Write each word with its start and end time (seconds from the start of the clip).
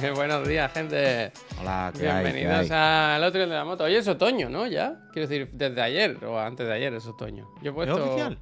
Buenos 0.14 0.46
días, 0.46 0.72
gente. 0.72 1.32
Hola, 1.60 1.92
¿qué 1.96 2.08
hay? 2.08 2.24
¿Qué 2.24 2.32
Bienvenidos 2.32 2.70
al 2.70 3.22
otro 3.24 3.40
de 3.40 3.46
la 3.46 3.64
moto. 3.64 3.84
Hoy 3.84 3.94
es 3.94 4.06
otoño, 4.08 4.48
¿no? 4.48 4.66
Ya. 4.66 4.94
Quiero 5.12 5.28
decir, 5.28 5.50
desde 5.52 5.80
ayer 5.80 6.22
o 6.24 6.38
antes 6.38 6.66
de 6.66 6.72
ayer 6.72 6.92
es 6.94 7.06
otoño. 7.06 7.48
Yo 7.62 7.72
he 7.82 7.84
¿Es 7.84 7.90
oficial? 7.90 8.38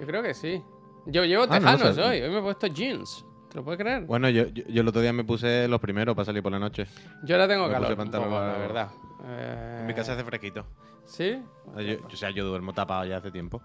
Yo 0.00 0.06
creo 0.06 0.22
que 0.22 0.34
sí. 0.34 0.62
Yo 1.06 1.24
llevo 1.24 1.44
Ah, 1.44 1.58
tejanos 1.58 1.96
hoy. 1.98 2.20
Hoy 2.20 2.30
me 2.30 2.38
he 2.38 2.42
puesto 2.42 2.66
jeans. 2.66 3.24
¿Te 3.50 3.56
lo 3.58 3.64
puedes 3.64 3.80
creer? 3.80 4.02
Bueno, 4.04 4.28
yo, 4.28 4.46
yo, 4.48 4.64
yo 4.68 4.80
el 4.82 4.88
otro 4.88 5.00
día 5.00 5.12
me 5.12 5.24
puse 5.24 5.66
los 5.68 5.80
primeros 5.80 6.14
para 6.14 6.26
salir 6.26 6.42
por 6.42 6.52
la 6.52 6.58
noche. 6.58 6.86
Yo 7.24 7.36
ahora 7.36 7.48
tengo 7.48 7.66
me 7.66 7.72
calor. 7.72 7.96
puse 7.96 8.10
poco, 8.10 8.18
pantalón- 8.18 8.52
la 8.52 8.58
verdad. 8.58 8.88
Eh, 9.24 9.76
En 9.80 9.86
mi 9.86 9.94
casa 9.94 10.12
hace 10.12 10.24
fresquito. 10.24 10.66
¿Sí? 11.06 11.40
Yo, 11.78 11.96
o 12.06 12.16
sea, 12.16 12.30
yo 12.30 12.44
duermo 12.44 12.74
tapado 12.74 13.04
ya 13.06 13.16
hace 13.18 13.30
tiempo. 13.30 13.62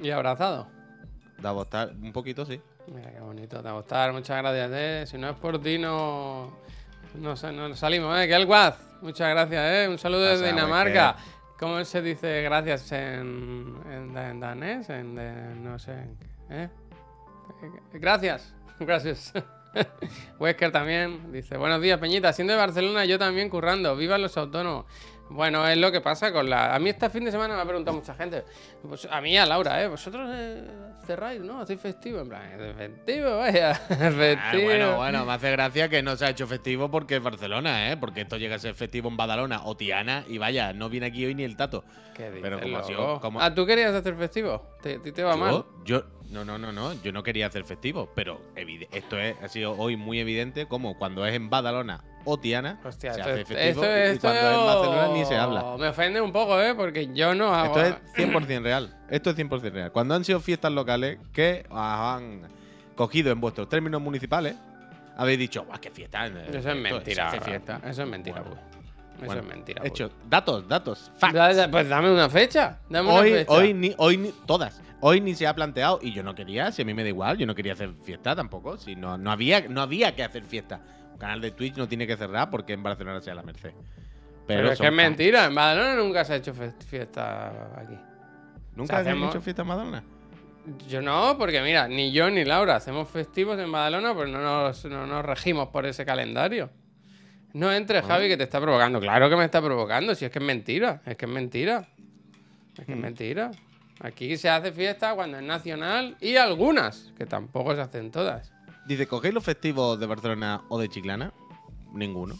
¿Y 0.00 0.10
abrazado? 0.10 0.68
Da 1.44 1.52
estar 1.60 1.90
un 1.90 2.10
poquito, 2.10 2.46
sí. 2.46 2.58
Mira 2.86 3.12
qué 3.12 3.20
bonito 3.20 3.62
gustar. 3.74 4.14
Muchas 4.14 4.38
gracias, 4.38 4.70
eh. 4.72 5.04
Si 5.06 5.18
no 5.18 5.28
es 5.28 5.36
por 5.36 5.60
ti, 5.60 5.76
no. 5.76 6.56
No, 7.16 7.34
no 7.34 7.76
salimos, 7.76 8.18
eh. 8.18 8.26
Que 8.26 8.34
el 8.34 8.46
Guaz. 8.46 8.78
Muchas 9.02 9.28
gracias, 9.28 9.62
eh. 9.62 9.86
Un 9.90 9.98
saludo 9.98 10.22
desde 10.22 10.46
Dinamarca. 10.46 11.16
¿Cómo 11.58 11.84
se 11.84 12.00
dice 12.00 12.40
gracias 12.40 12.90
en, 12.92 13.76
en, 13.90 14.16
en 14.16 14.40
danés? 14.40 14.88
En, 14.88 15.62
no 15.62 15.78
sé. 15.78 15.92
¿eh? 16.48 16.70
Gracias. 17.92 18.54
Gracias. 18.80 19.34
Wesker 20.38 20.72
también 20.72 21.30
dice: 21.30 21.58
Buenos 21.58 21.82
días, 21.82 22.00
Peñita. 22.00 22.32
Siendo 22.32 22.54
de 22.54 22.58
Barcelona, 22.58 23.04
yo 23.04 23.18
también 23.18 23.50
currando. 23.50 23.94
¡Viva 23.96 24.16
los 24.16 24.34
autónomos! 24.38 24.86
Bueno, 25.28 25.68
es 25.68 25.76
lo 25.76 25.92
que 25.92 26.00
pasa 26.00 26.32
con 26.32 26.48
la. 26.48 26.74
A 26.74 26.78
mí 26.78 26.88
este 26.88 27.10
fin 27.10 27.26
de 27.26 27.30
semana 27.30 27.54
me 27.54 27.60
ha 27.60 27.66
preguntado 27.66 27.96
mucha 27.96 28.14
gente. 28.14 28.44
Pues 28.86 29.06
a 29.10 29.20
mí 29.20 29.36
a 29.36 29.44
Laura, 29.44 29.82
¿eh? 29.82 29.88
Vosotros 29.88 30.30
eh, 30.32 30.64
cerráis, 31.04 31.40
¿no? 31.40 31.60
Hacéis 31.60 31.80
festivo. 31.80 32.20
En 32.20 32.28
plan, 32.28 32.42
¿es 32.60 32.76
festivo, 32.76 33.36
vaya. 33.38 33.80
Ah, 33.90 34.52
bueno, 34.62 34.96
bueno, 34.96 35.24
me 35.24 35.32
hace 35.32 35.50
gracia 35.50 35.88
que 35.88 36.02
no 36.02 36.16
se 36.16 36.26
ha 36.26 36.30
hecho 36.30 36.46
festivo 36.46 36.90
porque 36.90 37.16
es 37.16 37.22
Barcelona, 37.22 37.90
¿eh? 37.92 37.96
Porque 37.96 38.22
esto 38.22 38.36
llega 38.36 38.56
a 38.56 38.58
ser 38.58 38.74
festivo 38.74 39.08
en 39.08 39.16
Badalona 39.16 39.62
o 39.64 39.76
Tiana 39.76 40.24
y 40.28 40.38
vaya, 40.38 40.72
no 40.72 40.88
viene 40.88 41.06
aquí 41.06 41.24
hoy 41.24 41.34
ni 41.34 41.44
el 41.44 41.56
tato. 41.56 41.84
¿Qué 42.14 42.30
dices, 42.30 42.40
Pero 42.42 42.60
como 42.60 43.20
como- 43.20 43.40
Ah, 43.40 43.54
¿tú 43.54 43.66
querías 43.66 43.92
hacer 43.94 44.14
festivo? 44.16 44.76
¿Te, 44.82 44.98
te, 44.98 45.12
te 45.12 45.22
va 45.22 45.36
mal? 45.36 45.64
Yo, 45.84 46.04
no, 46.30 46.44
no, 46.44 46.58
no, 46.58 46.72
no, 46.72 46.92
yo 47.02 47.12
no 47.12 47.22
quería 47.22 47.46
hacer 47.46 47.64
festivo, 47.64 48.10
pero 48.14 48.40
esto 48.90 49.18
es, 49.18 49.36
ha 49.42 49.48
sido 49.48 49.72
hoy 49.76 49.96
muy 49.96 50.20
evidente 50.20 50.66
como 50.66 50.96
cuando 50.98 51.26
es 51.26 51.34
en 51.34 51.50
Badalona 51.50 52.02
o 52.24 52.38
Tiana 52.38 52.78
Hostia, 52.84 53.12
se 53.14 53.20
esto, 53.20 53.30
hace 53.30 53.40
esto- 54.10 54.14
y 54.14 54.18
cuando 54.18 54.40
en 54.50 54.66
Barcelona 54.66 55.08
ni 55.12 55.24
se 55.24 55.36
habla. 55.36 55.76
Me 55.78 55.88
ofende 55.88 56.20
un 56.20 56.32
poco, 56.32 56.60
¿eh? 56.60 56.74
Porque 56.74 57.12
yo 57.14 57.34
no 57.34 57.54
hago... 57.54 57.78
Esto 57.78 57.98
es 58.16 58.26
100% 58.28 58.62
real. 58.62 58.94
Esto 59.10 59.30
es 59.30 59.36
100% 59.36 59.72
real. 59.72 59.92
Cuando 59.92 60.14
han 60.14 60.24
sido 60.24 60.40
fiestas 60.40 60.72
locales 60.72 61.18
que 61.32 61.66
os 61.70 61.78
han 61.78 62.42
cogido 62.96 63.30
en 63.32 63.40
vuestros 63.40 63.68
términos 63.68 64.00
municipales, 64.00 64.54
habéis 65.16 65.38
dicho, 65.38 65.64
¡guau, 65.64 65.80
qué 65.80 65.90
fiesta! 65.90 66.26
Eso 66.26 66.70
es 66.70 66.76
mentira. 66.76 67.30
fiesta. 67.40 67.80
Eso 67.84 68.02
es 68.02 68.08
mentira, 68.08 68.40
Bueno, 68.40 68.56
pues. 68.56 68.74
Eso 69.16 69.26
Bueno, 69.26 69.42
es 69.42 69.46
mentira. 69.48 69.82
Hechos, 69.84 70.10
datos, 70.28 70.66
datos, 70.68 71.10
facts. 71.18 71.68
Pues 71.70 71.88
dame 71.88 72.10
una 72.12 72.28
fecha. 72.28 72.80
Dame 72.88 73.08
una 73.10 73.20
Hoy, 73.20 73.30
fecha. 73.32 73.52
hoy, 73.52 73.72
ni, 73.74 73.94
hoy 73.98 74.16
ni, 74.16 74.32
todas. 74.44 74.80
Hoy 75.00 75.20
ni 75.20 75.34
se 75.34 75.46
ha 75.46 75.54
planteado 75.54 75.98
y 76.02 76.12
yo 76.12 76.22
no 76.22 76.34
quería, 76.34 76.72
si 76.72 76.82
a 76.82 76.84
mí 76.84 76.94
me 76.94 77.02
da 77.04 77.10
igual, 77.10 77.36
yo 77.38 77.46
no 77.46 77.54
quería 77.54 77.74
hacer 77.74 77.92
fiesta 78.02 78.34
tampoco. 78.34 78.76
Si 78.76 78.96
no, 78.96 79.16
no, 79.18 79.30
había, 79.30 79.68
no 79.68 79.82
había 79.82 80.16
que 80.16 80.24
hacer 80.24 80.42
fiesta. 80.44 80.80
Canal 81.18 81.40
de 81.40 81.50
Twitch 81.52 81.76
no 81.76 81.88
tiene 81.88 82.06
que 82.06 82.16
cerrar 82.16 82.50
porque 82.50 82.72
en 82.72 82.82
Barcelona 82.82 83.20
sea 83.20 83.34
la 83.34 83.42
Merced. 83.42 83.70
Pero, 84.46 84.60
Pero 84.60 84.72
es 84.72 84.78
que 84.80 84.86
es 84.86 84.92
mentira. 84.92 85.46
En 85.46 85.54
Badalona 85.54 85.94
nunca 85.96 86.24
se 86.24 86.34
ha 86.34 86.36
hecho 86.36 86.52
fiesta 86.54 87.48
aquí. 87.78 87.94
¿Nunca 88.76 88.82
O 88.82 88.86
sea, 88.86 88.98
habéis 88.98 89.08
hacemos- 89.14 89.34
hecho 89.34 89.40
fiesta 89.42 89.62
en 89.62 89.68
Madonna? 89.68 90.04
Yo 90.88 91.02
no, 91.02 91.36
porque 91.38 91.60
mira, 91.62 91.86
ni 91.88 92.10
yo 92.12 92.30
ni 92.30 92.44
Laura 92.44 92.76
hacemos 92.76 93.08
festivos 93.08 93.58
en 93.58 93.70
Badalona, 93.70 94.14
pues 94.14 94.28
no 94.30 94.40
nos, 94.40 94.84
no 94.86 95.06
nos 95.06 95.24
regimos 95.24 95.68
por 95.68 95.84
ese 95.86 96.04
calendario. 96.06 96.70
No 97.52 97.70
entres, 97.72 98.02
Ah. 98.04 98.08
Javi, 98.08 98.28
que 98.28 98.36
te 98.36 98.44
está 98.44 98.60
provocando. 98.60 98.98
Claro 98.98 99.28
que 99.30 99.36
me 99.36 99.44
está 99.44 99.60
provocando, 99.62 100.14
si 100.14 100.24
es 100.24 100.30
que 100.30 100.38
es 100.38 100.44
mentira. 100.44 101.02
Es 101.06 101.16
que 101.16 101.26
es 101.26 101.30
mentira. 101.30 101.86
Es 102.78 102.84
que 102.86 102.92
es 102.92 102.98
Mm. 102.98 103.02
mentira. 103.02 103.50
Aquí 104.00 104.36
se 104.36 104.48
hace 104.48 104.72
fiesta 104.72 105.14
cuando 105.14 105.36
es 105.38 105.44
nacional 105.44 106.16
y 106.20 106.36
algunas, 106.36 107.12
que 107.16 107.26
tampoco 107.26 107.74
se 107.74 107.82
hacen 107.82 108.10
todas. 108.10 108.52
Dice, 108.86 109.06
¿cogéis 109.06 109.32
los 109.32 109.44
festivos 109.44 109.98
de 109.98 110.06
Barcelona 110.06 110.62
o 110.68 110.78
de 110.78 110.88
Chiclana? 110.88 111.32
Ninguno. 111.92 112.34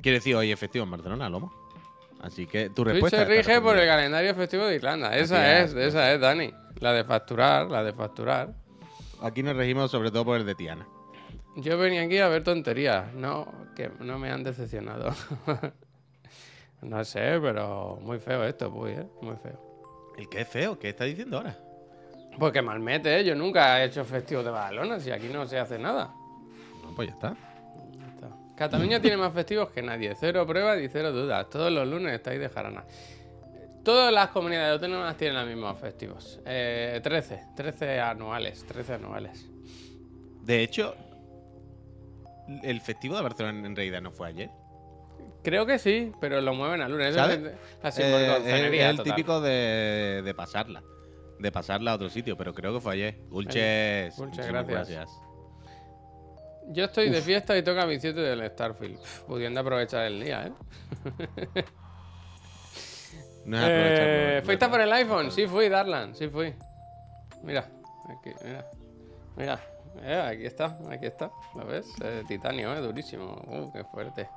Quiere 0.00 0.18
decir, 0.18 0.36
hoy 0.36 0.52
es 0.52 0.58
festivo 0.58 0.84
en 0.84 0.90
Barcelona, 0.90 1.28
Lomo. 1.28 1.52
Así 2.20 2.46
que 2.46 2.70
tu 2.70 2.82
Twitch 2.82 2.94
respuesta. 2.94 3.18
se 3.18 3.22
está 3.22 3.50
rige 3.50 3.60
por 3.60 3.76
el 3.76 3.86
calendario 3.86 4.34
festivo 4.34 4.64
de 4.64 4.76
Irlanda. 4.76 5.16
Esa 5.16 5.60
es, 5.60 5.72
es, 5.72 5.88
esa 5.88 6.12
es, 6.12 6.20
Dani. 6.20 6.52
La 6.80 6.92
de 6.92 7.04
facturar, 7.04 7.70
la 7.70 7.82
de 7.82 7.92
facturar. 7.92 8.54
Aquí 9.22 9.42
nos 9.42 9.56
regimos 9.56 9.90
sobre 9.90 10.10
todo 10.10 10.24
por 10.24 10.36
el 10.36 10.46
de 10.46 10.54
Tiana. 10.54 10.86
Yo 11.56 11.78
venía 11.78 12.02
aquí 12.02 12.18
a 12.18 12.28
ver 12.28 12.44
tonterías, 12.44 13.12
no, 13.14 13.50
que 13.74 13.90
no 14.00 14.18
me 14.18 14.30
han 14.30 14.44
decepcionado. 14.44 15.14
no 16.82 17.04
sé, 17.04 17.38
pero 17.40 17.98
muy 18.02 18.18
feo 18.18 18.44
esto, 18.44 18.70
pues, 18.72 18.98
¿eh? 18.98 19.06
Muy 19.22 19.36
feo. 19.36 19.58
El 20.18 20.28
que 20.28 20.42
es 20.42 20.48
feo, 20.48 20.78
¿qué 20.78 20.90
está 20.90 21.04
diciendo 21.04 21.38
ahora? 21.38 21.56
Porque 22.38 22.60
malmete, 22.62 23.18
¿eh? 23.20 23.24
Yo 23.24 23.34
nunca 23.34 23.80
he 23.82 23.86
hecho 23.86 24.04
festivos 24.04 24.44
de 24.44 24.50
Badalona, 24.50 25.00
si 25.00 25.10
aquí 25.10 25.28
no 25.28 25.46
se 25.46 25.58
hace 25.58 25.78
nada. 25.78 26.12
No, 26.82 26.94
pues 26.94 27.08
ya 27.08 27.14
está. 27.14 27.36
Ya 27.98 28.06
está. 28.14 28.28
Cataluña 28.56 29.00
tiene 29.00 29.16
más 29.16 29.32
festivos 29.32 29.70
que 29.70 29.82
nadie, 29.82 30.14
cero 30.18 30.46
pruebas 30.46 30.80
y 30.80 30.88
cero 30.88 31.12
dudas. 31.12 31.48
Todos 31.48 31.72
los 31.72 31.86
lunes 31.88 32.12
estáis 32.14 32.38
de 32.40 32.48
jarana. 32.48 32.84
Todas 33.84 34.12
las 34.12 34.28
comunidades 34.30 34.72
autónomas 34.74 35.16
tienen 35.16 35.36
los 35.38 35.46
mismos 35.46 35.78
festivos. 35.78 36.40
Eh, 36.44 37.00
13, 37.02 37.40
13 37.56 38.00
anuales, 38.00 38.64
13 38.66 38.94
anuales. 38.94 39.46
De 40.42 40.62
hecho, 40.62 40.94
el 42.62 42.80
festivo 42.80 43.16
de 43.16 43.22
Barcelona 43.22 43.66
en 43.66 43.76
realidad 43.76 44.02
no 44.02 44.10
fue 44.10 44.28
ayer. 44.28 44.50
Creo 45.42 45.64
que 45.64 45.78
sí, 45.78 46.12
pero 46.20 46.40
lo 46.40 46.52
mueven 46.54 46.82
al 46.82 46.90
lunes. 46.90 47.14
Es 47.14 47.22
Eh, 47.98 48.38
es, 48.44 48.80
el 48.90 48.96
total. 48.96 49.14
típico 49.14 49.40
de, 49.40 50.22
de 50.24 50.34
pasarla. 50.34 50.82
De 51.38 51.52
pasarla 51.52 51.92
a 51.92 51.94
otro 51.96 52.08
sitio, 52.08 52.36
pero 52.36 52.54
creo 52.54 52.72
que 52.72 52.80
fue 52.80 52.94
ayer. 52.94 53.18
Gulches, 53.28 54.16
Gulches, 54.16 54.18
muchísimas 54.18 54.66
gracias. 54.66 55.10
Yo 56.68 56.84
estoy 56.84 57.10
de 57.10 57.22
fiesta 57.22 57.56
y 57.56 57.62
toca 57.62 57.86
mi 57.86 58.00
7 58.00 58.18
del 58.18 58.50
Starfield. 58.50 58.98
Uf, 58.98 59.20
pudiendo 59.22 59.60
aprovechar 59.60 60.06
el 60.06 60.22
día, 60.22 60.46
¿eh? 60.46 60.52
No 63.44 63.58
Eh, 63.60 64.42
¿Fuiste 64.44 64.68
por 64.68 64.80
el 64.80 64.92
iPhone? 64.92 65.30
Sí 65.30 65.46
fui, 65.46 65.68
Darlan, 65.68 66.16
sí 66.16 66.28
fui. 66.28 66.52
Mira, 67.44 67.70
aquí, 68.08 68.32
mira. 68.44 68.66
Mira, 69.36 69.60
eh, 70.02 70.20
aquí 70.32 70.46
está, 70.46 70.76
aquí 70.90 71.06
está. 71.06 71.30
¿Lo 71.54 71.64
ves? 71.64 71.86
Eh, 72.02 72.24
titanio, 72.26 72.74
eh, 72.74 72.80
durísimo. 72.80 73.40
Uh, 73.46 73.72
qué 73.72 73.84
fuerte. 73.84 74.28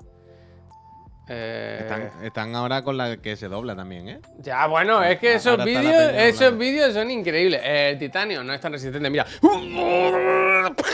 Eh, 1.32 1.78
Están, 1.82 2.12
están 2.24 2.56
ahora 2.56 2.84
con 2.84 2.98
la 2.98 3.18
que 3.18 3.36
se 3.36 3.48
dobla 3.48 3.76
también, 3.76 4.10
¿eh? 4.10 4.20
Ya, 4.40 4.66
bueno, 4.66 5.04
es 5.04 5.20
que 5.20 5.36
esos 5.36 5.64
vídeos, 5.64 6.12
esos 6.16 6.58
vídeos 6.58 6.94
son 6.94 7.12
increíbles. 7.12 7.62
Eh, 7.64 7.90
el 7.92 8.00
titanio 8.00 8.44
no 8.44 8.52
es 8.52 8.60
tan 8.60 8.72
resistente, 8.74 9.10
mira. 9.12 9.26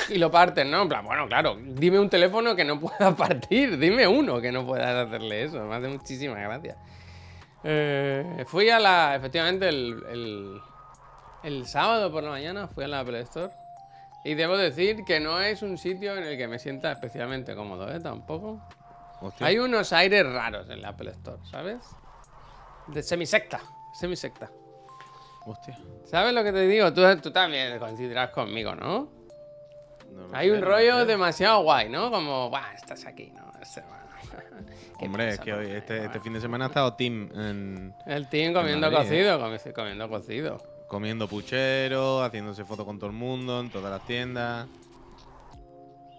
Y 0.10 0.18
lo 0.18 0.30
parten, 0.30 0.70
¿no? 0.70 0.82
En 0.84 0.90
plan, 0.90 1.06
bueno, 1.06 1.28
claro, 1.28 1.58
dime 1.64 2.00
un 2.00 2.10
teléfono 2.10 2.56
que 2.56 2.66
no 2.66 2.80
pueda 2.82 3.16
partir, 3.16 3.78
dime 3.78 4.08
uno 4.08 4.42
que 4.42 4.52
no 4.52 4.66
pueda 4.66 5.02
hacerle 5.04 5.44
eso, 5.46 5.64
me 5.64 5.76
hace 5.76 5.88
muchísima 5.88 6.36
gracia. 6.40 6.76
Eh, 7.64 8.44
fui 8.48 8.70
a 8.70 8.80
la, 8.80 9.16
efectivamente, 9.16 9.70
el, 9.70 10.04
el, 10.12 10.62
el 11.44 11.66
sábado 11.66 12.12
por 12.12 12.24
la 12.24 12.32
mañana 12.32 12.68
fui 12.68 12.84
a 12.84 12.88
la 12.88 13.00
Apple 13.00 13.20
Store. 13.22 13.52
Y 14.24 14.34
debo 14.34 14.58
decir 14.58 15.04
que 15.06 15.20
no 15.20 15.40
es 15.40 15.62
un 15.62 15.78
sitio 15.78 16.18
en 16.18 16.24
el 16.24 16.36
que 16.38 16.48
me 16.48 16.58
sienta 16.60 16.92
especialmente 16.92 17.56
cómodo, 17.56 17.92
¿eh? 17.92 18.00
Tampoco. 18.00 18.60
Hostia. 19.22 19.48
Hay 19.48 19.58
unos 19.60 19.92
aires 19.94 20.26
raros 20.26 20.70
en 20.70 20.82
la 20.82 20.90
Apple 20.90 21.12
Store, 21.12 21.38
¿sabes? 21.50 21.78
De 22.88 23.02
semisecta, 23.02 23.62
semisecta. 23.94 24.52
Hostia. 25.46 25.78
¿Sabes 26.06 26.34
lo 26.34 26.44
que 26.44 26.52
te 26.52 26.68
digo? 26.68 26.92
Tú, 26.94 27.02
tú 27.22 27.32
también 27.32 27.78
coincidirás 27.80 28.30
conmigo, 28.32 28.76
¿no? 28.76 29.10
No 30.12 30.28
Hay 30.34 30.50
un 30.50 30.62
rollo 30.62 31.06
demasiado 31.06 31.62
guay, 31.64 31.90
¿no? 31.90 32.10
Como, 32.10 32.50
¡buah, 32.50 32.74
estás 32.74 33.06
aquí! 33.06 33.32
¿no? 33.32 33.52
Este, 33.62 33.82
bueno. 33.82 34.06
¿Qué 35.00 35.06
Hombre, 35.06 35.30
es 35.30 35.40
que 35.40 35.54
hoy, 35.54 35.72
este, 35.72 36.06
este 36.06 36.20
fin 36.22 36.34
de 36.34 36.42
semana 36.42 36.66
ha 36.66 36.68
estado 36.70 36.94
Tim 36.94 37.30
en- 37.38 37.94
El 38.06 38.28
team 38.30 38.54
comiendo 38.54 38.88
¿eh? 38.88 38.92
cocido, 38.92 39.40
comi- 39.40 39.74
comiendo 39.74 40.10
cocido. 40.10 40.58
comiendo 40.88 41.28
puchero, 41.28 42.24
haciéndose 42.24 42.64
fotos 42.64 42.86
con 42.86 42.98
todo 42.98 43.10
el 43.10 43.16
mundo, 43.16 43.60
en 43.60 43.70
todas 43.70 43.92
las 43.92 44.06
tiendas. 44.08 44.68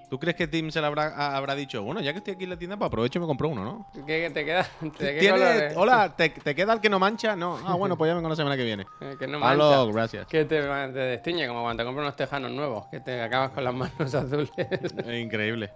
¿Tú 0.08 0.20
crees 0.20 0.36
que 0.36 0.46
Tim 0.46 0.70
se 0.70 0.80
le 0.80 0.86
habrá, 0.86 1.36
habrá 1.36 1.56
dicho, 1.56 1.82
bueno, 1.82 2.00
ya 2.00 2.12
que 2.12 2.18
estoy 2.18 2.34
aquí 2.34 2.44
en 2.44 2.50
la 2.50 2.56
tienda, 2.56 2.76
pues 2.76 2.86
aprovecho 2.86 3.18
y 3.18 3.22
me 3.22 3.26
compro 3.26 3.48
uno, 3.48 3.64
¿no? 3.64 4.04
¿Qué, 4.06 4.30
te 4.30 4.44
queda? 4.44 4.68
¿De 4.80 5.18
qué. 5.18 5.72
Hola, 5.74 6.14
¿te, 6.16 6.28
te 6.28 6.54
queda 6.54 6.74
el 6.74 6.80
que 6.80 6.88
no 6.88 7.00
mancha? 7.00 7.34
No. 7.34 7.58
Ah, 7.66 7.74
bueno, 7.74 7.98
pues 7.98 8.08
ya 8.08 8.14
vengo 8.14 8.28
la 8.28 8.36
semana 8.36 8.56
que 8.56 8.64
viene. 8.64 8.86
Que 9.18 9.26
no 9.26 9.40
mancha. 9.40 9.84
gracias. 9.84 10.26
Que 10.26 10.44
te, 10.44 10.60
te 10.60 10.98
destiñe, 10.98 11.48
como 11.48 11.62
cuando 11.62 11.82
te 11.82 11.86
compras 11.86 12.04
unos 12.04 12.16
tejanos 12.16 12.52
nuevos, 12.52 12.86
que 12.86 13.00
te 13.00 13.20
acabas 13.20 13.50
con 13.50 13.64
las 13.64 13.74
manos 13.74 14.14
azules. 14.14 14.50
Es 14.56 15.20
increíble. 15.20 15.72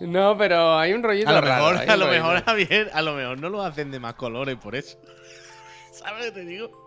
no, 0.00 0.36
pero 0.36 0.78
hay 0.78 0.92
un 0.92 1.02
rollito 1.02 1.30
A 1.30 1.32
lo 1.32 1.40
raro, 1.40 1.70
mejor, 1.70 1.90
a 1.90 1.96
lo 1.96 2.06
mejor, 2.08 2.44
Javier, 2.44 2.90
a 2.92 3.00
lo 3.00 3.14
mejor 3.14 3.38
no 3.38 3.48
lo 3.48 3.62
hacen 3.62 3.90
de 3.90 4.00
más 4.00 4.14
colores 4.14 4.56
por 4.56 4.74
eso. 4.74 4.98
¿Sabes 6.04 6.26
lo 6.26 6.32
que 6.32 6.40
te 6.40 6.46
digo? 6.46 6.86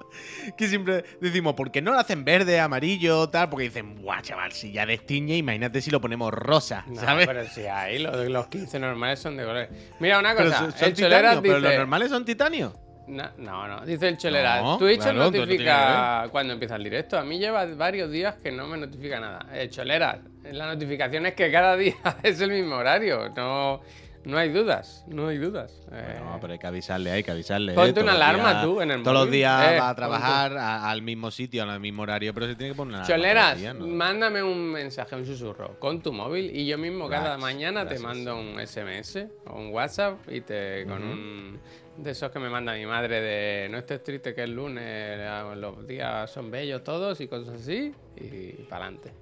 Que 0.58 0.68
siempre 0.68 1.04
decimos, 1.20 1.56
¿por 1.56 1.72
qué 1.72 1.82
no 1.82 1.92
lo 1.92 2.00
hacen 2.00 2.24
verde, 2.24 2.60
amarillo, 2.60 3.28
tal? 3.30 3.50
Porque 3.50 3.66
dicen, 3.66 4.02
guau, 4.02 4.22
chaval, 4.22 4.52
si 4.52 4.72
ya 4.72 4.86
destiñe, 4.86 5.38
imagínate 5.38 5.82
si 5.82 5.92
lo 5.92 6.00
ponemos 6.02 6.34
rosa, 6.34 6.84
No, 6.88 7.02
¿sabes? 7.02 7.28
pero 7.28 7.46
si 7.48 7.66
hay, 7.66 8.00
los, 8.00 8.16
los 8.30 8.48
15 8.48 8.80
normales 8.80 9.20
son 9.20 9.36
de 9.38 9.44
colores. 9.44 9.70
Mira, 10.00 10.20
una 10.20 10.34
Pero 10.36 10.50
cosa, 10.50 10.58
son- 10.60 10.72
son 10.72 10.88
el 10.90 10.94
titanio, 10.94 11.42
pero 11.42 11.56
dice... 11.56 11.68
los 11.70 11.78
normales 11.78 12.10
son 12.10 12.26
titanio. 12.26 12.80
No, 13.08 13.30
no, 13.38 13.68
no, 13.68 13.86
dice 13.86 14.08
el 14.08 14.18
Cholera. 14.18 14.62
No, 14.64 14.80
Twitch 14.80 14.98
claro, 14.98 15.12
entonces 15.12 15.40
no 15.40 15.46
notifica 15.46 16.28
cuando 16.32 16.54
empieza 16.54 16.76
el 16.76 16.84
directo. 16.86 17.20
A 17.20 17.24
mí 17.24 17.38
lleva 17.38 17.64
varios 17.66 18.10
días 18.10 18.36
que 18.42 18.52
no 18.52 18.66
me 18.66 18.78
notifica 18.80 19.20
nada. 19.20 19.46
Eh, 19.54 19.70
Cholera, 19.70 20.22
la 20.52 20.66
notificación 20.74 21.28
es 21.28 21.36
que 21.36 21.52
cada 21.52 21.76
día 21.78 21.94
es 22.24 22.42
el 22.42 22.50
mismo 22.50 22.78
horario. 22.78 23.30
No, 23.36 23.82
no 24.26 24.38
hay 24.38 24.50
dudas, 24.50 25.04
no 25.08 25.28
hay 25.28 25.38
dudas. 25.38 25.82
Eh, 25.92 26.20
No, 26.24 26.40
pero 26.42 26.54
hay 26.54 26.60
que 26.60 26.68
avisarle, 26.68 27.12
hay 27.12 27.24
que 27.24 27.32
avisarle. 27.32 27.72
¿eh? 27.74 27.76
Ponte 27.76 28.02
una 28.02 28.14
alarma 28.14 28.52
días- 28.54 28.64
tú 28.64 28.82
en 28.82 28.92
el 28.92 29.04
Todos 29.04 29.14
los 29.14 29.22
móvil. 29.26 29.34
días 29.34 29.72
Eh, 29.74 29.80
va 29.80 29.90
a 29.90 29.96
trabajar 29.96 30.58
a- 30.58 30.90
al 30.90 31.02
mismo 31.02 31.32
sitio, 31.32 31.64
al 31.64 31.80
mismo 31.80 32.04
horario, 32.04 32.34
pero 32.34 32.48
se 32.48 32.56
tiene 32.56 32.74
que 32.74 32.78
poner 32.78 32.96
una 32.96 33.06
alarma 33.06 33.16
Choleras, 33.16 33.76
mándame 33.80 34.42
un 34.44 34.72
mensaje, 34.72 35.16
un 35.16 35.26
susurro 35.26 35.80
con 35.80 36.02
tu 36.02 36.12
móvil 36.12 36.56
y 36.56 36.66
yo 36.66 36.78
mismo 36.78 37.08
cada 37.08 37.38
Gracias, 37.38 37.42
mañana 37.42 37.88
te 37.88 38.00
mando 38.00 38.38
un 38.38 38.60
SMS 38.60 39.28
o 39.48 39.60
un 39.60 39.70
WhatsApp 39.72 40.18
y 40.30 40.42
te 40.42 40.86
con 40.88 41.04
un 41.04 41.60
de 41.98 42.12
esos 42.12 42.30
que 42.30 42.40
me 42.40 42.50
manda 42.50 42.74
mi 42.74 42.86
madre 42.86 43.22
de 43.22 43.70
no 43.70 43.78
estés 43.78 44.04
triste 44.04 44.34
que 44.36 44.44
es 44.44 44.50
lunes, 44.50 45.18
los 45.56 45.88
días 45.88 46.30
son 46.30 46.52
bellos 46.52 46.84
todos 46.84 47.22
y 47.22 47.28
cosas 47.30 47.62
así 47.62 47.94
y 48.18 48.50
para 48.64 48.86
adelante. 48.88 49.14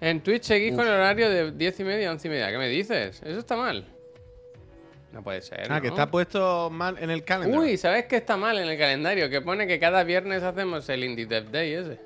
En 0.00 0.20
Twitch 0.20 0.42
seguís 0.42 0.74
con 0.74 0.86
el 0.86 0.92
horario 0.92 1.30
de 1.30 1.52
10 1.52 1.80
y 1.80 1.84
media 1.84 2.08
a 2.08 2.12
11 2.12 2.28
y 2.28 2.30
media. 2.30 2.50
¿Qué 2.50 2.58
me 2.58 2.68
dices? 2.68 3.22
Eso 3.22 3.38
está 3.38 3.56
mal. 3.56 3.86
No 5.12 5.22
puede 5.22 5.40
ser. 5.40 5.66
Ah, 5.70 5.80
que 5.80 5.88
está 5.88 6.10
puesto 6.10 6.68
mal 6.70 6.98
en 6.98 7.10
el 7.10 7.24
calendario. 7.24 7.62
Uy, 7.62 7.76
¿sabes 7.78 8.04
qué 8.04 8.16
está 8.16 8.36
mal 8.36 8.58
en 8.58 8.68
el 8.68 8.78
calendario? 8.78 9.30
Que 9.30 9.40
pone 9.40 9.66
que 9.66 9.78
cada 9.78 10.04
viernes 10.04 10.42
hacemos 10.42 10.86
el 10.90 11.04
Indie 11.04 11.24
Dev 11.26 11.50
Day 11.50 11.72
ese. 11.72 11.98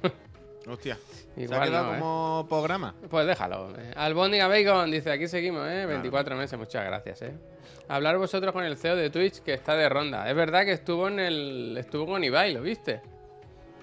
Hostia. 0.66 0.98
Se 1.36 1.44
ha 1.54 1.62
quedado 1.62 1.86
no, 1.86 1.94
¿eh? 1.94 1.98
como 1.98 2.46
programa. 2.48 2.94
Pues 3.08 3.26
déjalo. 3.26 3.70
eh. 3.78 3.92
Albóndiga 3.94 4.48
Bacon 4.48 4.90
dice, 4.90 5.12
aquí 5.12 5.28
seguimos, 5.28 5.66
¿eh? 5.68 5.86
24 5.86 6.36
meses, 6.36 6.58
muchas 6.58 6.84
gracias, 6.84 7.22
¿eh? 7.22 7.32
Hablar 7.88 8.18
vosotros 8.18 8.52
con 8.52 8.64
el 8.64 8.76
CEO 8.76 8.96
de 8.96 9.10
Twitch 9.10 9.40
que 9.40 9.54
está 9.54 9.76
de 9.76 9.88
ronda. 9.88 10.28
Es 10.28 10.34
verdad 10.34 10.64
que 10.64 10.72
estuvo 10.72 11.08
en 11.08 11.18
el... 11.20 11.76
Estuvo 11.78 12.06
con 12.06 12.22
Ibai, 12.22 12.52
¿lo 12.52 12.62
viste? 12.62 13.00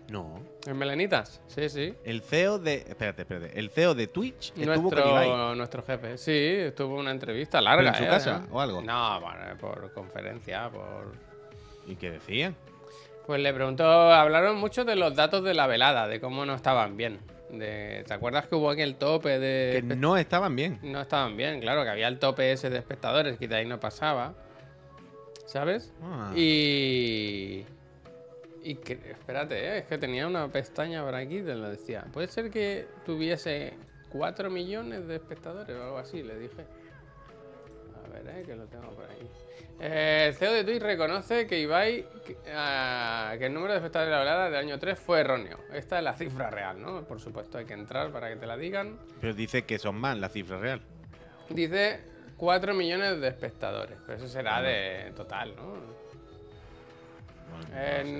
No. 0.09 0.39
En 0.67 0.77
Melanitas. 0.77 1.41
Sí, 1.47 1.69
sí. 1.69 1.93
El 2.03 2.21
CEO 2.21 2.59
de. 2.59 2.83
Espérate, 2.89 3.21
espérate. 3.21 3.57
El 3.57 3.69
CEO 3.69 3.95
de 3.95 4.07
Twitch 4.07 4.51
estuvo 4.57 4.89
con 4.89 4.99
Ibai. 4.99 5.27
Nuestro, 5.29 5.55
nuestro 5.55 5.83
jefe. 5.83 6.17
Sí, 6.17 6.31
estuvo 6.33 6.95
una 6.95 7.11
entrevista 7.11 7.61
larga. 7.61 7.87
en 7.91 7.95
su 7.95 8.03
¿eh? 8.03 8.07
casa 8.07 8.45
o 8.51 8.59
algo? 8.59 8.81
No, 8.81 9.21
bueno, 9.21 9.39
por 9.61 9.93
conferencia, 9.93 10.69
por... 10.69 11.13
¿Y 11.87 11.95
qué 11.95 12.11
decían? 12.11 12.53
Pues 13.25 13.39
le 13.39 13.53
preguntó, 13.53 13.85
hablaron 13.85 14.57
mucho 14.57 14.83
de 14.83 14.97
los 14.97 15.15
datos 15.15 15.41
de 15.41 15.53
la 15.53 15.67
velada, 15.67 16.05
de 16.07 16.19
cómo 16.19 16.45
no 16.45 16.53
estaban 16.53 16.97
bien. 16.97 17.19
De, 17.49 18.03
¿Te 18.05 18.13
acuerdas 18.13 18.47
que 18.47 18.55
hubo 18.55 18.69
aquí 18.69 18.81
el 18.81 18.95
tope 18.95 19.39
de... 19.39 19.81
Que 19.87 19.95
no 19.95 20.17
estaban 20.17 20.53
bien. 20.53 20.79
No 20.81 20.99
estaban 20.99 21.37
bien, 21.37 21.61
claro, 21.61 21.83
que 21.83 21.89
había 21.89 22.09
el 22.09 22.19
tope 22.19 22.51
ese 22.51 22.69
de 22.69 22.77
espectadores 22.77 23.37
que 23.37 23.47
de 23.47 23.55
ahí 23.55 23.65
no 23.65 23.79
pasaba. 23.79 24.33
¿Sabes? 25.45 25.93
Ah. 26.03 26.33
Y. 26.35 27.63
Y 28.61 28.75
que, 28.75 28.93
espérate, 28.93 29.55
¿eh? 29.55 29.77
es 29.79 29.85
que 29.85 29.97
tenía 29.97 30.27
una 30.27 30.51
pestaña 30.51 31.03
por 31.03 31.15
aquí, 31.15 31.41
te 31.41 31.55
lo 31.55 31.69
decía. 31.69 32.05
Puede 32.11 32.27
ser 32.27 32.49
que 32.49 32.87
tuviese 33.05 33.73
4 34.09 34.49
millones 34.49 35.07
de 35.07 35.15
espectadores 35.15 35.75
o 35.75 35.83
algo 35.83 35.97
así, 35.97 36.23
le 36.23 36.37
dije. 36.37 36.65
A 38.05 38.09
ver, 38.09 38.27
¿eh? 38.27 38.43
que 38.45 38.55
lo 38.55 38.65
tengo 38.65 38.89
por 38.91 39.05
ahí. 39.05 39.29
Eh, 39.79 40.25
el 40.29 40.35
CEO 40.35 40.53
de 40.53 40.63
Twitch 40.63 40.81
reconoce 40.81 41.45
que 41.45 41.59
Ibai, 41.59 42.05
que, 42.25 42.37
ah, 42.53 43.35
que 43.37 43.45
el 43.45 43.53
número 43.53 43.73
de 43.73 43.77
espectadores 43.77 44.09
de 44.09 44.15
la 44.15 44.19
velada 44.19 44.45
del 44.45 44.55
año 44.55 44.79
3 44.79 44.99
fue 44.99 45.19
erróneo. 45.19 45.59
Esta 45.71 45.99
es 45.99 46.03
la 46.03 46.15
cifra 46.15 46.49
real, 46.49 46.81
¿no? 46.81 47.03
Por 47.03 47.19
supuesto, 47.19 47.59
hay 47.59 47.65
que 47.65 47.73
entrar 47.73 48.11
para 48.11 48.29
que 48.29 48.37
te 48.37 48.47
la 48.47 48.57
digan. 48.57 48.97
Pero 49.21 49.33
dice 49.33 49.65
que 49.65 49.77
son 49.77 49.95
más 49.95 50.17
la 50.17 50.29
cifra 50.29 50.57
real. 50.57 50.81
Dice 51.49 52.01
4 52.37 52.73
millones 52.73 53.21
de 53.21 53.27
espectadores, 53.27 53.97
pero 54.05 54.17
eso 54.17 54.27
será 54.27 54.61
de 54.61 55.11
total, 55.15 55.55
¿no? 55.55 56.06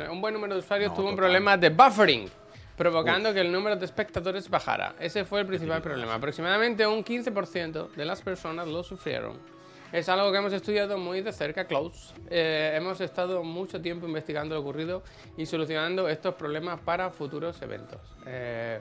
Un 0.09 0.21
buen 0.21 0.33
número 0.33 0.53
de 0.53 0.59
usuarios 0.59 0.91
No, 0.91 0.95
tuvo 0.95 1.09
un 1.09 1.15
problema 1.15 1.57
de 1.57 1.69
buffering, 1.69 2.29
provocando 2.75 3.33
que 3.33 3.41
el 3.41 3.51
número 3.51 3.75
de 3.75 3.85
espectadores 3.85 4.50
bajara. 4.50 4.95
Ese 5.00 5.25
fue 5.25 5.41
el 5.41 5.47
principal 5.47 5.81
problema. 5.81 6.15
Aproximadamente 6.15 6.85
un 6.85 7.03
15% 7.03 7.91
de 7.91 8.06
las 8.06 8.21
personas 8.21 8.68
lo 8.68 8.83
sufrieron. 8.83 9.38
Es 9.91 10.09
algo 10.09 10.31
que 10.31 10.38
hemos 10.38 10.51
estudiado 10.51 10.97
muy 10.97 11.21
de 11.21 11.31
cerca, 11.31 11.65
close. 11.65 12.13
Eh, 12.29 12.74
hemos 12.75 13.00
estado 13.00 13.41
mucho 13.44 13.81
tiempo 13.81 14.06
investigando 14.06 14.53
lo 14.56 14.62
ocurrido 14.62 15.01
y 15.38 15.45
solucionando 15.45 16.09
estos 16.09 16.35
problemas 16.35 16.79
para 16.81 17.09
futuros 17.09 17.62
eventos. 17.62 18.01
Eh, 18.25 18.79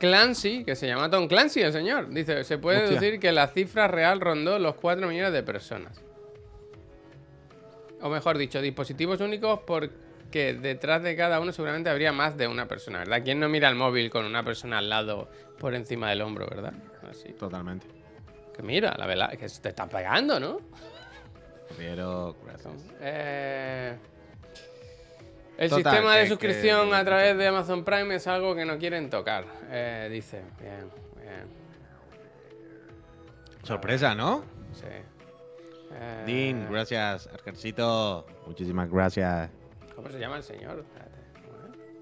Clancy, 0.00 0.64
que 0.64 0.74
se 0.74 0.86
llama 0.88 1.08
Tom 1.08 1.28
Clancy, 1.28 1.62
el 1.62 1.72
señor, 1.72 2.08
dice, 2.10 2.44
se 2.44 2.58
puede 2.58 2.82
Hostia. 2.82 3.00
decir 3.00 3.20
que 3.20 3.32
la 3.32 3.46
cifra 3.46 3.88
real 3.88 4.20
rondó 4.20 4.58
los 4.58 4.74
4 4.74 5.06
millones 5.06 5.32
de 5.32 5.42
personas. 5.42 6.02
O 8.02 8.08
mejor 8.08 8.36
dicho, 8.38 8.60
dispositivos 8.60 9.20
únicos 9.20 9.60
porque 9.66 10.54
detrás 10.54 11.02
de 11.02 11.16
cada 11.16 11.40
uno 11.40 11.52
seguramente 11.52 11.88
habría 11.90 12.12
más 12.12 12.36
de 12.36 12.46
una 12.46 12.66
persona, 12.68 12.98
¿verdad? 12.98 13.22
¿Quién 13.24 13.40
no 13.40 13.48
mira 13.48 13.68
el 13.68 13.74
móvil 13.74 14.10
con 14.10 14.24
una 14.26 14.42
persona 14.42 14.78
al 14.78 14.88
lado 14.90 15.28
por 15.58 15.74
encima 15.74 16.10
del 16.10 16.20
hombro, 16.22 16.46
verdad? 16.46 16.74
Así. 17.10 17.32
Totalmente. 17.32 17.86
Que 18.54 18.62
mira, 18.62 18.94
la 18.98 19.06
verdad, 19.06 19.30
que 19.30 19.46
te 19.48 19.68
está 19.68 19.86
pegando, 19.88 20.38
¿no? 20.40 20.60
Pero. 21.76 22.36
Eh, 23.00 23.96
el 25.58 25.70
Total, 25.70 25.92
sistema 25.92 26.16
de 26.16 26.28
suscripción 26.28 26.88
que- 26.90 26.94
a 26.94 27.04
través 27.04 27.36
de 27.38 27.46
Amazon 27.46 27.82
Prime 27.84 28.14
es 28.14 28.26
algo 28.26 28.54
que 28.54 28.64
no 28.64 28.78
quieren 28.78 29.08
tocar, 29.10 29.44
eh, 29.70 30.08
dice. 30.12 30.42
Bien, 30.60 30.90
bien, 31.16 31.46
Sorpresa, 33.62 34.14
¿no? 34.14 34.44
sí. 34.72 34.86
Eh, 35.98 36.22
Dean, 36.26 36.68
gracias. 36.70 37.26
Arcarcito, 37.32 38.26
muchísimas 38.46 38.90
gracias. 38.90 39.50
¿Cómo 39.94 40.08
se 40.10 40.18
llama 40.18 40.36
el 40.36 40.42
señor? 40.42 40.84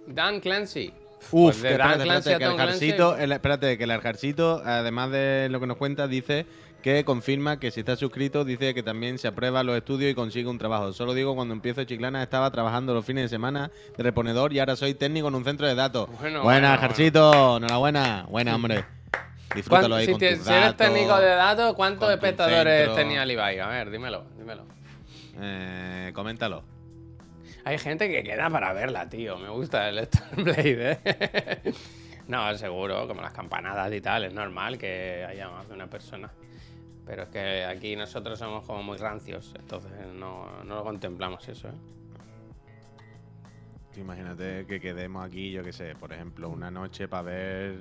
Dan 0.07 0.41
Clancy. 0.41 0.93
Uf, 1.31 1.31
Pues 1.31 1.63
de 1.63 1.77
Dan 1.79 1.93
espérate, 1.93 2.05
Clancy 2.05 2.31
espérate, 2.31 2.35
a 2.35 2.39
que 2.39 2.45
el. 2.55 2.61
Arcarcito, 2.61 3.17
el- 3.17 3.33
espérate, 3.33 3.79
que 3.79 3.85
el 3.85 3.91
Arcarcito, 3.91 4.63
además 4.65 5.11
de 5.11 5.49
lo 5.51 5.61
que 5.61 5.67
nos 5.67 5.77
cuenta, 5.77 6.07
dice 6.09 6.45
que 6.83 7.03
confirma 7.03 7.59
que 7.59 7.71
si 7.71 7.81
está 7.81 7.97
suscrito, 7.97 8.45
dice 8.45 8.75
que 8.75 8.83
también 8.83 9.17
se 9.17 9.27
aprueba 9.27 9.63
los 9.63 9.75
estudios 9.75 10.11
y 10.13 10.15
consigue 10.15 10.49
un 10.51 10.59
trabajo. 10.59 10.93
Solo 10.93 11.15
digo, 11.15 11.35
cuando 11.35 11.55
empiezo 11.55 11.83
Chiclana 11.85 12.23
estaba 12.23 12.51
trabajando 12.51 12.93
los 12.93 13.07
fines 13.07 13.23
de 13.25 13.29
semana 13.31 13.71
de 13.97 14.03
reponedor 14.03 14.53
y 14.53 14.59
ahora 14.59 14.77
soy 14.77 14.93
técnico 14.93 15.29
en 15.29 15.35
un 15.37 15.45
centro 15.45 15.67
de 15.67 15.75
datos. 15.75 16.09
Bueno, 16.09 16.21
Buena, 16.21 16.43
bueno, 16.43 16.69
Arcarcito, 16.69 17.57
enhorabuena. 17.57 18.27
Buena, 18.29 18.55
hombre. 18.55 18.85
Disfrútalo 19.55 19.95
ahí 19.97 20.07
¿Cuán- 20.07 20.07
si, 20.07 20.11
con 20.13 20.19
te- 20.21 20.37
tus 20.37 20.47
si 20.47 20.53
eres 20.53 20.77
técnico 20.77 21.17
de 21.19 21.27
datos, 21.29 21.75
¿cuántos 21.75 22.11
espectadores 22.13 22.95
tenía 22.95 23.23
el 23.25 23.31
Ibai? 23.33 23.59
A 23.59 23.67
ver, 23.69 23.91
dímelo, 23.91 24.25
dímelo. 24.39 24.65
Eh, 25.41 26.13
coméntalo. 26.15 26.63
Hay 27.65 27.79
gente 27.79 28.09
que 28.11 28.23
queda 28.23 28.51
para 28.51 28.73
verla, 28.73 29.09
tío. 29.09 29.39
Me 29.39 29.49
gusta 29.49 29.89
el 29.89 30.05
Stormblade, 30.07 30.93
¿eh? 31.05 31.73
no, 32.29 32.55
seguro, 32.59 33.07
como 33.09 33.23
las 33.23 33.33
campanadas 33.33 33.93
y 33.93 34.01
tal. 34.01 34.25
Es 34.25 34.35
normal 34.35 34.77
que 34.77 35.25
haya 35.29 35.49
más 35.49 35.67
de 35.69 35.75
una 35.75 35.87
persona. 35.89 36.31
Pero 37.07 37.23
es 37.25 37.29
que 37.31 37.65
aquí 37.65 37.97
nosotros 37.97 38.39
somos 38.39 38.65
como 38.65 38.83
muy 38.83 38.97
rancios. 38.99 39.55
Entonces 39.59 39.93
no, 40.15 40.63
no 40.65 40.75
lo 40.77 40.85
contemplamos 40.85 41.47
eso, 41.49 41.69
¿eh? 41.69 41.73
Imagínate 43.97 44.67
que 44.67 44.81
quedemos 44.81 45.25
aquí, 45.25 45.53
yo 45.53 45.63
qué 45.63 45.73
sé, 45.73 45.95
por 45.95 46.13
ejemplo, 46.13 46.49
una 46.49 46.71
noche 46.71 47.07
para 47.07 47.23
ver, 47.23 47.77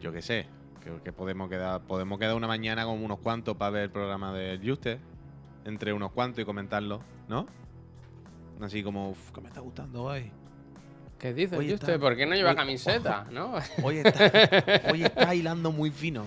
yo 0.00 0.12
qué 0.12 0.22
sé, 0.22 0.46
que, 0.82 0.90
que 1.04 1.12
podemos 1.12 1.48
quedar, 1.48 1.80
podemos 1.82 2.18
quedar 2.18 2.34
una 2.34 2.46
mañana 2.46 2.84
con 2.84 3.02
unos 3.04 3.18
cuantos 3.18 3.56
para 3.56 3.70
ver 3.70 3.82
el 3.84 3.90
programa 3.90 4.32
del 4.32 4.60
Juste, 4.66 4.98
entre 5.64 5.92
unos 5.92 6.12
cuantos 6.12 6.40
y 6.42 6.44
comentarlo, 6.44 7.00
¿no? 7.28 7.46
Así 8.60 8.82
como, 8.82 9.10
"Uf, 9.10 9.30
que 9.32 9.40
me 9.40 9.48
está 9.48 9.60
gustando 9.60 10.04
hoy. 10.04 10.30
¿Qué 11.18 11.34
dices, 11.34 11.58
Oye, 11.58 11.74
usted? 11.74 11.88
está- 11.94 12.00
¿Por 12.00 12.16
qué 12.16 12.24
no 12.26 12.34
lleva 12.34 12.54
camiseta? 12.54 13.26
¿No? 13.30 13.54
Hoy 13.82 13.98
está, 13.98 14.30
hoy 14.92 15.02
está 15.04 15.34
hilando 15.34 15.70
muy 15.72 15.90
fino. 15.90 16.24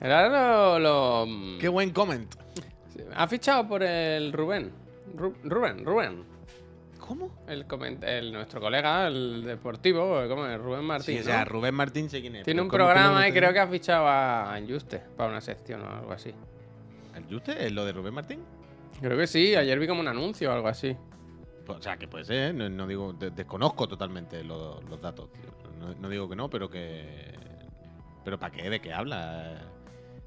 Era 0.00 0.28
lo, 0.28 0.78
lo- 0.78 1.58
Qué 1.58 1.68
buen 1.68 1.90
comment. 1.90 2.32
Ha 3.14 3.26
fichado 3.26 3.66
por 3.68 3.82
el 3.82 4.32
Rubén. 4.32 4.70
Ru- 5.16 5.34
Rubén, 5.44 5.84
Rubén. 5.84 6.24
¿Cómo? 7.06 7.30
El, 7.46 8.32
nuestro 8.32 8.60
colega, 8.60 9.06
el 9.06 9.44
deportivo, 9.44 10.20
¿cómo 10.28 10.46
es? 10.46 10.58
Rubén 10.60 10.84
Martín. 10.84 11.14
Sí, 11.16 11.20
o 11.20 11.24
sea, 11.24 11.40
¿no? 11.44 11.50
Rubén 11.50 11.74
Martín 11.74 12.10
sé 12.10 12.20
quién 12.20 12.36
es. 12.36 12.44
Tiene 12.44 12.60
un 12.62 12.68
¿cómo 12.68 12.78
que 12.78 12.82
no 12.82 12.84
programa 12.92 13.28
y 13.28 13.32
creo 13.32 13.52
que 13.52 13.60
ha 13.60 13.66
fichado 13.68 14.06
a 14.08 14.58
Juste 14.68 14.98
para 15.16 15.30
una 15.30 15.40
sección 15.40 15.82
o 15.82 15.88
algo 15.88 16.12
así. 16.12 16.32
¿El 17.14 17.24
Juste 17.32 17.64
es 17.66 17.72
lo 17.72 17.84
de 17.84 17.92
Rubén 17.92 18.12
Martín? 18.14 18.40
Creo 19.00 19.16
que 19.16 19.26
sí, 19.26 19.54
ayer 19.54 19.78
vi 19.78 19.86
como 19.86 20.00
un 20.00 20.08
anuncio 20.08 20.50
o 20.50 20.52
algo 20.54 20.68
así. 20.68 20.96
Pues, 21.64 21.78
O 21.78 21.82
sea, 21.82 21.96
que 21.96 22.08
puede 22.08 22.24
ser, 22.24 22.54
no, 22.54 22.68
no 22.68 22.86
digo, 22.86 23.12
de- 23.12 23.30
desconozco 23.30 23.86
totalmente 23.86 24.42
lo- 24.42 24.80
los 24.82 25.00
datos. 25.00 25.30
tío. 25.32 25.42
No, 25.78 25.94
no 25.94 26.08
digo 26.08 26.28
que 26.28 26.34
no, 26.36 26.48
pero 26.50 26.68
que. 26.70 27.34
Pero 28.24 28.38
¿para 28.38 28.52
qué? 28.52 28.68
¿De 28.68 28.80
qué 28.80 28.92
habla? 28.92 29.60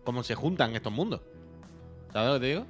¿Cómo 0.05 0.24
se 0.24 0.36
juntan 0.36 0.75
estos 0.75 0.93
mundos? 0.93 1.21
¿Sabes 2.13 2.27
lo 2.29 2.33
que 2.36 2.39
te 2.39 2.45
digo? 2.48 2.65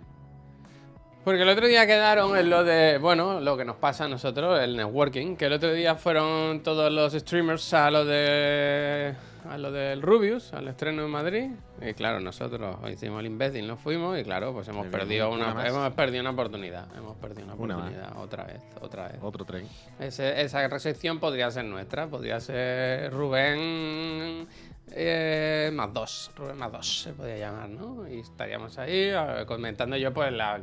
Porque 1.23 1.41
el 1.43 1.49
otro 1.49 1.67
día 1.67 1.85
quedaron 1.85 2.35
en 2.37 2.49
lo 2.49 2.63
de, 2.63 2.97
bueno, 2.97 3.39
lo 3.39 3.57
que 3.57 3.65
nos 3.65 3.75
pasa 3.75 4.05
a 4.05 4.07
nosotros, 4.07 4.59
el 4.59 4.75
networking, 4.75 5.35
que 5.35 5.45
el 5.45 5.53
otro 5.53 5.71
día 5.73 5.95
fueron 5.95 6.61
todos 6.63 6.91
los 6.91 7.13
streamers 7.13 7.73
a 7.73 7.91
lo 7.91 8.05
de 8.05 9.13
a 9.49 9.57
lo 9.57 9.71
del 9.71 10.01
Rubius, 10.01 10.53
al 10.53 10.67
estreno 10.67 11.03
en 11.03 11.09
Madrid. 11.09 11.45
Y 11.81 11.93
claro, 11.93 12.19
nosotros 12.19 12.77
hicimos 12.91 13.19
el 13.21 13.25
imbécil, 13.27 13.67
nos 13.67 13.79
fuimos 13.79 14.17
y 14.19 14.23
claro, 14.23 14.53
pues 14.53 14.67
hemos 14.69 14.87
perdido 14.87 15.29
una 15.31 15.67
hemos 15.67 15.93
perdido 15.93 16.21
una 16.21 16.31
oportunidad. 16.31 16.85
Hemos 16.95 17.17
perdido 17.17 17.45
una 17.45 17.53
oportunidad 17.53 18.17
otra 18.17 18.43
vez, 18.45 18.61
otra 18.81 19.07
vez. 19.09 19.17
Otro 19.21 19.45
tren. 19.45 19.67
Ese- 19.99 20.41
esa 20.41 20.67
recepción 20.67 21.19
podría 21.19 21.49
ser 21.51 21.65
nuestra, 21.65 22.07
podría 22.07 22.39
ser 22.39 23.11
Rubén 23.11 24.47
eh, 24.91 25.69
más 25.73 25.93
dos, 25.93 26.31
más 26.55 26.71
dos 26.71 27.01
se 27.03 27.13
podría 27.13 27.37
llamar, 27.37 27.69
¿no? 27.69 28.07
Y 28.07 28.19
estaríamos 28.19 28.77
ahí 28.77 29.11
comentando 29.47 29.95
yo 29.97 30.13
pues 30.13 30.31
la- 30.31 30.55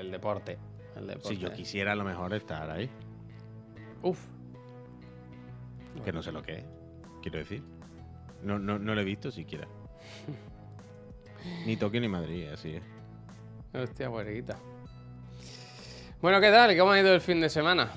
el 0.00 0.10
deporte. 0.10 0.58
El 0.96 1.06
deporte. 1.06 1.28
Si 1.28 1.38
yo 1.38 1.52
quisiera 1.52 1.92
a 1.92 1.94
lo 1.94 2.04
mejor 2.04 2.34
estar 2.34 2.70
ahí. 2.70 2.88
Uf, 4.02 4.18
Que 6.04 6.12
no 6.12 6.22
sé 6.22 6.32
lo 6.32 6.42
que 6.42 6.58
es. 6.58 6.64
Quiero 7.22 7.38
decir. 7.38 7.62
No, 8.42 8.58
no, 8.58 8.78
no 8.78 8.94
lo 8.94 9.00
he 9.00 9.04
visto 9.04 9.30
siquiera. 9.30 9.66
ni 11.66 11.76
Tokio 11.76 12.00
ni 12.00 12.08
Madrid, 12.08 12.48
así 12.52 12.74
es. 12.76 12.82
hostia, 13.74 14.08
huerguita. 14.10 14.56
Bueno, 16.20 16.40
¿qué 16.40 16.50
tal? 16.50 16.76
¿Cómo 16.76 16.92
ha 16.92 17.00
ido 17.00 17.14
el 17.14 17.20
fin 17.20 17.40
de 17.40 17.48
semana? 17.48 17.90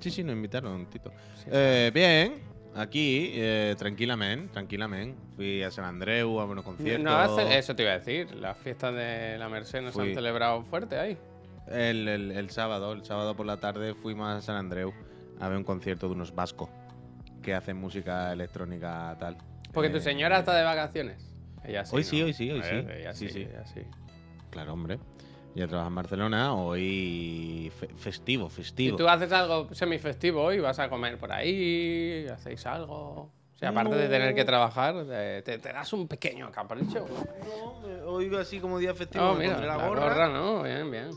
Sí, 0.00 0.10
sí, 0.10 0.22
nos 0.24 0.34
invitaron, 0.34 0.86
Tito. 0.86 1.10
Sí. 1.42 1.50
Eh, 1.52 1.90
bien, 1.92 2.34
aquí, 2.78 3.30
eh, 3.34 3.74
tranquilamente, 3.78 4.52
tranquilamente. 4.52 5.18
Fui 5.36 5.62
a 5.62 5.70
San 5.70 5.84
Andreu 5.84 6.40
a 6.40 6.44
unos 6.44 6.64
conciertos. 6.64 7.04
No, 7.04 7.40
eso 7.50 7.74
te 7.76 7.82
iba 7.82 7.92
a 7.92 7.98
decir, 7.98 8.34
las 8.34 8.56
fiestas 8.58 8.94
de 8.94 9.36
la 9.38 9.48
Merced 9.48 9.82
nos 9.82 9.94
Fui. 9.94 10.08
han 10.08 10.14
celebrado 10.14 10.62
fuerte 10.62 10.98
ahí. 10.98 11.16
El, 11.66 12.08
el- 12.08 12.30
el 12.32 12.50
sábado, 12.50 12.92
el 12.92 13.04
sábado 13.04 13.36
por 13.36 13.44
la 13.46 13.58
tarde 13.58 13.94
fuimos 13.94 14.28
a 14.28 14.40
San 14.40 14.56
Andreu 14.56 14.92
a 15.38 15.48
ver 15.48 15.58
un 15.58 15.64
concierto 15.64 16.06
de 16.08 16.14
unos 16.14 16.34
vascos 16.34 16.70
que 17.42 17.54
hacen 17.54 17.76
música 17.76 18.32
electrónica 18.32 19.16
tal. 19.20 19.36
Porque 19.72 19.90
tu 19.90 19.98
Eh, 19.98 20.00
señora 20.00 20.38
está 20.38 20.54
de 20.56 20.64
vacaciones. 20.64 21.30
Ella 21.64 21.84
sí. 21.84 21.94
Hoy 21.94 22.04
sí, 22.04 22.22
hoy 22.22 22.32
sí, 22.32 22.50
hoy 22.50 22.62
sí. 22.62 22.74
Ella 22.74 23.12
Sí, 23.14 23.26
sí, 23.28 23.32
sí. 23.34 23.40
ella 23.42 23.66
sí. 23.66 23.80
Claro, 24.50 24.72
hombre. 24.72 24.98
Ya 25.54 25.66
trabaja 25.66 25.88
en 25.88 25.94
Barcelona, 25.94 26.54
hoy 26.54 27.72
fe- 27.78 27.88
festivo, 27.96 28.46
¿Y 28.46 28.50
festivo. 28.50 28.96
tú 28.96 29.08
haces 29.08 29.32
algo 29.32 29.68
semifestivo 29.74 30.42
hoy? 30.42 30.60
¿Vas 30.60 30.78
a 30.78 30.88
comer 30.88 31.18
por 31.18 31.32
ahí? 31.32 32.26
¿Hacéis 32.30 32.64
algo? 32.66 32.94
O 32.94 33.58
sea, 33.58 33.70
aparte 33.70 33.96
de 33.96 34.08
tener 34.08 34.34
que 34.36 34.44
trabajar, 34.44 35.04
te, 35.42 35.42
te 35.42 35.72
das 35.72 35.92
un 35.92 36.06
pequeño 36.06 36.50
capricho. 36.52 37.06
No, 37.44 38.08
hoy 38.12 38.32
así 38.36 38.60
como 38.60 38.78
día 38.78 38.94
festivo 38.94 39.24
Oh, 39.30 39.34
me 39.34 39.40
mira, 39.40 39.54
pondré 39.54 39.66
la, 39.68 39.76
la 39.78 39.88
gorra. 39.88 40.02
gorra, 40.04 40.28
¿no? 40.28 40.62
Bien, 40.62 40.88
bien. 40.90 41.10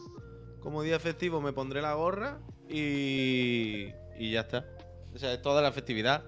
Como 0.59 0.81
día 0.81 0.99
festivo 0.99 1.39
me 1.39 1.53
pondré 1.53 1.81
la 1.83 1.93
gorra 1.93 2.39
y, 2.67 3.89
y 4.17 4.31
ya 4.31 4.41
está. 4.41 4.65
O 5.13 5.19
sea, 5.19 5.33
es 5.33 5.41
toda 5.41 5.61
la 5.61 5.71
festividad. 5.71 6.23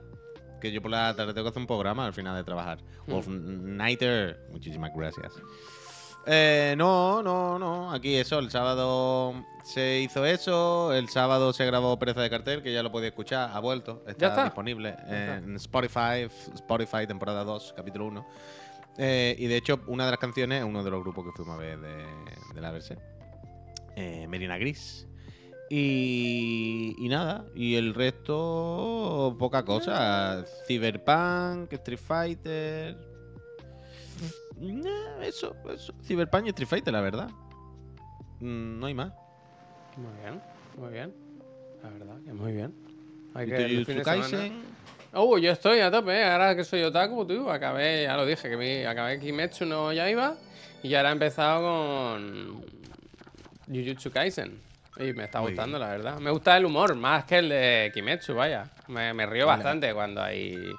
Que 0.61 0.71
yo 0.71 0.81
por 0.81 0.91
la 0.91 1.13
tarde 1.15 1.33
tengo 1.33 1.45
que 1.45 1.49
hacer 1.49 1.61
un 1.61 1.67
programa 1.67 2.05
al 2.05 2.13
final 2.13 2.35
de 2.35 2.43
trabajar. 2.43 2.77
Mm. 3.07 3.11
Wolf 3.11 3.27
Nighter, 3.27 4.39
muchísimas 4.51 4.91
gracias. 4.95 5.33
Eh, 6.25 6.75
no, 6.77 7.21
no, 7.21 7.59
no. 7.59 7.91
Aquí 7.91 8.15
eso, 8.15 8.39
el 8.39 8.49
sábado 8.49 9.33
se 9.63 9.99
hizo 9.99 10.25
eso. 10.25 10.93
El 10.93 11.09
sábado 11.09 11.53
se 11.53 11.65
grabó 11.65 11.97
Pereza 11.99 12.21
de 12.21 12.29
Cartel, 12.29 12.63
que 12.63 12.73
ya 12.73 12.83
lo 12.83 12.91
podéis 12.91 13.11
escuchar. 13.11 13.51
Ha 13.53 13.59
vuelto. 13.59 14.03
Está, 14.07 14.43
disponible 14.43 14.95
en 15.07 15.55
Spotify, 15.55 16.27
Spotify, 16.53 17.07
temporada 17.07 17.43
2, 17.43 17.73
capítulo 17.75 18.05
1. 18.05 18.25
Eh, 18.97 19.35
y 19.37 19.47
de 19.47 19.57
hecho, 19.57 19.81
una 19.87 20.05
de 20.05 20.11
las 20.11 20.19
canciones, 20.19 20.63
uno 20.63 20.83
de 20.83 20.91
los 20.91 21.01
grupos 21.01 21.25
que 21.25 21.31
fuimos 21.31 21.55
a 21.55 21.57
ver 21.57 21.79
de, 21.79 22.05
de 22.53 22.61
la 22.61 22.71
Verse, 22.71 22.97
eh, 23.95 24.27
Merina 24.27 24.57
Gris. 24.57 25.07
Y, 25.69 26.95
y 26.99 27.07
nada, 27.09 27.45
y 27.55 27.75
el 27.75 27.95
resto, 27.95 29.35
poca 29.39 29.63
cosa. 29.65 30.45
Cyberpunk, 30.67 31.73
Street 31.73 31.99
Fighter. 31.99 33.12
Nah, 34.57 35.23
Eso, 35.23 35.55
eso. 35.73 35.93
Cyberpunk 36.03 36.45
y 36.45 36.49
Street 36.49 36.67
Fighter, 36.67 36.93
la 36.93 37.01
verdad. 37.01 37.29
Mm, 38.39 38.79
No 38.79 38.85
hay 38.87 38.93
más. 38.93 39.13
Muy 39.97 40.11
bien, 40.21 40.41
muy 40.77 40.91
bien. 40.91 41.13
La 41.83 41.89
verdad 41.89 42.15
que 42.25 42.33
muy 42.33 42.51
bien. 42.53 42.73
Hay 43.33 43.47
¿Y 43.47 43.85
que 43.85 44.01
Kaisen? 44.01 44.63
Uh, 45.13 45.37
yo 45.37 45.51
estoy 45.51 45.79
a 45.79 45.91
tope, 45.91 46.11
¿eh? 46.19 46.25
ahora 46.25 46.55
que 46.55 46.63
soy 46.63 46.81
otaku, 46.81 47.25
tú, 47.25 47.49
acabé, 47.49 48.03
ya 48.03 48.15
lo 48.17 48.25
dije, 48.25 48.49
que 48.49 48.57
mi, 48.57 48.83
acabé 48.83 49.19
Kimetsu 49.19 49.65
no 49.65 49.93
Yaiba 49.93 50.35
y 50.81 50.95
ahora 50.95 51.09
he 51.09 51.11
empezado 51.11 51.61
con 51.61 52.65
Jujutsu 53.67 54.09
Kaisen. 54.11 54.59
Y 54.97 55.13
me 55.13 55.25
está 55.25 55.39
Muy 55.39 55.51
gustando, 55.51 55.77
la 55.77 55.89
verdad. 55.89 56.19
Me 56.19 56.31
gusta 56.31 56.57
el 56.57 56.65
humor, 56.65 56.95
más 56.95 57.25
que 57.25 57.37
el 57.39 57.49
de 57.49 57.91
Kimetsu, 57.93 58.33
vaya. 58.33 58.71
Me, 58.87 59.13
me 59.13 59.25
río 59.25 59.45
bastante 59.45 59.93
cuando 59.93 60.21
hay 60.21 60.71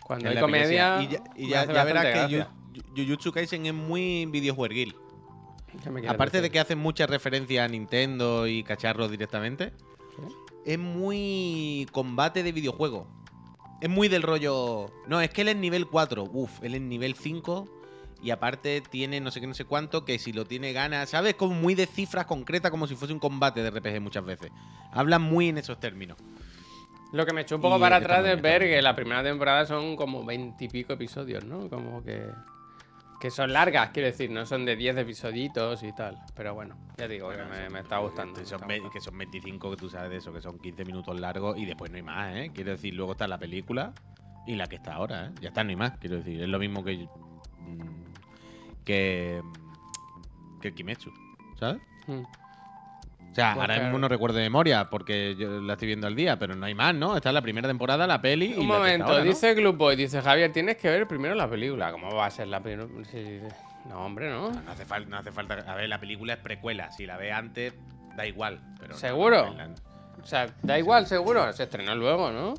cuando 0.00 0.28
hay 0.28 0.38
comedia. 0.38 1.02
Y 1.02 1.08
ya, 1.08 1.18
y 1.36 1.42
me 1.44 1.48
ya- 1.48 1.64
ya 1.66 1.84
verás 1.84 2.06
que 2.06 2.52
Jujutsu 2.96 3.32
Kaisen 3.32 3.66
es 3.66 3.74
muy 3.74 4.26
videojueguil. 4.26 4.94
¿Qué 5.82 5.90
me 5.90 6.00
quieres 6.00 6.14
Aparte 6.14 6.40
de 6.40 6.50
que 6.50 6.60
hacen 6.60 6.78
mucha 6.78 7.06
referencia 7.06 7.64
a 7.64 7.68
Nintendo 7.68 8.46
y 8.46 8.62
cacharros 8.62 9.10
directamente, 9.10 9.72
es 10.64 10.78
muy 10.78 11.86
combate 11.92 12.42
de 12.42 12.52
videojuego. 12.52 13.06
Es 13.80 13.88
muy 13.88 14.08
del 14.08 14.22
rollo. 14.22 14.90
No, 15.08 15.20
es 15.20 15.30
que 15.30 15.42
él 15.42 15.48
es 15.48 15.56
nivel 15.56 15.86
4. 15.86 16.24
Uf, 16.24 16.62
él 16.62 16.74
es 16.74 16.80
nivel 16.80 17.14
5. 17.14 17.68
Y 18.22 18.30
aparte 18.30 18.80
tiene 18.80 19.20
no 19.20 19.32
sé 19.32 19.40
qué, 19.40 19.48
no 19.48 19.54
sé 19.54 19.64
cuánto, 19.64 20.04
que 20.04 20.20
si 20.20 20.32
lo 20.32 20.44
tiene 20.44 20.72
gana, 20.72 21.04
¿sabes? 21.06 21.34
Como 21.34 21.54
muy 21.54 21.74
de 21.74 21.86
cifras 21.86 22.26
concretas, 22.26 22.70
como 22.70 22.86
si 22.86 22.94
fuese 22.94 23.12
un 23.12 23.18
combate 23.18 23.64
de 23.64 23.70
RPG 23.70 24.00
muchas 24.00 24.24
veces. 24.24 24.52
Hablan 24.92 25.22
muy 25.22 25.48
en 25.48 25.58
esos 25.58 25.80
términos. 25.80 26.16
Lo 27.12 27.26
que 27.26 27.32
me 27.32 27.42
echó 27.42 27.56
un 27.56 27.62
poco 27.62 27.76
Y 27.76 27.80
para 27.80 27.96
atrás 27.96 28.24
es 28.24 28.40
ver 28.40 28.62
que 28.62 28.80
la 28.80 28.94
primera 28.94 29.22
temporada 29.24 29.66
son 29.66 29.96
como 29.96 30.24
veintipico 30.24 30.92
episodios, 30.92 31.44
¿no? 31.44 31.68
Como 31.68 32.02
que. 32.04 32.26
Que 33.22 33.30
son 33.30 33.52
largas, 33.52 33.90
quiero 33.90 34.08
decir, 34.08 34.32
no 34.32 34.44
son 34.46 34.64
de 34.64 34.74
10 34.74 34.96
episoditos 34.96 35.84
y 35.84 35.92
tal. 35.92 36.18
Pero 36.34 36.54
bueno, 36.54 36.76
ya 36.96 37.06
digo 37.06 37.30
que 37.30 37.36
me, 37.36 37.70
me 37.70 37.78
está 37.78 37.98
gustando. 37.98 38.34
Que 38.34 38.40
me 38.40 38.46
son, 38.46 38.58
gustando. 38.58 38.90
que 38.90 39.00
son 39.00 39.16
25, 39.16 39.70
que 39.70 39.76
tú 39.76 39.88
sabes 39.88 40.10
de 40.10 40.16
eso, 40.16 40.32
que 40.32 40.40
son 40.40 40.58
15 40.58 40.84
minutos 40.84 41.20
largos 41.20 41.56
y 41.56 41.64
después 41.64 41.92
no 41.92 41.98
hay 41.98 42.02
más, 42.02 42.34
¿eh? 42.34 42.50
Quiero 42.52 42.72
decir, 42.72 42.94
luego 42.94 43.12
está 43.12 43.28
la 43.28 43.38
película 43.38 43.92
y 44.44 44.56
la 44.56 44.66
que 44.66 44.74
está 44.74 44.94
ahora, 44.94 45.26
¿eh? 45.26 45.30
Ya 45.40 45.50
está, 45.50 45.62
no 45.62 45.70
hay 45.70 45.76
más, 45.76 45.96
quiero 45.98 46.16
decir. 46.16 46.42
Es 46.42 46.48
lo 46.48 46.58
mismo 46.58 46.82
que. 46.82 47.06
mm, 47.60 48.84
que. 48.84 49.40
que 50.60 50.74
Kimetsu, 50.74 51.12
¿sabes? 51.60 51.80
Mm. 52.08 52.22
O 53.32 53.34
sea, 53.34 53.54
Pues 53.54 53.62
ahora 53.62 53.74
claro. 53.74 53.82
mismo 53.84 53.98
no 53.98 54.08
recuerdo 54.08 54.36
de 54.36 54.42
memoria 54.44 54.90
porque 54.90 55.34
yo 55.38 55.60
la 55.62 55.72
estoy 55.72 55.86
viendo 55.86 56.06
al 56.06 56.14
día, 56.14 56.38
pero 56.38 56.54
no 56.54 56.66
hay 56.66 56.74
más, 56.74 56.94
¿no? 56.94 57.16
Está 57.16 57.32
la 57.32 57.40
primera 57.40 57.66
temporada, 57.66 58.06
la 58.06 58.20
peli. 58.20 58.46
y 58.50 58.54
Un 58.54 58.62
está 58.62 58.74
momento, 58.78 59.06
ahora, 59.06 59.18
¿no? 59.20 59.24
dice 59.24 59.54
Gloopboy, 59.54 59.96
dice 59.96 60.20
Javier, 60.20 60.52
tienes 60.52 60.76
que 60.76 60.90
ver 60.90 61.08
primero 61.08 61.34
la 61.34 61.48
película. 61.48 61.90
¿Cómo 61.92 62.14
va 62.14 62.26
a 62.26 62.30
ser 62.30 62.48
la 62.48 62.60
primera? 62.60 62.86
No, 63.88 64.04
hombre, 64.04 64.30
¿no? 64.30 64.50
No 64.52 64.70
hace, 64.70 64.84
falta, 64.84 65.08
no 65.10 65.16
hace 65.16 65.32
falta. 65.32 65.54
A 65.66 65.74
ver, 65.74 65.88
la 65.88 65.98
película 65.98 66.34
es 66.34 66.38
precuela. 66.40 66.92
Si 66.92 67.06
la 67.06 67.16
ves 67.16 67.32
antes, 67.32 67.72
da 68.16 68.26
igual. 68.26 68.60
Pero 68.78 68.92
no- 68.92 68.98
¿Seguro? 68.98 69.54
no 69.54 69.74
O 70.22 70.26
sea, 70.26 70.48
da 70.62 70.78
igual, 70.78 71.06
seguro. 71.06 71.50
Se 71.54 71.62
estrenó 71.64 71.94
luego, 71.94 72.30
¿no? 72.30 72.54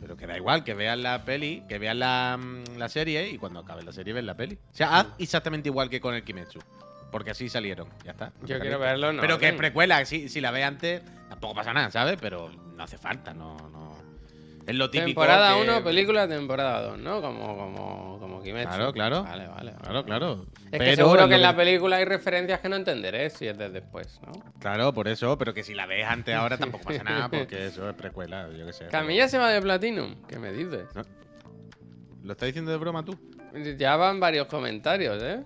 Pero 0.00 0.16
que 0.16 0.26
da 0.26 0.36
igual, 0.36 0.64
que 0.64 0.74
veas 0.74 0.96
la 0.98 1.24
peli, 1.24 1.62
que 1.68 1.78
veas 1.78 1.94
la, 1.96 2.38
mm, 2.40 2.78
la 2.78 2.88
serie 2.88 3.28
y 3.28 3.36
cuando 3.38 3.60
acabe 3.60 3.82
la 3.82 3.92
serie 3.92 4.14
ves 4.14 4.24
la 4.24 4.34
peli. 4.34 4.54
O 4.72 4.74
sea, 4.74 4.98
haz 4.98 5.06
exactamente 5.18 5.68
igual 5.68 5.90
que 5.90 6.00
con 6.00 6.14
el 6.14 6.22
Kimetsu. 6.24 6.58
Porque 7.10 7.30
así 7.30 7.48
salieron, 7.48 7.88
ya 8.04 8.10
está. 8.12 8.32
Yo 8.42 8.58
quiero 8.60 8.78
verlo, 8.78 9.12
no. 9.12 9.20
Pero 9.22 9.38
que 9.38 9.48
es 9.48 9.54
precuela, 9.54 10.04
si, 10.04 10.28
si 10.28 10.40
la 10.40 10.50
ves 10.50 10.64
antes, 10.64 11.02
tampoco 11.28 11.54
pasa 11.54 11.72
nada, 11.72 11.90
¿sabes? 11.90 12.18
Pero 12.20 12.50
no 12.50 12.82
hace 12.82 12.98
falta, 12.98 13.32
no, 13.32 13.56
no. 13.70 13.96
Es 14.66 14.74
lo 14.74 14.90
típico. 14.90 15.06
Temporada 15.22 15.54
que- 15.54 15.62
1, 15.62 15.82
película, 15.82 16.28
temporada 16.28 16.82
2, 16.82 16.98
¿no? 16.98 17.22
Como, 17.22 17.56
como, 17.56 18.18
como 18.20 18.42
Kimetsu. 18.42 18.68
Claro, 18.68 18.92
claro. 18.92 19.22
Vale, 19.22 19.46
vale. 19.46 19.70
vale. 19.70 19.78
Claro, 19.82 20.04
claro. 20.04 20.46
Es 20.70 20.78
que 20.78 20.96
seguro 20.96 21.26
que 21.26 21.36
en 21.36 21.40
la 21.42 21.56
película 21.56 21.96
hay 21.96 22.04
referencias 22.04 22.60
que 22.60 22.68
no 22.68 22.76
entenderé 22.76 23.30
si 23.30 23.46
es 23.48 23.56
de 23.56 23.70
después, 23.70 24.20
¿no? 24.26 24.32
Claro, 24.60 24.92
por 24.92 25.08
eso, 25.08 25.38
pero 25.38 25.54
que 25.54 25.62
si 25.62 25.72
la 25.72 25.86
ves 25.86 26.04
antes 26.06 26.34
ahora 26.34 26.58
tampoco 26.58 26.84
pasa 26.84 27.02
nada, 27.02 27.30
porque 27.30 27.66
eso 27.68 27.88
es 27.88 27.96
precuela, 27.96 28.50
yo 28.54 28.66
qué 28.66 28.74
sé. 28.74 28.86
Camilla 28.88 29.26
se 29.28 29.38
va 29.38 29.48
de 29.48 29.62
Platinum. 29.62 30.16
¿Qué 30.28 30.38
me 30.38 30.52
dices? 30.52 30.84
¿Lo 32.22 32.32
estás 32.32 32.48
diciendo 32.48 32.70
de 32.70 32.76
broma 32.76 33.02
tú? 33.02 33.18
Ya 33.78 33.96
van 33.96 34.20
varios 34.20 34.46
comentarios, 34.48 35.22
¿eh? 35.22 35.42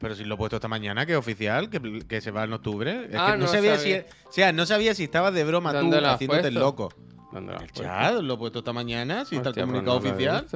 Pero 0.00 0.14
si 0.14 0.24
lo 0.24 0.34
he 0.34 0.38
puesto 0.38 0.56
esta 0.56 0.66
mañana, 0.68 1.04
que 1.06 1.12
es 1.12 1.18
oficial, 1.18 1.68
que, 1.70 2.00
que 2.08 2.20
se 2.22 2.30
va 2.30 2.44
en 2.44 2.54
octubre. 2.54 3.06
Es 3.10 3.16
Ah, 3.16 3.32
que 3.32 3.38
no, 3.38 3.44
no 3.44 3.46
sabía 3.48 3.76
sabía. 3.76 4.02
si. 4.02 4.28
O 4.28 4.32
sea, 4.32 4.52
no 4.52 4.64
sabía 4.66 4.94
si 4.94 5.04
estabas 5.04 5.34
de 5.34 5.44
broma 5.44 5.72
tú 5.72 5.76
¿Dónde 5.78 6.00
lo 6.00 6.08
has 6.08 6.14
haciéndote 6.14 6.48
el 6.48 6.54
loco. 6.54 6.88
¿Dónde 7.32 7.54
El 7.54 7.70
chat 7.72 8.14
lo 8.20 8.34
he 8.34 8.38
puesto 8.38 8.58
esta 8.60 8.72
mañana, 8.72 9.24
si 9.24 9.36
está 9.36 9.50
el 9.50 9.54
pues 9.54 9.66
comunicado 9.66 10.00
no 10.00 10.08
oficial. 10.10 10.46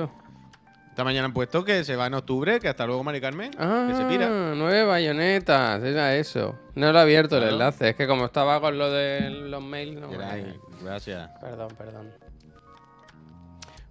Esta 0.89 1.05
mañana 1.05 1.27
han 1.27 1.33
puesto 1.35 1.65
que 1.65 1.83
se 1.85 1.95
va 1.97 2.07
en 2.07 2.15
octubre, 2.15 2.59
que 2.61 2.69
hasta 2.69 2.87
luego, 2.87 3.03
Mari 3.05 3.21
Carmen. 3.21 3.51
Ah, 3.59 3.87
que 3.89 3.97
se 3.97 4.05
pira. 4.07 4.29
nueve 4.57 4.85
bayonetas, 4.85 5.83
era 5.83 6.15
eso. 6.17 6.59
No 6.77 6.91
lo 6.93 6.99
he 6.99 7.03
abierto 7.03 7.37
el 7.37 7.45
enlace, 7.45 7.91
es 7.91 7.97
que 7.97 8.07
como 8.07 8.25
estaba 8.27 8.61
con 8.61 8.79
lo 8.79 8.91
de 8.91 9.29
los 9.29 9.63
mails, 9.63 10.01
no 10.01 10.09
Geray, 10.09 10.55
Gracias. 10.83 11.31
Perdón, 11.41 11.69
perdón. 11.77 12.11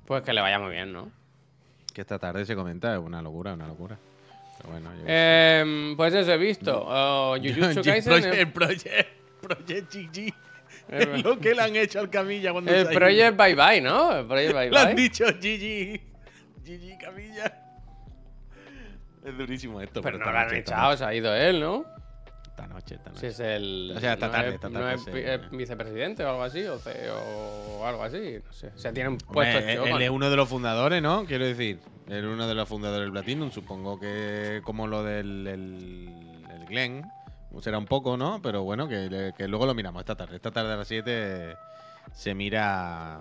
Pues 0.05 0.23
que 0.23 0.33
le 0.33 0.41
vaya 0.41 0.59
muy 0.59 0.71
bien, 0.71 0.91
¿no? 0.93 1.11
Que 1.93 2.01
esta 2.01 2.17
tarde 2.19 2.45
se 2.45 2.55
comenta, 2.55 2.93
es 2.93 2.99
una 2.99 3.21
locura, 3.21 3.53
una 3.53 3.67
locura. 3.67 3.97
Bueno, 4.69 4.93
yo. 4.95 5.03
Eh, 5.07 5.93
pues 5.97 6.13
eso 6.13 6.31
he 6.33 6.37
visto. 6.37 6.83
Oh, 6.87 7.35
Jujutsu 7.37 7.79
el 7.79 7.85
Kaisen. 7.85 8.03
Project, 8.13 8.33
el- 8.35 8.51
Project, 8.51 9.09
Project 9.41 9.93
GG. 9.93 10.17
Eh, 10.89 11.09
Es 11.15 11.23
lo 11.23 11.39
que 11.39 11.53
le 11.55 11.61
han 11.61 11.75
hecho 11.75 11.99
al 11.99 12.09
Camilla 12.09 12.51
cuando 12.51 12.71
El. 12.73 12.87
Project 12.87 13.37
Bye 13.37 13.55
Bye, 13.55 13.81
¿no? 13.81 14.17
El 14.19 14.25
Project 14.25 14.53
Bye 14.53 14.69
Le 14.71 14.77
han 14.79 14.95
Bye. 14.95 15.03
dicho 15.03 15.25
GG. 15.25 16.01
GG 16.65 16.97
Camilla. 16.99 17.59
Es 19.25 19.37
durísimo 19.37 19.79
esto. 19.81 20.01
Pero 20.01 20.17
no 20.17 20.31
lo 20.31 20.37
han 20.37 20.53
echado, 20.53 20.97
se 20.97 21.05
ha 21.05 21.13
ido 21.13 21.33
él, 21.33 21.59
¿no? 21.61 21.85
Esta 22.49 22.67
noche, 22.67 22.95
esta 22.95 23.09
noche. 23.09 23.19
Si 23.21 23.25
es 23.27 23.39
el. 23.39 23.93
O 23.95 23.99
sea, 23.99 24.13
esta 24.13 24.25
no 24.27 24.31
tarde, 24.33 24.47
es- 24.49 24.53
esta 24.55 24.69
no 24.69 24.79
tarde 24.79 24.93
es 24.95 25.01
pi- 25.05 25.11
eh, 25.15 25.39
vicepresidente 25.51 26.23
o 26.23 26.29
algo 26.29 26.43
así, 26.43 26.63
o 26.65 26.77
CEO 26.77 27.17
o 27.79 27.85
algo 27.87 28.03
así. 28.03 28.39
No 28.45 28.53
sé. 28.53 28.67
O 28.67 28.77
sea, 28.77 28.91
tiene 28.93 29.09
un 29.09 29.15
Hombre, 29.15 29.33
puesto 29.33 29.59
él- 29.59 29.75
chocón. 29.77 29.91
él 29.93 30.01
es 30.03 30.09
uno 30.09 30.29
de 30.29 30.35
los 30.35 30.49
fundadores, 30.49 31.01
¿no? 31.01 31.25
Quiero 31.25 31.45
decir, 31.45 31.79
es 32.07 32.23
uno 32.23 32.47
de 32.47 32.55
los 32.55 32.67
fundadores 32.67 33.05
del 33.05 33.11
Platinum. 33.11 33.51
Supongo 33.51 33.99
que 33.99 34.61
como 34.63 34.87
lo 34.87 35.03
del 35.03 35.47
el, 35.47 37.03
será 37.61 37.77
un 37.77 37.85
poco, 37.85 38.17
¿no? 38.17 38.41
Pero 38.41 38.63
bueno, 38.63 38.87
que, 38.87 39.33
que 39.37 39.47
luego 39.47 39.65
lo 39.65 39.73
miramos 39.73 40.01
esta 40.01 40.15
tarde. 40.15 40.35
Esta 40.35 40.51
tarde 40.51 40.73
a 40.73 40.77
las 40.77 40.87
7 40.87 41.55
se 42.11 42.33
mira 42.33 43.19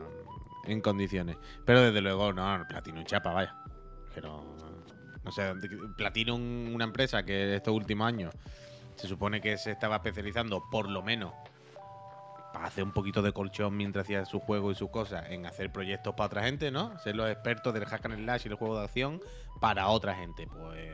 en 0.64 0.80
condiciones. 0.80 1.36
Pero 1.64 1.82
desde 1.82 2.00
luego, 2.00 2.32
no, 2.32 2.64
Platinum 2.68 3.04
chapa, 3.04 3.32
vaya. 3.32 3.54
Pero, 4.14 4.44
no 5.24 5.32
sé, 5.32 5.52
Platinum, 5.96 6.74
una 6.74 6.84
empresa 6.84 7.24
que 7.24 7.54
estos 7.54 7.74
últimos 7.74 8.06
años 8.06 8.34
se 8.96 9.08
supone 9.08 9.40
que 9.40 9.56
se 9.58 9.70
estaba 9.70 9.96
especializando, 9.96 10.62
por 10.70 10.88
lo 10.88 11.02
menos, 11.02 11.32
para 12.52 12.66
hacer 12.66 12.84
un 12.84 12.92
poquito 12.92 13.22
de 13.22 13.32
colchón 13.32 13.76
mientras 13.76 14.04
hacía 14.04 14.24
su 14.24 14.40
juego 14.40 14.70
y 14.70 14.74
sus 14.74 14.90
cosas, 14.90 15.30
en 15.30 15.46
hacer 15.46 15.72
proyectos 15.72 16.14
para 16.14 16.26
otra 16.26 16.44
gente, 16.44 16.70
¿no? 16.70 16.98
Ser 16.98 17.16
los 17.16 17.30
expertos 17.30 17.72
del 17.74 17.86
hack 17.86 18.04
and 18.06 18.16
slash 18.16 18.42
y 18.44 18.48
el 18.48 18.54
juego 18.54 18.78
de 18.78 18.84
acción 18.84 19.20
para 19.60 19.88
otra 19.88 20.14
gente. 20.14 20.46
Pues 20.46 20.90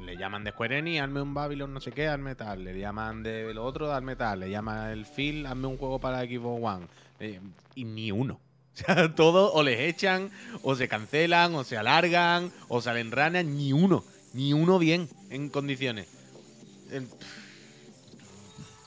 le 0.00 0.16
llaman 0.16 0.44
de 0.44 0.50
Square 0.50 0.78
Enix, 0.78 1.02
hazme 1.02 1.22
un 1.22 1.34
Babylon 1.34 1.72
no 1.72 1.80
sé 1.80 1.92
qué, 1.92 2.08
hazme 2.08 2.34
tal. 2.34 2.64
Le 2.64 2.78
llaman 2.78 3.22
de 3.22 3.52
lo 3.54 3.64
otro, 3.64 3.92
hazme 3.92 4.16
tal. 4.16 4.40
Le 4.40 4.50
llaman 4.50 4.90
el 4.90 5.06
Phil, 5.06 5.46
hazme 5.46 5.66
un 5.66 5.76
juego 5.76 5.98
para 5.98 6.20
Xbox 6.20 6.64
One. 6.64 6.86
Eh, 7.20 7.40
y 7.74 7.84
ni 7.84 8.12
uno. 8.12 8.40
O 8.78 8.80
sea, 8.80 9.12
todo 9.12 9.52
o 9.54 9.64
les 9.64 9.80
echan, 9.80 10.30
o 10.62 10.76
se 10.76 10.86
cancelan, 10.86 11.52
o 11.56 11.64
se 11.64 11.76
alargan, 11.76 12.52
o 12.68 12.80
salen 12.80 13.10
ranas, 13.10 13.44
ni 13.44 13.72
uno. 13.72 14.04
Ni 14.34 14.52
uno 14.52 14.78
bien, 14.78 15.08
en 15.30 15.48
condiciones. 15.48 16.06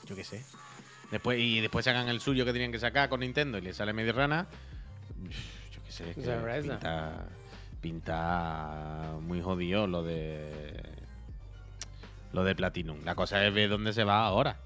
Yo 0.06 0.16
qué 0.16 0.24
sé. 0.24 0.42
Después, 1.12 1.38
y 1.38 1.60
después 1.60 1.84
sacan 1.84 2.08
el 2.08 2.20
suyo 2.20 2.44
que 2.44 2.52
tenían 2.52 2.72
que 2.72 2.78
sacar 2.80 3.08
con 3.08 3.20
Nintendo 3.20 3.58
y 3.58 3.60
le 3.60 3.72
sale 3.72 3.92
medio 3.92 4.12
rana. 4.14 4.46
Yo 5.70 5.80
qué 5.84 5.92
sé, 5.92 6.10
es 6.10 6.16
que 6.16 6.22
pinta, 6.62 7.26
pinta 7.80 9.12
muy 9.20 9.40
jodido 9.42 9.86
lo 9.86 10.02
de 10.02 10.82
lo 12.32 12.42
de 12.44 12.54
Platinum. 12.54 13.04
La 13.04 13.14
cosa 13.14 13.46
es 13.46 13.52
ver 13.52 13.68
dónde 13.68 13.92
se 13.92 14.04
va 14.04 14.24
ahora. 14.26 14.56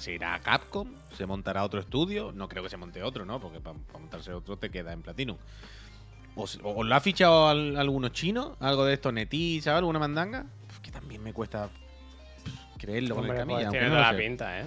Se 0.00 0.12
irá 0.12 0.34
a 0.34 0.40
Capcom, 0.40 0.88
se 1.16 1.24
montará 1.24 1.64
otro 1.64 1.80
estudio. 1.80 2.32
No 2.32 2.48
creo 2.48 2.62
que 2.62 2.68
se 2.68 2.76
monte 2.76 3.02
otro, 3.02 3.24
¿no? 3.24 3.40
Porque 3.40 3.60
para 3.60 3.78
montarse 3.94 4.32
otro 4.34 4.58
te 4.58 4.68
queda 4.70 4.92
en 4.92 5.00
Platinum. 5.02 5.38
¿O, 6.34 6.46
o 6.64 6.84
lo 6.84 6.94
ha 6.94 7.00
fichado 7.00 7.48
al- 7.48 7.76
algunos 7.78 8.12
chinos? 8.12 8.52
¿Algo 8.60 8.84
de 8.84 8.94
esto? 8.94 9.10
¿Netí, 9.12 9.60
¿sabes? 9.62 9.78
¿Alguna 9.78 9.98
mandanga? 9.98 10.44
Pues 10.66 10.80
que 10.80 10.90
también 10.90 11.22
me 11.22 11.32
cuesta 11.32 11.70
creerlo 12.78 13.14
con 13.14 13.24
el 13.24 13.34
Camilla. 13.36 13.58
pues 13.60 13.70
tiene 13.70 13.88
toda 13.88 14.00
la 14.00 14.10
sé. 14.12 14.18
pinta, 14.18 14.60
¿eh? 14.60 14.64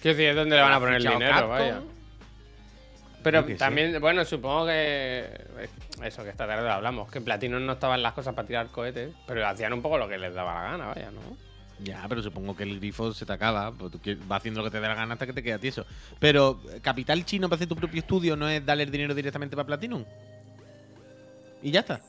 Quiero 0.00 0.16
decir, 0.16 0.30
es 0.30 0.36
donde 0.36 0.56
le 0.56 0.62
van 0.62 0.72
a 0.72 0.74
¿Lo 0.74 0.76
ha 0.76 0.80
poner 0.80 0.96
el 0.96 1.02
dinero, 1.02 1.32
Capcom? 1.32 1.48
vaya. 1.50 1.80
Pero 3.22 3.44
también, 3.58 4.00
bueno, 4.00 4.24
supongo 4.24 4.64
que. 4.66 4.72
eh, 5.58 5.68
Eso, 6.02 6.22
que 6.24 6.30
esta 6.30 6.46
tarde 6.46 6.62
lo 6.64 6.72
hablamos. 6.72 7.10
Que 7.10 7.20
Platinum 7.20 7.64
no 7.66 7.72
estaban 7.74 8.02
las 8.02 8.14
cosas 8.14 8.34
para 8.34 8.48
tirar 8.48 8.68
cohetes. 8.68 9.12
Pero 9.26 9.46
hacían 9.46 9.74
un 9.74 9.82
poco 9.82 9.98
lo 9.98 10.08
que 10.08 10.16
les 10.16 10.32
daba 10.32 10.54
la 10.54 10.62
gana, 10.70 10.86
vaya, 10.86 11.10
¿no? 11.10 11.20
Ya, 11.80 12.04
pero 12.08 12.22
supongo 12.22 12.56
que 12.56 12.62
el 12.62 12.78
grifo 12.78 13.12
se 13.12 13.26
te 13.26 13.32
acaba. 13.34 13.72
pues 13.72 13.92
tú 13.92 14.00
vas 14.26 14.38
haciendo 14.38 14.60
lo 14.60 14.64
que 14.64 14.70
te 14.70 14.80
dé 14.80 14.88
la 14.88 14.94
gana 14.94 15.14
hasta 15.14 15.26
que 15.26 15.32
te 15.34 15.42
queda 15.42 15.58
tieso. 15.58 15.84
Pero, 16.18 16.60
¿capital 16.80 17.24
chino 17.26 17.48
para 17.48 17.56
hacer 17.56 17.68
tu 17.68 17.76
propio 17.76 18.00
estudio 18.00 18.36
no 18.36 18.48
es 18.48 18.64
darle 18.64 18.84
el 18.84 18.90
dinero 18.90 19.14
directamente 19.14 19.54
para 19.54 19.66
Platinum? 19.66 20.04
Y 21.62 21.70
ya 21.70 21.80
está. 21.80 22.00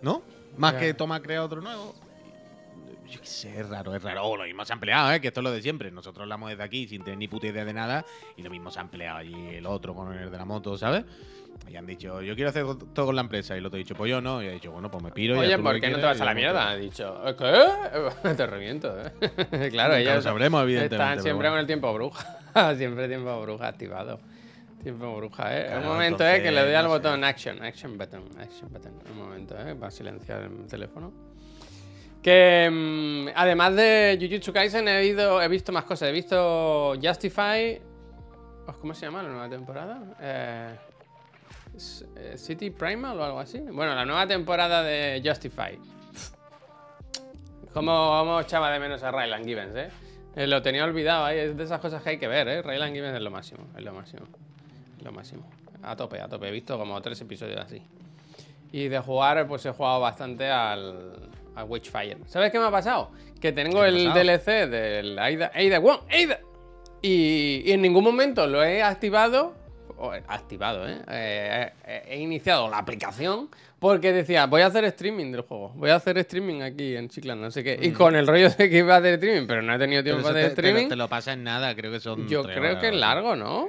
¿No? 0.00 0.22
Más 0.56 0.72
Ya. 0.74 0.78
que 0.80 0.94
toma, 0.94 1.20
crea 1.20 1.42
otro 1.44 1.60
nuevo. 1.60 1.94
Yo 3.08 3.20
qué 3.20 3.26
sé, 3.26 3.60
es 3.60 3.68
raro, 3.68 3.94
es 3.94 4.02
raro. 4.02 4.24
O 4.24 4.36
lo 4.36 4.44
mismo 4.44 4.64
se 4.64 4.72
ha 4.72 4.74
empleado, 4.74 5.12
¿eh? 5.12 5.20
Que 5.20 5.28
esto 5.28 5.40
es 5.40 5.44
lo 5.44 5.50
de 5.52 5.62
siempre. 5.62 5.90
Nosotros 5.90 6.22
hablamos 6.22 6.50
desde 6.50 6.62
aquí 6.62 6.88
sin 6.88 7.02
tener 7.04 7.18
ni 7.18 7.28
puta 7.28 7.46
idea 7.46 7.64
de 7.64 7.72
nada. 7.72 8.04
Y 8.36 8.42
lo 8.42 8.50
mismo 8.50 8.70
se 8.70 8.78
ha 8.78 8.82
empleado 8.82 9.18
allí 9.18 9.34
el 9.54 9.66
otro 9.66 9.94
con 9.94 10.12
el 10.12 10.30
de 10.30 10.36
la 10.36 10.44
moto, 10.44 10.76
¿sabes? 10.76 11.04
Y 11.68 11.76
han 11.76 11.86
dicho, 11.86 12.20
yo 12.20 12.34
quiero 12.34 12.50
hacer 12.50 12.64
todo 12.92 13.06
con 13.06 13.14
la 13.16 13.22
empresa. 13.22 13.54
Y 13.54 13.58
el 13.58 13.66
otro 13.66 13.76
ha 13.76 13.78
dicho, 13.78 13.94
pues 13.94 14.10
yo 14.10 14.20
no. 14.20 14.42
Y 14.42 14.48
ha 14.48 14.50
dicho, 14.50 14.70
bueno, 14.72 14.90
pues 14.90 15.02
me 15.02 15.10
piro. 15.10 15.36
y 15.36 15.38
Oye, 15.38 15.56
lo 15.56 15.62
¿por 15.62 15.80
qué 15.80 15.88
no 15.90 15.96
te 15.98 16.04
vas 16.04 16.20
a 16.20 16.24
y 16.24 16.26
la 16.26 16.34
mierda? 16.34 16.60
monto". 16.60 16.70
Ha 16.70 16.76
dicho, 16.76 17.22
¿qué? 17.38 18.34
Te 18.36 18.46
reviento, 18.46 18.94
¿eh? 19.00 19.68
claro, 19.70 19.94
ellos 19.94 20.16
lo 20.16 20.22
sabremos, 20.22 20.62
evidentemente. 20.62 20.96
están 20.96 21.22
siempre 21.22 21.48
bueno. 21.48 21.52
con 21.52 21.60
el 21.60 21.66
tiempo 21.66 21.94
bruja. 21.94 22.74
siempre 22.76 23.08
tiempo 23.08 23.40
bruja 23.42 23.68
activado. 23.68 24.20
Tiempo 24.82 25.16
bruja, 25.16 25.58
¿eh? 25.58 25.64
Claro, 25.66 25.80
un 25.80 25.86
momento, 25.88 26.24
¿eh? 26.26 26.42
Que 26.42 26.50
le 26.52 26.60
doy 26.60 26.68
entonces, 26.74 26.76
al 26.76 26.84
no 26.84 26.90
sé. 26.90 26.96
botón 26.98 27.24
action, 27.24 27.62
action 27.64 27.98
button, 27.98 28.22
action 28.38 28.72
button. 28.72 28.92
Un 29.10 29.18
momento, 29.18 29.56
¿eh? 29.58 29.74
Para 29.74 29.90
silenciar 29.90 30.42
el 30.42 30.66
teléfono. 30.66 31.25
Que 32.22 32.68
mm, 32.70 33.28
además 33.36 33.74
de 33.76 34.18
Jujutsu 34.20 34.52
Kaisen 34.52 34.88
he, 34.88 35.04
ido- 35.04 35.40
he 35.42 35.48
visto 35.48 35.72
más 35.72 35.84
cosas. 35.84 36.08
He 36.08 36.12
visto 36.12 36.94
Justify. 37.02 37.80
¿Cómo 38.80 38.94
se 38.94 39.06
llama 39.06 39.22
la 39.22 39.28
nueva 39.28 39.48
temporada? 39.48 40.00
Eh, 40.20 40.74
eh, 42.16 42.34
City 42.36 42.70
Primal 42.70 43.18
o 43.20 43.24
algo 43.24 43.38
así. 43.38 43.58
Bueno, 43.60 43.94
la 43.94 44.04
nueva 44.04 44.26
temporada 44.26 44.82
de 44.82 45.22
Justify. 45.24 45.78
Como, 47.72 48.40
echaba 48.40 48.70
de 48.70 48.78
menos 48.80 49.02
a 49.02 49.10
Ryland 49.12 49.44
Givens, 49.44 49.76
¿eh? 49.76 49.88
Eh, 50.34 50.46
Lo 50.46 50.62
tenía 50.62 50.84
olvidado 50.84 51.26
ahí, 51.26 51.38
es 51.38 51.56
de 51.56 51.64
esas 51.64 51.78
cosas 51.80 52.02
que 52.02 52.10
hay 52.10 52.18
que 52.18 52.26
ver, 52.28 52.48
¿eh? 52.48 52.62
Ryland 52.62 52.94
Givens 52.94 53.14
es 53.16 53.22
lo 53.22 53.30
máximo, 53.30 53.66
es 53.76 53.84
lo 53.84 53.92
máximo. 53.92 54.22
Es 54.98 55.04
lo 55.04 55.12
máximo. 55.12 55.48
A 55.82 55.94
tope, 55.94 56.20
a 56.20 56.26
tope. 56.28 56.48
He 56.48 56.50
visto 56.50 56.78
como 56.78 57.00
tres 57.02 57.20
episodios 57.20 57.60
así. 57.60 57.82
Y 58.72 58.88
de 58.88 58.98
jugar, 58.98 59.46
pues 59.46 59.64
he 59.66 59.70
jugado 59.72 60.00
bastante 60.00 60.50
al, 60.50 61.28
al 61.56 61.64
Witchfire. 61.68 62.18
¿Sabes 62.26 62.52
qué 62.52 62.58
me 62.58 62.66
ha 62.66 62.70
pasado? 62.70 63.10
Que 63.40 63.50
tengo 63.52 63.80
¿Qué 63.82 63.90
te 63.90 63.96
ha 63.96 63.98
el 64.00 64.06
pasado? 64.08 64.24
DLC 64.24 64.70
del 64.70 65.18
Aida, 65.18 65.50
Aida 65.54 65.78
One, 65.80 65.98
Aida. 66.10 66.38
Y, 67.02 67.62
y 67.66 67.72
en 67.72 67.82
ningún 67.82 68.04
momento 68.04 68.46
lo 68.46 68.62
he 68.64 68.82
activado. 68.82 69.54
o, 69.98 70.14
eh, 70.14 70.22
activado, 70.28 70.86
¿eh? 70.88 70.98
Eh, 71.08 71.72
eh, 71.86 72.02
He 72.08 72.18
iniciado 72.20 72.68
la 72.68 72.78
aplicación 72.78 73.48
porque 73.78 74.12
decía, 74.12 74.46
voy 74.46 74.62
a 74.62 74.66
hacer 74.66 74.84
streaming 74.84 75.32
del 75.32 75.42
juego. 75.42 75.70
Voy 75.76 75.90
a 75.90 75.96
hacer 75.96 76.18
streaming 76.18 76.62
aquí 76.62 76.96
en 76.96 77.08
Chiclan, 77.08 77.40
no 77.40 77.50
sé 77.50 77.62
qué. 77.64 77.78
Y 77.80 77.90
con 77.92 78.14
el 78.16 78.26
rollo 78.26 78.50
de 78.50 78.68
que 78.70 78.78
iba 78.78 78.94
a 78.94 78.98
hacer 78.98 79.14
streaming, 79.14 79.46
pero 79.46 79.62
no 79.62 79.74
he 79.74 79.78
tenido 79.78 80.02
Mm. 80.02 80.04
Tiempo 80.04 80.22
para 80.22 80.38
hacer 80.38 80.50
te, 80.54 80.62
te 80.62 80.68
streaming. 80.68 80.88
te 80.88 80.96
lo 80.96 81.08
pasa 81.08 81.32
en 81.34 81.44
nada, 81.44 81.74
creo 81.74 81.90
que 81.92 82.00
son. 82.00 82.26
Yo 82.28 82.42
creo 82.42 82.58
horas 82.60 82.76
que 82.78 82.88
es 82.88 82.94
largo, 82.94 83.36
¿no? 83.36 83.68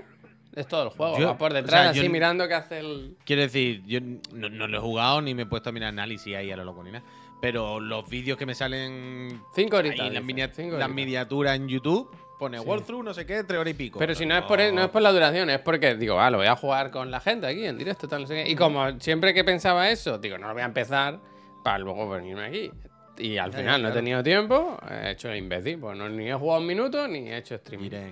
Es 0.56 0.68
todo 0.68 0.84
el 0.84 0.90
juego. 0.90 1.20
Yo- 1.20 1.28
va 1.28 1.38
por 1.38 1.52
o 1.52 1.56
detrás, 1.56 1.82
sea, 1.82 1.90
así 1.92 2.02
yo- 2.04 2.10
mirando 2.10 2.48
qué 2.48 2.54
hace 2.56 2.80
el. 2.80 3.16
Quiero 3.26 3.44
decir, 3.44 3.84
yo 3.86 4.00
no, 4.34 4.50
no 4.50 4.68
lo 4.68 4.78
he 4.78 4.82
jugado 4.82 5.22
ni 5.22 5.36
me 5.36 5.44
he 5.44 5.46
puesto 5.46 5.70
a 5.70 5.72
mirar 5.72 5.90
análisis 5.90 6.36
ahí 6.36 6.52
a 6.52 6.58
lo 6.58 6.64
loco 6.66 6.84
ni 6.84 6.92
nada. 6.92 7.06
Pero 7.40 7.80
los 7.80 8.10
vídeos 8.10 8.38
que 8.38 8.46
me 8.46 8.56
salen 8.56 9.42
Cinco 9.54 9.78
ahí, 9.78 9.90
horitas. 9.90 10.12
las, 10.12 10.56
cinco 10.56 10.78
las 10.78 10.90
miniaturas 10.90 11.56
en 11.56 11.68
YouTube, 11.68 12.10
pone 12.40 12.58
Sí. 12.60 12.66
walkthrough, 12.66 13.04
no 13.04 13.14
sé 13.14 13.26
qué, 13.26 13.44
tres 13.44 13.60
horas 13.60 13.72
y 13.72 13.76
pico. 13.76 14.00
Pero 14.00 14.16
si 14.16 14.26
no 14.26 14.36
es, 14.36 14.44
por, 14.44 14.60
no 14.74 14.84
es 14.84 14.90
por 14.90 15.02
la 15.02 15.12
duración, 15.12 15.50
es 15.52 15.60
porque 15.60 15.96
digo, 15.96 16.20
ah, 16.20 16.32
lo 16.32 16.38
voy 16.40 16.48
a 16.48 16.56
jugar 16.56 16.90
con 16.92 17.12
la 17.12 17.20
gente 17.20 17.46
aquí 17.48 17.66
en 17.66 17.78
directo, 17.78 18.08
tal, 18.08 18.22
no 18.22 18.28
sé 18.28 18.44
qué. 18.44 18.50
Y 18.52 18.56
como 18.56 19.00
siempre 19.00 19.34
que 19.34 19.44
pensaba 19.44 19.90
eso, 19.90 20.18
digo, 20.18 20.38
no 20.38 20.48
lo 20.48 20.54
voy 20.54 20.64
a 20.64 20.66
empezar 20.66 21.20
para 21.64 21.78
luego 21.80 22.10
venirme 22.10 22.46
aquí. 22.46 22.72
Y 23.20 23.38
al 23.38 23.52
final 23.54 23.82
no 23.82 23.90
he 23.90 23.92
tenido 23.92 24.22
tiempo, 24.24 24.78
he 24.90 25.12
hecho 25.12 25.34
imbécil, 25.34 25.80
pues 25.80 25.98
no, 25.98 26.08
ni 26.10 26.30
he 26.30 26.34
jugado 26.34 26.62
un 26.62 26.68
minuto 26.68 27.08
ni 27.08 27.30
he 27.30 27.38
hecho 27.38 27.56
streaming. 27.56 27.86
Miren, 27.86 28.12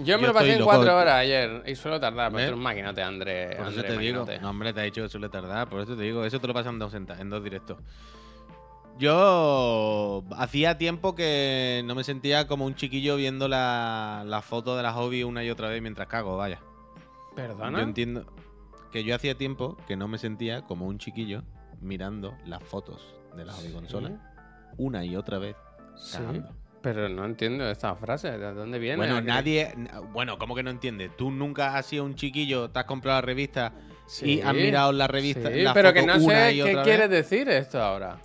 Yo 0.00 0.16
me 0.16 0.22
yo 0.22 0.28
lo 0.28 0.34
pasé 0.34 0.52
en 0.54 0.64
cuatro 0.64 0.96
horas 0.96 1.14
ayer 1.14 1.62
y 1.66 1.74
suelo 1.74 1.98
tardar, 2.00 2.30
un 2.34 2.60
maquinote, 2.60 3.02
André. 3.02 3.56
por 3.56 3.68
eso 3.68 3.80
André 3.80 3.88
te 3.94 3.98
digo. 3.98 4.26
No, 4.42 4.50
hombre, 4.50 4.72
te 4.74 4.80
ha 4.80 4.84
dicho 4.84 5.02
que 5.02 5.08
suele 5.08 5.28
tardar, 5.30 5.68
por 5.68 5.80
eso 5.80 5.96
te 5.96 6.02
digo. 6.02 6.24
Eso 6.26 6.38
te 6.40 6.46
lo 6.46 6.52
pasan 6.52 6.74
en 6.74 6.78
dos, 6.80 6.92
en 6.94 7.30
dos 7.30 7.42
directos. 7.42 7.78
Yo 8.98 10.24
hacía 10.36 10.78
tiempo 10.78 11.14
que 11.14 11.82
no 11.84 11.94
me 11.94 12.04
sentía 12.04 12.46
como 12.46 12.66
un 12.66 12.74
chiquillo 12.74 13.16
viendo 13.16 13.48
la, 13.48 14.22
la 14.26 14.42
foto 14.42 14.76
de 14.76 14.82
la 14.82 14.92
hobby 14.92 15.22
una 15.24 15.42
y 15.44 15.50
otra 15.50 15.68
vez 15.68 15.82
mientras 15.82 16.08
cago, 16.08 16.36
vaya. 16.36 16.60
¿Perdona? 17.34 17.78
Yo 17.78 17.84
entiendo 17.84 18.26
que 18.92 19.04
yo 19.04 19.14
hacía 19.14 19.36
tiempo 19.36 19.76
que 19.88 19.96
no 19.96 20.08
me 20.08 20.18
sentía 20.18 20.62
como 20.62 20.86
un 20.86 20.98
chiquillo 20.98 21.42
mirando 21.80 22.36
las 22.44 22.62
fotos 22.62 23.14
de 23.36 23.44
la 23.44 23.52
hobby 23.54 23.72
consola 23.72 24.10
una 24.76 25.04
y 25.04 25.16
otra 25.16 25.38
vez. 25.38 25.56
Sí, 25.96 26.18
cagando. 26.18 26.50
pero 26.80 27.08
no 27.08 27.24
entiendo 27.24 27.68
esta 27.70 27.94
frase, 27.94 28.30
¿de 28.38 28.54
dónde 28.54 28.78
viene? 28.78 28.96
Bueno, 28.98 29.16
¿A 29.16 29.20
qué- 29.20 29.26
nadie. 29.26 29.72
na- 29.76 30.00
Bueno, 30.00 30.38
¿cómo 30.38 30.54
que 30.54 30.62
no 30.62 30.70
entiendes? 30.70 31.10
Tú 31.16 31.30
nunca 31.30 31.76
has 31.76 31.86
sido 31.86 32.04
un 32.04 32.14
chiquillo, 32.14 32.70
te 32.70 32.78
has 32.78 32.84
comprado 32.86 33.18
la 33.18 33.22
revista 33.26 33.72
Sí, 34.06 34.34
y 34.34 34.40
has 34.42 34.52
mirado 34.52 34.92
la 34.92 35.06
revista. 35.06 35.50
sí, 35.50 35.62
la 35.62 35.72
pero 35.72 35.92
que 35.92 36.02
no 36.04 36.18
sé 36.20 36.50
qué 36.54 36.62
otra 36.64 36.82
quiere 36.82 37.08
vez. 37.08 37.10
decir 37.30 37.48
esto 37.48 37.80
ahora. 37.82 38.18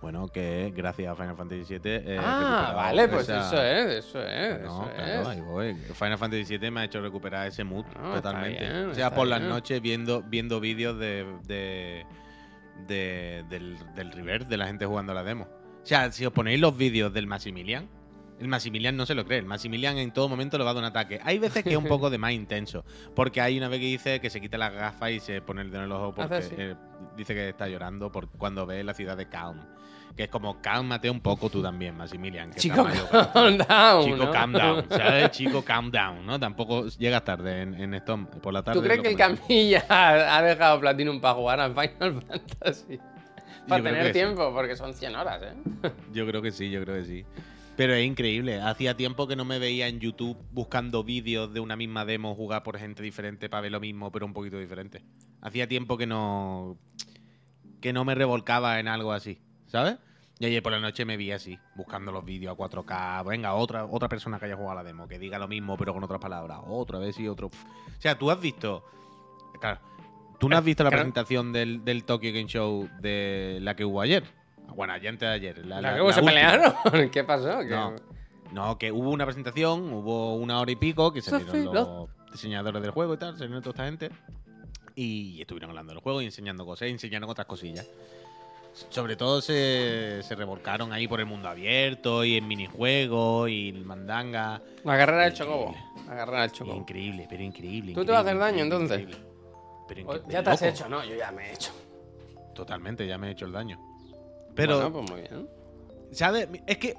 Bueno, 0.00 0.26
que 0.28 0.72
gracias 0.74 1.12
a 1.12 1.14
Final 1.14 1.36
Fantasy 1.36 1.78
VII. 1.78 1.92
he 1.94 2.18
ah, 2.20 2.72
vale, 2.74 3.06
pues 3.08 3.22
esa- 3.28 3.46
eso 3.46 3.62
es, 3.62 4.04
eso 4.06 4.22
es, 4.22 4.60
No, 4.62 4.82
eso 4.84 4.90
claro, 4.96 5.20
es. 5.22 5.28
ahí 5.28 5.40
voy. 5.40 5.74
Final 5.74 6.18
Fantasy 6.18 6.58
VII 6.58 6.70
me 6.72 6.80
ha 6.80 6.84
hecho 6.84 7.00
recuperar 7.00 7.46
ese 7.46 7.62
mood 7.62 7.84
No, 8.00 8.16
está 8.16 8.30
totalmente. 8.30 8.60
bien, 8.60 8.86
o 8.90 8.94
sea, 8.94 9.14
por 9.14 9.26
las 9.28 9.40
noches 9.40 9.80
viendo, 9.80 10.22
viendo 10.22 10.58
vídeos 10.60 10.98
de, 10.98 11.24
de, 11.46 12.04
de- 12.88 13.44
del, 13.48 13.76
del 13.94 14.12
reverse 14.12 14.48
de 14.48 14.56
la 14.56 14.66
gente 14.66 14.86
jugando 14.86 15.12
a 15.12 15.14
la 15.14 15.22
demo. 15.22 15.46
O 15.82 15.86
sea, 15.88 16.10
si 16.10 16.26
os 16.26 16.32
ponéis 16.32 16.58
los 16.60 16.76
vídeos 16.76 17.12
del 17.12 17.26
Maximilian, 17.26 17.88
el 18.40 18.48
Maximilian 18.48 18.96
no 18.96 19.06
se 19.06 19.14
lo 19.14 19.24
cree. 19.24 19.38
El 19.38 19.46
Maximilian 19.46 19.98
en 19.98 20.12
todo 20.12 20.28
momento 20.28 20.58
le 20.58 20.64
va 20.64 20.70
a 20.70 20.74
dar 20.74 20.82
un 20.82 20.88
ataque. 20.88 21.20
Hay 21.24 21.38
veces 21.38 21.64
que 21.64 21.70
es 21.70 21.76
un 21.76 21.84
poco 21.88 22.10
de 22.10 22.18
más 22.18 22.32
intenso. 22.32 22.84
Porque 23.14 23.40
hay 23.40 23.58
una 23.58 23.68
vez 23.68 23.80
que 23.80 23.86
dice 23.86 24.20
que 24.20 24.30
se 24.30 24.40
quita 24.40 24.58
las 24.58 24.72
gafas 24.72 25.10
y 25.10 25.20
se 25.20 25.40
pone 25.40 25.62
el 25.62 25.70
dedo 25.70 25.82
en 25.82 25.86
el 25.86 25.92
ojo 25.92 26.14
porque 26.14 26.40
eh, 26.56 26.74
dice 27.16 27.34
que 27.34 27.48
está 27.48 27.68
llorando 27.68 28.12
por 28.12 28.28
cuando 28.30 28.66
ve 28.66 28.84
la 28.84 28.94
ciudad 28.94 29.16
de 29.16 29.28
Calm. 29.28 29.60
Que 30.16 30.24
es 30.24 30.30
como, 30.30 30.60
cálmate 30.60 31.08
un 31.08 31.20
poco 31.20 31.48
tú 31.48 31.62
también, 31.62 31.96
Maximilian. 31.96 32.50
que 32.50 32.58
Chico, 32.58 32.80
estás 32.88 32.92
mayor 32.92 33.08
para 33.32 33.48
esto". 33.50 33.52
calm 33.52 33.58
down. 33.58 34.04
Chico, 34.04 34.24
¿no? 34.24 34.30
calm 34.32 34.52
down, 34.52 34.84
¿sabes? 34.88 35.30
Chico, 35.30 35.62
calm 35.62 35.90
down, 35.92 36.26
¿no? 36.26 36.40
Tampoco 36.40 36.88
llegas 36.88 37.24
tarde 37.24 37.62
en, 37.62 37.74
en 37.74 37.94
Storm, 37.94 38.26
por 38.26 38.52
la 38.52 38.62
tarde. 38.64 38.80
¿Tú 38.80 38.84
crees 38.84 38.98
lo 38.98 39.02
que 39.04 39.10
el. 39.10 39.16
Camilla 39.16 39.84
ha 39.88 40.42
dejado 40.42 40.80
Platinum 40.80 41.20
para 41.20 41.34
jugar 41.34 41.60
al 41.60 41.70
Final 41.72 42.22
Fantasy? 42.22 42.98
Para 43.68 43.82
tener 43.82 44.06
sí. 44.06 44.12
tiempo, 44.12 44.52
porque 44.52 44.74
son 44.76 44.94
100 44.94 45.14
horas, 45.14 45.42
¿eh? 45.42 45.90
Yo 46.12 46.26
creo 46.26 46.40
que 46.40 46.50
sí, 46.50 46.70
yo 46.70 46.82
creo 46.82 46.96
que 46.96 47.04
sí. 47.04 47.24
Pero 47.78 47.94
es 47.94 48.04
increíble. 48.04 48.60
Hacía 48.60 48.96
tiempo 48.96 49.28
que 49.28 49.36
no 49.36 49.44
me 49.44 49.60
veía 49.60 49.86
en 49.86 50.00
YouTube 50.00 50.36
buscando 50.50 51.04
vídeos 51.04 51.54
de 51.54 51.60
una 51.60 51.76
misma 51.76 52.04
demo 52.04 52.34
jugar 52.34 52.64
por 52.64 52.76
gente 52.76 53.04
diferente 53.04 53.48
para 53.48 53.60
ver 53.60 53.70
lo 53.70 53.78
mismo, 53.78 54.10
pero 54.10 54.26
un 54.26 54.32
poquito 54.32 54.58
diferente. 54.58 55.04
Hacía 55.42 55.68
tiempo 55.68 55.96
que 55.96 56.04
no. 56.04 56.76
que 57.80 57.92
no 57.92 58.04
me 58.04 58.16
revolcaba 58.16 58.80
en 58.80 58.88
algo 58.88 59.12
así, 59.12 59.38
¿sabes? 59.68 59.96
Y 60.40 60.46
ayer 60.46 60.60
por 60.60 60.72
la 60.72 60.80
noche 60.80 61.04
me 61.04 61.16
vi 61.16 61.30
así, 61.30 61.56
buscando 61.76 62.10
los 62.10 62.24
vídeos 62.24 62.52
a 62.52 62.58
4K. 62.58 63.24
Venga, 63.24 63.54
otra, 63.54 63.84
otra 63.84 64.08
persona 64.08 64.40
que 64.40 64.46
haya 64.46 64.56
jugado 64.56 64.72
a 64.72 64.82
la 64.82 64.84
demo, 64.84 65.06
que 65.06 65.20
diga 65.20 65.38
lo 65.38 65.46
mismo, 65.46 65.76
pero 65.76 65.94
con 65.94 66.02
otras 66.02 66.20
palabras. 66.20 66.58
Otra 66.66 66.98
vez 66.98 67.16
y 67.20 67.28
otro. 67.28 67.46
O 67.46 68.00
sea, 68.00 68.18
tú 68.18 68.28
has 68.32 68.40
visto. 68.40 68.82
Claro. 69.60 69.78
Tú 70.40 70.48
no 70.48 70.56
has 70.56 70.64
visto 70.64 70.82
la 70.82 70.90
presentación 70.90 71.52
del, 71.52 71.84
del 71.84 72.02
Tokyo 72.02 72.32
Game 72.32 72.48
Show 72.48 72.88
de 73.00 73.58
la 73.62 73.76
que 73.76 73.84
hubo 73.84 74.00
ayer. 74.00 74.24
Bueno, 74.74 74.92
ayer 74.92 75.08
antes 75.10 75.28
de 75.28 75.34
ayer. 75.34 75.66
La, 75.66 75.80
¿La 75.80 76.12
se 76.12 76.22
pelearon? 76.22 76.74
¿Qué 77.10 77.24
pasó? 77.24 77.58
¿Qué- 77.60 77.66
No. 77.70 77.94
No, 78.52 78.78
que 78.78 78.90
hubo 78.90 79.10
una 79.10 79.26
presentación, 79.26 79.92
hubo 79.92 80.34
una 80.36 80.58
hora 80.60 80.70
y 80.70 80.76
pico, 80.76 81.12
que 81.12 81.20
salieron 81.20 81.64
los 81.74 82.08
diseñadores 82.32 82.80
del 82.80 82.92
juego 82.92 83.12
y 83.12 83.18
tal, 83.18 83.36
salieron 83.36 83.62
toda 83.62 83.72
esta 83.72 83.84
gente. 83.84 84.10
Y 84.94 85.38
estuvieron 85.40 85.70
hablando 85.70 85.92
del 85.92 86.00
juego 86.02 86.22
y 86.22 86.24
enseñando 86.24 86.64
cosas, 86.64 86.88
y 86.88 86.92
enseñaron 86.92 87.28
otras 87.28 87.46
cosillas. 87.46 87.86
Sobre 88.90 89.16
todo 89.16 89.40
se, 89.42 90.22
se 90.22 90.34
revolcaron 90.34 90.92
ahí 90.92 91.06
por 91.08 91.20
el 91.20 91.26
mundo 91.26 91.48
abierto 91.48 92.24
y 92.24 92.36
en 92.36 92.46
minijuegos 92.48 93.50
y 93.50 93.68
el 93.70 93.84
mandanga. 93.84 94.62
La 94.84 94.96
carrera 94.96 95.24
del 95.24 95.34
chocobo. 95.34 95.74
La 96.06 96.16
carrera 96.16 96.42
del 96.42 96.52
chocobo. 96.52 96.76
increíble, 96.76 97.26
pero 97.28 97.42
increíble. 97.42 97.92
¿Tú 97.92 98.04
te 98.04 98.12
vas 98.12 98.18
a 98.18 98.22
hacer 98.22 98.38
daño, 98.38 98.62
entonces? 98.62 99.00
increíble. 99.00 99.26
Pero 99.88 100.28
Ya 100.28 100.42
te 100.42 100.50
has 100.50 100.60
loco. 100.62 100.72
hecho, 100.74 100.88
¿no? 100.88 101.04
Yo 101.04 101.16
ya 101.16 101.32
me 101.32 101.50
he 101.50 101.52
hecho. 101.54 101.72
Totalmente, 102.54 103.06
ya 103.06 103.18
me 103.18 103.28
he 103.28 103.30
hecho 103.32 103.46
el 103.46 103.52
daño. 103.52 103.78
Pero, 104.58 104.90
Bueno, 104.90 104.92
pues 104.92 105.10
muy 105.10 105.20
bien. 105.20 105.48
¿sabes? 106.10 106.48
Es 106.66 106.78
que 106.78 106.96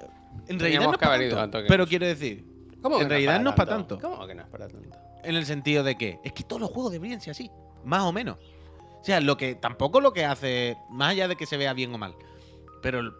en 0.48 0.58
realidad 0.58 0.80
Teníamos 0.80 0.86
no 0.86 0.92
es 0.92 0.98
para 0.98 1.28
tanto, 1.28 1.58
Pero 1.68 1.86
quiero 1.86 2.06
decir, 2.06 2.42
¿Cómo 2.80 2.96
que 2.96 3.02
En 3.02 3.10
realidad 3.10 3.38
no 3.38 3.50
es 3.50 3.56
para 3.56 3.70
tanto. 3.70 3.98
¿Cómo 4.00 4.26
que 4.26 4.34
no 4.34 4.42
es 4.42 4.48
para 4.48 4.66
tanto? 4.66 4.96
En 5.22 5.36
el 5.36 5.44
sentido 5.44 5.84
de 5.84 5.96
que 5.96 6.18
es 6.24 6.32
que 6.32 6.42
todos 6.42 6.58
los 6.58 6.70
juegos 6.70 6.92
deberían 6.92 7.20
ser 7.20 7.32
así, 7.32 7.50
más 7.84 8.00
o 8.04 8.12
menos. 8.12 8.38
O 8.98 9.04
sea, 9.04 9.20
lo 9.20 9.36
que 9.36 9.56
tampoco 9.56 10.00
lo 10.00 10.14
que 10.14 10.24
hace, 10.24 10.78
más 10.88 11.10
allá 11.10 11.28
de 11.28 11.36
que 11.36 11.44
se 11.44 11.58
vea 11.58 11.74
bien 11.74 11.94
o 11.94 11.98
mal, 11.98 12.14
pero 12.80 13.12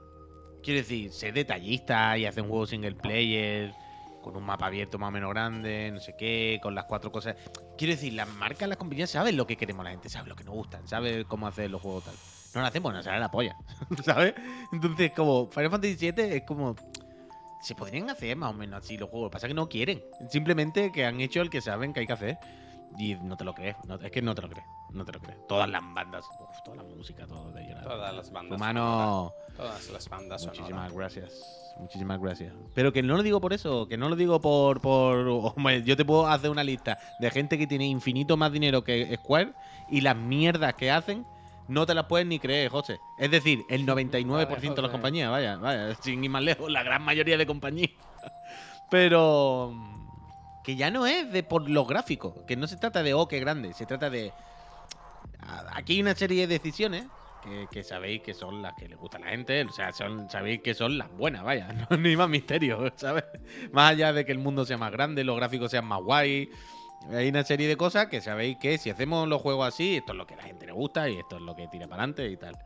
quiero 0.62 0.78
decir, 0.80 1.12
ser 1.12 1.34
detallista 1.34 2.16
y 2.16 2.24
hacer 2.24 2.42
un 2.42 2.48
juego 2.48 2.66
single 2.66 2.94
player 2.94 3.74
con 4.22 4.36
un 4.36 4.44
mapa 4.44 4.66
abierto 4.66 4.98
más 4.98 5.08
o 5.08 5.12
menos 5.12 5.30
grande, 5.30 5.90
no 5.92 6.00
sé 6.00 6.14
qué, 6.18 6.60
con 6.62 6.74
las 6.74 6.86
cuatro 6.86 7.12
cosas. 7.12 7.36
Quiero 7.76 7.92
decir, 7.92 8.14
las 8.14 8.28
marcas, 8.28 8.70
las 8.70 8.78
compañías 8.78 9.10
saben 9.10 9.36
lo 9.36 9.46
que 9.46 9.56
queremos 9.56 9.84
la 9.84 9.90
gente, 9.90 10.08
saben 10.08 10.30
lo 10.30 10.36
que 10.36 10.44
nos 10.44 10.54
gustan, 10.54 10.88
saben 10.88 11.24
cómo 11.24 11.46
hacer 11.46 11.70
los 11.70 11.82
juegos 11.82 12.04
tal. 12.04 12.14
No 12.54 12.60
lo 12.62 12.66
hacemos, 12.66 12.92
nos 12.92 13.04
sale 13.04 13.20
la 13.20 13.30
polla, 13.30 13.56
¿sabes? 14.04 14.34
Entonces, 14.72 15.12
como 15.12 15.46
Final 15.50 15.70
Fantasy 15.70 16.10
VII 16.12 16.24
es 16.36 16.42
como 16.42 16.74
se 17.62 17.74
podrían 17.74 18.08
hacer 18.10 18.36
más 18.36 18.50
o 18.50 18.54
menos 18.54 18.82
así 18.82 18.96
los 18.96 19.08
juegos. 19.10 19.26
Lo 19.26 19.30
que 19.30 19.34
pasa 19.34 19.46
es 19.46 19.50
que 19.50 19.54
no 19.54 19.68
quieren. 19.68 20.02
Simplemente 20.30 20.90
que 20.92 21.04
han 21.04 21.20
hecho 21.20 21.42
el 21.42 21.50
que 21.50 21.60
saben 21.60 21.92
que 21.92 22.00
hay 22.00 22.06
que 22.06 22.12
hacer. 22.14 22.38
Y 22.98 23.14
no 23.14 23.36
te 23.36 23.44
lo 23.44 23.54
crees. 23.54 23.76
no- 23.86 23.94
es 23.96 24.10
que 24.10 24.20
no 24.22 24.34
te 24.34 24.42
lo 24.42 24.48
crees. 24.48 24.66
No 24.92 25.04
te 25.04 25.12
lo 25.12 25.20
crees. 25.20 25.38
Todas 25.46 25.68
las 25.68 25.80
bandas, 25.94 26.24
uf, 26.40 26.62
toda 26.64 26.78
la 26.78 26.82
música, 26.82 27.24
todo 27.26 27.52
de 27.52 27.62
llorar. 27.68 27.84
Todas 27.84 28.14
las 28.14 28.32
bandas. 28.32 28.56
Humano. 28.56 29.32
Todas 29.56 29.88
las 29.90 30.08
bandas 30.08 30.40
sonoras. 30.40 30.58
muchísimas 30.60 30.92
gracias. 30.92 31.74
Muchísimas 31.78 32.18
gracias. 32.20 32.52
Pero 32.74 32.92
que 32.92 33.02
no 33.02 33.16
lo 33.16 33.22
digo 33.22 33.40
por 33.40 33.52
eso, 33.52 33.86
que 33.86 33.96
no 33.96 34.08
lo 34.08 34.16
digo 34.16 34.40
por. 34.40 34.80
por 34.80 35.16
hombre, 35.56 35.82
yo 35.84 35.96
te 35.96 36.04
puedo 36.04 36.26
hacer 36.26 36.50
una 36.50 36.64
lista 36.64 36.98
de 37.20 37.30
gente 37.30 37.56
que 37.58 37.66
tiene 37.68 37.86
infinito 37.86 38.36
más 38.36 38.50
dinero 38.50 38.82
que 38.82 39.14
Square 39.18 39.52
y 39.88 40.00
las 40.00 40.16
mierdas 40.16 40.74
que 40.74 40.90
hacen 40.90 41.24
no 41.70 41.86
te 41.86 41.94
las 41.94 42.06
puedes 42.06 42.26
ni 42.26 42.38
creer, 42.38 42.70
José. 42.70 43.00
Es 43.18 43.30
decir, 43.30 43.64
el 43.68 43.86
99% 43.86 44.74
de 44.74 44.82
las 44.82 44.90
compañías, 44.90 45.30
vaya, 45.30 45.56
vaya, 45.56 45.94
sin 45.96 46.22
ir 46.22 46.30
más 46.30 46.42
lejos, 46.42 46.70
la 46.70 46.82
gran 46.82 47.02
mayoría 47.02 47.38
de 47.38 47.46
compañías. 47.46 47.90
Pero 48.90 49.72
que 50.64 50.76
ya 50.76 50.90
no 50.90 51.06
es 51.06 51.32
de 51.32 51.42
por 51.42 51.70
los 51.70 51.86
gráficos, 51.86 52.34
que 52.46 52.56
no 52.56 52.66
se 52.66 52.76
trata 52.76 53.02
de 53.02 53.14
oh, 53.14 53.28
qué 53.28 53.40
grande, 53.40 53.72
se 53.72 53.86
trata 53.86 54.10
de 54.10 54.32
aquí 55.72 55.94
hay 55.94 56.00
una 56.02 56.14
serie 56.14 56.46
de 56.46 56.58
decisiones 56.58 57.06
que, 57.42 57.66
que 57.70 57.82
sabéis 57.82 58.22
que 58.22 58.34
son 58.34 58.60
las 58.60 58.74
que 58.74 58.88
le 58.88 58.96
gusta 58.96 59.16
a 59.16 59.20
la 59.20 59.28
gente, 59.28 59.64
o 59.64 59.72
sea, 59.72 59.92
son, 59.92 60.28
sabéis 60.28 60.60
que 60.60 60.74
son 60.74 60.98
las 60.98 61.10
buenas, 61.12 61.42
vaya, 61.42 61.72
no, 61.90 61.96
no 61.96 62.08
hay 62.08 62.16
más 62.16 62.28
misterio, 62.28 62.92
¿sabes? 62.96 63.24
Más 63.72 63.92
allá 63.92 64.12
de 64.12 64.24
que 64.24 64.32
el 64.32 64.38
mundo 64.38 64.64
sea 64.64 64.76
más 64.76 64.92
grande, 64.92 65.24
los 65.24 65.36
gráficos 65.36 65.70
sean 65.70 65.86
más 65.86 66.00
guay, 66.02 66.50
hay 67.12 67.28
una 67.28 67.42
serie 67.44 67.66
de 67.68 67.76
cosas 67.76 68.06
que 68.06 68.20
sabéis 68.20 68.58
que 68.58 68.78
si 68.78 68.90
hacemos 68.90 69.26
los 69.28 69.40
juegos 69.40 69.66
así, 69.68 69.96
esto 69.96 70.12
es 70.12 70.18
lo 70.18 70.26
que 70.26 70.34
a 70.34 70.38
la 70.38 70.42
gente 70.44 70.66
le 70.66 70.72
gusta 70.72 71.08
y 71.08 71.18
esto 71.18 71.36
es 71.36 71.42
lo 71.42 71.54
que 71.56 71.66
tira 71.68 71.86
para 71.88 72.02
adelante 72.02 72.26
y 72.28 72.36
tal. 72.36 72.56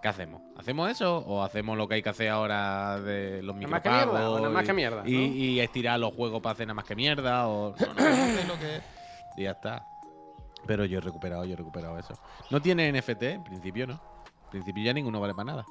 ¿Qué 0.00 0.08
hacemos? 0.08 0.40
¿Hacemos 0.56 0.90
eso 0.90 1.18
o 1.18 1.42
hacemos 1.42 1.76
lo 1.76 1.86
que 1.86 1.96
hay 1.96 2.02
que 2.02 2.08
hacer 2.08 2.30
ahora 2.30 2.98
de 3.00 3.42
los 3.42 3.54
Nada 3.56 3.68
más 3.68 3.82
que 3.82 3.88
mierda. 3.90 4.04
micropagos 4.06 4.36
o 4.38 4.40
Nada 4.40 4.50
más 4.54 4.62
y- 4.62 4.66
que 4.66 4.72
mierda. 4.72 5.02
y, 5.04 5.12
¿no? 5.12 5.34
y 5.34 5.60
estirar 5.60 6.00
los 6.00 6.14
juegos 6.14 6.40
para 6.40 6.52
hacer 6.54 6.66
nada 6.66 6.74
más 6.74 6.84
que 6.86 6.96
mierda 6.96 7.48
o 7.48 7.74
no, 7.78 7.86
no, 7.86 7.94
lo 8.48 8.58
que 8.58 8.80
y 9.36 9.42
ya 9.44 9.50
está 9.50 9.84
pero 10.66 10.84
yo 10.84 10.98
he 10.98 11.00
recuperado 11.00 11.44
yo 11.44 11.52
he 11.52 11.56
recuperado 11.56 11.98
eso 11.98 12.14
no 12.50 12.60
tiene 12.62 12.90
NFT 12.92 13.22
en 13.24 13.44
principio 13.44 13.86
no 13.86 13.94
en 14.44 14.50
principio 14.50 14.84
ya 14.84 14.92
ninguno 14.94 15.20
vale 15.20 15.34
para 15.34 15.44
nada 15.52 15.66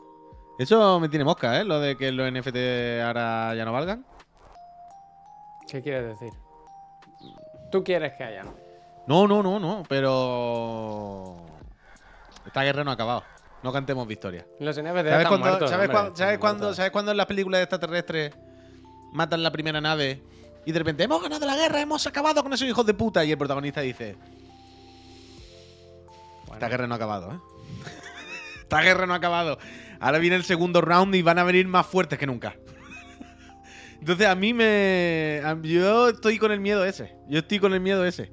eso 0.60 1.00
me 1.00 1.10
tiene 1.10 1.26
mosca 1.26 1.60
eh 1.60 1.64
lo 1.64 1.80
de 1.80 1.96
que 1.98 2.12
los 2.12 2.32
NFT 2.32 3.02
ahora 3.04 3.54
ya 3.56 3.66
no 3.66 3.74
valgan 3.74 4.06
¿Qué 5.68 5.82
quieres 5.82 6.20
decir? 6.20 6.34
Tú 7.72 7.84
quieres 7.84 8.14
que 8.14 8.24
haya, 8.24 8.44
¿no? 8.44 8.56
no 9.08 9.28
no 9.28 9.42
no 9.42 9.60
no 9.60 9.84
pero 9.88 11.46
esta 12.46 12.64
guerra 12.64 12.84
no 12.84 12.92
ha 12.92 12.94
acabado 12.94 13.24
no 13.64 13.74
cantemos 13.74 14.08
victoria 14.08 14.46
Los 14.60 14.76
NFT 14.78 14.86
¿Sabes 14.86 15.06
están 15.06 15.28
cuándo, 15.28 15.48
muertos, 15.48 15.70
¿sabes, 15.70 15.86
hombre, 15.86 15.88
cuándo, 15.90 16.14
están 16.14 16.18
¿sabes. 16.18 16.76
¿Sabes 16.76 16.92
cuándo 16.92 17.12
en 17.12 17.18
las 17.18 17.26
películas 17.26 17.60
de 17.60 17.64
extraterrestres 17.64 18.34
matan 19.12 19.42
la 19.44 19.52
primera 19.52 19.82
nave 19.82 20.22
y 20.66 20.72
de 20.72 20.80
repente 20.80 21.04
hemos 21.04 21.22
ganado 21.22 21.46
la 21.46 21.56
guerra, 21.56 21.82
hemos 21.82 22.06
acabado 22.06 22.44
con 22.44 22.54
esos 22.54 22.68
hijos 22.68 22.86
de 22.86 22.94
puta? 22.94 23.24
Y 23.24 23.32
el 23.32 23.38
protagonista 23.38 23.82
dice: 23.82 24.18
Esta 26.54 26.68
guerra 26.68 26.86
no 26.86 26.94
ha 26.94 26.98
acabado, 26.98 27.32
¿eh? 27.32 27.40
Esta 28.62 28.82
guerra 28.82 29.08
no 29.08 29.14
ha 29.14 29.18
acabado. 29.18 29.58
Ahora 30.00 30.20
viene 30.20 30.36
el 30.36 30.44
segundo 30.44 30.82
round 30.82 31.16
y 31.16 31.22
van 31.22 31.40
a 31.40 31.44
venir 31.44 31.68
más 31.68 31.88
fuertes 31.88 32.20
que 32.20 32.28
nunca. 32.28 32.56
Entonces 34.00 34.28
a 34.28 34.36
mí 34.36 34.54
me... 34.54 35.42
Yo 35.64 36.10
estoy 36.10 36.38
con 36.38 36.52
el 36.52 36.60
miedo 36.60 36.86
ese. 36.86 37.16
Yo 37.28 37.40
estoy 37.40 37.60
con 37.60 37.74
el 37.74 37.80
miedo 37.82 38.06
ese. 38.06 38.32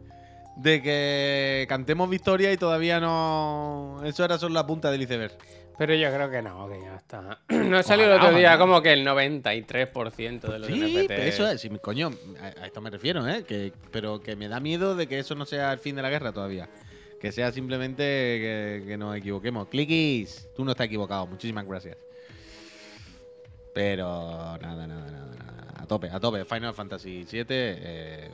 De 0.56 0.80
que 0.82 1.66
cantemos 1.68 2.08
victoria 2.08 2.52
y 2.52 2.56
todavía 2.56 3.00
no... 3.00 4.00
Eso 4.04 4.24
era 4.24 4.38
solo 4.38 4.54
la 4.54 4.66
punta 4.66 4.90
del 4.90 5.02
iceberg. 5.02 5.36
Pero 5.78 5.94
yo 5.94 6.10
creo 6.10 6.30
que 6.30 6.40
no, 6.40 6.68
que 6.68 6.80
ya 6.80 6.96
está. 6.96 7.40
No 7.48 7.82
salió 7.82 8.06
el 8.06 8.12
otro 8.12 8.30
día 8.30 8.54
ojalá. 8.54 8.58
como 8.58 8.80
que 8.82 8.92
el 8.94 9.06
93% 9.06 10.40
de 10.40 10.58
los 10.58 10.68
Sí, 10.68 10.80
NFT. 10.80 11.08
pero 11.08 11.22
eso 11.22 11.46
es, 11.48 11.60
sí, 11.60 11.68
coño, 11.82 12.10
a, 12.40 12.62
a 12.62 12.66
esto 12.66 12.80
me 12.80 12.88
refiero, 12.88 13.28
¿eh? 13.28 13.44
Que, 13.44 13.72
pero 13.90 14.20
que 14.22 14.36
me 14.36 14.48
da 14.48 14.58
miedo 14.60 14.94
de 14.96 15.06
que 15.06 15.18
eso 15.18 15.34
no 15.34 15.44
sea 15.44 15.72
el 15.72 15.78
fin 15.78 15.94
de 15.96 16.00
la 16.02 16.08
guerra 16.08 16.32
todavía. 16.32 16.70
Que 17.20 17.32
sea 17.32 17.52
simplemente 17.52 18.02
que, 18.02 18.84
que 18.86 18.96
nos 18.96 19.14
equivoquemos. 19.16 19.68
Clickies, 19.68 20.48
tú 20.56 20.64
no 20.64 20.70
estás 20.70 20.86
equivocado, 20.86 21.26
muchísimas 21.26 21.66
gracias. 21.66 21.98
Pero 23.74 24.56
nada, 24.62 24.86
nada, 24.86 25.10
nada. 25.10 25.25
A 25.78 25.86
tope, 25.86 26.08
a 26.10 26.18
tope. 26.18 26.44
Final 26.44 26.74
Fantasy 26.74 27.26
VII 27.30 27.44
eh, 27.48 28.30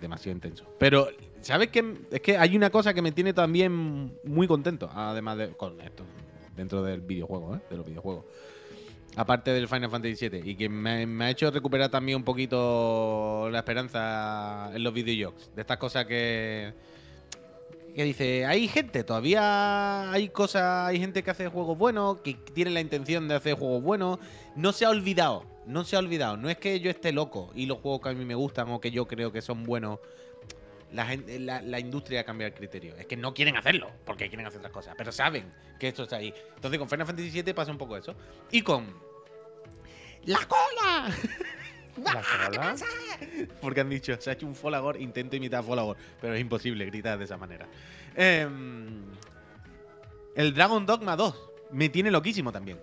demasiado 0.00 0.34
intenso. 0.34 0.64
Pero, 0.78 1.08
¿sabes 1.42 1.68
qué? 1.68 1.94
Es 2.10 2.20
que 2.20 2.38
hay 2.38 2.56
una 2.56 2.70
cosa 2.70 2.94
que 2.94 3.02
me 3.02 3.12
tiene 3.12 3.32
también 3.32 4.18
muy 4.24 4.46
contento, 4.46 4.90
además 4.92 5.38
de 5.38 5.48
con 5.50 5.80
esto, 5.80 6.04
dentro 6.56 6.82
del 6.82 7.00
videojuego, 7.02 7.56
¿eh? 7.56 7.60
De 7.70 7.76
los 7.76 7.86
videojuegos 7.86 8.24
aparte 9.16 9.50
del 9.50 9.66
Final 9.66 9.90
Fantasy 9.90 10.28
VII, 10.28 10.50
y 10.50 10.54
que 10.54 10.68
me, 10.68 11.06
me 11.06 11.24
ha 11.24 11.30
hecho 11.30 11.50
recuperar 11.50 11.90
también 11.90 12.16
un 12.16 12.24
poquito 12.24 13.48
la 13.50 13.58
esperanza 13.58 14.70
en 14.74 14.82
los 14.84 14.92
videojuegos. 14.92 15.50
De 15.54 15.62
estas 15.62 15.78
cosas 15.78 16.04
que. 16.04 16.74
que 17.94 18.04
dice, 18.04 18.44
hay 18.44 18.68
gente, 18.68 19.04
todavía 19.04 20.10
hay 20.10 20.28
cosas, 20.28 20.88
hay 20.88 21.00
gente 21.00 21.22
que 21.22 21.30
hace 21.30 21.48
juegos 21.48 21.78
buenos, 21.78 22.18
que 22.18 22.34
tiene 22.34 22.70
la 22.70 22.80
intención 22.80 23.26
de 23.26 23.34
hacer 23.36 23.54
juegos 23.54 23.82
buenos. 23.82 24.18
No 24.54 24.72
se 24.72 24.84
ha 24.84 24.90
olvidado, 24.90 25.44
no 25.66 25.84
se 25.84 25.96
ha 25.96 25.98
olvidado. 25.98 26.36
No 26.36 26.48
es 26.48 26.58
que 26.58 26.80
yo 26.80 26.90
esté 26.90 27.12
loco 27.12 27.50
y 27.54 27.66
los 27.66 27.78
juegos 27.78 28.00
que 28.00 28.08
a 28.08 28.12
mí 28.14 28.24
me 28.24 28.34
gustan 28.34 28.70
o 28.70 28.80
que 28.80 28.90
yo 28.90 29.06
creo 29.06 29.32
que 29.32 29.42
son 29.42 29.64
buenos 29.64 29.98
la, 30.92 31.06
gente, 31.06 31.38
la, 31.38 31.60
la 31.62 31.80
industria 31.80 32.24
cambia 32.24 32.46
el 32.46 32.54
criterio. 32.54 32.94
Es 32.96 33.06
que 33.06 33.16
no 33.16 33.34
quieren 33.34 33.56
hacerlo, 33.56 33.90
porque 34.04 34.28
quieren 34.28 34.46
hacer 34.46 34.58
otras 34.58 34.72
cosas, 34.72 34.94
pero 34.96 35.12
saben 35.12 35.52
que 35.78 35.88
esto 35.88 36.04
está 36.04 36.16
ahí. 36.16 36.32
Entonces 36.54 36.78
con 36.78 36.88
Final 36.88 37.06
Fantasy 37.06 37.30
VII 37.30 37.54
pasa 37.54 37.70
un 37.70 37.78
poco 37.78 37.96
eso. 37.96 38.14
Y 38.50 38.62
con... 38.62 38.86
¡La 40.24 40.38
cola! 40.46 41.14
¿La 42.02 42.22
cola? 42.22 42.76
Porque 43.60 43.80
han 43.80 43.88
dicho, 43.88 44.20
se 44.20 44.30
ha 44.30 44.32
hecho 44.34 44.46
un 44.46 44.54
Folagor, 44.54 45.00
intento 45.00 45.36
imitar 45.36 45.60
a 45.60 45.62
Folagor, 45.62 45.96
pero 46.20 46.34
es 46.34 46.40
imposible 46.40 46.84
gritar 46.84 47.18
de 47.18 47.24
esa 47.24 47.36
manera. 47.36 47.66
Em, 48.14 49.04
el 50.34 50.52
Dragon 50.52 50.84
Dogma 50.84 51.16
2 51.16 51.50
me 51.70 51.88
tiene 51.88 52.10
loquísimo 52.10 52.52
también. 52.52 52.78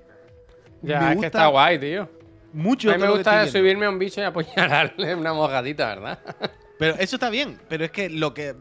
Ya, 0.81 1.01
Me 1.01 1.13
es 1.13 1.19
que 1.19 1.25
está 1.27 1.47
guay, 1.47 1.79
tío. 1.79 2.09
Mucho 2.53 2.89
a 2.91 2.97
mí 2.97 3.01
me 3.03 3.09
gusta 3.09 3.47
subirme 3.47 3.85
a 3.85 3.89
un 3.89 3.97
bicho 3.99 4.21
y 4.21 4.23
apuñalarle 4.23 5.15
una 5.15 5.33
mojadita, 5.33 5.87
¿verdad? 5.95 6.19
Pero 6.77 6.95
eso 6.95 7.15
está 7.15 7.29
bien, 7.29 7.59
pero 7.69 7.85
es 7.85 7.91
que 7.91 8.09
lo 8.09 8.33
que 8.33 8.55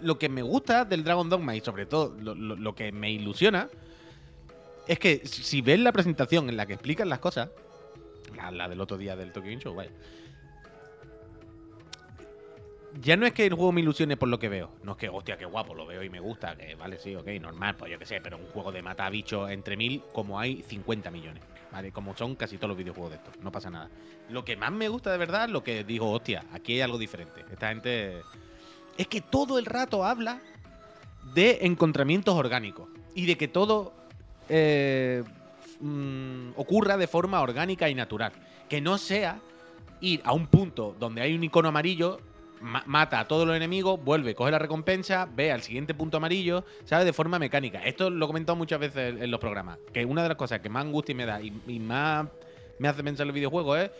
lo 0.00 0.18
que 0.18 0.28
me 0.28 0.42
gusta 0.42 0.84
del 0.84 1.02
Dragon 1.02 1.28
Dogma 1.28 1.56
y 1.56 1.60
sobre 1.60 1.86
todo 1.86 2.14
lo, 2.20 2.34
lo- 2.34 2.54
lo 2.56 2.74
que 2.74 2.92
me 2.92 3.10
ilusiona 3.10 3.68
es 4.86 4.98
que 4.98 5.22
si 5.26 5.42
si 5.42 5.60
ves 5.60 5.80
la 5.80 5.90
presentación 5.92 6.48
en 6.48 6.56
la 6.56 6.66
que 6.66 6.74
explican 6.74 7.08
las 7.08 7.18
cosas, 7.18 7.48
la, 8.36 8.50
la 8.52 8.68
del 8.68 8.80
otro 8.80 8.96
día 8.96 9.16
del 9.16 9.32
Tokyo 9.32 9.50
Game 9.50 9.60
Show, 9.62 9.74
vaya. 9.74 9.90
Ya 13.00 13.16
no 13.16 13.26
es 13.26 13.32
que 13.32 13.46
el 13.46 13.54
juego 13.54 13.72
me 13.72 13.80
ilusione 13.80 14.16
por 14.16 14.28
lo 14.28 14.38
que 14.38 14.48
veo. 14.48 14.70
No 14.82 14.92
es 14.92 14.98
que, 14.98 15.08
hostia, 15.08 15.36
qué 15.36 15.44
guapo, 15.44 15.74
lo 15.74 15.86
veo 15.86 16.02
y 16.02 16.10
me 16.10 16.20
gusta. 16.20 16.56
Que 16.56 16.74
vale, 16.74 16.98
sí, 16.98 17.14
ok, 17.14 17.26
normal, 17.40 17.76
pues 17.76 17.92
yo 17.92 17.98
qué 17.98 18.06
sé. 18.06 18.20
Pero 18.20 18.38
un 18.38 18.46
juego 18.46 18.72
de 18.72 18.82
mata 18.82 19.08
bichos 19.10 19.50
entre 19.50 19.76
mil, 19.76 20.02
como 20.12 20.38
hay 20.40 20.62
50 20.62 21.10
millones. 21.10 21.42
¿Vale? 21.72 21.92
Como 21.92 22.16
son 22.16 22.34
casi 22.34 22.56
todos 22.56 22.70
los 22.70 22.78
videojuegos 22.78 23.10
de 23.10 23.16
estos. 23.16 23.36
No 23.42 23.52
pasa 23.52 23.70
nada. 23.70 23.90
Lo 24.30 24.44
que 24.44 24.56
más 24.56 24.72
me 24.72 24.88
gusta 24.88 25.12
de 25.12 25.18
verdad, 25.18 25.48
lo 25.48 25.62
que 25.62 25.84
digo, 25.84 26.10
hostia, 26.10 26.44
aquí 26.52 26.74
hay 26.74 26.80
algo 26.80 26.98
diferente. 26.98 27.44
Esta 27.50 27.68
gente. 27.68 28.22
Es 28.96 29.06
que 29.06 29.20
todo 29.20 29.58
el 29.58 29.66
rato 29.66 30.04
habla 30.04 30.40
de 31.34 31.58
encontramientos 31.62 32.34
orgánicos. 32.34 32.88
Y 33.14 33.26
de 33.26 33.36
que 33.36 33.48
todo 33.48 33.92
eh, 34.48 35.22
mm, 35.80 36.50
ocurra 36.56 36.96
de 36.96 37.06
forma 37.06 37.40
orgánica 37.40 37.88
y 37.88 37.94
natural. 37.94 38.32
Que 38.68 38.80
no 38.80 38.96
sea 38.98 39.40
ir 40.00 40.20
a 40.24 40.32
un 40.32 40.46
punto 40.46 40.94
donde 40.98 41.20
hay 41.20 41.34
un 41.34 41.44
icono 41.44 41.68
amarillo, 41.68 42.20
ma- 42.60 42.82
mata 42.86 43.20
a 43.20 43.28
todos 43.28 43.46
los 43.46 43.56
enemigos, 43.56 44.02
vuelve, 44.02 44.34
coge 44.34 44.50
la 44.50 44.58
recompensa, 44.58 45.28
ve 45.34 45.52
al 45.52 45.62
siguiente 45.62 45.94
punto 45.94 46.16
amarillo, 46.16 46.64
¿sabes? 46.84 47.06
De 47.06 47.12
forma 47.12 47.38
mecánica. 47.38 47.84
Esto 47.84 48.10
lo 48.10 48.24
he 48.24 48.28
comentado 48.28 48.56
muchas 48.56 48.80
veces 48.80 49.20
en, 49.20 49.30
los 49.30 49.40
programas. 49.40 49.78
Que 49.92 50.04
una 50.04 50.22
de 50.22 50.28
las 50.28 50.36
cosas 50.36 50.60
que 50.60 50.68
más 50.68 50.84
angustia 50.84 51.14
me 51.14 51.26
da 51.26 51.40
y, 51.40 51.50
más 51.78 52.28
me 52.78 52.88
hace 52.88 53.02
pensar 53.02 53.24
en 53.24 53.28
los 53.28 53.34
videojuegos 53.34 53.78
es 53.78 53.90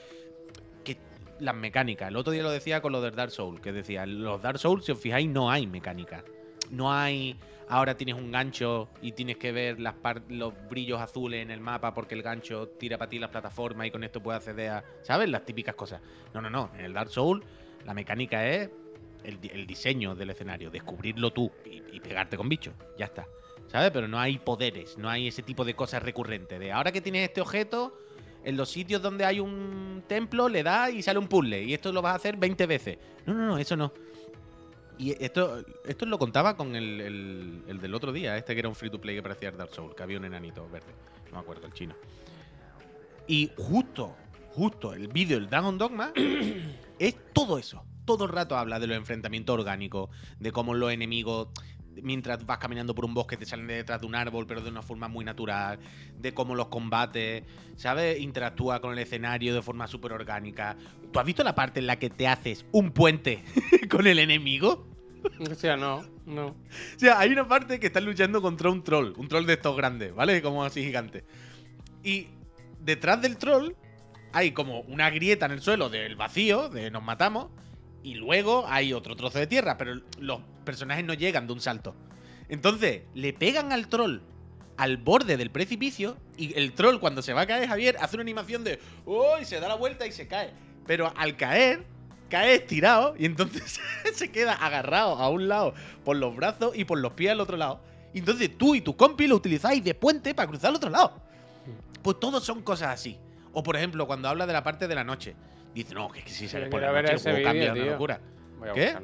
que 0.85 0.97
las 1.41 1.55
mecánicas. 1.55 2.09
El 2.09 2.17
otro 2.17 2.33
día 2.33 2.43
lo 2.43 2.51
decía 2.51 2.81
con 2.81 2.93
lo 2.93 3.01
del 3.01 3.15
Dark 3.15 3.31
Souls, 3.31 3.61
que 3.61 3.73
decía, 3.73 4.07
los 4.07 4.41
Dark 4.41 4.59
Souls, 4.59 4.85
si 4.85 4.93
os 4.93 5.01
fijáis, 5.01 5.29
no 5.29 5.51
hay 5.51 5.67
mecánica. 5.67 6.25
No 6.71 6.93
hay. 6.93 7.39
Ahora 7.71 7.97
tienes 7.97 8.15
un 8.15 8.33
gancho 8.33 8.89
y 9.03 9.13
tienes 9.13 9.37
que 9.37 9.53
ver 9.53 9.79
las 9.79 9.95
los 10.29 10.55
brillos 10.71 11.01
azules 11.01 11.43
en 11.43 11.51
el 11.51 11.61
mapa 11.61 11.93
porque 11.93 12.15
el 12.15 12.23
gancho 12.23 12.69
tira 12.69 12.97
para 12.97 13.11
ti 13.11 13.19
las 13.19 13.29
plataformas 13.29 13.87
y 13.87 13.91
con 13.91 14.05
esto 14.05 14.23
puedes 14.23 14.39
acceder 14.39 14.71
a. 14.71 14.85
¿Sabes? 15.03 15.29
Las 15.29 15.45
típicas 15.45 15.75
cosas. 15.75 16.01
No, 16.33 16.41
no, 16.41 16.49
no. 16.49 16.71
En 16.79 16.85
el 16.87 16.95
Dark 16.95 17.11
Souls, 17.11 17.45
la 17.85 17.95
mecánica 17.95 18.47
es 18.49 18.71
el, 19.25 19.41
di- 19.41 19.51
el 19.53 19.67
diseño 19.67 20.15
del 20.15 20.31
escenario, 20.31 20.71
descubrirlo 20.71 21.33
tú 21.33 21.51
y, 21.65 22.01
pegarte 22.01 22.37
con 22.37 22.49
bichos. 22.49 22.75
Ya 22.99 23.07
está. 23.07 23.27
¿Sabes? 23.67 23.91
Pero 23.91 24.09
no 24.09 24.19
hay 24.19 24.39
poderes, 24.39 24.97
no 24.97 25.11
hay 25.11 25.29
ese 25.29 25.43
tipo 25.43 25.65
de 25.65 25.75
cosas 25.75 26.03
recurrentes. 26.03 26.59
De 26.59 26.73
ahora 26.73 26.91
que 26.93 27.01
tienes 27.03 27.29
este 27.29 27.41
objeto, 27.41 27.99
en 28.45 28.57
los 28.57 28.71
sitios 28.71 29.03
donde 29.03 29.25
hay 29.27 29.41
un 29.41 30.03
templo 30.07 30.49
le 30.49 30.63
das 30.63 30.93
y 30.93 31.03
sale 31.03 31.19
un 31.19 31.29
puzzle. 31.29 31.63
Y 31.65 31.75
esto 31.75 31.93
lo 31.93 32.01
vas 32.01 32.13
a 32.15 32.17
hacer 32.17 32.37
20 32.37 32.67
veces. 32.67 32.99
No, 33.27 33.35
no, 33.35 33.47
no, 33.49 33.59
eso 33.59 33.77
no. 33.77 33.93
Y 34.97 35.13
esto, 35.23 35.63
esto 35.85 36.07
lo 36.07 36.19
contaba 36.19 36.57
con 36.57 36.75
el, 36.77 37.01
el- 37.01 37.63
el 37.69 37.81
del 37.81 37.95
otro 37.95 38.11
día, 38.13 38.37
este 38.39 38.55
que 38.55 38.61
era 38.61 38.69
un 38.69 38.75
free 38.75 38.91
to 38.91 39.01
play 39.01 39.15
que 39.17 39.23
parecía 39.23 39.51
Dark 39.51 39.75
Souls, 39.75 39.95
que 39.95 40.03
había 40.03 40.17
un 40.19 40.25
enanito 40.25 40.67
verde. 40.71 40.93
No 41.27 41.33
me 41.35 41.39
acuerdo, 41.41 41.67
el 41.67 41.73
chino. 41.75 41.95
Y 43.27 43.51
justo, 43.57 44.17
justo, 44.53 44.95
el 44.95 45.09
vídeo 45.09 45.39
del 45.39 45.49
Dragon 45.49 45.79
Dogma 45.79 46.13
es 46.99 47.17
todo 47.33 47.59
eso. 47.59 47.85
Todo 48.05 48.25
el 48.25 48.31
rato 48.31 48.57
habla 48.57 48.81
de 48.81 48.87
los 48.87 48.97
enfrentamientos 48.97 49.55
orgánicos, 49.55 50.11
de 50.39 50.51
cómo 50.51 50.75
los 50.75 50.91
enemigos, 50.93 51.49
mientras 52.03 52.45
vas 52.47 52.59
caminando 52.59 52.95
por 52.95 53.05
un 53.05 53.13
bosque, 53.13 53.37
te 53.37 53.45
salen 53.45 53.67
de 53.67 53.75
detrás 53.75 54.01
de 54.01 54.07
un 54.07 54.15
árbol, 54.15 54.47
pero 54.47 54.63
de 54.63 54.71
una 54.71 54.83
forma 54.83 55.09
muy 55.09 55.25
natural, 55.25 55.79
de 56.19 56.33
cómo 56.33 56.55
los 56.55 56.69
combates, 56.69 57.45
¿sabes? 57.77 58.19
Interactúa 58.21 58.81
con 58.81 58.93
el 58.93 58.99
escenario 58.99 59.55
de 59.55 59.61
forma 59.61 59.87
súper 59.87 60.13
orgánica. 60.13 60.77
¿Tú 61.13 61.19
has 61.19 61.27
visto 61.27 61.45
la 61.45 61.55
parte 61.55 61.81
en 61.81 61.87
la 61.87 61.99
que 61.99 62.09
te 62.09 62.27
haces 62.27 62.65
un 62.73 62.93
puente 62.93 63.45
con 63.91 64.07
el 64.07 64.19
enemigo? 64.19 64.87
O 65.51 65.55
sea, 65.55 65.77
no, 65.77 66.03
no. 66.27 66.47
O 66.47 66.99
sea, 66.99 67.19
hay 67.19 67.31
una 67.31 67.47
parte 67.47 67.79
que 67.79 67.89
están 67.89 68.05
luchando 68.05 68.41
contra 68.41 68.71
un 68.71 68.83
troll, 68.83 69.13
un 69.17 69.29
troll 69.29 69.45
de 69.45 69.55
estos 69.55 69.77
grandes, 69.77 70.15
¿vale? 70.15 70.41
Como 70.41 70.65
así 70.65 70.83
gigante. 70.83 71.25
Y 72.03 72.29
detrás 72.81 73.21
del 73.21 73.37
troll 73.37 73.75
hay 74.33 74.53
como 74.53 74.81
una 74.83 75.11
grieta 75.11 75.47
en 75.47 75.53
el 75.53 75.61
suelo 75.61 75.89
del 75.89 76.17
vacío, 76.17 76.69
de 76.69 76.91
nos 76.91 77.03
matamos, 77.03 77.49
y 78.03 78.15
luego 78.15 78.67
hay 78.69 78.93
otro 78.93 79.17
trozo 79.17 79.39
de 79.39 79.47
tierra, 79.47 79.77
pero 79.77 80.01
los 80.19 80.41
personajes 80.65 81.05
no 81.05 81.15
llegan 81.15 81.47
de 81.47 81.53
un 81.53 81.61
salto. 81.61 81.95
Entonces, 82.49 83.03
le 83.15 83.33
pegan 83.33 83.73
al 83.73 83.89
troll 83.89 84.21
al 84.79 84.97
borde 84.97 85.37
del 85.37 85.51
precipicio 85.51 86.17
y 86.37 86.57
el 86.57 86.73
troll 86.73 87.01
cuando 87.01 87.21
se 87.21 87.33
va 87.33 87.43
a 87.43 87.47
caer, 87.47 87.69
Javier, 87.69 87.97
hace 88.01 88.17
una 88.17 88.23
animación 88.23 88.63
de 88.63 88.79
¡Oh! 89.05 89.37
y 89.41 89.45
se 89.45 89.59
da 89.61 89.69
la 89.69 89.75
vuelta 89.75 90.07
y 90.07 90.13
se 90.13 90.29
cae. 90.29 90.53
Pero 90.87 91.13
al 91.17 91.37
caer, 91.37 91.85
cae 92.31 92.55
estirado 92.55 93.15
y 93.19 93.27
entonces 93.27 93.81
se 94.15 94.31
queda 94.31 94.55
agarrado 94.55 95.17
a 95.17 95.29
un 95.29 95.49
lado 95.49 95.75
por 96.05 96.17
los 96.17 96.35
brazos 96.35 96.77
y 96.77 96.85
por 96.85 96.99
los 96.99 97.13
pies 97.13 97.33
al 97.33 97.41
otro 97.41 97.57
lado. 97.57 97.81
Y 98.15 98.21
entonces 98.21 98.57
tú 98.57 98.75
y 98.75 98.81
tu 98.81 98.97
compi 98.97 99.27
lo 99.27 99.37
utilizáis 99.37 99.83
de 99.83 99.95
puente 99.95 100.35
para 100.35 100.49
cruzar 100.49 100.71
al 100.71 100.77
otro 100.77 100.91
lado. 100.91 101.21
Pues 102.03 102.21
todos 102.21 102.45
son 102.45 102.63
cosas 102.63 102.91
así. 102.91 103.19
O 103.59 103.63
por 103.65 103.75
ejemplo, 103.77 104.07
cuando 104.07 104.29
habla 104.29 104.47
de 104.47 104.53
la 104.53 104.63
parte 104.63 104.87
de 104.87 104.95
la 104.95 105.03
noche. 105.03 105.35
Dice, 105.75 105.93
no, 105.93 106.09
que, 106.11 106.21
es 106.21 106.25
que 106.27 106.31
si 106.31 106.47
sale 106.47 106.67
Yo 106.67 106.71
por 106.71 106.81
la 106.81 106.93
noche 106.93 107.15
el 107.15 107.19
juego 107.21 107.43
cambia 107.43 107.73
vídeo, 107.73 107.73
una 107.73 107.83
tío. 107.83 107.93
locura. 107.93 108.21
¿Qué? 108.73 108.97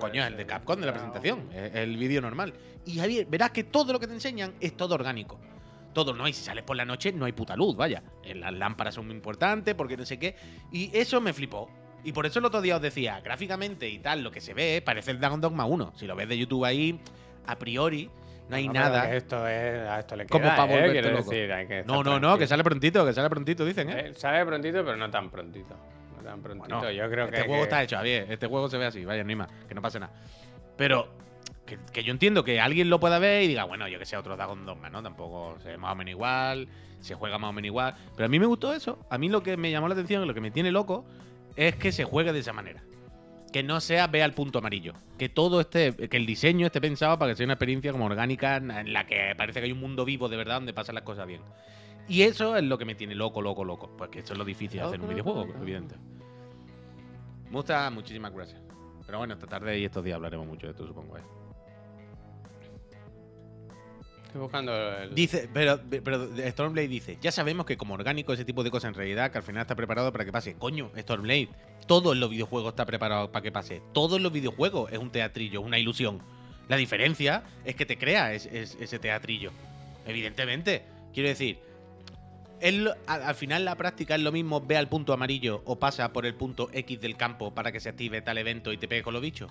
Coño, 0.00 0.22
es 0.22 0.28
el 0.28 0.36
de 0.38 0.46
Capcom 0.46 0.80
de 0.80 0.86
la 0.86 0.92
presentación. 0.92 1.50
Es 1.52 1.74
el 1.74 1.98
vídeo 1.98 2.22
normal. 2.22 2.54
Y 2.86 2.96
Javier, 2.96 3.26
verás 3.26 3.50
que 3.50 3.64
todo 3.64 3.92
lo 3.92 4.00
que 4.00 4.06
te 4.06 4.14
enseñan 4.14 4.54
es 4.60 4.74
todo 4.78 4.94
orgánico. 4.94 5.38
Todo, 5.92 6.14
no, 6.14 6.26
y 6.26 6.32
si 6.32 6.42
sales 6.42 6.64
por 6.64 6.74
la 6.74 6.86
noche 6.86 7.12
no 7.12 7.26
hay 7.26 7.32
puta 7.32 7.54
luz, 7.54 7.76
vaya. 7.76 8.02
Eh, 8.24 8.34
Las 8.34 8.54
lámparas 8.54 8.94
son 8.94 9.04
muy 9.08 9.14
importantes 9.14 9.74
porque 9.74 9.98
no 9.98 10.06
sé 10.06 10.18
qué. 10.18 10.36
Y 10.72 10.90
eso 10.96 11.20
me 11.20 11.34
flipó. 11.34 11.68
Y 12.02 12.12
por 12.12 12.24
eso 12.24 12.38
el 12.38 12.46
otro 12.46 12.62
día 12.62 12.76
os 12.76 12.82
decía, 12.82 13.20
gráficamente 13.20 13.90
y 13.90 13.98
tal, 13.98 14.22
lo 14.22 14.30
que 14.30 14.40
se 14.40 14.54
ve 14.54 14.82
parece 14.82 15.10
el 15.10 15.20
Dragon 15.20 15.38
Dogma 15.42 15.66
1. 15.66 15.92
Si 15.96 16.06
lo 16.06 16.16
ves 16.16 16.30
de 16.30 16.38
YouTube 16.38 16.64
ahí, 16.64 16.98
a 17.46 17.58
priori, 17.58 18.08
no 18.52 18.56
hay 18.58 18.66
No, 18.68 18.72
nada. 18.74 19.14
Esto 19.14 19.46
es, 19.48 19.88
a 19.88 19.98
esto 20.00 20.14
le 20.16 20.26
Como 20.26 20.44
queda, 20.44 20.56
pa' 20.56 20.64
¿eh? 20.64 20.68
volverte 20.68 21.02
loco. 21.10 21.30
decir, 21.30 21.52
hay 21.52 21.66
que 21.66 21.84
No, 21.84 22.02
no, 22.04 22.20
no, 22.20 22.36
que 22.38 22.46
sale 22.46 22.62
prontito, 22.62 23.04
que 23.04 23.12
sale 23.12 23.28
prontito, 23.30 23.64
dicen, 23.64 23.90
¿eh? 23.90 24.00
Eh, 24.08 24.12
Sale 24.14 24.44
prontito, 24.46 24.84
pero 24.84 24.96
no 24.96 25.10
tan 25.10 25.30
prontito. 25.30 25.74
No 26.16 26.22
tan 26.22 26.40
prontito. 26.42 26.76
Bueno, 26.78 26.90
Yo 26.92 27.10
creo 27.10 27.24
este 27.24 27.36
que. 27.38 27.42
juego 27.42 27.56
que- 27.62 27.62
está 27.64 27.82
hecho, 27.82 27.96
Javier. 27.96 28.26
Este 28.30 28.46
juego 28.46 28.68
se 28.68 28.78
ve 28.78 28.86
así, 28.86 29.04
vaya, 29.04 29.24
más, 29.24 29.48
que 29.68 29.74
no 29.74 29.82
pase 29.82 29.98
nada. 29.98 30.12
Pero 30.76 31.08
que, 31.66 31.78
que 31.92 32.04
yo 32.04 32.12
entiendo 32.12 32.44
que 32.44 32.60
alguien 32.60 32.90
lo 32.90 33.00
pueda 33.00 33.18
ver 33.18 33.42
y 33.42 33.48
diga, 33.48 33.64
bueno, 33.64 33.88
yo 33.88 33.98
que 33.98 34.04
sé, 34.06 34.16
otro 34.16 34.36
Dragon 34.36 34.64
Dogma, 34.66 34.90
¿no? 34.90 35.02
Tampoco 35.02 35.58
se 35.62 35.68
ve 35.70 35.76
más 35.78 35.92
o 35.92 35.96
menos 35.96 36.10
igual, 36.12 36.68
se 37.00 37.14
juega 37.14 37.38
más 37.38 37.50
o 37.50 37.52
menos 37.52 37.66
igual. 37.66 37.94
Pero 38.14 38.26
a 38.26 38.28
mí 38.28 38.38
me 38.38 38.46
gustó 38.46 38.72
eso. 38.74 38.98
A 39.10 39.18
mí 39.18 39.28
lo 39.28 39.42
que 39.42 39.56
me 39.56 39.70
llamó 39.70 39.88
la 39.88 39.94
atención, 39.94 40.26
lo 40.28 40.34
que 40.34 40.40
me 40.40 40.50
tiene 40.50 40.70
loco, 40.70 41.04
es 41.56 41.74
que 41.76 41.90
se 41.92 42.04
juegue 42.04 42.32
de 42.32 42.40
esa 42.40 42.52
manera. 42.52 42.82
Que 43.52 43.62
no 43.62 43.80
sea 43.80 44.06
ve 44.06 44.22
al 44.22 44.32
punto 44.32 44.58
amarillo. 44.58 44.94
Que 45.18 45.28
todo 45.28 45.60
esté, 45.60 45.94
que 45.94 46.16
el 46.16 46.26
diseño 46.26 46.66
esté 46.66 46.80
pensado 46.80 47.18
para 47.18 47.32
que 47.32 47.36
sea 47.36 47.44
una 47.44 47.54
experiencia 47.54 47.92
como 47.92 48.06
orgánica 48.06 48.56
en 48.56 48.92
la 48.92 49.06
que 49.06 49.34
parece 49.36 49.60
que 49.60 49.66
hay 49.66 49.72
un 49.72 49.80
mundo 49.80 50.04
vivo 50.04 50.28
de 50.28 50.36
verdad 50.36 50.56
donde 50.56 50.72
pasan 50.72 50.94
las 50.94 51.04
cosas 51.04 51.26
bien. 51.26 51.42
Y 52.08 52.22
eso 52.22 52.56
es 52.56 52.64
lo 52.64 52.78
que 52.78 52.84
me 52.84 52.94
tiene 52.94 53.14
loco, 53.14 53.42
loco, 53.42 53.64
loco. 53.64 53.94
Pues 53.96 54.10
que 54.10 54.20
eso 54.20 54.32
es 54.32 54.38
lo 54.38 54.44
difícil 54.44 54.80
de 54.80 54.86
hacer 54.86 55.00
un 55.00 55.08
videojuego, 55.08 55.46
evidente. 55.60 55.96
Me 57.46 57.52
gusta, 57.52 57.90
muchísimas 57.90 58.32
gracias. 58.32 58.60
Pero 59.06 59.18
bueno, 59.18 59.34
esta 59.34 59.46
tarde 59.46 59.78
y 59.78 59.84
estos 59.84 60.02
días 60.02 60.16
hablaremos 60.16 60.46
mucho 60.46 60.66
de 60.66 60.72
esto, 60.72 60.86
supongo. 60.86 61.18
¿eh? 61.18 61.22
Estoy 64.32 64.40
buscando 64.44 64.72
el. 64.96 65.14
Dice, 65.14 65.46
pero, 65.52 65.78
pero 66.02 66.26
Stormblade 66.50 66.88
dice, 66.88 67.18
ya 67.20 67.30
sabemos 67.30 67.66
que 67.66 67.76
como 67.76 67.92
orgánico 67.92 68.32
ese 68.32 68.46
tipo 68.46 68.64
de 68.64 68.70
cosas 68.70 68.88
en 68.88 68.94
realidad, 68.94 69.30
que 69.30 69.36
al 69.36 69.44
final 69.44 69.60
está 69.60 69.74
preparado 69.74 70.10
para 70.10 70.24
que 70.24 70.32
pase. 70.32 70.54
Coño, 70.54 70.90
Stormblade, 70.98 71.50
todo 71.86 72.14
en 72.14 72.20
los 72.20 72.30
videojuegos 72.30 72.70
está 72.70 72.86
preparado 72.86 73.30
para 73.30 73.42
que 73.42 73.52
pase. 73.52 73.82
Todo 73.92 74.16
en 74.16 74.22
los 74.22 74.32
videojuegos 74.32 74.90
es 74.90 74.98
un 74.98 75.10
teatrillo, 75.10 75.60
una 75.60 75.78
ilusión. 75.78 76.22
La 76.68 76.76
diferencia 76.78 77.42
es 77.66 77.74
que 77.76 77.84
te 77.84 77.98
crea 77.98 78.32
es- 78.32 78.46
es- 78.46 78.78
ese 78.80 78.98
teatrillo. 78.98 79.50
Evidentemente. 80.06 80.82
Quiero 81.12 81.28
decir, 81.28 81.58
lo- 82.72 82.94
al, 83.06 83.22
al 83.24 83.34
final 83.34 83.66
la 83.66 83.74
práctica 83.76 84.14
es 84.14 84.22
lo 84.22 84.32
mismo, 84.32 84.62
ve 84.62 84.78
al 84.78 84.88
punto 84.88 85.12
amarillo 85.12 85.60
o 85.66 85.78
pasa 85.78 86.10
por 86.14 86.24
el 86.24 86.34
punto 86.34 86.70
X 86.72 86.98
del 87.02 87.18
campo 87.18 87.52
para 87.52 87.70
que 87.70 87.80
se 87.80 87.90
active 87.90 88.22
tal 88.22 88.38
evento 88.38 88.72
y 88.72 88.78
te 88.78 88.88
pegue 88.88 89.02
con 89.02 89.12
los 89.12 89.20
bichos. 89.20 89.50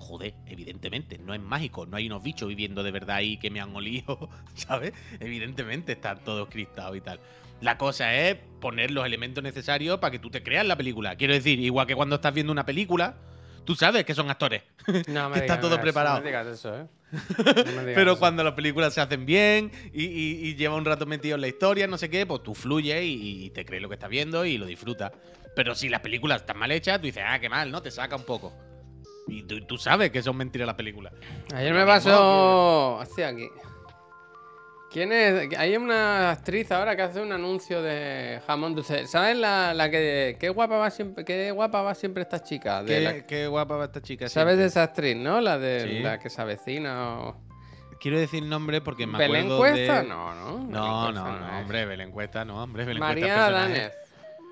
Eh, 0.00 0.04
Joder, 0.10 0.34
evidentemente, 0.46 1.18
no 1.18 1.34
es 1.34 1.40
mágico, 1.40 1.86
no 1.86 1.96
hay 1.96 2.06
unos 2.06 2.22
bichos 2.22 2.48
viviendo 2.48 2.82
de 2.82 2.90
verdad 2.90 3.16
ahí 3.16 3.36
que 3.36 3.50
me 3.50 3.60
han 3.60 3.74
olido, 3.76 4.28
¿sabes? 4.54 4.92
Evidentemente 5.20 5.92
están 5.92 6.24
todos 6.24 6.48
cristados 6.48 6.96
y 6.96 7.00
tal. 7.00 7.20
La 7.60 7.76
cosa 7.76 8.14
es 8.14 8.36
poner 8.60 8.90
los 8.90 9.04
elementos 9.04 9.44
necesarios 9.44 9.98
para 9.98 10.10
que 10.10 10.18
tú 10.18 10.30
te 10.30 10.42
creas 10.42 10.66
la 10.66 10.76
película. 10.76 11.16
Quiero 11.16 11.34
decir, 11.34 11.60
igual 11.60 11.86
que 11.86 11.94
cuando 11.94 12.16
estás 12.16 12.34
viendo 12.34 12.52
una 12.52 12.64
película, 12.66 13.16
Tú 13.66 13.76
sabes 13.76 14.04
que 14.04 14.14
son 14.14 14.30
actores. 14.30 14.62
No 15.06 15.28
me 15.28 15.34
Que 15.34 15.40
está 15.40 15.60
todo 15.60 15.78
preparado. 15.80 16.16
No 16.16 16.22
me 16.22 16.28
digas 16.30 16.46
eso, 16.46 16.74
¿eh? 16.76 16.86
No 17.12 17.22
me 17.36 17.80
digas 17.82 17.94
Pero 17.94 18.12
eso. 18.12 18.18
cuando 18.18 18.42
las 18.42 18.54
películas 18.54 18.94
se 18.94 19.02
hacen 19.02 19.26
bien 19.26 19.70
y, 19.92 20.06
y- 20.06 20.48
y 20.48 20.54
lleva 20.56 20.74
un 20.76 20.84
rato 20.86 21.04
metido 21.04 21.34
en 21.34 21.42
la 21.42 21.48
historia, 21.48 21.86
no 21.86 21.98
sé 21.98 22.08
qué, 22.08 22.24
pues 22.26 22.42
tú 22.42 22.54
fluyes 22.54 23.04
y, 23.04 23.44
y 23.44 23.50
te 23.50 23.64
crees 23.66 23.82
lo 23.82 23.88
que 23.90 23.94
estás 23.96 24.08
viendo 24.10 24.44
y 24.46 24.56
lo 24.56 24.64
disfrutas. 24.64 25.12
Pero 25.54 25.74
si 25.74 25.88
las 25.90 26.00
películas 26.00 26.40
están 26.40 26.58
mal 26.58 26.72
hechas, 26.72 26.98
tú 27.00 27.06
dices, 27.06 27.22
ah, 27.24 27.38
qué 27.38 27.48
mal, 27.50 27.70
¿no? 27.70 27.82
Te 27.82 27.90
saca 27.90 28.16
un 28.16 28.24
poco. 28.24 28.52
Y 29.30 29.42
tú, 29.44 29.60
tú 29.64 29.78
sabes 29.78 30.10
que 30.10 30.22
son 30.22 30.36
mentiras 30.36 30.66
las 30.66 30.76
películas. 30.76 31.12
Ayer 31.54 31.72
me 31.72 31.86
pasó. 31.86 32.96
Hostia, 32.96 33.28
aquí. 33.28 33.48
¿Quién 34.90 35.12
es? 35.12 35.56
Hay 35.56 35.76
una 35.76 36.32
actriz 36.32 36.72
ahora 36.72 36.96
que 36.96 37.02
hace 37.02 37.20
un 37.20 37.30
anuncio 37.30 37.80
de 37.80 38.40
jamón 38.44 38.74
dulce. 38.74 39.06
¿Sabes 39.06 39.36
la, 39.36 39.72
la 39.72 39.88
que. 39.88 40.36
Qué 40.40 40.48
guapa 40.48 40.78
va 40.78 40.90
siempre, 40.90 41.24
qué 41.24 41.52
guapa 41.52 41.80
va 41.82 41.94
siempre 41.94 42.24
esta 42.24 42.42
chica? 42.42 42.82
De 42.82 42.88
Qué, 42.88 43.00
la- 43.00 43.26
qué 43.26 43.46
guapa 43.46 43.76
va 43.76 43.84
esta 43.84 44.02
chica. 44.02 44.28
¿Sabes 44.28 44.58
de 44.58 44.64
esa 44.64 44.82
actriz, 44.82 45.16
no? 45.16 45.40
La 45.40 45.58
de 45.58 45.80
Sí. 45.80 45.98
la 46.00 46.18
que 46.18 46.28
se 46.28 46.42
avecina 46.42 47.20
o. 47.20 47.36
Quiero 48.00 48.18
decir 48.18 48.42
nombre 48.42 48.80
porque 48.80 49.06
me 49.06 49.18
¿Belén 49.18 49.44
acuerdo 49.44 49.58
Cuesta? 49.58 50.02
de... 50.02 50.08
No, 50.08 50.34
no. 50.34 50.58
No, 50.58 51.04
Cuesta 51.04 51.12
no, 51.12 51.38
no, 51.38 51.58
hombre, 51.60 51.84
Belén 51.84 52.10
Cuesta, 52.10 52.44
no, 52.46 52.62
hombre, 52.62 52.84
Belén 52.86 53.02
Cuesta 53.02 53.20
es 53.20 53.30
María. 53.36 53.50
Danez. 53.50 53.92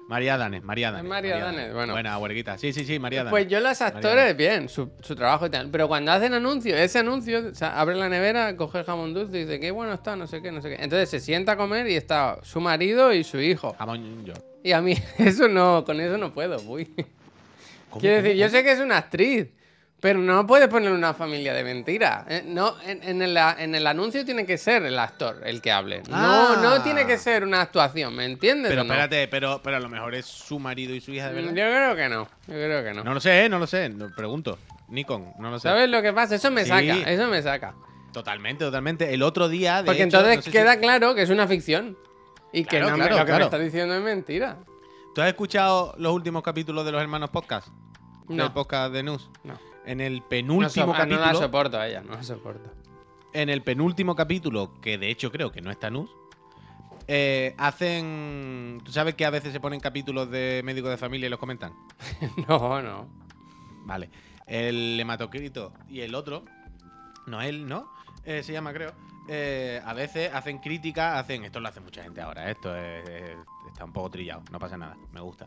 María 0.08 0.38
Danes, 0.38 0.64
María 0.64 0.90
Danes. 0.90 1.06
María 1.06 1.38
Danes, 1.38 1.74
bueno. 1.74 1.92
Buena, 1.92 2.16
huerguita. 2.18 2.56
Sí, 2.56 2.72
sí, 2.72 2.86
sí, 2.86 2.98
María 2.98 3.20
Danes. 3.20 3.30
Pues 3.30 3.46
yo 3.46 3.60
las 3.60 3.78
María 3.82 3.96
actores, 3.96 4.36
bien, 4.38 4.70
su, 4.70 4.90
su 5.02 5.14
trabajo 5.14 5.44
y 5.46 5.50
tal. 5.50 5.68
Pero 5.70 5.86
cuando 5.86 6.12
hacen 6.12 6.32
anuncios, 6.32 6.80
ese 6.80 7.00
anuncio, 7.00 7.50
o 7.50 7.54
sea, 7.54 7.78
abre 7.78 7.94
la 7.94 8.08
nevera, 8.08 8.56
coge 8.56 8.78
el 8.78 8.84
jamón 8.86 9.12
dulce 9.12 9.36
y 9.36 9.40
dice, 9.42 9.60
qué 9.60 9.70
bueno 9.70 9.92
está, 9.92 10.16
no 10.16 10.26
sé 10.26 10.40
qué, 10.40 10.50
no 10.50 10.62
sé 10.62 10.70
qué. 10.70 10.82
Entonces 10.82 11.10
se 11.10 11.20
sienta 11.20 11.52
a 11.52 11.56
comer 11.58 11.86
y 11.88 11.94
está 11.94 12.38
su 12.42 12.58
marido 12.58 13.12
y 13.12 13.22
su 13.22 13.38
hijo. 13.38 13.76
Jamón 13.78 14.24
yo. 14.24 14.32
Y 14.64 14.72
a 14.72 14.80
mí 14.80 14.94
eso 15.18 15.46
no, 15.46 15.84
con 15.84 16.00
eso 16.00 16.16
no 16.16 16.32
puedo, 16.32 16.58
uy. 16.62 16.86
¿Cómo, 17.90 18.00
Quiero 18.00 18.22
decir, 18.22 18.38
yo 18.38 18.48
sé 18.48 18.64
que 18.64 18.72
es 18.72 18.80
una 18.80 18.96
actriz, 18.96 19.48
pero 20.00 20.18
no 20.20 20.46
puedes 20.46 20.68
poner 20.68 20.92
una 20.92 21.12
familia 21.14 21.52
de 21.54 21.64
mentira. 21.64 22.24
Eh, 22.28 22.42
No, 22.46 22.74
en, 22.86 23.02
en 23.02 23.20
el, 23.22 23.36
en 23.36 23.74
el 23.74 23.86
anuncio 23.86 24.24
tiene 24.24 24.46
que 24.46 24.56
ser 24.58 24.84
el 24.84 24.98
actor 24.98 25.40
el 25.44 25.60
que 25.60 25.72
hable. 25.72 26.02
Ah. 26.12 26.56
No, 26.62 26.62
no 26.76 26.82
tiene 26.82 27.06
que 27.06 27.18
ser 27.18 27.42
una 27.44 27.60
actuación, 27.62 28.14
¿me 28.14 28.24
entiendes? 28.24 28.70
Pero 28.70 28.84
no? 28.84 28.92
espérate, 28.92 29.26
pero, 29.28 29.60
pero 29.62 29.76
a 29.76 29.80
lo 29.80 29.88
mejor 29.88 30.14
es 30.14 30.26
su 30.26 30.58
marido 30.58 30.94
y 30.94 31.00
su 31.00 31.10
hija 31.12 31.30
de 31.32 31.42
Mm, 31.42 31.46
Yo 31.48 31.52
verdad. 31.54 31.92
creo 31.92 31.96
que 31.96 32.08
no, 32.14 32.24
yo 32.46 32.54
creo 32.54 32.84
que 32.84 32.94
no. 32.94 33.04
No 33.04 33.14
lo 33.14 33.20
sé, 33.20 33.44
¿eh? 33.44 33.48
no 33.48 33.58
lo 33.58 33.66
sé. 33.66 33.88
No, 33.88 34.08
pregunto. 34.14 34.58
Nikon, 34.88 35.32
no 35.38 35.50
lo 35.50 35.58
sé. 35.58 35.68
¿Sabes 35.68 35.88
lo 35.90 36.00
que 36.00 36.12
pasa? 36.12 36.36
Eso 36.36 36.50
me 36.50 36.62
Sí. 36.62 36.68
saca, 36.70 37.10
eso 37.10 37.26
me 37.28 37.42
saca. 37.42 37.74
Totalmente, 38.12 38.64
totalmente. 38.64 39.12
El 39.12 39.22
otro 39.22 39.48
día, 39.48 39.78
de 39.78 39.84
Porque 39.84 39.98
hecho, 40.04 40.16
entonces 40.16 40.36
no 40.36 40.42
sé 40.42 40.50
si- 40.50 40.56
queda 40.56 40.78
claro 40.78 41.14
que 41.14 41.22
es 41.22 41.30
una 41.30 41.46
ficción. 41.46 41.96
Y 42.52 42.64
que 42.64 42.80
no 42.80 42.86
claro, 42.94 42.98
lo 43.10 43.18
que 43.18 43.24
claro. 43.26 43.38
me 43.40 43.44
está 43.44 43.58
diciendo 43.58 43.94
es 43.94 44.02
mentira. 44.02 44.56
¿Tú 45.14 45.20
has 45.20 45.28
escuchado 45.28 45.94
los 45.98 46.12
últimos 46.14 46.42
capítulos 46.42 46.86
de 46.86 46.92
los 46.92 47.02
hermanos 47.02 47.28
podcast? 47.28 47.68
Del 48.28 48.36
No. 48.38 48.54
podcast 48.54 48.92
de 48.94 49.02
News. 49.02 49.28
No. 49.44 49.58
En 49.88 50.00
el 50.00 50.20
No, 50.20 50.28
penúltimo 50.28 50.86
so- 50.86 50.94
ah, 50.94 51.06
no 51.06 51.14
la 51.16 51.20
capítulo. 51.22 51.38
soporto 51.46 51.78
a 51.78 51.88
ella, 51.88 52.02
no 52.02 52.12
la 52.14 52.22
soporto. 52.22 52.70
en 53.32 53.48
el 53.48 53.62
penúltimo 53.62 54.14
capítulo, 54.14 54.80
que 54.80 54.98
de 54.98 55.10
hecho 55.10 55.30
creo 55.30 55.50
que 55.52 55.60
no 55.62 55.70
está 55.70 55.90
Nus, 55.90 56.10
eh, 57.06 57.54
hacen. 57.56 58.80
¿Tú 58.84 58.92
sabes 58.92 59.14
que 59.14 59.24
a 59.24 59.30
veces 59.30 59.52
se 59.52 59.60
ponen 59.60 59.80
capítulos 59.80 60.30
de 60.30 60.60
médicos 60.64 60.90
de 60.90 60.96
familia 60.98 61.26
y 61.26 61.30
los 61.30 61.38
comentan? 61.38 61.72
No, 62.48 62.82
no. 62.82 63.08
Vale. 63.86 64.10
El 64.46 64.98
hematocrito 65.00 65.72
y 65.88 66.00
el 66.00 66.14
otro, 66.14 66.44
no 67.26 67.40
él, 67.42 67.66
¿no? 67.66 67.88
Eh, 68.24 68.42
se 68.42 68.52
llama, 68.52 68.72
creo. 68.72 68.92
eh, 69.30 69.80
a 69.84 69.92
veces 69.94 70.30
hacen 70.32 70.58
crítica, 70.58 71.18
hacen. 71.18 71.44
Esto 71.44 71.60
lo 71.60 71.68
hace 71.68 71.80
mucha 71.80 72.02
gente 72.02 72.20
ahora, 72.22 72.50
esto 72.50 72.74
es- 72.76 73.08
es- 73.08 73.36
está 73.78 73.84
un 73.84 73.92
poco 73.92 74.10
trillado, 74.10 74.42
no 74.50 74.58
pasa 74.58 74.76
nada, 74.76 74.96
me 75.12 75.20
gusta. 75.20 75.46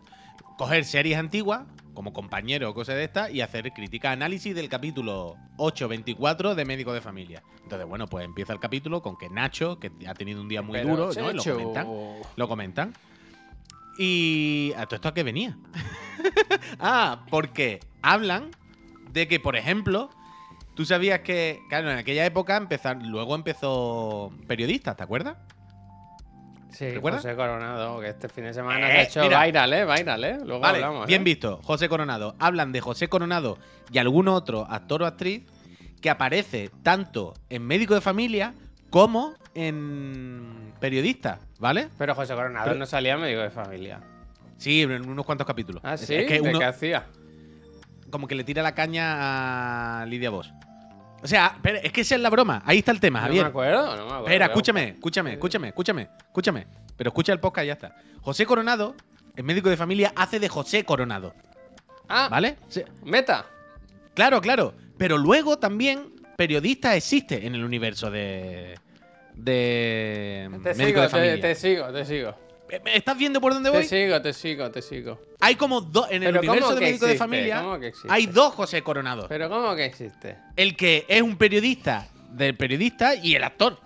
Coger 0.58 0.86
series 0.86 1.18
antiguas, 1.18 1.64
como 1.94 2.14
compañero 2.14 2.70
o 2.70 2.74
cosas 2.74 2.96
de 2.96 3.04
estas, 3.04 3.30
y 3.30 3.42
hacer 3.42 3.74
crítica, 3.74 4.14
análisis 4.14 4.56
del 4.56 4.70
capítulo 4.70 5.36
824 5.58 6.56
de 6.56 6.64
Médico 6.64 6.94
de 6.94 7.02
Familia. 7.02 7.44
Entonces, 7.64 7.86
bueno, 7.86 8.08
pues 8.08 8.24
empieza 8.24 8.54
el 8.54 8.62
capítulo 8.62 9.02
con 9.02 9.18
que 9.18 9.30
Nacho, 9.30 9.80
que 9.80 9.92
ha 10.08 10.14
tenido 10.14 10.40
un 10.40 10.48
día 10.48 10.62
muy 10.62 10.80
Pero, 10.80 10.90
duro, 10.90 11.12
¿no? 11.14 11.34
Lo 11.34 11.44
comentan. 11.44 11.88
Lo 12.38 12.48
comentan. 12.48 12.94
Y. 13.98 14.72
¿A 14.78 14.86
todo 14.86 14.96
esto 14.96 15.10
a 15.10 15.14
qué 15.14 15.24
venía? 15.24 15.58
ah, 16.80 17.26
porque 17.30 17.82
hablan 18.02 18.52
de 19.12 19.28
que, 19.28 19.42
por 19.42 19.58
ejemplo, 19.58 20.10
tú 20.74 20.86
sabías 20.86 21.20
que, 21.20 21.60
claro, 21.68 21.92
en 21.92 21.98
aquella 21.98 22.26
época 22.26 22.56
empezar, 22.56 23.06
luego 23.06 23.36
empezó 23.36 24.32
periodistas, 24.48 24.96
¿te 24.96 25.04
acuerdas? 25.04 25.36
Sí, 26.72 26.90
¿Recuerdas? 26.90 27.22
José 27.22 27.36
Coronado, 27.36 28.00
que 28.00 28.08
este 28.10 28.30
fin 28.30 28.46
de 28.46 28.54
semana 28.54 28.88
Eh, 28.88 28.92
se 28.92 28.98
ha 28.98 29.02
hecho 29.04 29.22
mira. 29.24 29.46
viral, 29.46 29.74
¿eh? 29.74 29.86
Viral, 29.86 30.24
¿eh? 30.24 30.38
Luego 30.46 30.60
Vale, 30.62 30.78
hablamos, 30.78 31.08
bien 31.08 31.22
¿eh? 31.22 31.26
visto. 31.26 31.60
José 31.64 31.90
Coronado. 31.90 32.36
Hablan 32.40 32.72
de 32.72 32.82
José 32.82 33.08
Coronado 33.10 33.58
y 33.92 33.98
algún 33.98 34.28
otro 34.28 34.66
actor 34.70 35.04
o 35.04 35.06
actriz 35.06 35.44
que 36.02 36.10
aparece 36.10 36.72
tanto 36.82 37.34
en 37.50 37.66
Médico 37.68 37.94
de 37.94 38.02
Familia 38.02 38.54
como 38.90 39.34
en 39.54 40.74
periodista, 40.80 41.40
¿vale? 41.60 41.90
Pero 41.98 42.16
José 42.16 42.34
Coronado 42.36 42.66
Pero- 42.66 42.80
no 42.80 42.86
salía 42.86 43.18
médico 43.18 43.42
de 43.42 43.50
familia. 43.52 44.00
Sí, 44.58 44.82
en 44.84 45.10
unos 45.10 45.26
cuantos 45.26 45.46
capítulos. 45.48 45.82
Ah, 45.86 45.98
sí, 45.98 46.14
Es 46.16 46.28
que 46.28 46.36
¿de 46.36 46.50
uno, 46.50 46.60
qué 46.60 46.66
hacía? 46.66 47.06
como 48.10 48.28
que 48.28 48.36
le 48.36 48.44
tira 48.44 48.62
la 48.64 48.76
caña 48.76 50.02
a 50.02 50.06
Lidia 50.06 50.30
Bosch. 50.30 50.52
O 51.24 51.28
sea, 51.28 51.58
pero 51.62 51.78
es 51.84 51.92
que 51.92 52.02
esa 52.02 52.16
es 52.16 52.22
la 52.22 52.30
broma. 52.30 52.62
Ahí 52.66 52.80
está 52.80 52.92
el 52.92 53.00
tema, 53.00 53.20
No 53.20 53.24
me 53.24 53.28
Javier. 53.30 53.46
acuerdo, 53.48 53.86
no 53.86 53.92
me 53.92 54.02
acuerdo. 54.04 54.26
Espera, 54.26 54.46
escúchame, 54.48 54.88
escúchame, 54.90 55.34
escúchame, 55.34 55.68
escúchame, 55.70 56.08
escúchame. 56.28 56.68
Pero 56.98 57.10
escucha 57.10 57.32
el 57.34 57.40
podcast 57.40 57.64
y 57.66 57.68
ya 57.68 57.74
está. 57.74 57.96
José 58.22 58.46
Coronado, 58.46 58.96
el 59.36 59.44
médico 59.44 59.70
de 59.70 59.78
familia, 59.78 60.14
hace 60.16 60.40
de 60.40 60.50
José 60.50 60.84
Coronado. 60.84 61.34
Ah, 62.10 62.28
¿Vale? 62.30 62.58
Sí, 62.68 62.84
meta. 63.04 63.46
Claro, 64.14 64.42
claro. 64.42 64.74
Pero 64.98 65.18
luego 65.18 65.58
también 65.60 66.14
periodista 66.38 66.96
existe 66.96 67.46
en 67.46 67.56
el 67.56 67.64
universo 67.64 68.10
de. 68.12 68.78
de. 69.36 70.50
Te 70.64 70.74
médico 70.76 70.86
sigo, 70.86 71.02
de 71.02 71.08
te, 71.08 71.10
familia. 71.10 71.42
te 71.42 71.56
sigo, 71.56 71.88
te 71.92 72.06
sigo. 72.06 72.36
¿Me- 72.72 72.80
me 72.80 72.96
¿Estás 72.96 73.18
viendo 73.18 73.42
por 73.42 73.54
dónde 73.54 73.70
Te 73.72 73.78
voy? 73.78 73.86
sigo, 73.86 74.22
te 74.22 74.34
sigo, 74.34 74.72
te 74.72 74.82
sigo. 74.82 75.20
Hay 75.40 75.56
como 75.56 75.82
dos. 75.82 76.08
En 76.10 76.24
el 76.24 76.38
universo 76.38 76.66
¿cómo 76.70 76.76
de 76.80 76.82
médico 76.86 77.06
de 77.06 77.16
familia. 77.16 77.64
Hay 78.10 78.28
dos 78.28 78.54
José 78.54 78.82
Coronados. 78.82 79.26
Pero 79.28 79.50
¿cómo 79.50 79.76
que 79.76 79.86
existe? 79.86 80.38
El 80.56 80.76
que 80.76 81.06
es 81.08 81.22
un 81.22 81.36
periodista 81.38 82.08
del 82.32 82.56
periodista 82.56 83.16
y 83.16 83.36
el 83.36 83.44
actor. 83.44 83.78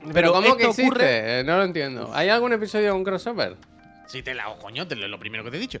Pero, 0.00 0.12
Pero 0.12 0.32
¿cómo 0.34 0.56
que 0.56 0.64
existe? 0.64 0.82
ocurre- 0.90 1.40
Eh, 1.40 1.44
No 1.44 1.56
lo 1.56 1.64
entiendo. 1.64 2.10
¿Hay 2.14 2.28
algún 2.28 2.52
episodio 2.52 2.86
de 2.86 2.92
un 2.92 3.04
crossover? 3.04 3.56
Si 4.06 4.22
te 4.22 4.34
la. 4.34 4.50
oh, 4.50 4.58
coño, 4.58 4.86
te 4.86 4.96
lo, 4.96 5.08
lo 5.08 5.18
primero 5.18 5.42
que 5.44 5.50
te 5.50 5.56
he 5.56 5.60
dicho. 5.60 5.80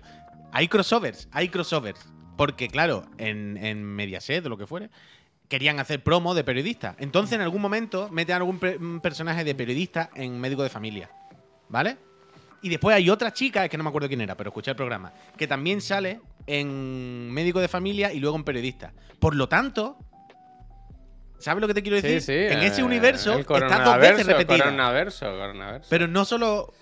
Hay 0.50 0.68
crossovers, 0.68 1.28
hay 1.32 1.48
crossovers. 1.50 2.00
Porque, 2.38 2.68
claro, 2.68 3.04
en, 3.18 3.56
en 3.58 3.84
Mediaset 3.84 4.44
o 4.46 4.48
lo 4.48 4.56
que 4.56 4.66
fuere, 4.66 4.88
querían 5.48 5.78
hacer 5.78 6.02
promo 6.02 6.34
de 6.34 6.42
periodista. 6.42 6.96
Entonces, 6.98 7.34
en 7.34 7.42
algún 7.42 7.60
momento, 7.60 8.08
meten 8.10 8.36
algún 8.36 8.58
un 8.80 9.00
personaje 9.00 9.44
de 9.44 9.54
periodista 9.54 10.08
en 10.14 10.40
médico 10.40 10.62
de 10.62 10.70
familia. 10.70 11.10
¿Vale? 11.68 11.96
Y 12.64 12.70
después 12.70 12.96
hay 12.96 13.10
otra 13.10 13.30
chica, 13.30 13.62
es 13.62 13.70
que 13.70 13.76
no 13.76 13.84
me 13.84 13.90
acuerdo 13.90 14.08
quién 14.08 14.22
era, 14.22 14.38
pero 14.38 14.48
escuché 14.48 14.70
el 14.70 14.76
programa, 14.76 15.12
que 15.36 15.46
también 15.46 15.82
sale 15.82 16.22
en 16.46 17.30
médico 17.30 17.60
de 17.60 17.68
familia 17.68 18.10
y 18.10 18.20
luego 18.20 18.36
en 18.36 18.42
periodista. 18.42 18.94
Por 19.18 19.34
lo 19.34 19.50
tanto, 19.50 19.98
¿sabes 21.38 21.60
lo 21.60 21.68
que 21.68 21.74
te 21.74 21.82
quiero 21.82 21.96
decir? 21.96 22.22
Sí, 22.22 22.32
sí. 22.32 22.32
en 22.32 22.60
eh, 22.60 22.66
ese 22.68 22.82
universo 22.82 23.34
el 23.34 23.40
está 23.40 23.84
dos 23.84 23.98
veces. 23.98 24.46
Coronaverso, 24.46 25.26
coronaverso. 25.26 25.88
Pero 25.90 26.08
no 26.08 26.24
solo 26.24 26.72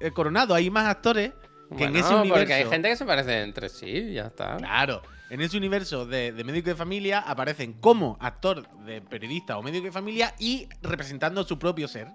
el 0.00 0.12
Coronado, 0.12 0.56
hay 0.56 0.70
más 0.70 0.88
actores 0.88 1.30
que 1.76 1.84
en 1.84 1.94
ese 1.94 2.12
universo. 2.12 2.34
porque 2.34 2.54
hay 2.54 2.64
gente 2.64 2.88
que 2.88 2.96
se 2.96 3.04
parece 3.04 3.42
entre 3.42 3.68
sí, 3.68 4.14
ya 4.14 4.26
está. 4.26 4.56
Claro, 4.56 5.02
en 5.30 5.40
ese 5.40 5.56
universo 5.56 6.04
de, 6.04 6.32
de 6.32 6.42
médico 6.42 6.70
de 6.70 6.74
familia 6.74 7.20
aparecen 7.20 7.74
como 7.74 8.18
actor 8.20 8.68
de 8.86 9.02
periodista 9.02 9.56
o 9.56 9.62
médico 9.62 9.84
de 9.84 9.92
familia 9.92 10.34
y 10.40 10.68
representando 10.82 11.44
su 11.44 11.60
propio 11.60 11.86
ser. 11.86 12.08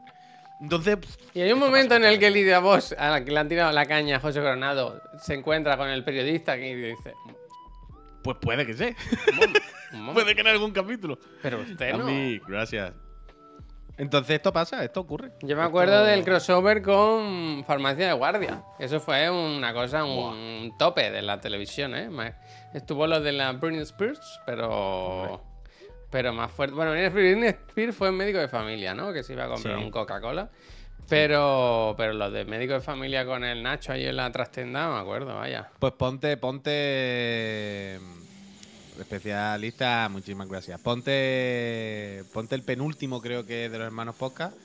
Entonces, 0.63 0.95
pff, 0.97 1.17
Y 1.36 1.41
hay 1.41 1.52
un 1.52 1.60
momento 1.60 1.93
en 1.95 2.06
el 2.06 2.17
que 2.17 2.32
Lidia 2.32 2.60
Bosch, 2.60 2.93
a 2.97 3.10
la 3.10 3.23
que 3.26 3.32
le 3.32 3.39
han 3.39 3.49
tirado 3.49 3.71
la 3.73 3.86
caña 3.86 4.15
a 4.15 4.19
José 4.19 4.39
Coronado, 4.39 4.99
se 5.21 5.34
encuentra 5.36 5.78
con 5.78 5.89
el 5.89 6.04
periodista 6.04 6.56
que 6.56 6.73
dice: 6.76 7.13
Pues 8.23 8.38
puede 8.41 8.65
que 8.65 8.73
sea. 8.73 8.95
"Un 9.30 9.36
momento, 9.36 10.13
puede 10.13 10.34
que 10.36 10.41
en 10.41 10.47
algún 10.47 10.71
capítulo. 10.71 11.19
Pero 11.41 11.60
usted 11.62 11.93
no. 11.93 12.04
Ami, 12.08 12.39
gracias. 12.47 12.93
Entonces 13.95 14.38
esto 14.38 14.52
pasa, 14.52 14.84
esto 14.84 15.02
ocurre. 15.02 15.34
Yo 15.41 15.49
me 15.56 15.62
Esto- 15.62 15.63
acuerdo 15.63 16.04
del 16.04 16.23
crossover 16.23 16.82
con 16.82 17.63
Farmacia 17.67 18.08
de 18.08 18.13
Guardia. 18.13 18.63
Eso 18.80 18.99
fue 18.99 19.30
una 19.30 19.72
cosa, 19.74 20.03
un 20.03 20.74
tope 20.80 21.11
de 21.11 21.22
la 21.22 21.39
televisión, 21.39 21.93
¿eh? 21.93 22.09
Estuvo 22.74 23.05
lo 23.05 23.20
de 23.22 23.34
la 23.34 23.51
Britney 23.51 23.82
Spears, 23.82 24.39
pero. 24.47 25.43
Pero 26.14 26.32
más 26.32 26.51
fuerte. 26.51 26.76
Bueno, 26.76 26.91
Britney 26.91 27.49
Spears 27.49 27.95
fue 27.95 28.11
médico 28.11 28.38
de 28.38 28.47
familia, 28.47 28.93
¿no? 28.93 29.11
Que 29.11 29.24
se 29.24 29.34
iba 29.34 29.45
a 29.45 29.47
comprar 29.47 29.78
Sí. 29.80 29.84
un 29.84 29.89
Coca-Cola. 29.89 30.47
Pero, 31.09 31.95
pero 31.97 32.14
lo 32.14 32.30
de 32.30 32.45
médico 32.45 32.74
de 32.74 32.82
familia 32.82 33.26
con 33.26 33.43
el 33.43 33.64
Nacho 33.64 33.91
ahí 33.93 34.05
en 34.05 34.16
la 34.18 34.32
trastienda, 34.32 34.89
me 34.93 34.99
acuerdo, 34.99 35.36
vaya. 35.36 35.70
Pues 35.80 35.93
ponte, 35.93 36.38
ponte. 36.38 37.99
Especialista, 39.00 40.08
muchísimas 40.10 40.48
gracias. 40.48 40.80
Ponte, 40.82 42.24
ponte 42.34 42.56
el 42.56 42.64
penúltimo, 42.64 43.22
creo 43.22 43.46
que 43.46 43.70
de 43.70 43.78
los 43.78 43.86
hermanos 43.88 44.16
Podcast, 44.16 44.56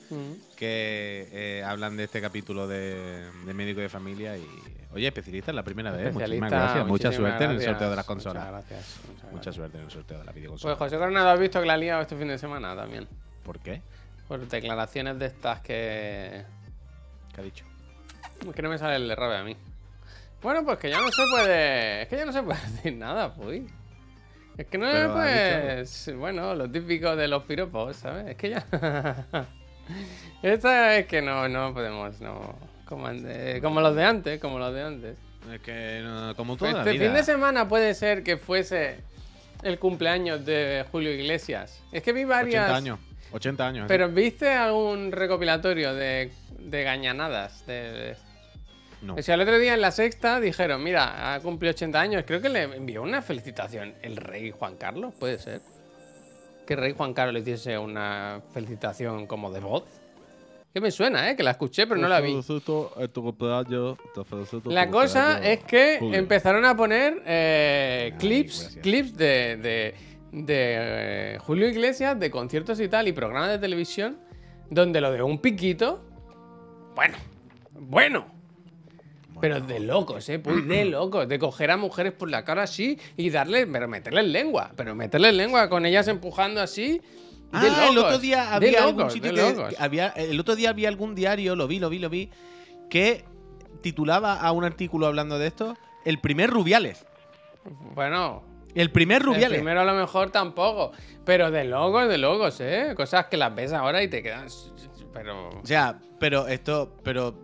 que 0.55 1.27
eh, 1.31 1.63
hablan 1.65 1.97
de 1.97 2.03
este 2.05 2.21
capítulo 2.21 2.67
de, 2.67 3.29
de 3.45 3.53
médico 3.53 3.81
de 3.81 3.89
familia 3.89 4.37
y. 4.37 4.45
Oye, 4.91 5.07
especialista 5.07 5.51
es 5.51 5.55
la 5.55 5.61
primera 5.63 5.91
vez. 5.91 6.13
Muchísimas 6.13 6.49
gracias. 6.51 6.87
Mucha 6.87 7.11
suerte 7.11 7.43
en 7.43 7.51
el 7.51 7.61
sorteo 7.61 7.89
de 7.91 7.95
las 7.95 8.07
Muchas 8.07 8.23
consolas. 8.23 8.47
gracias. 8.47 8.99
muchas 9.07 9.23
Mucha 9.23 9.31
gracias. 9.33 9.55
suerte 9.55 9.77
en 9.77 9.83
el 9.83 9.91
sorteo 9.91 10.17
de 10.19 10.25
la 10.25 10.31
videoconsola. 10.31 10.77
Pues 10.77 10.89
José 10.91 10.97
Coronado, 10.99 11.29
has 11.29 11.39
visto 11.39 11.59
que 11.59 11.65
la 11.67 11.73
ha 11.73 11.77
liado 11.77 12.01
este 12.01 12.15
fin 12.15 12.27
de 12.27 12.37
semana 12.39 12.75
también. 12.75 13.07
¿Por 13.43 13.59
qué? 13.59 13.81
Por 14.27 14.47
declaraciones 14.47 15.19
de 15.19 15.25
estas 15.27 15.61
que. 15.61 16.43
¿Qué 17.33 17.41
ha 17.41 17.43
dicho? 17.43 17.65
que 18.55 18.61
no 18.61 18.69
me 18.69 18.77
sale 18.77 18.95
el 18.95 19.07
de 19.07 19.15
rabia 19.15 19.41
a 19.41 19.43
mí. 19.43 19.55
Bueno, 20.41 20.63
pues 20.63 20.77
que 20.79 20.89
ya 20.89 21.01
no 21.01 21.11
se 21.11 21.21
puede. 21.29 22.01
Es 22.03 22.07
que 22.07 22.15
ya 22.17 22.25
no 22.25 22.31
se 22.33 22.41
puede 22.41 22.59
decir 22.71 22.95
nada, 22.95 23.33
pues. 23.35 23.61
Es 24.59 24.67
que 24.67 24.77
no 24.77 24.87
Pero 24.91 25.13
pues. 25.13 26.11
Bueno, 26.17 26.53
lo 26.53 26.69
típico 26.69 27.15
de 27.15 27.27
los 27.29 27.43
piropos, 27.43 27.95
¿sabes? 27.95 28.27
Es 28.27 28.35
que 28.35 28.49
ya. 28.49 28.65
Esta 30.43 30.97
es 30.97 31.07
que 31.07 31.21
no, 31.21 31.47
no 31.47 31.73
podemos, 31.73 32.19
no. 32.19 32.55
Como, 32.85 33.07
ande- 33.07 33.61
como 33.61 33.81
los 33.81 33.95
de 33.95 34.03
antes, 34.03 34.39
como 34.41 34.59
los 34.59 34.73
de 34.73 34.81
antes. 34.83 35.17
Es 35.53 35.61
que 35.61 36.01
no, 36.03 36.35
como 36.35 36.57
Pues 36.57 36.71
toda 36.71 36.83
la 36.83 36.89
este 36.89 36.91
vida. 36.99 37.05
fin 37.05 37.13
de 37.15 37.23
semana 37.23 37.67
puede 37.67 37.93
ser 37.93 38.21
que 38.23 38.35
fuese 38.37 38.97
el 39.63 39.79
cumpleaños 39.79 40.45
de 40.45 40.85
Julio 40.91 41.11
Iglesias. 41.13 41.81
Es 41.91 42.03
que 42.03 42.11
vi 42.13 42.25
varias. 42.25 42.65
80 42.65 42.75
años. 42.75 42.99
80 43.31 43.67
años. 43.67 43.83
¿eh? 43.85 43.87
Pero 43.87 44.09
¿viste 44.09 44.49
algún 44.49 45.11
recopilatorio 45.13 45.93
de, 45.93 46.31
de 46.59 46.83
gañanadas? 46.83 47.65
De, 47.65 47.73
de- 47.91 48.17
No. 49.01 49.15
O 49.15 49.21
sea, 49.21 49.35
el 49.35 49.41
otro 49.41 49.57
día 49.57 49.73
en 49.73 49.81
la 49.81 49.91
sexta 49.91 50.39
dijeron, 50.39 50.83
mira, 50.83 51.33
ha 51.33 51.39
cumplido 51.39 51.71
80 51.71 51.99
años. 51.99 52.23
Creo 52.27 52.41
que 52.41 52.49
le 52.49 52.63
envió 52.63 53.01
una 53.01 53.21
felicitación 53.21 53.93
el 54.01 54.17
rey 54.17 54.51
Juan 54.51 54.75
Carlos, 54.75 55.13
puede 55.17 55.37
ser. 55.37 55.61
Que 56.67 56.73
el 56.73 56.79
rey 56.81 56.93
Juan 56.95 57.13
Carlos 57.13 57.33
le 57.33 57.39
hiciese 57.39 57.77
una 57.77 58.41
felicitación 58.53 59.25
como 59.25 59.51
de 59.51 59.59
voz. 59.61 59.83
Que 60.73 60.81
me 60.81 60.91
suena, 60.91 61.31
¿eh? 61.31 61.35
Que 61.35 61.41
la 61.41 61.51
escuché, 61.51 61.87
pero 61.87 61.99
no 61.99 62.07
la 62.07 62.21
vi. 62.21 62.39
La 64.65 64.89
cosa 64.89 65.39
es 65.43 65.63
que 65.63 65.97
empezaron 65.97 66.63
a 66.63 66.77
poner 66.77 67.23
eh, 67.25 68.13
clips, 68.19 68.77
clips 68.83 69.17
de, 69.17 69.57
de, 69.57 69.95
de, 70.31 70.75
eh, 70.77 71.37
Julio 71.39 71.67
Iglesias, 71.67 72.19
de 72.19 72.29
conciertos 72.29 72.79
y 72.79 72.87
tal, 72.87 73.07
y 73.07 73.13
programas 73.13 73.49
de 73.49 73.57
televisión, 73.57 74.19
donde 74.69 75.01
lo 75.01 75.11
de 75.11 75.23
un 75.23 75.39
piquito, 75.41 76.05
bueno, 76.93 77.17
bueno, 77.73 78.38
pero 79.39 79.59
de 79.61 79.79
locos, 79.79 80.27
¿eh? 80.29 80.39
Pues 80.39 80.67
de 80.67 80.85
locos, 80.85 81.27
de 81.27 81.39
coger 81.39 81.71
a 81.71 81.77
mujeres 81.77 82.13
por 82.13 82.29
la 82.29 82.43
cara 82.43 82.63
así 82.63 82.99
y 83.17 83.29
darle, 83.29 83.67
pero 83.67 83.87
meterles 83.87 84.25
lengua, 84.25 84.71
pero 84.75 84.95
meterles 84.95 85.33
lengua 85.33 85.69
con 85.69 85.85
ellas 85.85 86.07
empujando 86.07 86.61
así. 86.61 87.01
Ah, 87.51 87.87
el 87.89 87.97
otro 87.97 88.19
día 88.19 88.53
había 88.53 88.83
algún 88.83 89.09
sitio 89.09 89.33
que 89.33 89.75
había 89.79 90.09
el 90.09 90.39
otro 90.39 90.55
día 90.55 90.69
había 90.69 90.87
algún 90.87 91.15
diario, 91.15 91.55
lo 91.55 91.67
vi, 91.67 91.79
lo 91.79 91.89
vi, 91.89 91.97
lo 91.97 92.09
vi, 92.09 92.29
que 92.89 93.25
titulaba 93.81 94.35
a 94.39 94.51
un 94.51 94.65
artículo 94.65 95.07
hablando 95.07 95.39
de 95.39 95.47
esto 95.47 95.75
el 96.05 96.19
primer 96.19 96.49
Rubiales. 96.49 97.05
Bueno, 97.95 98.43
El 98.75 98.91
primer 98.91 99.21
El 99.21 99.27
Rubiales. 99.27 99.57
primero 99.57 99.81
a 99.81 99.85
lo 99.85 99.93
mejor 99.93 100.31
tampoco. 100.31 100.91
Pero 101.25 101.51
de 101.51 101.65
locos, 101.65 102.07
de 102.07 102.17
locos, 102.17 102.59
¿eh? 102.61 102.93
Cosas 102.95 103.25
que 103.25 103.37
las 103.37 103.53
ves 103.53 103.73
ahora 103.73 104.01
y 104.01 104.07
te 104.07 104.23
quedas. 104.23 104.71
Pero. 105.13 105.49
O 105.49 105.65
sea, 105.65 105.99
pero 106.19 106.47
esto, 106.47 106.95
pero 107.03 107.35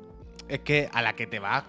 es 0.47 0.59
que 0.59 0.89
a 0.93 1.01
la 1.01 1.13
que 1.13 1.27
te 1.27 1.39
vas 1.39 1.63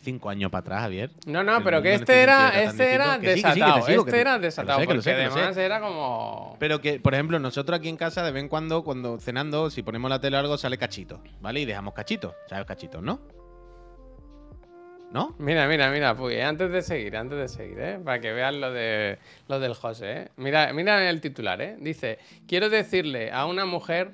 cinco 0.00 0.30
años 0.30 0.50
para 0.50 0.60
atrás, 0.60 0.80
Javier. 0.82 1.10
No, 1.26 1.42
no, 1.42 1.62
pero 1.62 1.80
que 1.82 1.94
este 1.94 2.22
era, 2.22 2.62
este 2.62 2.94
era 2.94 3.18
desatado. 3.18 3.86
este 3.88 4.10
te- 4.10 4.20
era 4.20 4.38
desatado. 4.38 4.84
porque 4.84 5.10
además 5.10 5.56
era 5.56 5.80
como. 5.80 6.56
Pero 6.58 6.80
que, 6.80 6.98
por 7.00 7.14
ejemplo, 7.14 7.38
nosotros 7.38 7.78
aquí 7.78 7.88
en 7.88 7.96
casa, 7.96 8.22
de 8.24 8.32
vez 8.32 8.42
en 8.42 8.48
cuando, 8.48 8.82
cuando 8.84 9.18
cenando, 9.18 9.70
si 9.70 9.82
ponemos 9.82 10.10
la 10.10 10.20
tele 10.20 10.36
o 10.36 10.40
algo, 10.40 10.56
sale 10.58 10.78
cachito, 10.78 11.22
¿vale? 11.40 11.60
Y 11.60 11.64
dejamos 11.66 11.94
cachito. 11.94 12.34
¿Sabes 12.48 12.66
cachitos, 12.66 13.02
no? 13.02 13.20
¿No? 15.12 15.34
Mira, 15.40 15.66
mira, 15.66 15.90
mira, 15.90 16.14
Puy, 16.16 16.40
antes 16.40 16.70
de 16.70 16.82
seguir, 16.82 17.16
antes 17.16 17.36
de 17.36 17.48
seguir, 17.48 17.80
¿eh? 17.80 17.98
Para 18.04 18.20
que 18.20 18.32
vean 18.32 18.60
lo 18.60 18.70
de 18.72 19.18
lo 19.48 19.58
del 19.58 19.74
José, 19.74 20.12
¿eh? 20.12 20.28
Mira, 20.36 20.72
mira 20.72 21.10
el 21.10 21.20
titular, 21.20 21.60
¿eh? 21.60 21.76
Dice, 21.80 22.18
quiero 22.46 22.68
decirle 22.70 23.32
a 23.32 23.46
una 23.46 23.64
mujer 23.66 24.12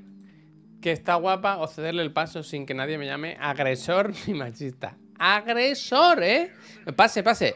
que 0.81 0.93
está 0.93 1.17
guapa 1.17 1.59
o 1.59 1.67
cederle 1.67 2.03
el 2.03 2.13
paso 2.13 2.43
sin 2.43 2.65
que 2.65 2.73
nadie 2.73 2.97
me 2.97 3.05
llame 3.05 3.37
agresor 3.41 4.13
ni 4.27 4.33
machista. 4.33 4.97
Agresor, 5.19 6.23
¿eh? 6.23 6.53
Pase, 6.95 7.23
pase. 7.23 7.55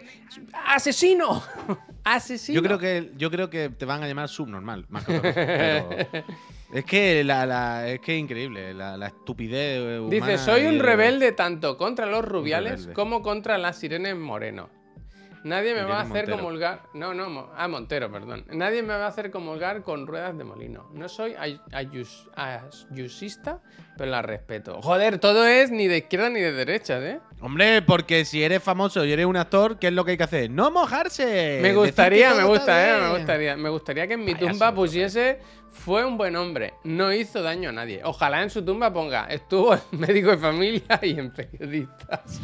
Asesino. 0.66 1.42
Asesino. 2.04 2.56
Yo 2.60 2.62
creo 2.66 2.78
que 2.78 3.12
yo 3.16 3.30
creo 3.30 3.50
que 3.50 3.68
te 3.68 3.84
van 3.84 4.02
a 4.02 4.08
llamar 4.08 4.28
subnormal, 4.28 4.86
más 4.88 5.04
que 5.04 5.18
otra 5.18 5.32
cosa. 5.34 5.46
Pero 5.46 6.24
es 6.72 6.84
que 6.84 7.22
la, 7.24 7.44
la- 7.46 7.88
es 7.88 8.00
que 8.00 8.14
es 8.14 8.20
increíble, 8.20 8.72
la, 8.72 8.96
la 8.96 9.08
estupidez 9.08 10.00
humana 10.00 10.26
Dice, 10.26 10.38
soy 10.38 10.64
un 10.66 10.78
de- 10.78 10.84
rebelde 10.84 11.32
tanto 11.32 11.76
contra 11.76 12.06
los 12.06 12.24
rubiales 12.24 12.88
como 12.94 13.20
contra 13.22 13.58
las 13.58 13.82
Irene 13.84 14.14
Moreno. 14.14 14.70
Nadie 15.42 15.74
me 15.74 15.82
va 15.82 15.98
a 15.98 16.00
hacer 16.02 16.26
Montero. 16.28 16.36
comulgar. 16.38 16.82
No, 16.94 17.14
no, 17.14 17.30
Mo- 17.30 17.50
ah, 17.56 17.66
Montero, 17.66 18.10
perdón. 18.12 18.44
Nadie 18.52 18.82
me 18.82 18.88
va 18.94 19.06
a 19.06 19.08
hacer 19.08 19.30
comulgar 19.30 19.82
con 19.82 20.06
ruedas 20.06 20.36
de 20.36 20.44
molino. 20.44 20.90
No 20.92 21.08
soy 21.08 21.34
ay- 21.38 21.60
ayus- 21.72 22.28
ayusista, 22.36 23.60
pero 23.96 24.10
la 24.10 24.22
respeto. 24.22 24.80
Joder, 24.82 25.18
todo 25.18 25.46
es 25.46 25.70
ni 25.70 25.86
de 25.88 25.98
izquierda 25.98 26.28
ni 26.30 26.40
de 26.40 26.52
derecha, 26.52 26.98
¿eh? 27.00 27.20
Hombre, 27.40 27.80
porque 27.82 28.24
si 28.26 28.42
eres 28.42 28.62
famoso 28.62 29.04
y 29.04 29.12
eres 29.12 29.24
un 29.26 29.36
actor, 29.36 29.78
¿qué 29.78 29.86
es 29.88 29.92
lo 29.94 30.04
que 30.04 30.10
hay 30.12 30.16
que 30.18 30.24
hacer? 30.24 30.50
¡No 30.50 30.70
mojarse! 30.70 31.58
Me 31.62 31.72
gustaría, 31.74 32.34
me 32.34 32.44
gusta, 32.44 32.96
eh, 32.98 33.00
me 33.00 33.16
gustaría. 33.16 33.56
Me 33.56 33.68
gustaría 33.70 34.06
que 34.06 34.14
en 34.14 34.24
mi 34.24 34.34
Vaya 34.34 34.50
tumba 34.50 34.74
pusiese 34.74 35.38
fue 35.70 36.04
un 36.04 36.18
buen 36.18 36.36
hombre, 36.36 36.74
no 36.84 37.12
hizo 37.12 37.42
daño 37.42 37.70
a 37.70 37.72
nadie. 37.72 38.02
Ojalá 38.04 38.42
en 38.42 38.50
su 38.50 38.62
tumba 38.64 38.92
ponga 38.92 39.24
estuvo 39.26 39.72
en 39.74 39.80
médico 39.92 40.30
de 40.32 40.38
familia 40.38 40.98
y 41.02 41.18
en 41.18 41.30
periodistas. 41.32 42.40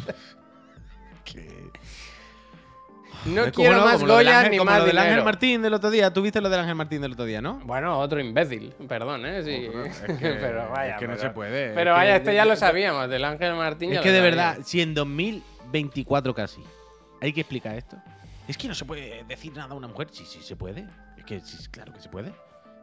No 3.27 3.45
Es 3.45 3.51
quiero 3.51 3.81
más 3.83 3.99
como 3.99 4.13
Goya 4.13 4.39
Ángel- 4.39 4.51
ni 4.51 4.57
como 4.57 4.71
más 4.71 4.79
lo 4.79 4.85
del 4.85 4.97
Ángel. 4.97 5.23
Martín 5.23 5.61
del 5.61 5.73
otro 5.73 5.89
día. 5.91 6.11
¿Tú 6.13 6.21
viste 6.21 6.39
lo 6.41 6.49
del 6.49 6.59
Ángel 6.61 6.75
Martín 6.75 7.01
del 7.01 7.11
otro 7.13 7.25
día, 7.25 7.41
no? 7.41 7.59
Bueno, 7.65 7.99
otro 7.99 8.19
imbécil, 8.19 8.73
perdón, 8.87 9.25
¿eh? 9.25 9.43
Sí. 9.43 9.69
Es 9.85 10.01
que- 10.19 10.29
pero 10.39 10.69
vaya. 10.69 10.93
es 10.93 10.99
que 10.99 11.07
no 11.07 11.13
pero- 11.15 11.27
se 11.27 11.29
puede, 11.33 11.73
Pero 11.73 11.91
es 11.91 11.97
vaya, 11.97 12.11
que- 12.13 12.17
este 12.17 12.35
ya 12.35 12.45
lo 12.45 12.55
sabíamos, 12.55 13.09
del 13.09 13.23
Ángel 13.25 13.53
Martín. 13.55 13.93
Es 13.93 13.99
que 14.01 14.11
de 14.11 14.19
sabíamos. 14.19 14.37
verdad, 14.55 14.57
si 14.65 14.81
en 14.81 14.93
2024 14.93 16.33
casi 16.33 16.61
hay 17.21 17.33
que 17.33 17.41
explicar 17.41 17.75
esto. 17.75 17.97
Es 18.47 18.57
que 18.57 18.67
no 18.67 18.73
se 18.75 18.85
puede 18.85 19.23
decir 19.27 19.53
nada 19.55 19.73
a 19.73 19.77
una 19.77 19.87
mujer. 19.87 20.07
Sí, 20.11 20.23
sí 20.25 20.39
se 20.41 20.55
puede. 20.55 20.85
Es 21.17 21.25
que 21.25 21.39
sí, 21.41 21.57
claro 21.69 21.91
que 21.93 21.99
se 21.99 22.07
puede. 22.09 22.31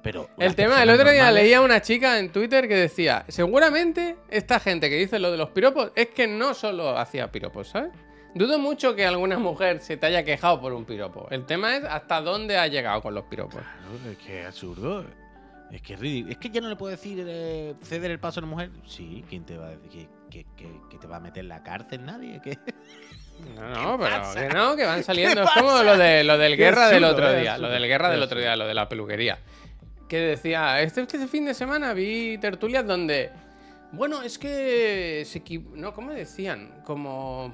Pero. 0.03 0.29
El 0.37 0.55
tema, 0.55 0.83
el 0.83 0.91
otro 0.91 1.11
día 1.11 1.31
leía 1.31 1.63
una 1.63 1.81
chica 1.81 2.19
en 2.19 2.31
Twitter 2.31 2.69
que 2.69 2.75
decía, 2.77 3.25
seguramente 3.29 4.17
esta 4.29 4.61
gente 4.61 4.91
que 4.91 4.97
dice 4.97 5.19
lo 5.19 5.31
de 5.31 5.39
los 5.39 5.49
piropos 5.49 5.91
es 5.95 6.09
que 6.09 6.27
no 6.27 6.53
solo 6.53 6.99
hacía 6.99 7.33
piropos, 7.33 7.69
¿sabes? 7.69 7.91
Dudo 8.35 8.59
mucho 8.59 8.95
que 8.97 9.07
alguna 9.07 9.39
mujer 9.39 9.81
se 9.81 9.97
te 9.97 10.07
haya 10.07 10.25
quejado 10.25 10.61
por 10.61 10.73
un 10.73 10.85
piropo. 10.85 11.29
El 11.31 11.47
tema 11.47 11.77
es 11.77 11.85
hasta 11.85 12.21
dónde 12.21 12.59
ha 12.59 12.67
llegado 12.67 13.01
con 13.01 13.15
los 13.15 13.25
piropos. 13.25 13.61
Claro, 13.63 14.11
es 14.11 14.19
que 14.19 14.41
es 14.41 14.47
absurdo. 14.47 15.05
Es 15.71 15.81
que 15.83 15.95
es 15.95 16.01
ridículo. 16.01 16.33
Es 16.33 16.39
que 16.39 16.51
ya 16.51 16.61
no 16.61 16.69
le 16.69 16.77
puedo 16.77 16.91
decir 16.91 17.25
eh, 17.27 17.75
ceder 17.83 18.11
el 18.11 18.19
paso 18.19 18.41
a 18.41 18.43
una 18.43 18.51
mujer. 18.51 18.71
Sí, 18.87 19.25
¿quién 19.29 19.45
te 19.45 19.57
va 19.57 19.69
a 19.69 19.71
decir 19.71 20.09
que, 20.31 20.45
que- 20.45 20.47
que- 20.57 20.81
que 20.91 20.99
te 20.99 21.07
va 21.07 21.17
a 21.17 21.21
meter 21.21 21.43
en 21.43 21.49
la 21.49 21.63
cárcel? 21.63 22.05
Nadie. 22.05 22.41
¿Qué? 22.43 22.59
No, 23.57 23.69
no, 23.69 23.99
pero 23.99 24.17
pasa? 24.19 24.49
que 24.49 24.55
no, 24.55 24.77
que 24.77 24.85
van 24.85 25.03
saliendo. 25.05 25.43
Es 25.43 25.51
como 25.51 25.83
lo, 25.83 25.97
de, 25.97 26.23
lo 26.25 26.37
del 26.39 26.57
guerra 26.57 26.89
del 26.89 27.05
otro 27.05 27.33
día. 27.35 27.57
Lo 27.59 27.69
del 27.69 27.87
guerra 27.87 28.11
del 28.11 28.23
otro 28.23 28.39
día, 28.41 28.57
lo 28.57 28.67
de 28.67 28.75
la 28.75 28.89
peluquería. 28.89 29.39
Que 30.09 30.19
decía, 30.19 30.81
este, 30.83 31.01
este 31.03 31.27
fin 31.29 31.45
de 31.47 31.55
semana 31.55 31.93
vi 31.95 32.37
tertulias 32.39 32.87
donde. 32.87 33.31
Bueno, 33.93 34.23
es 34.23 34.39
que. 34.39 35.23
Se 35.25 35.43
equi- 35.43 35.71
no, 35.75 35.93
¿cómo 35.95 36.13
decían? 36.13 36.83
Como. 36.85 37.53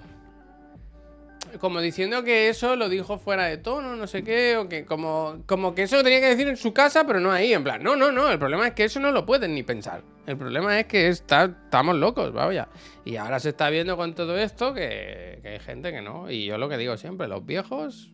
Como 1.58 1.80
diciendo 1.80 2.22
que 2.22 2.48
eso 2.48 2.76
lo 2.76 2.88
dijo 2.88 3.18
fuera 3.18 3.44
de 3.46 3.56
tono, 3.58 3.96
no 3.96 4.06
sé 4.06 4.22
qué, 4.22 4.56
o 4.56 4.68
que 4.68 4.84
como, 4.84 5.42
como 5.46 5.74
que 5.74 5.82
eso 5.82 5.96
lo 5.96 6.04
tenía 6.04 6.20
que 6.20 6.28
decir 6.28 6.48
en 6.48 6.56
su 6.56 6.72
casa, 6.72 7.06
pero 7.06 7.20
no 7.20 7.32
ahí, 7.32 7.52
en 7.52 7.64
plan, 7.64 7.82
no, 7.82 7.96
no, 7.96 8.12
no, 8.12 8.30
el 8.30 8.38
problema 8.38 8.68
es 8.68 8.74
que 8.74 8.84
eso 8.84 9.00
no 9.00 9.10
lo 9.10 9.26
pueden 9.26 9.54
ni 9.54 9.62
pensar. 9.62 10.02
El 10.26 10.36
problema 10.36 10.78
es 10.78 10.86
que 10.86 11.08
está, 11.08 11.44
estamos 11.64 11.96
locos, 11.96 12.32
vaya. 12.32 12.68
Y 13.04 13.16
ahora 13.16 13.40
se 13.40 13.48
está 13.48 13.68
viendo 13.70 13.96
con 13.96 14.14
todo 14.14 14.38
esto 14.38 14.72
que, 14.74 15.40
que 15.42 15.48
hay 15.48 15.58
gente 15.58 15.90
que 15.90 16.02
no. 16.02 16.30
Y 16.30 16.44
yo 16.44 16.58
lo 16.58 16.68
que 16.68 16.76
digo 16.76 16.96
siempre, 16.96 17.26
los 17.26 17.44
viejos... 17.44 18.12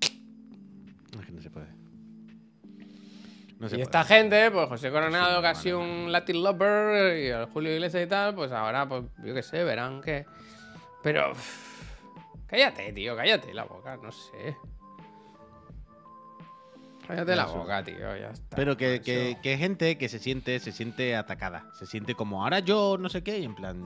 Es 0.00 1.26
que 1.26 1.32
no 1.32 1.42
se 1.42 1.50
puede. 1.50 1.66
No 3.58 3.68
y 3.70 3.80
esta 3.80 4.04
puede. 4.04 4.20
gente, 4.20 4.50
pues 4.50 4.68
José 4.68 4.90
Coronado, 4.90 5.42
Sí, 5.54 5.72
vale. 5.72 5.74
un 5.74 6.12
Latin 6.12 6.42
Lover, 6.42 7.18
y 7.18 7.26
el 7.28 7.46
Julio 7.46 7.72
Iglesias 7.74 8.04
y 8.04 8.06
tal, 8.06 8.34
pues 8.34 8.52
ahora, 8.52 8.86
pues 8.88 9.04
yo 9.24 9.34
qué 9.34 9.42
sé, 9.42 9.64
verán 9.64 10.00
que... 10.00 10.26
Pero... 11.02 11.32
uff, 11.32 11.65
cállate, 12.46 12.92
tío, 12.92 13.16
cállate 13.16 13.52
la 13.54 13.64
boca, 13.64 13.96
no 13.96 14.12
sé. 14.12 14.56
Cállate 17.06 17.36
la 17.36 17.46
boca, 17.46 17.84
tío, 17.84 18.16
ya 18.16 18.30
está. 18.30 18.56
Pero 18.56 18.76
que, 18.76 19.00
que, 19.00 19.38
que 19.42 19.56
gente 19.56 19.96
que 19.96 20.08
se 20.08 20.18
siente, 20.18 20.58
se 20.58 20.72
siente 20.72 21.14
atacada. 21.14 21.70
Se 21.74 21.86
siente 21.86 22.14
como 22.14 22.42
ahora 22.42 22.58
yo 22.58 22.98
no 22.98 23.08
sé 23.08 23.22
qué. 23.22 23.38
Y 23.38 23.44
en 23.44 23.54
plan, 23.54 23.80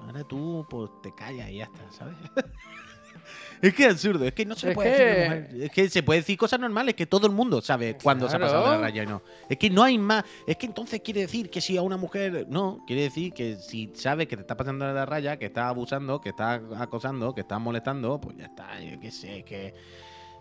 ahora 0.00 0.24
tú 0.24 0.66
pues 0.68 0.90
te 1.02 1.14
callas 1.14 1.48
y 1.50 1.58
ya 1.58 1.64
está, 1.64 1.90
¿sabes? 1.90 2.16
Es 3.62 3.72
que 3.74 3.84
es 3.86 3.92
absurdo, 3.92 4.24
es 4.24 4.32
que 4.32 4.44
no 4.44 4.56
se 4.56 4.70
Es 4.70 4.74
puede 4.74 4.90
que- 4.96 5.04
decir 5.04 5.28
normal. 5.30 5.62
Es 5.62 5.70
que 5.70 5.88
se 5.88 6.02
puede 6.02 6.20
decir 6.20 6.36
cosas 6.36 6.58
normales, 6.58 6.94
que 6.96 7.06
todo 7.06 7.28
el 7.28 7.32
mundo 7.32 7.62
sabe 7.62 7.96
cuándo 8.02 8.28
se 8.28 8.34
ha 8.36 8.40
pasado 8.40 8.64
de 8.64 8.70
la 8.76 8.78
raya 8.82 9.04
y 9.04 9.06
no. 9.06 9.22
Es 9.48 9.56
que 9.56 9.70
no 9.70 9.84
hay 9.84 9.98
más. 9.98 10.24
Es 10.48 10.56
que 10.56 10.66
entonces 10.66 11.00
quiere 11.00 11.20
decir 11.20 11.48
que 11.48 11.60
si 11.60 11.76
a 11.76 11.82
una 11.82 11.96
mujer. 11.96 12.46
No, 12.50 12.82
quiere 12.86 13.02
decir 13.02 13.32
que 13.32 13.54
si 13.56 13.90
sabe 13.94 14.26
que 14.26 14.36
te 14.36 14.42
está 14.42 14.56
pasando 14.56 14.84
de 14.84 14.92
la 14.92 15.06
raya, 15.06 15.36
que 15.38 15.46
está 15.46 15.68
abusando, 15.68 16.20
que 16.20 16.30
está 16.30 16.54
acosando, 16.76 17.34
que 17.34 17.42
está 17.42 17.58
molestando, 17.60 18.20
pues 18.20 18.36
ya 18.36 18.46
está. 18.46 18.80
Yo 18.82 18.98
qué 19.00 19.10
sé, 19.12 19.38
es 19.38 19.44
que. 19.44 19.74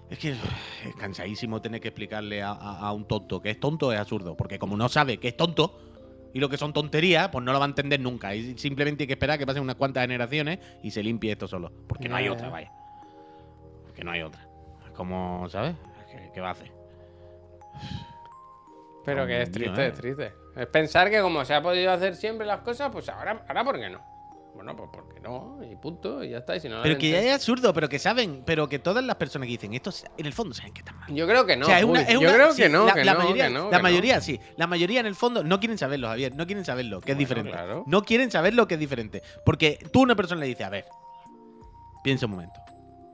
Es 0.09 0.17
que 0.19 0.31
es 0.31 0.95
cansadísimo 0.97 1.61
tener 1.61 1.79
que 1.79 1.87
explicarle 1.87 2.41
a, 2.41 2.51
a- 2.51 2.79
a 2.79 2.91
un 2.91 3.07
tonto 3.07 3.39
que 3.41 3.51
es 3.51 3.59
tonto, 3.59 3.93
es 3.93 3.99
absurdo. 3.99 4.35
Porque 4.35 4.59
como 4.59 4.75
no 4.75 4.89
sabe 4.89 5.17
que 5.19 5.29
es 5.29 5.37
tonto 5.37 5.79
y 6.33 6.39
lo 6.39 6.49
que 6.49 6.57
son 6.57 6.73
tonterías, 6.73 7.29
pues 7.29 7.45
no 7.45 7.53
lo 7.53 7.59
va 7.59 7.65
a 7.65 7.69
entender 7.69 7.99
nunca. 7.99 8.35
Y 8.35 8.57
simplemente 8.57 9.03
hay 9.03 9.07
que 9.07 9.13
esperar 9.13 9.37
que 9.39 9.45
pasen 9.45 9.61
unas 9.63 9.75
cuantas 9.75 10.01
generaciones 10.03 10.59
y 10.83 10.91
se 10.91 11.01
limpie 11.03 11.31
esto 11.31 11.47
solo. 11.47 11.71
Porque 11.87 12.09
no 12.09 12.15
hay 12.17 12.27
otra, 12.27 12.47
ya. 12.47 12.51
vaya. 12.51 12.71
No 14.03 14.11
hay 14.11 14.21
otra. 14.21 14.47
Es 14.85 14.91
como, 14.91 15.47
¿sabes? 15.49 15.75
¿Qué, 16.09 16.31
qué 16.33 16.41
va 16.41 16.49
a 16.49 16.51
hacer? 16.51 16.71
Pero 19.05 19.25
que 19.25 19.41
es 19.41 19.51
triste, 19.51 19.83
eh. 19.83 19.87
es 19.87 19.93
triste. 19.95 20.33
Es 20.55 20.67
pensar 20.67 21.09
que 21.09 21.21
como 21.21 21.43
se 21.45 21.53
ha 21.53 21.61
podido 21.61 21.91
hacer 21.91 22.15
siempre 22.15 22.45
las 22.45 22.61
cosas, 22.61 22.89
pues 22.91 23.09
ahora, 23.09 23.43
ahora 23.47 23.63
¿por 23.63 23.79
qué 23.79 23.89
no? 23.89 23.99
Bueno, 24.53 24.75
pues 24.75 24.89
porque 24.91 25.19
no, 25.21 25.59
y 25.63 25.75
punto, 25.77 26.23
y 26.23 26.29
ya 26.31 26.39
está. 26.39 26.55
Y 26.55 26.59
si 26.59 26.67
no 26.67 26.81
Pero 26.83 26.97
que 26.97 27.09
ya 27.09 27.19
es 27.21 27.33
absurdo, 27.33 27.73
pero 27.73 27.87
que 27.87 27.97
saben, 27.99 28.43
pero 28.45 28.67
que 28.67 28.79
todas 28.79 29.03
las 29.03 29.15
personas 29.15 29.45
que 29.47 29.53
dicen 29.53 29.73
esto, 29.73 29.91
en 30.17 30.25
el 30.25 30.33
fondo 30.33 30.53
saben 30.53 30.73
que 30.73 30.81
están 30.81 30.97
mal. 30.99 31.09
Yo 31.15 31.25
creo 31.25 31.45
que 31.45 31.55
no. 31.55 31.65
o 31.65 31.69
sea, 31.69 31.79
es 31.79 31.85
una, 31.85 32.01
Juli. 32.01 32.13
es 32.13 32.19
Yo 32.19 32.27
una- 32.27 32.33
creo 32.33 32.51
sí, 32.51 32.61
que 32.63 32.69
no, 32.69 32.85
la, 32.85 32.93
que 32.93 33.05
la 33.05 33.13
no, 33.13 33.19
mayoría, 33.19 33.47
que 33.47 33.53
no, 33.53 33.71
la 33.71 33.79
mayoría 33.79 34.21
sí. 34.21 34.39
La 34.57 34.67
mayoría 34.67 34.99
en 34.99 35.05
el 35.05 35.15
fondo 35.15 35.43
no 35.43 35.59
quieren 35.59 35.77
saberlo, 35.77 36.09
Javier. 36.09 36.35
No 36.35 36.45
quieren 36.45 36.65
saberlo, 36.65 36.99
que 37.01 37.13
es 37.13 37.17
diferente. 37.17 37.49
claro. 37.51 37.85
No 37.87 38.03
quieren 38.03 38.29
saber 38.29 38.53
lo 38.53 38.67
que 38.67 38.73
es 38.73 38.79
diferente. 38.79 39.23
Porque 39.45 39.79
tú 39.91 40.01
a 40.01 40.03
una 40.03 40.15
persona 40.15 40.41
le 40.41 40.47
dices, 40.47 40.67
a 40.67 40.69
ver, 40.69 40.85
piensa 42.03 42.25
un 42.25 42.33
momento. 42.33 42.59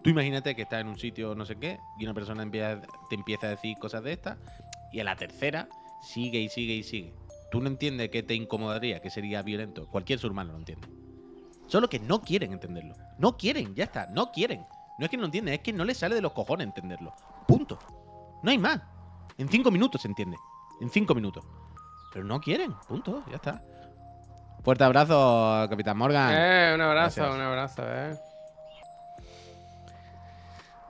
Tú 0.07 0.11
imagínate 0.11 0.55
que 0.55 0.61
estás 0.61 0.79
en 0.79 0.87
un 0.87 0.97
sitio 0.97 1.35
no 1.35 1.43
sé 1.45 1.57
qué 1.57 1.81
y 1.99 2.05
una 2.05 2.13
persona 2.13 2.41
empieza- 2.41 2.79
te 3.09 3.15
empieza 3.15 3.47
a 3.47 3.49
decir 3.49 3.77
cosas 3.77 4.01
de 4.03 4.13
estas 4.13 4.37
y 4.89 5.01
a 5.01 5.03
la 5.03 5.17
tercera 5.17 5.67
sigue 6.01 6.39
y 6.39 6.47
sigue 6.47 6.75
y 6.75 6.83
sigue. 6.83 7.13
Tú 7.51 7.59
no 7.59 7.67
entiendes 7.67 8.09
que 8.09 8.23
te 8.23 8.33
incomodaría, 8.33 9.01
que 9.01 9.09
sería 9.09 9.41
violento. 9.41 9.85
Cualquier 9.91 10.17
ser 10.17 10.31
humano 10.31 10.53
lo 10.53 10.59
entiende. 10.59 10.87
Solo 11.65 11.89
que 11.89 11.99
no 11.99 12.21
quieren 12.21 12.53
entenderlo. 12.53 12.95
No 13.17 13.35
quieren, 13.35 13.75
ya 13.75 13.83
está, 13.83 14.07
no 14.07 14.31
quieren. 14.31 14.65
No 14.97 15.03
es 15.03 15.11
que 15.11 15.17
no 15.17 15.25
entienden, 15.25 15.55
es 15.55 15.59
que 15.59 15.73
no 15.73 15.83
les 15.83 15.97
sale 15.97 16.15
de 16.15 16.21
los 16.21 16.31
cojones 16.31 16.67
entenderlo. 16.67 17.13
Punto. 17.45 17.77
No 18.43 18.49
hay 18.49 18.57
más. 18.57 18.79
En 19.37 19.49
cinco 19.49 19.71
minutos 19.71 20.01
se 20.03 20.07
entiende. 20.07 20.37
En 20.79 20.89
cinco 20.89 21.15
minutos. 21.15 21.43
Pero 22.13 22.23
no 22.23 22.39
quieren, 22.39 22.71
punto, 22.87 23.25
ya 23.29 23.35
está. 23.35 23.61
Fuerte 24.63 24.85
abrazo, 24.85 25.67
Capitán 25.69 25.97
Morgan. 25.97 26.31
Eh, 26.33 26.71
un 26.75 26.79
abrazo, 26.79 27.23
Gracias. 27.23 27.35
un 27.35 27.41
abrazo, 27.41 27.83
eh. 27.85 28.17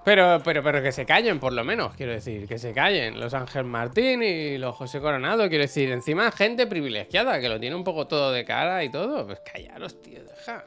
Pero, 0.07 0.41
pero, 0.41 0.63
pero 0.63 0.81
que 0.81 0.93
se 0.93 1.05
callen, 1.05 1.37
por 1.37 1.51
lo 1.51 1.65
menos, 1.65 1.93
quiero 1.95 2.13
decir, 2.13 2.47
que 2.47 2.57
se 2.57 2.71
callen. 2.71 3.19
Los 3.19 3.33
Ángel 3.33 3.65
Martín 3.65 4.23
y 4.23 4.57
los 4.57 4.73
José 4.73 5.01
Coronado, 5.01 5.49
quiero 5.49 5.63
decir, 5.63 5.91
encima 5.91 6.31
gente 6.31 6.65
privilegiada, 6.65 7.41
que 7.41 7.49
lo 7.49 7.59
tiene 7.59 7.75
un 7.75 7.83
poco 7.83 8.07
todo 8.07 8.31
de 8.31 8.45
cara 8.45 8.85
y 8.85 8.89
todo. 8.89 9.25
Pues 9.25 9.41
callaros, 9.41 10.01
tío, 10.01 10.23
deja. 10.23 10.63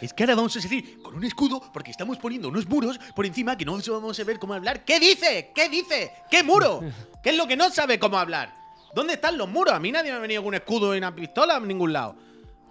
Es 0.00 0.12
que 0.12 0.22
ahora 0.22 0.36
vamos 0.36 0.54
a 0.56 0.60
decir 0.60 1.02
con 1.02 1.16
un 1.16 1.24
escudo 1.24 1.60
porque 1.72 1.90
estamos 1.90 2.18
poniendo 2.18 2.48
unos 2.48 2.68
muros 2.68 3.00
por 3.16 3.26
encima 3.26 3.58
que 3.58 3.64
no 3.64 3.80
vamos 3.84 4.20
a 4.20 4.22
ver 4.22 4.38
cómo 4.38 4.54
hablar. 4.54 4.84
¿Qué 4.84 5.00
dice? 5.00 5.50
¿Qué 5.52 5.68
dice? 5.68 6.12
¿Qué 6.30 6.44
muro? 6.44 6.84
¿Qué 7.24 7.30
es 7.30 7.36
lo 7.36 7.48
que 7.48 7.56
no 7.56 7.68
sabe 7.70 7.98
cómo 7.98 8.16
hablar? 8.16 8.54
¿Dónde 8.94 9.14
están 9.14 9.36
los 9.36 9.48
muros? 9.48 9.74
A 9.74 9.80
mí 9.80 9.90
nadie 9.90 10.12
me 10.12 10.18
ha 10.18 10.20
venido 10.20 10.42
con 10.42 10.50
un 10.50 10.54
escudo 10.54 10.94
y 10.94 10.98
una 10.98 11.12
pistola 11.12 11.56
en 11.56 11.66
ningún 11.66 11.92
lado. 11.92 12.14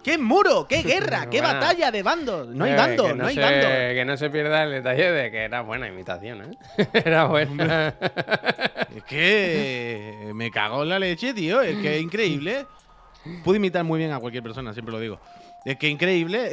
¿Qué 0.06 0.18
muro? 0.18 0.68
¿Qué 0.68 0.82
guerra? 0.84 1.28
¿Qué 1.28 1.40
Bueno. 1.40 1.54
batalla 1.58 1.90
de 1.90 2.02
bandos? 2.04 2.46
No 2.46 2.64
hay 2.64 2.70
Eh, 2.72 2.76
bando, 2.76 3.04
que 3.08 3.14
no, 3.14 3.26
hay 3.26 3.34
se, 3.34 3.40
bando. 3.40 3.66
Que 3.66 4.04
no 4.06 4.16
se 4.16 4.30
pierda 4.30 4.62
el 4.62 4.70
detalle 4.70 5.10
de 5.10 5.30
que 5.32 5.38
era 5.42 5.62
buena 5.62 5.88
imitación, 5.88 6.42
¿eh? 6.78 6.86
era 6.92 7.24
buena. 7.26 7.92
Es 8.96 9.02
que 9.04 10.30
me 10.32 10.50
cago 10.52 10.84
en 10.84 10.88
la 10.90 10.98
leche, 11.00 11.34
tío. 11.34 11.60
Es 11.60 11.76
que 11.78 11.96
es 11.96 12.02
increíble. 12.02 12.66
Puedo 13.44 13.56
imitar 13.56 13.82
muy 13.84 13.98
bien 13.98 14.12
a 14.12 14.20
cualquier 14.20 14.42
persona, 14.44 14.72
siempre 14.72 14.92
lo 14.92 15.00
digo. 15.00 15.20
Es 15.64 15.76
que 15.76 15.88
increíble. 15.88 16.50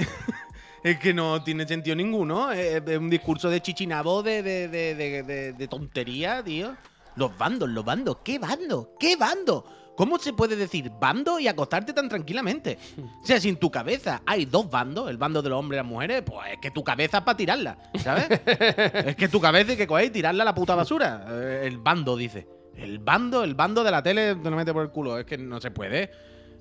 Es 0.83 0.99
que 0.99 1.13
no 1.13 1.41
tiene 1.43 1.65
sentido 1.67 1.95
ninguno. 1.95 2.51
Es 2.51 2.81
es 2.85 2.97
un 2.97 3.09
discurso 3.09 3.49
de 3.51 3.61
chichinabo, 3.61 4.23
de, 4.23 4.41
de- 4.43 4.67
de- 4.67 5.53
de 5.53 5.67
tontería, 5.67 6.43
tío. 6.43 6.75
Los 7.15 7.37
bandos, 7.37 7.69
los 7.69 7.85
bandos. 7.85 8.17
¿Qué 8.25 8.39
bando? 8.39 8.95
¿Qué 8.99 9.15
bando? 9.15 9.63
¿Cómo 9.95 10.17
se 10.17 10.33
puede 10.33 10.55
decir 10.55 10.91
bando 10.99 11.39
y 11.39 11.47
acostarte 11.47 11.93
tan 11.93 12.09
tranquilamente? 12.09 12.79
O 13.21 13.25
sea, 13.25 13.39
si 13.39 13.49
en 13.49 13.57
tu 13.57 13.69
cabeza 13.69 14.21
hay 14.25 14.45
dos 14.45 14.69
bandos, 14.69 15.09
el 15.09 15.17
bando 15.17 15.41
de 15.41 15.49
los 15.49 15.59
hombres 15.59 15.77
y 15.77 15.81
las 15.83 15.85
mujeres, 15.91 16.23
pues 16.25 16.53
es 16.53 16.57
que 16.59 16.71
tu 16.71 16.83
cabeza 16.83 17.19
es 17.19 17.23
para 17.23 17.37
tirarla, 17.37 17.77
¿sabes? 17.99 18.25
es 18.45 19.15
que 19.15 19.27
tu 19.27 19.39
cabeza 19.39 19.71
hay 19.71 19.77
que 19.77 19.85
coger 19.87 20.05
y 20.05 20.09
tirarla 20.09 20.43
a 20.43 20.45
la 20.45 20.55
puta 20.55 20.73
basura. 20.75 21.25
Eh, 21.29 21.61
El 21.65 21.77
bando, 21.77 22.17
dice. 22.17 22.47
El 22.75 22.97
bando, 22.97 23.43
el 23.43 23.53
bando 23.53 23.83
de 23.83 23.91
la 23.91 24.01
tele 24.01 24.35
te 24.35 24.49
lo 24.49 24.55
mete 24.55 24.73
por 24.73 24.81
el 24.83 24.89
culo. 24.89 25.19
Es 25.19 25.25
que 25.25 25.37
no 25.37 25.61
se 25.61 25.69
puede. 25.69 26.09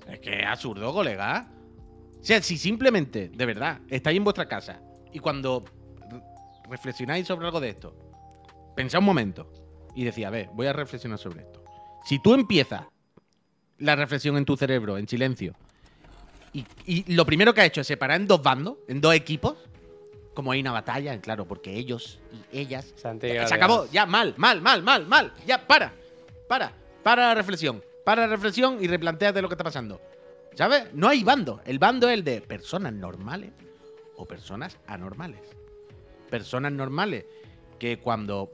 Es 0.07 0.19
que 0.19 0.41
es 0.41 0.45
absurdo, 0.45 0.93
colega. 0.93 1.47
O 2.21 2.23
sea, 2.23 2.39
si 2.41 2.55
simplemente, 2.57 3.29
de 3.29 3.45
verdad, 3.47 3.79
estáis 3.89 4.17
en 4.17 4.23
vuestra 4.23 4.47
casa 4.47 4.79
y 5.11 5.17
cuando 5.19 5.65
re- 6.09 6.21
reflexionáis 6.69 7.25
sobre 7.25 7.47
algo 7.47 7.59
de 7.59 7.69
esto, 7.69 7.95
pensad 8.75 8.99
un 8.99 9.05
momento 9.05 9.51
y 9.95 10.03
decís, 10.03 10.23
a 10.25 10.29
ver, 10.29 10.49
voy 10.53 10.67
a 10.67 10.73
reflexionar 10.73 11.17
sobre 11.17 11.41
esto. 11.41 11.63
Si 12.05 12.19
tú 12.19 12.33
empiezas 12.35 12.83
la 13.83 13.95
reflexión 13.95 14.37
en 14.37 14.45
tu 14.45 14.57
cerebro, 14.57 14.97
en 14.97 15.07
silencio, 15.07 15.53
y, 16.53 16.65
y 16.85 17.13
lo 17.13 17.25
primero 17.25 17.53
que 17.53 17.61
has 17.61 17.67
hecho 17.67 17.81
es 17.81 17.87
separar 17.87 18.19
en 18.19 18.27
dos 18.27 18.41
bandos, 18.41 18.77
en 18.87 19.01
dos 19.01 19.13
equipos, 19.13 19.55
como 20.33 20.51
hay 20.51 20.61
una 20.61 20.71
batalla, 20.71 21.19
claro, 21.21 21.45
porque 21.45 21.75
ellos 21.75 22.19
y 22.51 22.59
ellas 22.59 22.93
se 22.97 23.53
acabó, 23.53 23.87
ya, 23.91 24.05
mal, 24.05 24.33
mal, 24.37 24.61
mal, 24.61 24.83
mal, 24.83 25.05
mal. 25.05 25.33
Ya, 25.45 25.65
para, 25.65 25.93
para, 26.47 26.73
para 27.03 27.27
la 27.29 27.35
reflexión. 27.35 27.83
Para 28.03 28.23
la 28.23 28.27
reflexión 28.27 28.77
y 28.81 28.87
replanteate 28.87 29.41
lo 29.41 29.47
que 29.47 29.53
está 29.53 29.63
pasando. 29.63 30.01
¿Sabes? 30.55 30.93
No 30.93 31.07
hay 31.07 31.23
bando. 31.23 31.61
El 31.65 31.79
bando 31.79 32.09
es 32.09 32.15
el 32.15 32.23
de 32.23 32.41
personas 32.41 32.93
normales 32.93 33.51
o 34.17 34.25
personas 34.25 34.77
anormales. 34.87 35.41
Personas 36.29 36.71
normales 36.71 37.25
que 37.79 37.99
cuando 37.99 38.51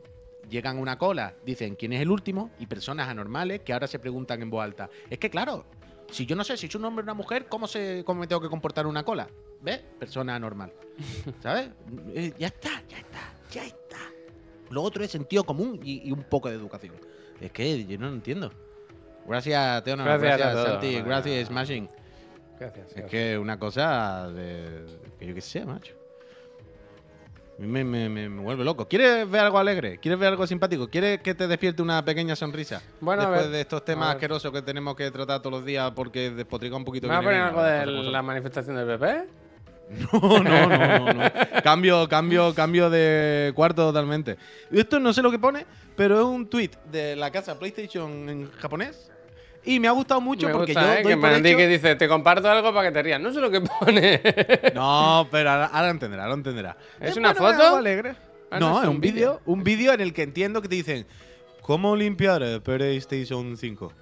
llegan 0.49 0.77
a 0.77 0.81
una 0.81 0.97
cola 0.97 1.33
dicen 1.45 1.75
quién 1.75 1.93
es 1.93 2.01
el 2.01 2.11
último 2.11 2.51
y 2.59 2.65
personas 2.65 3.07
anormales 3.07 3.61
que 3.61 3.73
ahora 3.73 3.87
se 3.87 3.99
preguntan 3.99 4.41
en 4.41 4.49
voz 4.49 4.63
alta. 4.63 4.89
Es 5.09 5.19
que 5.19 5.29
claro, 5.29 5.65
si 6.11 6.25
yo 6.25 6.35
no 6.35 6.43
sé 6.43 6.57
si 6.57 6.67
es 6.67 6.75
un 6.75 6.85
hombre 6.85 7.03
o 7.03 7.05
una 7.05 7.13
mujer, 7.13 7.47
¿cómo, 7.47 7.67
se, 7.67 8.03
cómo 8.05 8.21
me 8.21 8.27
tengo 8.27 8.41
que 8.41 8.49
comportar 8.49 8.85
en 8.85 8.89
una 8.89 9.03
cola? 9.03 9.27
¿Ves? 9.61 9.81
Persona 9.99 10.35
anormal. 10.35 10.73
¿Sabes? 11.43 11.69
Eh, 12.13 12.33
ya 12.37 12.47
está, 12.47 12.81
ya 12.87 12.97
está, 12.97 13.33
ya 13.51 13.65
está. 13.65 13.97
Lo 14.69 14.83
otro 14.83 15.03
es 15.03 15.11
sentido 15.11 15.43
común 15.43 15.79
y, 15.83 16.07
y 16.07 16.11
un 16.11 16.23
poco 16.23 16.49
de 16.49 16.55
educación. 16.55 16.95
Es 17.39 17.51
que 17.51 17.85
yo 17.85 17.97
no 17.97 18.07
lo 18.09 18.15
entiendo. 18.15 18.51
Gracias, 19.25 19.83
Teona. 19.83 20.03
Gracias 20.03 20.37
Gracias, 20.37 20.55
a. 20.55 20.65
Santi. 20.71 21.01
Gracias, 21.01 21.47
Smashing. 21.47 21.89
Gracias. 22.59 22.87
Es 22.87 22.93
gracias. 22.95 23.11
que 23.11 23.37
una 23.37 23.59
cosa 23.59 24.29
de. 24.31 24.85
que 25.17 25.27
yo 25.27 25.35
qué 25.35 25.41
sé, 25.41 25.65
macho. 25.65 25.98
A 27.59 27.61
mí 27.61 27.67
me, 27.67 27.83
me- 27.83 28.07
me- 28.07 28.29
me 28.29 28.41
vuelve 28.41 28.63
loco. 28.63 28.87
¿Quieres 28.87 29.29
ver 29.29 29.41
algo 29.41 29.59
alegre? 29.59 29.97
¿Quieres 29.97 30.17
ver 30.17 30.29
algo 30.29 30.47
simpático? 30.47 30.87
¿Quieres 30.87 31.19
que 31.21 31.35
te 31.35 31.45
despierte 31.45 31.81
una 31.81 32.03
pequeña 32.05 32.33
sonrisa? 32.35 32.81
Bueno, 33.01 33.23
a 33.23 33.25
Después 33.25 33.47
ver. 33.47 33.51
de 33.51 33.61
estos 33.61 33.83
temas 33.83 34.11
asquerosos 34.15 34.51
que 34.53 34.61
tenemos 34.61 34.95
que 34.95 35.11
tratar 35.11 35.41
todos 35.41 35.57
los 35.57 35.65
días 35.65 35.91
porque 35.93 36.31
despotrica 36.31 36.75
un 36.77 36.85
poquito. 36.85 37.07
¿Me 37.07 37.13
vas 37.15 37.21
a 37.21 37.23
poner 37.25 37.41
algo 37.41 37.61
de 37.63 37.85
la 38.11 38.21
manifestación 38.21 38.75
del 38.77 38.97
PP? 38.97 39.23
No, 40.13 40.19
no, 40.43 40.67
no, 40.69 40.99
no, 40.99 41.13
no. 41.15 41.31
Cambio, 41.63 42.07
cambio, 42.07 42.53
cambio 42.53 42.91
de 42.91 43.51
cuarto 43.55 43.87
totalmente. 43.87 44.37
Esto 44.71 44.99
no 44.99 45.11
sé 45.13 45.23
lo 45.23 45.31
que 45.31 45.39
pone, 45.39 45.65
pero 45.95 46.19
es 46.19 46.25
un 46.25 46.47
tweet 46.47 46.69
de 46.91 47.15
la 47.15 47.31
casa 47.31 47.57
PlayStation 47.57 48.29
en 48.29 48.51
japonés. 48.51 49.11
Y 49.71 49.79
me 49.79 49.87
ha 49.87 49.91
gustado 49.91 50.19
mucho 50.19 50.47
Me 50.47 50.53
porque 50.53 50.73
gusta, 50.73 50.81
yo 50.81 50.91
¿eh? 50.93 51.03
doy 51.03 51.13
que 51.13 51.17
por 51.21 51.29
hecho- 51.31 51.57
que 51.57 51.67
dice, 51.67 51.95
te 51.95 52.07
comparto 52.07 52.49
algo 52.49 52.73
para 52.73 52.87
que 52.87 52.93
te 52.93 53.03
rías. 53.03 53.21
No 53.21 53.31
sé 53.31 53.39
lo 53.39 53.51
que 53.51 53.61
pone. 53.61 54.19
No, 54.73 55.27
pero 55.29 55.51
ahora, 55.51 55.65
ahora 55.67 55.89
entenderá, 55.91 56.23
ahora 56.23 56.35
entenderá. 56.35 56.77
¿Es 56.99 57.15
una 57.17 57.35
foto? 57.35 57.75
alegre. 57.75 58.15
Ah, 58.49 58.59
no, 58.59 58.71
no, 58.71 58.81
es 58.81 58.87
un 58.89 58.99
vídeo, 58.99 59.41
un 59.45 59.63
vídeo 59.63 59.93
en 59.93 60.01
el 60.01 60.11
que 60.11 60.23
entiendo 60.23 60.61
que 60.63 60.67
te 60.67 60.73
dicen 60.75 61.05
cómo 61.61 61.95
limpiar 61.95 62.61
PlayStation 62.63 63.55
5. 63.57 63.93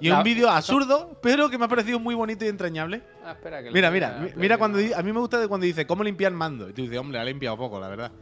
Y 0.00 0.10
La- 0.10 0.18
un 0.18 0.24
vídeo 0.24 0.50
absurdo, 0.50 1.18
pero 1.22 1.48
que 1.48 1.56
me 1.56 1.64
ha 1.64 1.68
parecido 1.68 1.98
muy 1.98 2.14
bonito 2.14 2.44
y 2.44 2.48
entrañable. 2.48 3.00
Ah, 3.24 3.32
espera, 3.32 3.62
que 3.62 3.70
Mira, 3.70 3.90
mira, 3.90 4.08
tenga 4.08 4.20
mi- 4.20 4.26
Play 4.28 4.40
mira 4.42 4.58
cuando 4.58 4.78
a 4.78 5.02
mí 5.02 5.10
me 5.12 5.20
gusta 5.20 5.40
de 5.40 5.48
cuando 5.48 5.64
dice 5.64 5.86
cómo 5.86 6.04
limpiar 6.04 6.32
mando. 6.32 6.68
Y 6.68 6.74
tú 6.74 6.82
dices, 6.82 6.98
hombre, 6.98 7.18
ha 7.18 7.24
limpiado 7.24 7.56
poco, 7.56 7.80
la 7.80 7.88
verdad. 7.88 8.12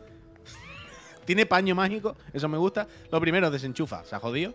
Tiene 1.24 1.46
paño 1.46 1.74
mágico, 1.74 2.14
eso 2.32 2.48
me 2.48 2.58
gusta. 2.58 2.86
Lo 3.10 3.20
primero, 3.20 3.50
desenchufa, 3.50 4.04
se 4.04 4.14
ha 4.14 4.20
jodido. 4.20 4.54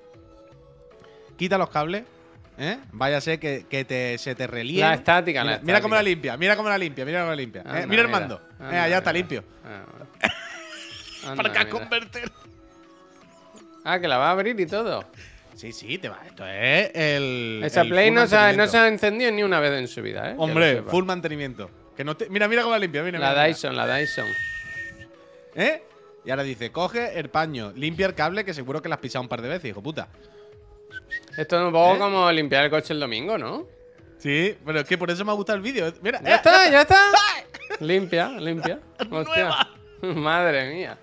Quita 1.36 1.58
los 1.58 1.70
cables, 1.70 2.04
¿eh? 2.58 2.78
Ser 3.22 3.39
que, 3.39 3.66
que 3.70 3.86
te, 3.86 4.18
se 4.18 4.36
te 4.36 4.47
relíe. 4.47 4.82
La 4.82 4.93
estática, 4.95 5.43
la 5.43 5.51
Mira, 5.53 5.64
mira 5.64 5.82
cómo 5.82 5.93
la 5.95 5.99
estática. 6.01 6.10
limpia, 6.16 6.38
mira 6.38 6.55
cómo 6.55 6.70
la 6.70 6.78
limpia, 6.78 7.05
mira 7.05 7.20
cómo 7.20 7.30
la 7.32 7.36
limpia. 7.36 7.64
Eh, 7.66 7.86
mira 7.88 8.01
el 8.01 8.08
mando. 8.08 8.41
anda, 8.60 8.88
Eh, 8.88 8.89
ya 8.89 8.97
está 8.97 9.12
mira. 9.12 9.20
limpio. 9.20 9.43
Para 11.36 11.51
que 11.51 11.60
mira. 11.60 11.70
convertir. 11.70 12.32
Ah, 13.84 13.99
que 13.99 14.08
la 14.08 14.18
va 14.18 14.28
a 14.28 14.32
abrir 14.32 14.60
y 14.60 14.66
todo. 14.66 15.05
Sí, 15.55 15.72
sí, 15.72 15.97
te 15.97 16.10
va. 16.10 16.20
Esto 16.26 16.45
es 16.45 16.91
el. 16.93 17.62
Esa 17.66 17.82
el 17.82 17.89
Play 17.89 18.12
no 18.12 18.28
se, 18.28 18.36
ha, 18.36 18.39
no 18.39 18.58
mantenimiento. 18.58 18.72
se 18.72 18.78
ha 18.78 18.88
encendido 18.88 19.32
ni 19.32 19.43
una 19.43 19.60
vez 19.60 19.72
en 19.80 19.88
su 19.88 20.01
vida, 20.01 20.32
¿eh? 20.32 20.36
Hombre, 20.38 20.84
full 20.84 21.05
mantenimiento. 21.05 21.70
Que 21.95 22.03
no 22.03 22.16
te- 22.16 22.30
Mira, 22.30 22.47
mira 22.47 22.62
cómo 22.62 22.74
la 22.76 22.80
limpia. 22.80 23.01
Mira, 23.01 23.18
mira, 23.18 23.30
La 23.34 23.36
mira. 23.41 23.47
Dyson, 23.47 23.76
la 23.76 23.97
Dyson. 23.97 24.28
¿Eh? 25.55 25.82
Y 26.26 26.30
ahora 26.30 26.43
dice, 26.43 26.72
coge 26.72 27.18
el 27.18 27.30
paño, 27.30 27.72
limpia 27.76 28.05
el 28.05 28.14
cable 28.14 28.43
que 28.45 28.53
seguro 28.53 28.82
que 28.82 28.89
lo 28.89 28.93
has 28.95 28.99
pisado 29.01 29.24
un 29.24 29.30
par 29.30 29.41
de 29.41 29.47
veces, 29.49 29.70
hijo 29.72 29.82
puta. 29.82 30.10
Esto 31.38 31.55
es 31.59 31.65
un 31.65 31.71
poco 31.71 31.95
¿Eh? 31.95 31.99
como 31.99 32.31
limpiar 32.31 32.65
el 32.65 32.69
coche 32.71 32.93
el 32.93 32.99
domingo, 32.99 33.38
¿no? 33.38 33.65
Sí, 34.17 34.57
pero 34.65 34.79
es 34.79 34.85
que 34.88 34.97
por 34.97 35.11
eso 35.11 35.23
me 35.23 35.31
ha 35.31 35.35
gustado 35.35 35.55
el 35.57 35.61
vídeo. 35.61 35.93
Mira, 36.01 36.19
Ya 36.23 36.31
eh, 36.31 36.35
está, 36.35 36.69
ya 36.69 36.81
está. 36.81 36.97
Limpia, 37.79 38.29
limpia. 38.29 38.79
Hostia. 39.11 39.55
Madre 40.01 40.73
mía. 40.73 40.97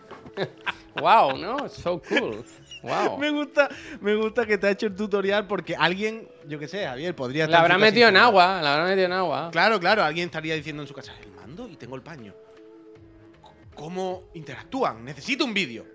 wow, 1.00 1.36
¿no? 1.38 1.68
So 1.68 2.02
cool. 2.08 2.44
Wow. 2.82 3.18
Me 3.18 3.30
gusta, 3.30 3.68
me 4.00 4.14
gusta 4.14 4.44
que 4.44 4.58
te 4.58 4.66
ha 4.66 4.70
hecho 4.70 4.86
el 4.86 4.94
tutorial 4.94 5.46
porque 5.46 5.74
alguien, 5.74 6.28
yo 6.46 6.58
qué 6.58 6.68
sé, 6.68 6.84
Javier, 6.84 7.14
podría 7.14 7.44
La 7.44 7.46
estar. 7.46 7.60
habrá 7.62 7.74
su 7.76 7.80
casa 7.80 7.90
metido 7.92 8.08
en 8.08 8.16
agua, 8.18 8.60
la 8.60 8.74
habrá 8.74 8.84
metido 8.86 9.06
en 9.06 9.12
agua. 9.12 9.48
Claro, 9.52 9.80
claro, 9.80 10.02
alguien 10.04 10.26
estaría 10.26 10.54
diciendo 10.54 10.82
en 10.82 10.88
su 10.88 10.92
casa, 10.94 11.12
el 11.22 11.30
mando 11.32 11.66
y 11.68 11.76
tengo 11.76 11.94
el 11.96 12.02
paño. 12.02 12.34
¿Cómo 13.74 14.24
interactúan? 14.34 15.04
Necesito 15.04 15.44
un 15.44 15.54
vídeo. 15.54 15.86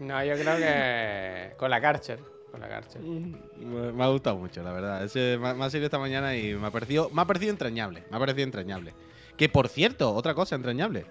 No, 0.00 0.24
yo 0.24 0.34
creo 0.34 0.56
que 0.56 1.54
con 1.56 1.70
la 1.70 1.80
Karcher. 1.80 2.18
Con 2.50 2.60
la 2.60 2.68
Karcher. 2.68 3.00
Me, 3.00 3.92
me 3.92 4.04
ha 4.04 4.08
gustado 4.08 4.36
mucho, 4.36 4.62
la 4.62 4.72
verdad. 4.72 5.04
Ese, 5.04 5.38
me, 5.38 5.54
me 5.54 5.64
ha 5.64 5.70
salido 5.70 5.86
esta 5.86 5.98
mañana 5.98 6.36
y 6.36 6.54
me 6.54 6.66
ha 6.66 6.70
parecido, 6.70 7.10
me 7.10 7.22
ha 7.22 7.24
parecido 7.24 7.50
entrañable. 7.50 8.04
Me 8.10 8.16
ha 8.16 8.20
parecido 8.20 8.44
entrañable. 8.44 8.94
Que 9.36 9.48
por 9.48 9.68
cierto, 9.68 10.14
otra 10.14 10.34
cosa 10.34 10.54
entrañable. 10.56 11.06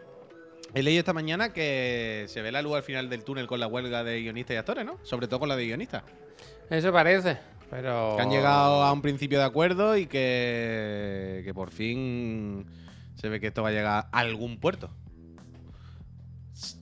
He 0.73 0.83
leído 0.83 0.99
esta 0.99 1.13
mañana 1.13 1.51
que 1.51 2.25
se 2.27 2.41
ve 2.41 2.51
la 2.51 2.61
luz 2.61 2.75
al 2.75 2.83
final 2.83 3.09
del 3.09 3.23
túnel 3.23 3.47
con 3.47 3.59
la 3.59 3.67
huelga 3.67 4.03
de 4.03 4.21
guionistas 4.21 4.55
y 4.55 4.57
actores, 4.57 4.85
¿no? 4.85 4.97
Sobre 5.03 5.27
todo 5.27 5.39
con 5.39 5.49
la 5.49 5.55
de 5.55 5.65
guionistas. 5.65 6.03
Eso 6.69 6.93
parece, 6.93 7.37
pero. 7.69 8.13
Que 8.15 8.21
han 8.21 8.29
llegado 8.29 8.83
a 8.83 8.93
un 8.93 9.01
principio 9.01 9.39
de 9.39 9.45
acuerdo 9.45 9.97
y 9.97 10.05
que, 10.05 11.41
que 11.43 11.53
por 11.53 11.71
fin 11.71 12.65
se 13.15 13.27
ve 13.27 13.41
que 13.41 13.47
esto 13.47 13.63
va 13.63 13.69
a 13.69 13.73
llegar 13.73 14.07
a 14.11 14.19
algún 14.19 14.59
puerto. 14.59 14.89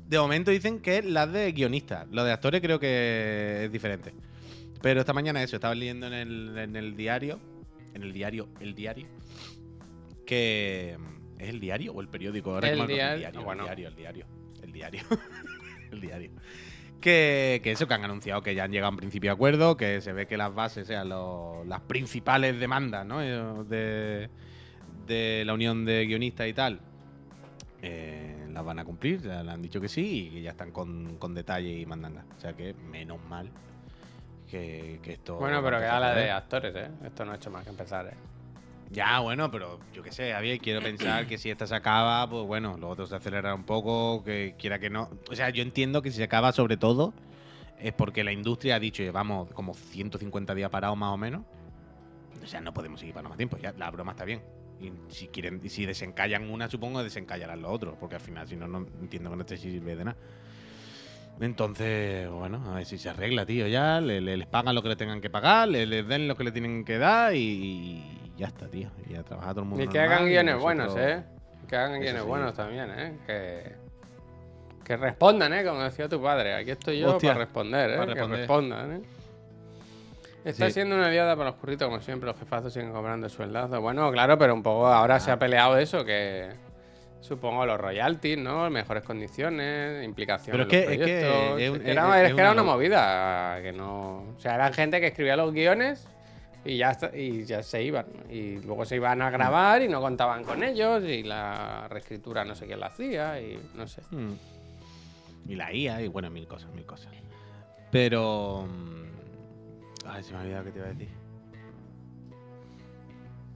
De 0.08 0.20
momento 0.20 0.52
dicen 0.52 0.80
que 0.80 1.02
las 1.02 1.32
de 1.32 1.52
guionistas. 1.52 2.08
Lo 2.12 2.24
de 2.24 2.32
actores 2.32 2.62
creo 2.62 2.80
que 2.80 3.66
es 3.66 3.72
diferente. 3.72 4.14
Pero 4.82 5.02
esta 5.02 5.14
mañana 5.14 5.44
eso, 5.44 5.56
estaba 5.56 5.76
leyendo 5.76 6.08
en 6.08 6.14
el, 6.14 6.58
en 6.58 6.76
el 6.76 6.96
diario. 6.96 7.40
En 7.94 8.04
el 8.04 8.14
diario, 8.14 8.50
el 8.60 8.76
diario. 8.76 9.08
Que. 10.26 10.98
¿Es 11.38 11.50
el 11.50 11.60
diario 11.60 11.94
o 11.94 12.02
el 12.02 12.10
periódico? 12.10 12.54
Ahora 12.54 12.70
El 12.70 12.74
que 12.74 12.78
me 12.78 12.84
acuerdo, 12.94 13.18
diario, 13.18 13.40
el 13.40 13.46
bueno. 13.46 13.64
diario, 13.64 13.88
el 13.88 13.96
diario. 13.96 14.26
El 14.62 14.72
diario. 14.72 15.02
el 15.92 16.02
diario. 16.02 16.32
Que, 17.00 17.62
que 17.64 17.72
eso, 17.72 17.88
que 17.88 17.94
han 17.94 18.04
anunciado 18.04 18.42
que 18.42 18.54
ya 18.56 18.66
han 18.66 18.72
llegado 18.72 18.88
a 18.88 18.92
un 18.92 18.98
principio 18.98 19.30
de 19.30 19.34
acuerdo, 19.36 19.78
que 19.78 20.02
se 20.02 20.12
ve 20.12 20.28
que 20.28 20.36
las 20.36 20.54
bases 20.54 20.86
sean 20.86 21.08
las 21.08 21.82
principales 21.88 22.60
demandas 22.60 23.06
¿no? 23.06 23.22
Eh, 23.22 23.64
de, 23.70 24.30
de 25.08 25.46
la 25.46 25.54
unión 25.54 25.86
de 25.86 26.06
guionistas 26.06 26.50
y 26.50 26.54
tal, 26.54 26.82
eh, 27.82 28.39
las 28.60 28.66
van 28.66 28.80
a 28.80 28.86
cumplir, 28.86 29.22
ya 29.22 29.42
le 29.42 29.52
han 29.52 29.62
dicho 29.62 29.80
que 29.80 29.88
sí 29.88 30.28
y 30.28 30.30
que 30.32 30.42
ya 30.42 30.52
están 30.52 30.72
con, 30.72 31.18
con 31.18 31.34
detalle 31.34 31.80
y 31.80 31.86
mandanga. 31.86 32.26
O 32.38 32.40
sea 32.40 32.54
que 32.54 32.74
menos 32.74 33.20
mal 33.30 33.50
que, 34.50 35.00
que 35.02 35.14
esto... 35.14 35.38
Bueno, 35.38 35.64
pero 35.64 35.80
que 35.80 35.86
va 35.86 35.98
a 35.98 36.00
la 36.00 36.14
de 36.14 36.30
actores, 36.30 36.76
¿eh? 36.76 36.90
Esto 37.06 37.26
no 37.26 37.32
ha 37.32 37.36
hecho 37.36 37.50
más 37.50 37.64
que 37.64 37.70
empezar, 37.70 38.08
¿eh? 38.08 38.18
Ya, 38.92 39.20
bueno, 39.20 39.52
pero 39.52 39.80
yo 39.94 40.02
qué 40.02 40.12
sé, 40.12 40.32
Javier, 40.32 40.60
quiero 40.60 40.82
pensar 40.82 41.28
que 41.28 41.38
si 41.38 41.52
esta 41.52 41.68
se 41.68 41.76
acaba, 41.76 42.28
pues 42.28 42.46
bueno, 42.48 42.76
lo 42.78 42.90
otro 42.90 43.06
se 43.06 43.16
acelera 43.16 43.54
un 43.54 43.64
poco, 43.64 44.24
que 44.24 44.56
quiera 44.58 44.80
que 44.80 44.90
no. 44.90 45.10
O 45.30 45.36
sea, 45.36 45.52
yo 45.52 45.62
entiendo 45.62 46.02
que 46.02 46.10
si 46.10 46.18
se 46.18 46.24
acaba 46.24 46.52
sobre 46.52 46.76
todo 46.76 47.14
es 47.80 47.94
porque 47.94 48.24
la 48.24 48.32
industria 48.32 48.76
ha 48.76 48.80
dicho, 48.80 49.04
llevamos 49.04 49.54
como 49.54 49.74
150 49.74 50.56
días 50.56 50.70
parados 50.70 50.98
más 50.98 51.14
o 51.14 51.18
menos. 51.18 51.44
O 52.44 52.48
sea, 52.48 52.62
no 52.62 52.74
podemos 52.74 53.00
seguir 53.00 53.14
parando 53.14 53.30
más 53.30 53.38
tiempo, 53.38 53.58
ya 53.58 53.74
la 53.74 53.92
broma 53.92 54.12
está 54.12 54.26
bien. 54.26 54.42
Y 54.82 54.92
si 55.14 55.28
quieren, 55.28 55.62
si 55.70 55.86
desencallan 55.86 56.50
una, 56.50 56.70
supongo 56.70 57.04
desencallarán 57.04 57.62
los 57.62 57.72
otros, 57.72 57.96
porque 58.00 58.16
al 58.16 58.22
final, 58.22 58.48
si 58.48 58.56
no, 58.56 58.68
no 58.68 58.86
entiendo 59.02 59.30
que 59.30 59.36
no 59.36 59.46
te 59.46 59.58
sirve 59.58 59.96
de 59.96 60.06
nada. 60.06 60.18
Entonces, 61.42 62.30
bueno, 62.30 62.62
a 62.70 62.76
ver 62.76 62.86
si 62.86 62.98
se 62.98 63.10
arregla, 63.10 63.46
tío, 63.46 63.68
ya. 63.68 64.02
le- 64.02 64.20
le- 64.20 64.36
les 64.38 64.48
pagan 64.48 64.76
lo 64.76 64.82
que 64.82 64.90
le 64.90 64.96
tengan 64.98 65.22
que 65.22 65.30
pagar, 65.30 65.68
le- 65.70 65.86
les 65.86 66.06
den 66.08 66.28
lo 66.28 66.36
que 66.36 66.44
le 66.44 66.52
tienen 66.52 66.84
que 66.84 66.98
dar 66.98 67.34
y, 67.34 67.40
y 67.40 68.32
ya 68.38 68.48
está, 68.48 68.68
tío. 68.68 68.90
Y 69.10 69.16
a 69.16 69.24
trabajar 69.24 69.52
todo 69.54 69.64
el 69.64 69.70
mundo. 69.70 69.84
Y 69.84 69.88
que 69.88 70.00
hagan 70.00 70.26
guiones 70.26 70.56
nosotros- 70.56 70.64
buenos, 70.64 70.98
¿eh? 70.98 71.24
Que 71.68 71.76
hagan 71.78 72.00
guiones 72.02 72.22
sí. 72.24 72.28
buenos 72.28 72.54
también, 72.56 72.90
¿eh? 72.98 73.18
Que, 73.26 73.72
que 74.84 74.98
respondan, 74.98 75.54
¿eh? 75.54 75.64
Como 75.64 75.82
decía 75.82 76.10
tu 76.10 76.22
padre. 76.22 76.56
Aquí 76.56 76.72
estoy 76.72 77.00
yo 77.00 77.12
Hostia, 77.16 77.30
para 77.34 77.46
responder, 77.46 77.90
¿eh? 77.92 77.94
para 77.98 78.06
Que 78.08 78.14
responder. 78.16 78.40
respondan, 78.40 78.92
¿eh? 78.94 79.02
Está 80.46 80.68
Sí. 80.68 80.74
siendo 80.74 80.96
una 80.96 81.10
liada 81.10 81.36
para 81.36 81.50
los 81.52 81.60
curritos, 81.60 81.88
como 81.88 82.02
siempre. 82.02 82.28
Los 82.28 82.38
jefazos 82.40 82.72
siguen 82.74 82.92
cobrando 82.92 83.28
sueldazo. 83.30 83.82
Bueno, 83.82 84.12
claro, 84.12 84.38
pero 84.38 84.54
un 84.54 84.64
poco 84.64 84.88
ahora 84.88 85.20
se 85.20 85.32
ha 85.32 85.38
peleado 85.40 85.78
eso, 85.78 86.06
que 86.06 86.50
supongo 87.20 87.66
los 87.66 87.80
royalties, 87.80 88.38
¿no? 88.38 88.70
Mejores 88.70 89.04
condiciones, 89.04 90.04
implicación 90.06 90.52
Pero 90.58 90.64
en 90.64 90.70
es 90.70 90.72
que- 90.72 90.84
los 90.84 90.92
es 90.94 90.98
que 90.98 91.04
proyectos. 91.04 91.62
es 91.62 91.70
un- 91.70 91.76
Es 91.76 91.82
que 91.84 91.92
era, 91.92 92.28
que 92.36 92.52
una 92.54 92.64
movida, 92.64 93.62
que 93.62 93.74
no... 93.74 94.34
O 94.36 94.40
sea, 94.40 94.56
eran 94.56 94.72
gente 94.74 95.02
que 95.02 95.08
escribía 95.08 95.36
los 95.36 95.54
guiones 95.54 96.08
y 96.64 96.78
ya, 96.78 96.92
está- 96.92 97.16
y 97.16 97.44
ya 97.44 97.62
se 97.62 97.84
iban. 97.84 98.06
Y 98.30 98.60
luego 98.62 98.86
se 98.86 98.96
iban 98.96 99.22
a 99.22 99.30
grabar 99.30 99.82
y 99.82 99.90
no 99.90 100.00
contaban 100.00 100.46
con 100.46 100.64
ellos 100.64 101.04
y 101.04 101.24
la 101.24 101.88
reescritura 101.90 102.46
no 102.46 102.56
sé 102.56 102.66
quién 102.66 102.80
la 102.80 102.88
hacía 102.88 103.42
y 103.42 103.60
no 103.76 103.86
sé. 103.88 104.02
Hmm. 104.12 104.34
Y 105.50 105.56
la 105.56 105.74
IA, 105.74 106.02
y 106.02 106.08
bueno, 106.08 106.30
mil 106.30 106.48
cosas, 106.48 106.72
mil 106.72 106.86
cosas. 106.86 107.12
Pero. 107.92 108.66
Ay, 110.12 110.24
se 110.24 110.32
me 110.34 110.40
ha 110.40 110.42
olvidado 110.42 110.64
que 110.66 110.72
te 110.72 110.80
iba 110.80 110.88
a 110.88 110.90
decir. 110.92 111.10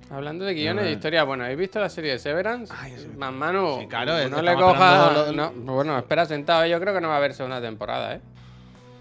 Hablando 0.10 0.46
de 0.46 0.54
guiones 0.54 0.86
de 0.86 0.92
historia, 0.92 1.24
bueno, 1.24 1.44
¿habéis 1.44 1.58
visto 1.60 1.80
la 1.80 1.90
serie 1.90 2.12
de 2.12 2.20
Severance? 2.20 2.72
Ay, 2.78 2.94
ese- 2.94 3.08
Más 3.10 3.34
mano, 3.34 3.80
Sí, 3.80 3.88
claro, 3.88 4.18
es 4.18 4.30
no 4.30 4.38
que 4.38 4.44
le 4.44 4.54
coja... 4.56 5.32
no, 5.34 5.52
bueno, 5.74 5.98
espera 5.98 6.26
sentado, 6.26 6.66
yo 6.68 6.80
creo 6.80 6.94
que 6.94 7.02
no 7.02 7.08
va 7.08 7.16
a 7.16 7.18
haber 7.18 7.34
segunda 7.34 7.60
temporada, 7.62 8.16
¿eh? 8.16 8.22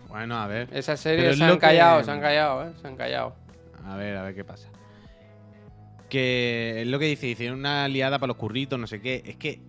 Bueno, 0.08 0.36
a 0.38 0.46
ver. 0.46 0.68
Esa 0.72 0.96
serie 0.96 1.32
se 1.34 1.38
lo 1.44 1.52
han 1.54 1.58
callado, 1.58 1.98
que- 1.98 2.04
se 2.04 2.10
han 2.12 2.20
callado, 2.20 2.66
¿eh? 2.68 2.72
Se 2.80 2.86
han 2.88 2.96
callado. 2.96 3.34
A 3.84 3.96
ver, 3.96 4.16
a 4.16 4.22
ver 4.22 4.34
qué 4.34 4.44
pasa. 4.44 4.68
Que 6.08 6.82
es 6.82 6.86
lo 6.86 6.98
que 6.98 7.06
dice, 7.06 7.26
hicieron 7.26 7.58
una 7.58 7.88
liada 7.88 8.18
para 8.18 8.28
los 8.28 8.36
curritos, 8.36 8.78
no 8.78 8.86
sé 8.86 9.00
qué. 9.00 9.22
Es 9.26 9.36
que. 9.36 9.60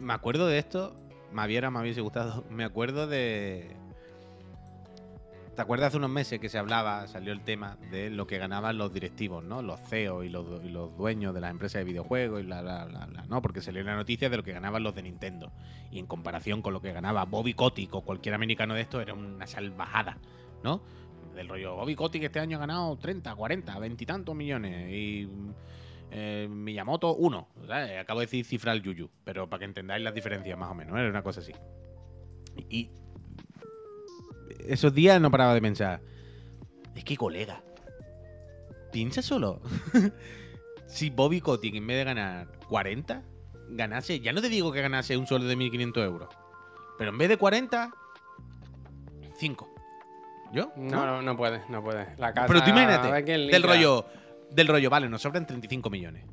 Me 0.00 0.12
acuerdo 0.12 0.46
de 0.48 0.58
esto. 0.58 0.94
Me 1.32 1.44
hubiera, 1.46 1.70
me 1.70 1.80
hubiese 1.80 2.00
gustado. 2.00 2.44
Me 2.50 2.64
acuerdo 2.64 3.06
de. 3.06 3.76
¿Te 5.58 5.62
acuerdas 5.62 5.88
hace 5.88 5.96
unos 5.96 6.10
meses 6.10 6.38
que 6.38 6.48
se 6.48 6.56
hablaba, 6.56 7.08
salió 7.08 7.32
el 7.32 7.40
tema 7.40 7.76
de 7.90 8.10
lo 8.10 8.28
que 8.28 8.38
ganaban 8.38 8.78
los 8.78 8.92
directivos, 8.92 9.42
¿no? 9.42 9.60
Los 9.60 9.80
CEOs 9.80 10.24
y 10.24 10.28
los, 10.28 10.62
los 10.62 10.96
dueños 10.96 11.34
de 11.34 11.40
las 11.40 11.50
empresas 11.50 11.80
de 11.80 11.84
videojuegos 11.84 12.42
y 12.42 12.44
bla, 12.44 12.62
bla, 12.62 12.84
bla, 12.84 13.24
¿no? 13.28 13.42
Porque 13.42 13.60
salió 13.60 13.82
la 13.82 13.96
noticia 13.96 14.30
de 14.30 14.36
lo 14.36 14.44
que 14.44 14.52
ganaban 14.52 14.84
los 14.84 14.94
de 14.94 15.02
Nintendo. 15.02 15.50
Y 15.90 15.98
en 15.98 16.06
comparación 16.06 16.62
con 16.62 16.74
lo 16.74 16.80
que 16.80 16.92
ganaba 16.92 17.24
Bobby 17.24 17.54
Kotick 17.54 17.92
o 17.92 18.02
cualquier 18.02 18.36
americano 18.36 18.74
de 18.74 18.82
esto, 18.82 19.00
era 19.00 19.14
una 19.14 19.48
salvajada, 19.48 20.18
¿no? 20.62 20.80
Del 21.34 21.48
rollo, 21.48 21.74
Bobby 21.74 21.96
Kotick 21.96 22.22
este 22.22 22.38
año 22.38 22.58
ha 22.58 22.60
ganado 22.60 22.96
30, 22.96 23.34
40, 23.34 23.80
20 23.80 24.04
y 24.04 24.06
tantos 24.06 24.36
millones. 24.36 24.92
Y 24.92 25.28
eh, 26.12 26.46
Miyamoto, 26.48 27.16
uno. 27.16 27.48
¿sabes? 27.66 27.98
Acabo 27.98 28.20
de 28.20 28.26
decir 28.26 28.44
cifra 28.44 28.70
al 28.70 28.80
Yuyu, 28.80 29.10
pero 29.24 29.50
para 29.50 29.58
que 29.58 29.64
entendáis 29.64 30.04
las 30.04 30.14
diferencias 30.14 30.56
más 30.56 30.70
o 30.70 30.74
menos, 30.76 30.96
¿eh? 30.96 31.00
era 31.00 31.10
una 31.10 31.24
cosa 31.24 31.40
así. 31.40 31.52
Y 32.70 32.90
esos 34.66 34.94
días 34.94 35.20
no 35.20 35.30
paraba 35.30 35.54
de 35.54 35.60
pensar, 35.60 36.00
es 36.94 37.04
que 37.04 37.16
colega, 37.16 37.62
piensa 38.92 39.22
solo. 39.22 39.60
si 40.86 41.10
Bobby 41.10 41.40
Kotick 41.40 41.74
en 41.74 41.86
vez 41.86 41.98
de 41.98 42.04
ganar 42.04 42.48
40, 42.68 43.22
ganase, 43.70 44.20
ya 44.20 44.32
no 44.32 44.40
te 44.40 44.48
digo 44.48 44.72
que 44.72 44.82
ganase 44.82 45.16
un 45.16 45.26
sueldo 45.26 45.48
de 45.48 45.56
1.500 45.56 46.04
euros, 46.04 46.28
pero 46.96 47.10
en 47.10 47.18
vez 47.18 47.28
de 47.28 47.36
40, 47.36 47.90
5. 49.36 49.74
¿Yo? 50.52 50.72
No, 50.76 51.04
no, 51.04 51.22
no 51.22 51.36
puede, 51.36 51.62
no 51.68 51.82
puede. 51.82 52.06
La 52.16 52.32
casa, 52.32 52.46
Pero 52.46 52.62
tú 52.62 52.70
imagínate, 52.70 53.22
del 53.22 53.62
rollo, 53.62 54.06
del 54.50 54.66
rollo, 54.66 54.88
vale, 54.88 55.08
nos 55.08 55.20
sobran 55.20 55.46
35 55.46 55.90
millones. 55.90 56.24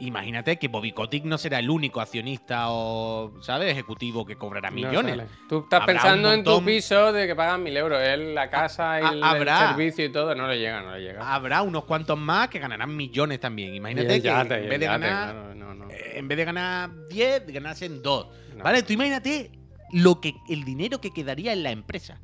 Imagínate 0.00 0.58
que 0.58 0.68
Bobby 0.68 0.92
Kotick 0.92 1.24
no 1.24 1.36
será 1.38 1.58
el 1.58 1.68
único 1.68 2.00
accionista 2.00 2.66
o, 2.70 3.32
¿sabes? 3.42 3.70
Ejecutivo 3.70 4.24
que 4.24 4.36
cobrará 4.36 4.70
millones. 4.70 5.28
Tú 5.48 5.60
estás 5.60 5.82
Habrá 5.82 5.94
pensando 5.94 6.32
en 6.32 6.42
tu 6.42 6.64
piso 6.64 7.12
de 7.12 7.26
que 7.26 7.36
pagan 7.36 7.62
mil 7.62 7.76
euros. 7.76 8.00
Él, 8.02 8.34
la 8.34 8.48
casa 8.48 8.98
el, 8.98 9.22
el 9.22 9.48
servicio 9.48 10.04
y 10.04 10.10
todo, 10.10 10.34
no 10.34 10.48
le 10.48 10.58
llega, 10.58 10.80
no 10.80 10.94
le 10.94 11.02
llega. 11.02 11.34
Habrá 11.34 11.62
unos 11.62 11.84
cuantos 11.84 12.18
más 12.18 12.48
que 12.48 12.58
ganarán 12.58 12.96
millones 12.96 13.40
también. 13.40 13.74
Imagínate 13.74 14.20
que 14.22 14.28
y 14.28 14.30
en 14.30 14.48
vez 14.48 14.48
de 14.48 14.68
yate, 14.68 14.86
ganar, 14.86 15.32
claro, 15.32 15.54
no, 15.54 15.74
no. 15.74 15.90
eh, 15.90 16.12
en 16.14 16.28
vez 16.28 16.38
de 16.38 16.44
ganar 16.44 16.90
10, 17.08 17.46
ganasen 17.48 18.02
2. 18.02 18.26
No. 18.56 18.64
¿Vale? 18.64 18.82
Tú 18.82 18.92
imagínate 18.94 19.50
lo 19.92 20.20
que, 20.20 20.34
el 20.48 20.64
dinero 20.64 21.00
que 21.00 21.12
quedaría 21.12 21.52
en 21.52 21.62
la 21.62 21.70
empresa. 21.70 22.20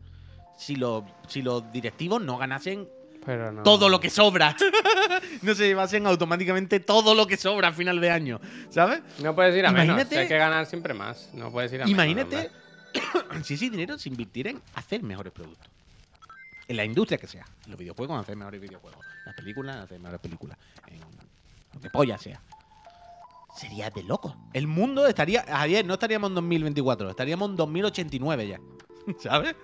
Si 0.57 0.77
los, 0.77 1.05
si 1.29 1.43
los 1.43 1.70
directivos 1.72 2.22
no 2.22 2.39
ganasen 2.39 2.89
Pero 3.27 3.51
no. 3.53 3.62
todo 3.64 3.89
lo 3.89 3.99
que 4.01 4.09
sobra. 4.09 4.57
no 5.43 5.55
se 5.55 5.66
llevasen 5.66 6.07
automáticamente 6.07 6.81
todo 6.81 7.14
lo 7.14 7.27
que 7.27 7.37
sobra 7.37 7.68
a 7.68 7.72
final 7.72 8.01
de 8.01 8.11
año. 8.11 8.41
¿Sabes? 8.70 9.03
No 9.20 9.35
puedes 9.35 9.55
ir 9.57 9.66
a 9.66 9.72
menos. 9.72 9.87
Imagínate- 9.97 10.18
Hay 10.18 10.29
que 10.29 10.39
ganar 10.39 10.64
siempre 10.66 10.95
más. 10.95 11.29
No 11.35 11.51
puedes 11.51 11.72
ir 11.72 11.83
a 11.83 11.89
Imagínate 11.89 12.51
menos. 12.95 13.45
si 13.47 13.55
ese 13.55 13.68
dinero 13.68 13.99
se 13.99 14.09
invirtiera 14.09 14.51
en 14.51 14.62
hacer 14.74 15.03
mejores 15.03 15.33
productos. 15.33 15.68
En 16.68 16.77
la 16.77 16.85
industria 16.85 17.18
que 17.18 17.27
sea. 17.27 17.45
En 17.64 17.72
los 17.72 17.79
videojuegos, 17.79 18.20
hacer 18.20 18.37
mejores 18.37 18.61
videojuegos. 18.61 19.05
Las 19.24 19.35
películas, 19.35 19.77
hacer 19.77 19.99
mejores 19.99 20.20
películas. 20.20 20.57
En 20.87 21.01
lo 21.74 21.81
que 21.81 21.91
polla 21.91 22.16
sea. 22.18 22.41
sería 23.57 23.91
de 23.91 24.03
loco. 24.03 24.37
El 24.53 24.66
mundo 24.66 25.07
estaría. 25.07 25.43
Javier, 25.43 25.85
no 25.85 25.95
estaríamos 25.95 26.31
en 26.31 26.35
2024, 26.37 27.11
estaríamos 27.11 27.51
en 27.51 27.57
2089 27.57 28.49
ya. 28.49 28.61
¿Sabes? 29.20 29.55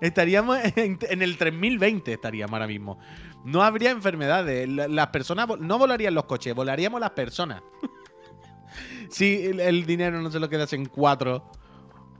Estaríamos 0.00 0.58
en, 0.76 0.98
en 1.08 1.22
el 1.22 1.36
3020, 1.38 2.12
estaríamos 2.12 2.52
ahora 2.54 2.66
mismo. 2.66 2.98
No 3.44 3.62
habría 3.62 3.90
enfermedades. 3.90 4.68
la- 4.68 4.88
Las 4.88 5.08
personas. 5.08 5.46
No 5.60 5.78
volarían 5.78 6.14
los 6.14 6.24
coches, 6.24 6.54
volaríamos 6.54 7.00
las 7.00 7.10
personas. 7.10 7.62
si 9.10 9.46
el, 9.46 9.60
el 9.60 9.86
dinero 9.86 10.20
no 10.20 10.30
se 10.30 10.40
lo 10.40 10.48
quedase 10.48 10.76
en 10.76 10.86
cuatro 10.86 11.50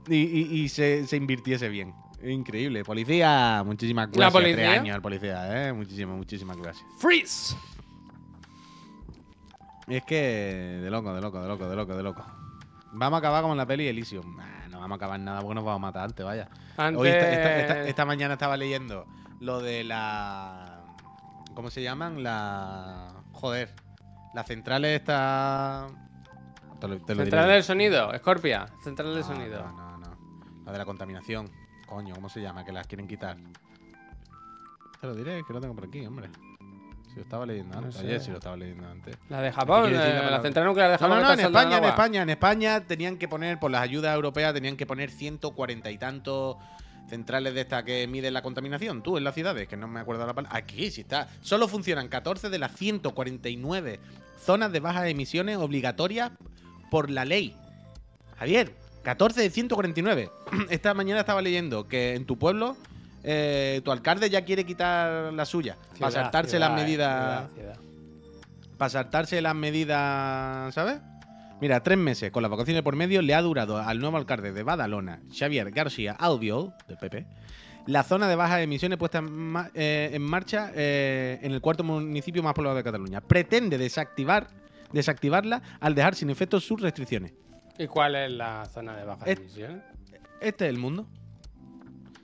y, 0.07 0.15
y- 0.15 0.61
y 0.63 0.69
se, 0.69 1.05
se 1.07 1.17
invirtiese 1.17 1.69
bien. 1.69 1.93
Increíble. 2.23 2.83
Policía, 2.83 3.61
muchísimas 3.65 4.09
gracias. 4.11 4.33
policía? 4.33 4.55
Tres 4.55 4.79
años 4.79 4.95
al 4.95 5.01
policía, 5.01 5.67
¿eh? 5.69 5.73
Muchísimas, 5.73 6.17
muchísimas 6.17 6.57
gracias. 6.57 6.85
Freeze. 6.97 7.55
Es 9.87 10.03
que 10.03 10.79
de 10.81 10.89
loco, 10.89 11.13
de 11.13 11.21
loco, 11.21 11.41
de 11.41 11.47
loco, 11.47 11.69
de 11.69 11.75
loco, 11.75 11.95
de 11.95 12.03
loco. 12.03 12.25
Vamos 12.93 13.17
a 13.17 13.19
acabar 13.19 13.41
como 13.41 13.53
en 13.53 13.57
la 13.57 13.65
peli 13.65 13.87
Elysium. 13.87 14.35
No 14.77 14.81
vamos 14.81 14.95
a 14.95 14.97
acabar 14.97 15.19
nada 15.19 15.41
porque 15.41 15.55
nos 15.55 15.63
vamos 15.65 15.79
a 15.79 15.81
matar 15.81 16.03
antes, 16.03 16.23
vaya. 16.23 16.47
Antes. 16.77 17.01
Hoy 17.01 17.07
esta, 17.09 17.31
esta- 17.31 17.57
esta- 17.59 17.81
esta 17.89 18.05
mañana 18.05 18.33
estaba 18.35 18.55
leyendo 18.57 19.07
lo 19.39 19.59
de 19.59 19.83
la. 19.83 20.83
¿Cómo 21.55 21.71
se 21.71 21.81
llaman? 21.81 22.21
La. 22.21 23.07
Joder. 23.33 23.73
La 24.35 24.43
central 24.43 24.85
está. 24.85 25.87
Te 26.79 26.87
lo, 26.87 26.97
te 26.99 27.15
lo 27.15 27.23
diré 27.23 27.31
Central 27.31 27.45
yo. 27.47 27.51
del 27.53 27.63
sonido, 27.63 28.11
Scorpia. 28.19 28.67
Central 28.83 29.09
del 29.15 29.21
No, 29.21 29.27
sonido. 29.27 29.63
No, 29.63 29.97
no, 29.97 29.97
no. 29.97 30.17
La 30.65 30.71
de 30.71 30.77
la 30.77 30.85
contaminación. 30.85 31.49
Coño, 31.87 32.13
¿cómo 32.13 32.29
se 32.29 32.39
llama? 32.41 32.63
Que 32.63 32.71
las 32.71 32.85
quieren 32.85 33.07
quitar. 33.07 33.37
Te 35.01 35.07
lo 35.07 35.15
diré, 35.15 35.43
que 35.43 35.53
lo 35.53 35.59
tengo 35.59 35.73
por 35.73 35.85
aquí, 35.85 36.05
hombre. 36.05 36.29
Si 37.17 37.21
lo 37.21 37.23
estaba 37.23 37.45
leyendo 37.47 37.73
No 37.73 37.79
antes. 37.79 37.95
sé. 37.95 38.05
Ayer 38.05 38.21
si 38.21 38.29
lo 38.29 38.37
estaba 38.37 38.55
leyendo 38.55 38.87
antes. 38.87 39.17
La 39.27 39.41
de 39.41 39.51
Japón, 39.51 39.91
la 39.91 40.07
eh, 40.07 40.31
la, 40.31 40.39
central 40.39 40.65
nuclear 40.67 40.89
de 40.91 40.93
No, 40.93 40.99
Japón. 40.99 41.17
no, 41.17 41.21
no, 41.23 41.35
que 41.35 41.41
en 41.41 41.47
España, 41.47 41.77
en. 41.77 41.83
España, 41.85 42.21
en 42.21 42.29
España 42.29 42.81
tenían 42.81 43.17
que 43.17 43.27
poner, 43.27 43.59
por 43.59 43.71
las 43.71 43.81
ayudas 43.81 44.13
europeas, 44.13 44.53
tenían 44.53 44.77
que 44.77 44.85
poner 44.85 45.09
140 45.09 45.89
y 45.89 45.97
tantos 45.97 46.57
centrales 47.09 47.55
de 47.55 47.61
estas 47.61 47.83
que 47.85 48.05
miden 48.05 48.35
la 48.35 48.43
contaminación, 48.43 49.01
tú, 49.01 49.17
en 49.17 49.23
las 49.23 49.33
ciudades, 49.33 49.67
que 49.67 49.75
no 49.75 49.87
me 49.87 49.99
acuerdo 49.99 50.27
la 50.27 50.33
palabra. 50.35 50.55
Aquí 50.55 50.91
sí 50.91 51.01
está. 51.01 51.27
Solo 51.41 51.67
funcionan 51.67 52.07
14 52.07 52.51
de 52.51 52.59
las 52.59 52.75
149 52.75 53.99
zonas 54.39 54.71
de 54.71 54.79
bajas 54.79 55.07
emisiones 55.07 55.57
obligatorias 55.57 56.29
por 56.91 57.09
la 57.09 57.25
ley. 57.25 57.55
Javier, 58.37 58.73
14 59.01 59.41
de 59.41 59.49
149. 59.49 60.29
Esta 60.69 60.93
mañana 60.93 61.21
estaba 61.21 61.41
leyendo 61.41 61.87
que 61.87 62.13
en 62.13 62.25
tu 62.27 62.37
pueblo 62.37 62.77
eh, 63.29 63.81
tu 63.83 63.91
alcalde 63.91 64.29
ya 64.29 64.43
quiere 64.45 64.63
quitar 64.65 65.33
la 65.33 65.45
suya 65.45 65.75
para 65.99 66.11
Ciudad, 66.11 66.11
saltarse 66.11 66.51
ciudad, 66.51 66.69
las 66.69 66.79
eh, 66.79 66.83
medidas 66.83 67.49
ciudad, 67.53 67.73
ciudad. 67.75 68.77
para 68.77 68.89
saltarse 68.89 69.41
las 69.41 69.53
medidas, 69.55 70.73
¿sabes? 70.73 70.99
Mira, 71.59 71.81
tres 71.81 71.97
meses 71.97 72.31
con 72.31 72.43
las 72.43 72.51
vacaciones 72.51 72.83
por 72.83 72.95
medio 72.95 73.21
le 73.21 73.33
ha 73.33 73.41
durado 73.41 73.77
al 73.77 73.99
nuevo 73.99 74.17
alcalde 74.17 74.51
de 74.51 74.63
Badalona, 74.63 75.19
Xavier 75.35 75.71
García 75.71 76.13
Albiol, 76.13 76.73
del 76.87 76.97
PP, 76.97 77.25
la 77.87 78.03
zona 78.03 78.27
de 78.27 78.35
bajas 78.35 78.61
emisiones 78.61 78.97
puesta 78.99 79.17
en, 79.19 79.31
ma- 79.33 79.71
eh, 79.73 80.11
en 80.13 80.21
marcha 80.21 80.71
eh, 80.75 81.39
en 81.41 81.51
el 81.53 81.61
cuarto 81.61 81.83
municipio 81.83 82.43
más 82.43 82.53
poblado 82.53 82.75
de 82.75 82.83
Cataluña. 82.83 83.21
Pretende 83.21 83.77
desactivar, 83.79 84.47
desactivarla 84.93 85.61
al 85.79 85.95
dejar 85.95 86.13
sin 86.15 86.29
efecto 86.29 86.59
sus 86.59 86.79
restricciones. 86.79 87.33
¿Y 87.79 87.87
cuál 87.87 88.15
es 88.15 88.31
la 88.31 88.65
zona 88.65 88.95
de 88.95 89.03
baja 89.05 89.25
Et- 89.25 89.39
emisión? 89.39 89.81
Este 90.39 90.65
es 90.65 90.69
el 90.69 90.77
mundo. 90.77 91.07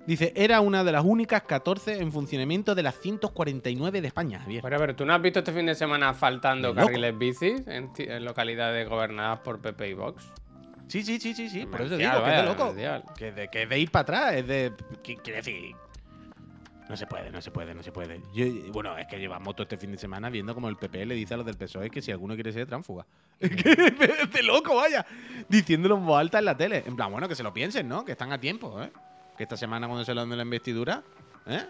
Dice, 0.06 0.34
era 0.36 0.60
una 0.60 0.84
de 0.84 0.92
las 0.92 1.06
únicas 1.06 1.44
14 1.44 2.02
en 2.02 2.12
funcionamiento 2.12 2.76
de 2.76 2.84
las 2.84 3.00
149 3.00 4.02
de 4.02 4.08
España, 4.08 4.40
Javier. 4.40 4.62
Bueno, 4.62 4.78
pero 4.78 4.96
tú 4.96 5.06
no 5.06 5.14
has 5.14 5.22
visto 5.22 5.40
este 5.40 5.54
fin 5.54 5.66
de 5.66 5.76
semana 5.76 6.14
faltando 6.14 6.76
carriles 6.76 7.18
bicis 7.18 7.64
en, 7.68 7.90
localidades 8.26 8.88
gobernadas 8.90 9.40
por 9.40 9.62
PP 9.62 9.90
y 9.90 9.94
Vox. 9.94 10.30
Sí, 10.88 11.04
sí, 11.04 11.20
sí, 11.20 11.34
sí, 11.34 11.50
sí. 11.50 11.66
Por 11.66 11.82
eso 11.82 11.98
Demencial, 11.98 12.18
digo 12.18 12.26
que 12.26 12.32
es 12.32 12.36
de 12.36 12.42
vaya, 12.42 12.98
loco. 12.98 13.14
Que 13.16 13.32
de, 13.32 13.48
que 13.48 13.66
de 13.66 13.80
ir 13.80 13.92
para 13.92 14.02
atrás, 14.02 14.34
es 14.34 14.48
de. 14.48 14.74
¿qué 15.02 15.16
Quiere 15.16 15.38
decir. 15.38 15.76
No 16.90 16.98
se 16.98 17.08
puede, 17.08 17.32
no 17.32 17.42
se 17.42 17.50
puede, 17.50 17.74
no 17.74 17.82
se 17.82 17.92
puede. 17.94 18.22
Yo- 18.34 18.72
bueno, 18.74 18.98
es 18.98 19.08
que 19.08 19.18
llevamos 19.18 19.56
todo 19.56 19.64
este 19.64 19.78
fin 19.78 19.92
de 19.94 19.98
semana 19.98 20.30
viendo 20.30 20.54
como 20.54 20.68
el 20.68 20.76
PP 20.76 21.06
le 21.06 21.16
dice 21.16 21.34
a 21.34 21.38
los 21.38 21.46
del 21.46 21.56
PSOE 21.56 21.90
que 21.90 22.02
si 22.02 22.12
alguno 22.12 22.36
quiere 22.36 22.52
ser 22.52 22.68
tránfuga. 22.68 23.06
De 23.40 24.44
loco, 24.44 24.76
vaya. 24.76 25.06
Diciéndolo 25.48 25.96
en 25.96 26.06
voz 26.06 26.20
alta 26.20 26.40
en 26.40 26.46
la 26.46 26.58
tele. 26.58 26.84
En 26.86 26.98
plan, 26.98 27.10
bueno, 27.10 27.30
que 27.30 27.36
se 27.36 27.44
lo 27.44 27.54
piensen, 27.54 27.88
¿no? 27.88 28.04
Que 28.04 28.12
están 28.12 28.34
a 28.34 28.38
tiempo, 28.40 28.84
¿eh? 28.84 28.92
Que 29.38 29.44
esta 29.44 29.58
semana 29.58 29.88
cuando 29.88 30.06
se 30.06 30.14
lo 30.14 30.22
den 30.22 30.30
de 30.30 30.36
la 30.38 30.44
investidura, 30.44 31.04
¿eh? 31.48 31.66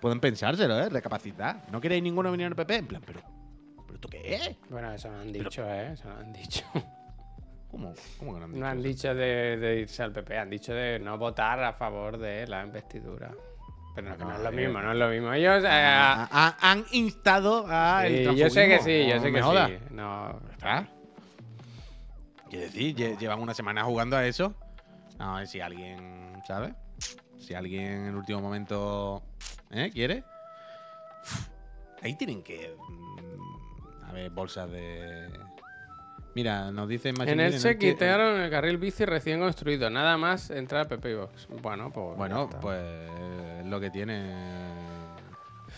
Pueden 0.00 0.20
pensárselo, 0.20 0.78
¿eh? 0.78 0.88
Recapacitar. 0.88 1.62
¿No 1.72 1.80
queréis 1.80 2.02
ninguno 2.02 2.30
venir 2.30 2.46
al 2.46 2.56
PP? 2.56 2.76
En 2.76 2.86
plan, 2.86 3.02
pero. 3.04 3.20
¿Pero 3.86 3.94
esto 3.94 4.08
qué 4.08 4.34
es? 4.34 4.56
Bueno, 4.68 4.92
eso 4.92 5.10
no 5.10 5.20
han 5.20 5.32
dicho, 5.32 5.64
¿eh? 5.68 5.92
Eso 5.92 6.08
no 6.08 6.16
han 6.18 6.32
dicho. 6.32 6.64
¿Cómo, 7.70 7.92
cómo 8.18 8.32
que 8.34 8.38
no 8.40 8.44
han 8.46 8.52
dicho 8.52 8.60
No 8.60 8.66
han 8.68 8.82
dicho 8.82 9.14
de, 9.14 9.56
de 9.58 9.80
irse 9.80 10.02
al 10.02 10.12
PP, 10.12 10.38
han 10.38 10.50
dicho 10.50 10.72
de 10.74 10.98
no 10.98 11.18
votar 11.18 11.62
a 11.62 11.72
favor 11.74 12.16
de 12.18 12.46
la 12.46 12.64
investidura. 12.64 13.30
Pero 13.94 14.08
no, 14.10 14.16
que 14.16 14.24
no, 14.24 14.30
No, 14.30 14.36
es 14.36 14.42
lo 14.42 14.52
mismo, 14.52 14.80
no 14.80 14.92
es 14.92 14.98
lo 14.98 15.08
mismo. 15.08 15.32
Ellos. 15.32 15.64
eh, 15.64 15.68
Ah, 15.70 16.28
ah, 16.30 16.56
han 16.60 16.84
instado 16.92 17.66
a 17.68 18.06
el 18.06 18.28
sí, 18.28 18.36
yo 18.36 18.48
sé 18.50 18.68
que 18.68 18.80
sí, 18.80 19.06
yo 19.08 19.16
no 19.16 19.22
sé 19.22 19.32
que 19.32 19.42
jodas. 19.42 19.70
sí. 19.70 19.78
No, 19.90 20.40
¿Está? 20.52 20.88
Quiero 22.48 22.64
decir, 22.66 22.94
lle- 22.96 23.18
llevan 23.18 23.40
una 23.40 23.52
semana 23.54 23.84
jugando 23.84 24.16
a 24.16 24.24
eso. 24.26 24.54
A 25.18 25.38
ver 25.38 25.48
si 25.48 25.60
alguien, 25.60 26.40
¿sabes? 26.46 26.72
Si 27.38 27.54
alguien 27.54 27.82
en 27.84 28.06
el 28.06 28.14
último 28.16 28.40
momento 28.40 29.22
¿eh? 29.70 29.90
quiere. 29.92 30.24
Ahí 32.02 32.14
tienen 32.14 32.42
que. 32.42 32.74
mm, 32.76 34.04
A 34.08 34.12
ver, 34.12 34.30
bolsas 34.30 34.70
de. 34.70 35.28
Mira, 36.34 36.70
nos 36.70 36.88
dicen 36.88 37.14
más 37.18 37.26
En 37.26 37.40
Elche 37.40 37.78
quitaron 37.78 38.40
el 38.40 38.50
carril 38.50 38.76
bici 38.78 39.04
recién 39.04 39.40
construido, 39.40 39.90
nada 39.90 40.16
más 40.16 40.50
entrar 40.50 40.82
al 40.82 40.88
PP 40.88 41.10
y 41.10 41.14
Vox. 41.14 41.48
Bueno, 41.62 41.90
pues. 41.90 42.16
Bueno, 42.16 42.48
pues 42.60 42.80
es 43.60 43.66
lo 43.66 43.80
que 43.80 43.90
tiene. 43.90 44.32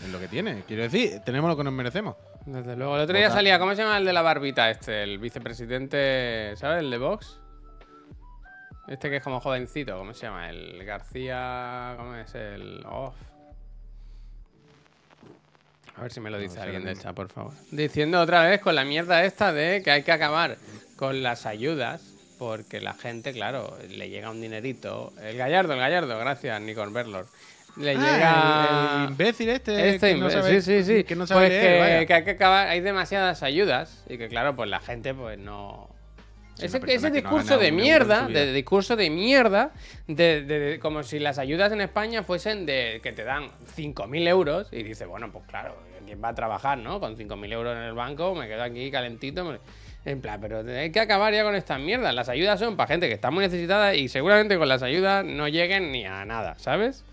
Es 0.03 0.09
lo 0.11 0.19
que 0.19 0.27
tiene. 0.27 0.63
Quiero 0.67 0.83
decir, 0.83 1.19
tenemos 1.25 1.49
lo 1.49 1.57
que 1.57 1.63
nos 1.63 1.73
merecemos. 1.73 2.15
Desde 2.45 2.75
luego. 2.75 2.95
El 2.95 3.01
otro 3.03 3.15
día 3.17 3.27
Vota. 3.27 3.37
salía, 3.37 3.59
¿cómo 3.59 3.71
se 3.75 3.81
llama 3.83 3.97
el 3.97 4.05
de 4.05 4.13
la 4.13 4.21
barbita 4.21 4.69
este? 4.69 5.03
El 5.03 5.17
vicepresidente, 5.19 6.53
¿sabes? 6.57 6.79
El 6.81 6.89
de 6.91 6.97
Vox. 6.97 7.39
Este 8.91 9.09
que 9.09 9.17
es 9.17 9.23
como 9.23 9.39
jovencito, 9.39 9.97
¿cómo 9.97 10.13
se 10.13 10.25
llama? 10.25 10.49
El 10.49 10.83
García. 10.83 11.93
¿Cómo 11.97 12.15
es? 12.15 12.35
El. 12.35 12.83
Oh. 12.85 13.13
A 15.95 16.01
ver 16.01 16.11
si 16.11 16.19
me 16.19 16.29
lo 16.29 16.37
dice 16.37 16.59
alguien 16.59 16.83
del 16.83 16.99
chat, 16.99 17.15
por 17.15 17.29
favor. 17.29 17.53
Diciendo 17.71 18.19
otra 18.19 18.43
vez 18.43 18.59
con 18.59 18.75
la 18.75 18.83
mierda 18.83 19.23
esta 19.23 19.53
de 19.53 19.81
que 19.83 19.91
hay 19.91 20.03
que 20.03 20.11
acabar 20.11 20.57
con 20.97 21.23
las 21.23 21.45
ayudas. 21.45 22.03
Porque 22.37 22.81
la 22.81 22.95
gente, 22.95 23.33
claro, 23.33 23.77
le 23.87 24.09
llega 24.09 24.31
un 24.31 24.41
dinerito. 24.41 25.13
El 25.21 25.37
gallardo, 25.37 25.73
el 25.73 25.79
gallardo, 25.79 26.17
gracias, 26.17 26.59
Nikon 26.59 26.91
Berlor. 26.91 27.27
Le 27.77 27.93
llega. 27.93 28.31
Ah, 28.33 28.95
el, 28.97 29.03
el 29.05 29.09
imbécil 29.11 29.49
este. 29.49 29.89
Este 29.91 30.13
que 30.15 30.19
no 30.19 30.27
imbe- 30.27 30.31
sabe- 30.31 30.61
sí, 30.61 30.83
sí, 30.83 30.97
sí. 30.97 31.03
Que 31.03 31.15
no 31.15 31.27
sabe 31.27 31.41
Pues 31.41 31.49
leer, 31.51 31.63
que, 31.75 31.79
vaya. 31.79 32.05
que 32.07 32.13
hay 32.15 32.23
que 32.25 32.31
acabar, 32.31 32.67
hay 32.67 32.81
demasiadas 32.81 33.43
ayudas 33.43 34.03
y 34.09 34.17
que 34.17 34.27
claro, 34.27 34.55
pues 34.55 34.69
la 34.71 34.79
gente 34.79 35.13
pues 35.13 35.37
no... 35.37 35.87
Ese 36.65 36.77
ese 36.95 37.07
no 37.09 37.13
discurso 37.15 37.57
de 37.57 37.71
mierda, 37.71 38.27
de, 38.33 38.53
discurso 38.53 38.95
de 38.95 39.09
mierda, 39.09 39.71
de, 40.07 40.43
de- 40.43 40.59
de- 40.59 40.79
como 40.79 41.03
si 41.03 41.19
las 41.19 41.37
ayudas 41.39 41.71
en 41.71 41.81
España 41.81 42.23
fuesen 42.23 42.65
de 42.65 42.99
que 43.03 43.11
te 43.11 43.23
dan 43.23 43.47
5.000 43.75 44.27
euros 44.27 44.67
y 44.71 44.83
dices, 44.83 45.07
bueno, 45.07 45.31
pues 45.31 45.45
claro, 45.47 45.75
¿quién 46.05 46.23
va 46.23 46.29
a 46.29 46.35
trabajar, 46.35 46.77
no? 46.77 46.99
Con 46.99 47.15
5.000 47.17 47.51
euros 47.53 47.75
en 47.75 47.83
el 47.83 47.93
banco, 47.93 48.35
me 48.35 48.47
quedo 48.47 48.63
aquí 48.63 48.89
calentito. 48.91 49.43
me- 49.45 49.59
En 50.03 50.19
plan, 50.19 50.39
pero 50.41 50.59
hay 50.67 50.91
que 50.91 50.99
acabar 50.99 51.31
ya 51.31 51.43
con 51.43 51.53
estas 51.53 51.79
mierdas. 51.79 52.13
Las 52.15 52.27
ayudas 52.27 52.59
son 52.59 52.75
para 52.75 52.87
gente 52.87 53.07
que 53.07 53.13
está 53.13 53.29
muy 53.29 53.43
necesitada 53.43 53.93
y 53.93 54.07
seguramente 54.09 54.57
con 54.57 54.67
las 54.67 54.81
ayudas 54.81 55.23
no 55.23 55.47
lleguen 55.47 55.91
ni 55.91 56.05
a 56.07 56.25
nada, 56.25 56.55
¿sabes? 56.57 57.05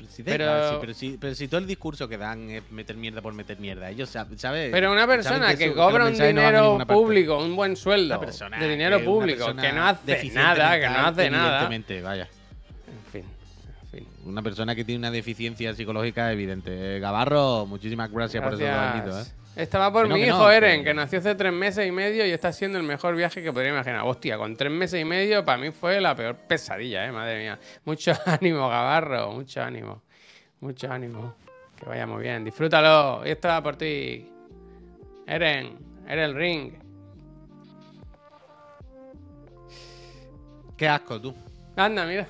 Pero 0.00 0.10
si, 0.12 0.22
da 0.22 0.32
Pero- 0.32 0.44
igual, 0.44 0.70
sí, 0.70 0.76
pero, 0.80 0.94
si, 0.94 1.18
pero 1.20 1.34
si 1.34 1.48
todo 1.48 1.60
el 1.60 1.66
discurso 1.66 2.08
que 2.08 2.16
dan 2.16 2.48
es 2.50 2.70
meter 2.70 2.96
mierda 2.96 3.20
por 3.20 3.34
meter 3.34 3.58
mierda, 3.60 3.90
ellos 3.90 4.14
sab- 4.14 4.34
saben. 4.36 4.70
Pero 4.70 4.90
una 4.92 5.06
persona 5.06 5.54
que 5.54 5.72
cobra 5.74 6.06
un 6.06 6.16
no 6.16 6.24
dinero 6.24 6.78
público, 6.86 7.38
un 7.38 7.54
buen 7.56 7.76
sueldo 7.76 8.18
de 8.58 8.68
dinero 8.68 9.04
público, 9.04 9.46
que 9.54 9.72
no 9.72 9.84
hace 9.86 10.30
nada, 10.32 10.80
que 10.80 10.88
no 10.88 11.06
hace 11.06 11.30
nada. 11.30 11.46
Evidentemente, 11.60 12.00
vaya. 12.02 12.28
En 12.88 13.12
fin, 13.12 13.24
en 13.82 13.88
fin. 13.88 14.08
Una 14.24 14.42
persona 14.42 14.74
que 14.74 14.84
tiene 14.84 14.98
una 14.98 15.10
deficiencia 15.10 15.74
psicológica 15.74 16.32
evidente. 16.32 16.96
Eh, 16.96 17.00
Gavarro, 17.00 17.66
muchísimas 17.66 18.10
gracias, 18.10 18.42
por 18.42 18.54
esos 18.54 18.66
dos 18.66 18.76
añitos. 18.78 19.28
¿eh? 19.28 19.32
Estaba 19.60 19.92
por 19.92 20.04
Que 20.04 20.08
no, 20.08 20.14
mi 20.14 20.20
que 20.22 20.26
hijo 20.28 20.38
no, 20.38 20.50
Eren, 20.50 20.80
que- 20.80 20.84
que 20.86 20.94
nació 20.94 21.18
hace 21.18 21.34
tres 21.34 21.52
meses 21.52 21.86
y 21.86 21.90
medio 21.92 22.24
y 22.26 22.30
está 22.30 22.52
siendo 22.52 22.78
el 22.78 22.84
mejor 22.84 23.14
viaje 23.14 23.42
que 23.42 23.52
podría 23.52 23.70
imaginar. 23.72 24.02
Hostia, 24.06 24.38
con 24.38 24.56
tres 24.56 24.72
meses 24.72 25.00
y 25.00 25.04
medio 25.04 25.44
para 25.44 25.58
mí 25.58 25.70
fue 25.70 26.00
la 26.00 26.14
peor 26.14 26.34
pesadilla, 26.36 27.04
eh, 27.06 27.12
madre 27.12 27.38
mía. 27.38 27.58
Mucho 27.84 28.12
ánimo, 28.26 28.68
Gavarro, 28.68 29.32
mucho 29.32 29.62
ánimo. 29.62 30.02
Mucho 30.60 30.90
ánimo. 30.90 31.34
Que 31.78 31.86
vaya 31.86 32.06
muy 32.06 32.22
bien. 32.22 32.44
Disfrútalo. 32.44 33.22
Y 33.26 33.30
esto 33.30 33.48
va 33.48 33.62
por 33.62 33.76
ti. 33.76 34.28
Eren, 35.26 35.76
Eren 36.08 36.34
Ring. 36.34 36.72
Qué 40.76 40.88
asco, 40.88 41.20
tú. 41.20 41.34
Anda, 41.76 42.04
mira. 42.06 42.26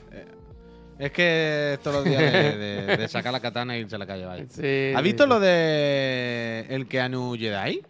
Es 1.01 1.13
que 1.13 1.79
todos 1.83 1.97
los 1.97 2.05
días 2.05 2.21
de, 2.33 2.57
de- 2.87 2.97
de 2.97 3.09
sacar 3.09 3.33
la 3.33 3.41
katana 3.41 3.77
y 3.77 3.81
irse 3.81 3.97
a 3.97 3.99
la 3.99 4.07
calle, 4.07 4.27
vaya. 4.27 4.45
Sí, 4.49 4.93
¿Has 4.95 5.03
visto 5.03 5.23
sí. 5.25 5.29
lo 5.29 5.41
de 5.41 6.67
el 6.69 6.87
Keanu 6.87 7.37
Jedi? 7.39 7.83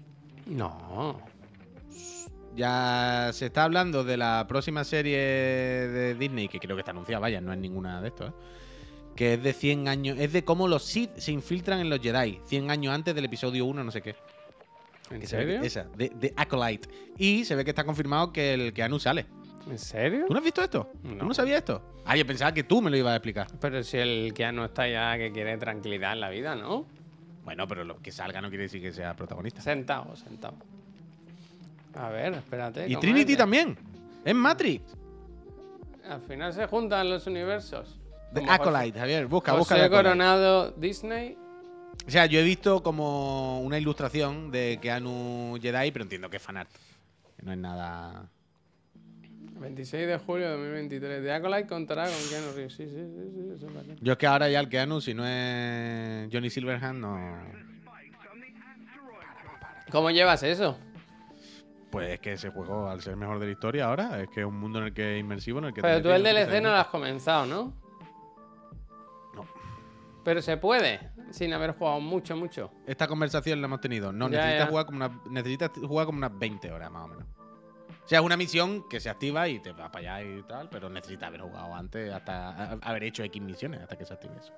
No. 0.47 1.21
ya 2.57 3.31
se 3.33 3.47
está 3.47 3.65
hablando 3.65 4.05
de 4.05 4.17
la 4.17 4.45
próxima 4.49 4.85
serie 4.85 5.19
de 5.19 6.15
Disney, 6.15 6.49
que 6.49 6.59
creo 6.59 6.77
que 6.77 6.81
está 6.81 6.91
anunciada, 6.91 7.21
vaya, 7.21 7.41
no 7.41 7.53
es 7.53 7.59
ninguna 7.59 8.01
de 8.01 8.09
estos, 8.09 8.31
¿eh? 8.31 8.33
que 9.17 9.35
es 9.35 9.43
de 9.43 9.53
100 9.53 9.89
años, 9.89 10.19
es 10.19 10.33
de 10.33 10.45
cómo 10.45 10.67
los 10.69 10.85
Sith 10.85 11.11
se 11.17 11.33
infiltran 11.33 11.81
en 11.81 11.91
los 11.91 12.01
Jedi, 12.01 12.41
100 12.47 12.71
años 12.71 12.95
antes 12.95 13.15
del 13.15 13.25
episodio 13.25 13.65
1, 13.67 13.85
no 13.85 13.91
sé 13.91 14.03
qué. 14.03 14.15
¿En 15.11 15.27
serio? 15.27 15.61
esa, 15.63 15.85
de, 15.97 16.11
de 16.15 16.33
Acolyte. 16.37 16.89
Y 17.19 17.45
se 17.45 17.55
ve 17.57 17.65
que 17.65 17.71
está 17.71 17.83
confirmado 17.85 18.33
que 18.33 18.55
el 18.55 18.73
Keanu 18.73 19.01
sale. 19.01 19.27
¿En 19.69 19.79
serio? 19.79 20.25
¿Tú 20.27 20.33
no 20.33 20.39
has 20.39 20.45
visto 20.45 20.63
esto? 20.63 20.91
No. 21.03 21.19
¿Tú 21.19 21.27
no 21.27 21.35
sabías 21.35 21.59
esto? 21.59 21.83
Ah, 22.05 22.17
yo 22.17 22.27
pensaba 22.27 22.53
que 22.53 22.65
tú 22.65 22.81
me 22.81 22.91
lo 22.91 22.97
ibas 22.97 23.13
a 23.13 23.17
explicar. 23.17 23.47
Pero 23.61 23.83
si 23.83 23.99
el 23.99 24.33
que 24.35 24.51
no 24.53 24.65
está 24.65 24.89
ya, 24.89 25.17
que 25.17 25.33
quiere 25.33 25.57
tranquilidad 25.59 26.13
en 26.13 26.21
la 26.21 26.31
vida, 26.31 26.55
¿no? 26.55 26.87
Bueno, 27.45 27.67
pero 27.69 27.85
lo 27.85 28.01
que 28.01 28.13
salga 28.13 28.41
no 28.41 28.49
quiere 28.49 28.65
decir 28.65 28.81
que 28.81 28.93
sea 28.93 29.15
protagonista. 29.15 29.61
Sentado, 29.61 30.15
sentado. 30.17 30.55
A 31.95 32.09
ver, 32.09 32.35
espérate. 32.35 32.87
Y 32.87 32.95
¿cómo 32.95 33.01
Trinity 33.01 33.33
es? 33.33 33.39
también. 33.39 33.77
Es 34.25 34.35
Matrix. 34.35 34.97
Al 36.09 36.21
final 36.23 36.53
se 36.53 36.67
juntan 36.67 37.09
los 37.09 37.27
universos. 37.27 37.99
Como 38.35 38.51
Acolyte, 38.51 38.99
Javier. 38.99 39.27
Busca, 39.27 39.53
busca. 39.55 39.75
José 39.75 39.87
Acolyte. 39.87 40.05
Coronado 40.05 40.71
Disney. 40.73 41.37
O 42.07 42.11
sea, 42.11 42.27
yo 42.27 42.41
he 42.41 42.43
visto 42.43 42.83
como 42.83 43.61
una 43.61 43.79
ilustración 43.79 44.51
de 44.51 44.79
Keanu 44.81 45.59
Jedi, 45.61 45.91
pero 45.91 46.05
entiendo 46.05 46.31
que 46.31 46.39
es 46.39 46.43
fanart. 46.43 46.71
Que 47.37 47.43
no 47.45 47.53
es 47.53 47.59
nada. 47.59 48.29
26 49.61 50.07
de 50.07 50.19
julio 50.19 50.47
de 50.47 50.53
2023. 50.53 51.23
The 51.23 51.33
Acolyte 51.33 51.67
contará 51.69 52.05
con 52.05 52.15
Keanu 52.31 52.53
Reeves. 52.55 52.73
Sí, 52.73 52.87
sí, 52.89 52.95
sí, 52.95 53.59
sí. 53.59 53.97
Yo 54.01 54.13
es 54.13 54.19
que 54.19 54.27
ahora 54.27 54.49
ya 54.49 54.59
el 54.61 54.69
Keanu, 54.69 55.01
si 55.01 55.13
no 55.13 55.27
es 55.27 56.29
Johnny 56.33 56.49
Silverhand, 56.49 56.99
no. 56.99 57.19
¿Cómo 59.91 60.11
llevas 60.11 60.43
eso? 60.43 60.79
Pues 61.91 62.11
es 62.11 62.21
que 62.21 62.33
ese 62.35 62.51
juego, 62.51 62.89
al 62.89 63.03
ser 63.03 63.17
mejor 63.17 63.39
de 63.41 63.47
la 63.47 63.53
historia 63.53 63.87
ahora, 63.87 64.23
es 64.23 64.29
que 64.29 64.41
es 64.41 64.47
un 64.47 64.59
mundo 64.59 64.79
en 64.79 64.87
el 64.87 64.95
que 64.95 65.17
es 65.17 65.21
inmersivo, 65.21 65.59
en 65.59 65.67
el 65.67 65.75
que. 65.75 65.83
te 65.83 65.89
Pero 65.89 66.03
tú 66.03 66.11
el 66.11 66.23
DLC 66.23 66.63
no 66.63 66.71
lo 66.71 66.77
has 66.77 66.87
comenzado, 66.87 67.47
¿no? 67.47 67.75
No. 69.35 69.45
Pero 70.25 70.41
se 70.41 70.57
puede, 70.57 71.01
sin 71.33 71.53
haber 71.53 71.73
jugado 71.73 72.01
mucho, 72.01 72.37
mucho. 72.37 72.71
Esta 72.87 73.09
conversación 73.09 73.61
la 73.61 73.67
hemos 73.67 73.81
tenido. 73.81 74.13
No, 74.13 74.29
Ya, 74.31 74.39
necesitas, 74.39 74.65
ya. 74.67 74.71
Jugar 74.71 74.87
como 74.87 74.97
una, 74.97 75.21
necesitas 75.29 75.71
jugar 75.83 76.07
como 76.07 76.19
unas 76.19 76.39
20 76.39 76.71
horas 76.71 76.91
más 76.91 77.05
o 77.05 77.09
menos. 77.09 77.25
O 78.11 78.13
sea, 78.13 78.19
es 78.19 78.25
una 78.25 78.37
misión 78.37 78.89
que 78.89 78.99
se 78.99 79.09
activa 79.09 79.47
y 79.47 79.61
te 79.61 79.71
va 79.71 79.89
para 79.93 80.17
allá 80.17 80.29
y 80.29 80.43
tal, 80.43 80.69
pero 80.69 80.91
necesitas 80.91 81.29
haber 81.29 81.43
jugado 81.43 81.73
antes, 81.77 82.13
hasta 82.13 82.73
haber 82.83 83.05
hecho 83.05 83.23
X 83.23 83.41
misiones 83.41 83.81
hasta 83.83 83.97
que 83.97 84.05
se 84.05 84.13
active 84.13 84.35
eso. 84.37 84.53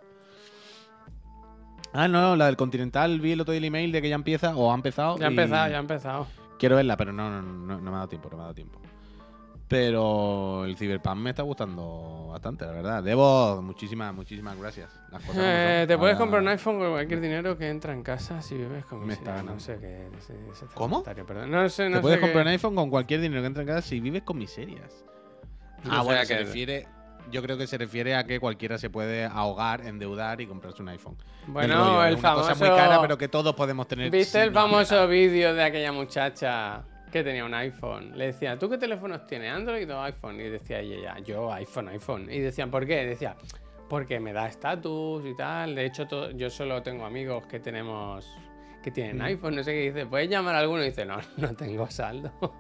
Ah, 1.93 2.09
no, 2.09 2.35
la 2.35 2.47
del 2.47 2.57
Continental 2.57 3.21
vi 3.21 3.33
el 3.33 3.43
otro 3.43 3.53
día 3.53 3.59
el 3.59 3.67
email 3.67 3.93
de 3.93 4.01
que 4.01 4.09
ya 4.09 4.15
empieza 4.15 4.57
o 4.57 4.73
ha 4.73 4.75
empezado. 4.75 5.19
Ya 5.19 5.27
ha 5.27 5.29
y 5.29 5.33
empezado, 5.33 5.69
ya 5.71 5.77
ha 5.77 5.81
empezado. 5.81 6.27
Quiero 6.59 6.77
verla, 6.77 6.97
pero 6.97 7.13
no, 7.13 7.29
no, 7.29 7.43
no, 7.43 7.79
no 7.79 7.83
me 7.83 7.91
ha 7.91 7.99
dado 7.99 8.09
tiempo, 8.09 8.31
no 8.31 8.39
me 8.39 8.41
ha 8.41 8.45
dado 8.45 8.55
tiempo. 8.55 8.81
Pero 9.69 10.65
el 10.67 10.77
Cyberpunk 10.77 11.17
me 11.17 11.31
está 11.31 11.43
gustando 11.43 12.29
bastante, 12.31 12.67
la 12.67 12.73
verdad. 12.73 13.03
Debo 13.03 13.63
muchísimas, 13.63 14.15
muchísimas 14.15 14.59
gracias. 14.59 14.91
Las 15.11 15.23
cosas 15.23 15.43
Eh, 15.43 15.77
son. 15.81 15.89
te 15.89 15.99
puedes 15.99 16.15
Ahora- 16.15 16.19
comprar 16.19 16.43
un 16.43 16.49
iPhone 16.49 16.79
con 16.79 16.91
cualquier 16.91 17.21
dinero 17.23 17.57
que 17.57 17.69
entra 17.71 17.95
en 17.95 18.03
casa 18.03 18.43
si 18.43 18.55
vives 18.57 18.85
con 18.85 19.07
Me 19.07 19.15
está 19.15 19.31
No 19.31 19.37
ganando. 19.39 19.61
sé 19.61 19.79
qué 19.81 20.09
es 20.09 20.25
ese- 20.25 20.51
ese 20.53 20.67
¿Cómo? 20.75 21.03
perdón. 21.03 21.51
No 21.51 21.67
sé, 21.71 21.89
no 21.89 21.97
Te 21.97 22.03
puedes 22.03 22.17
sé 22.17 22.21
comprar 22.21 22.45
qué- 22.45 22.49
un 22.49 22.53
iPhone 22.53 22.75
con 22.75 22.91
cualquier 22.91 23.21
dinero 23.23 23.41
que 23.41 23.47
entre 23.47 23.63
en 23.63 23.69
casa 23.69 23.83
si 23.83 23.99
vives 24.01 24.23
con 24.25 24.39
miserias. 24.39 25.05
No 25.85 25.93
ah, 25.93 26.03
bueno, 26.03 26.23
se 26.27 26.37
refiere. 26.39 26.87
Yo 27.31 27.41
creo 27.41 27.57
que 27.57 27.67
se 27.67 27.79
refiere 27.79 28.15
a 28.17 28.27
que 28.27 28.41
cualquiera 28.41 28.77
se 28.79 28.91
puede 28.91 29.25
ahogar, 29.25 29.87
endeudar 29.87 30.41
y 30.43 30.47
comprarse 30.47 30.83
un 30.83 30.89
iPhone. 30.91 31.17
Bueno, 31.47 32.05
el 32.05 32.17
una 32.17 32.35
cosa 32.35 32.55
muy 32.57 32.69
famoso- 32.69 32.77
cara, 32.77 33.01
pero 33.01 33.17
que 33.17 33.29
todos 33.29 33.55
podemos 33.55 33.89
tener. 33.89 34.11
¿Viste 34.11 34.43
el 34.43 34.53
famoso 34.53 35.09
vídeo 35.09 35.55
de 35.55 35.63
aquella 35.65 35.93
muchacha 35.93 36.83
que 37.13 37.23
tenía 37.23 37.45
un 37.45 37.55
iPhone? 37.55 38.19
Le 38.19 38.27
decía, 38.27 38.59
¿tú 38.59 38.69
qué 38.69 38.79
teléfonos 38.79 39.25
tienes? 39.27 39.53
¿Android 39.53 39.89
o 39.95 40.03
iPhone? 40.03 40.41
Y 40.41 40.49
decía 40.49 40.81
ella, 40.81 41.19
yo 41.21 41.53
iPhone, 41.53 41.89
iPhone. 41.91 42.29
Y 42.31 42.41
decían, 42.41 42.71
¿por 42.71 42.85
qué? 42.87 43.05
Decía, 43.07 43.37
porque 43.89 44.19
me 44.19 44.33
da 44.33 44.49
estatus 44.49 45.25
y 45.27 45.37
tal. 45.37 45.75
De 45.77 45.85
hecho, 45.87 46.31
yo 46.33 46.51
solo 46.51 46.83
tengo 46.83 47.05
amigos 47.05 47.47
que 47.47 47.61
tenemos 47.61 48.27
que 48.83 48.91
tienen 48.91 49.19
Mm. 49.19 49.23
iPhone, 49.23 49.55
no 49.55 49.63
sé 49.63 49.73
qué 49.73 49.81
dice. 49.93 50.07
¿Puedes 50.07 50.29
llamar 50.29 50.57
a 50.57 50.59
alguno? 50.59 50.83
Y 50.83 50.87
dice, 50.87 51.05
no, 51.05 51.19
no 51.37 51.55
tengo 51.55 51.89
saldo. 51.89 52.33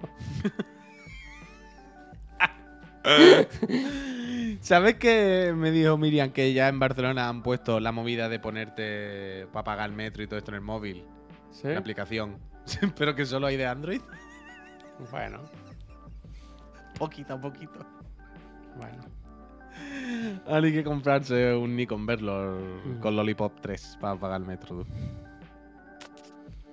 ¿Sabes 4.60 4.94
que 4.94 5.52
me 5.56 5.70
dijo 5.70 5.96
Miriam 5.98 6.30
que 6.30 6.52
ya 6.52 6.68
en 6.68 6.78
Barcelona 6.78 7.28
han 7.28 7.42
puesto 7.42 7.80
la 7.80 7.90
movida 7.92 8.28
de 8.28 8.38
ponerte 8.38 9.46
para 9.52 9.64
pagar 9.64 9.90
el 9.90 9.96
metro 9.96 10.22
y 10.22 10.26
todo 10.26 10.38
esto 10.38 10.50
en 10.52 10.56
el 10.56 10.60
móvil? 10.60 11.04
¿Sí? 11.50 11.68
La 11.68 11.78
aplicación. 11.78 12.38
pero 12.96 13.14
que 13.16 13.26
solo 13.26 13.48
hay 13.48 13.56
de 13.56 13.66
Android. 13.66 14.00
Bueno, 15.10 15.40
Poquito 16.98 17.34
a 17.34 17.40
poquito. 17.40 17.78
bueno. 18.76 18.98
Ahora 20.46 20.66
hay 20.66 20.72
que 20.72 20.84
comprarse 20.84 21.54
un 21.54 21.74
Nikon 21.74 22.04
Verlo 22.06 22.58
Mm. 22.84 23.00
con 23.00 23.16
Lollipop 23.16 23.60
3 23.60 23.98
para 24.00 24.14
pagar 24.16 24.40
el 24.40 24.46
metro. 24.46 24.84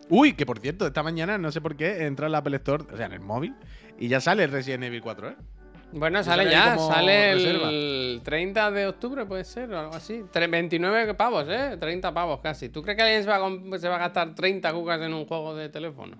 Uy, 0.10 0.34
que 0.34 0.46
por 0.46 0.60
cierto, 0.60 0.86
esta 0.88 1.04
mañana, 1.04 1.38
no 1.38 1.52
sé 1.52 1.62
por 1.62 1.76
qué, 1.76 2.06
entra 2.06 2.26
en 2.26 2.32
la 2.34 2.40
Apple 2.40 2.58
Store, 2.58 2.84
o 2.92 2.98
sea, 2.98 3.06
en 3.06 3.14
el 3.14 3.20
móvil, 3.22 3.56
y 4.00 4.08
ya 4.08 4.20
sale 4.20 4.48
Resident 4.48 4.84
Evil 4.84 5.02
4, 5.02 5.30
¿eh? 5.30 5.36
Bueno, 5.92 6.20
¿Y 6.20 6.24
sale 6.24 6.50
ya, 6.52 6.78
sale 6.78 7.34
reserva? 7.34 7.70
el 7.70 8.22
30 8.24 8.72
de 8.72 8.88
octubre, 8.88 9.26
puede 9.26 9.44
ser, 9.44 9.72
o 9.74 9.80
algo 9.80 9.96
así. 9.96 10.24
Tre- 10.32 10.50
29 10.50 11.14
pavos, 11.16 11.46
¿eh? 11.50 11.78
30 11.80 12.14
pavos 12.14 12.42
casi. 12.42 12.70
¿Tú 12.70 12.84
crees 12.84 12.96
que 12.98 13.04
alguien 13.04 13.24
se 13.24 13.30
va, 13.30 13.38
a, 13.38 13.80
se 13.80 13.88
va 13.90 13.96
a 13.96 14.00
gastar 14.00 14.36
30 14.36 14.72
cucas 14.74 15.02
en 15.02 15.14
un 15.14 15.26
juego 15.26 15.56
de 15.56 15.70
teléfono? 15.70 16.18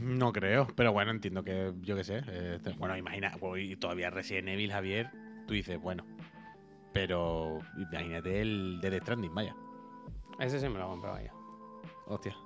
No 0.00 0.32
creo, 0.32 0.66
pero 0.76 0.92
bueno, 0.92 1.10
entiendo 1.10 1.42
que, 1.42 1.72
yo 1.80 1.96
qué 1.96 2.04
sé. 2.04 2.22
eh, 2.28 2.58
bueno, 2.78 2.96
imagina, 2.96 3.32
y 3.58 3.76
todavía 3.76 4.10
Resident 4.10 4.48
Evil, 4.48 4.70
Javier, 4.72 5.10
tú 5.46 5.54
dices, 5.54 5.80
bueno, 5.80 6.04
pero 6.92 7.58
imagínate 7.76 8.40
el 8.40 8.80
Dead 8.80 9.00
Stranding, 9.02 9.34
vaya. 9.34 9.54
Ese 10.38 10.60
sí 10.60 10.68
me 10.68 10.78
lo 10.78 10.84
he 10.84 10.88
comprado 10.88 11.20
ya. 11.20 11.32
Hostia. 12.06 12.36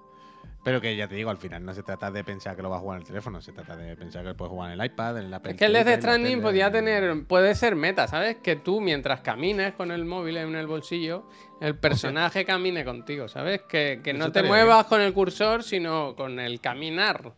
Pero 0.64 0.80
que 0.80 0.94
ya 0.96 1.08
te 1.08 1.16
digo, 1.16 1.28
al 1.28 1.38
final 1.38 1.64
no 1.64 1.74
se 1.74 1.82
trata 1.82 2.10
de 2.12 2.22
pensar 2.22 2.54
que 2.54 2.62
lo 2.62 2.70
va 2.70 2.76
a 2.76 2.80
jugar 2.80 2.96
en 2.98 3.02
el 3.02 3.06
teléfono, 3.06 3.40
se 3.40 3.52
trata 3.52 3.76
de 3.76 3.96
pensar 3.96 4.22
que 4.22 4.28
lo 4.28 4.36
puedes 4.36 4.50
jugar 4.50 4.72
en 4.72 4.80
el 4.80 4.86
iPad, 4.86 5.18
en 5.18 5.34
Apple 5.34 5.52
Es 5.52 5.56
que 5.58 5.64
el 5.64 5.72
Death 5.72 5.86
la 5.88 5.96
Stranding 5.96 6.40
podía 6.40 6.66
en- 6.68 6.72
tener, 6.72 7.24
puede 7.26 7.54
ser 7.56 7.74
meta, 7.74 8.06
¿sabes? 8.06 8.36
Que 8.36 8.54
tú 8.56 8.80
mientras 8.80 9.20
camines 9.22 9.74
con 9.74 9.90
el 9.90 10.04
móvil 10.04 10.36
en 10.36 10.54
el 10.54 10.68
bolsillo, 10.68 11.24
el 11.60 11.76
personaje 11.76 12.44
camine 12.44 12.84
contigo, 12.84 13.26
¿sabes? 13.26 13.62
Que, 13.62 14.00
que 14.04 14.12
no 14.14 14.30
te 14.30 14.44
muevas 14.44 14.86
con 14.86 15.00
el 15.00 15.12
cursor, 15.12 15.64
sino 15.64 16.14
con 16.14 16.38
el 16.38 16.60
caminar. 16.60 17.34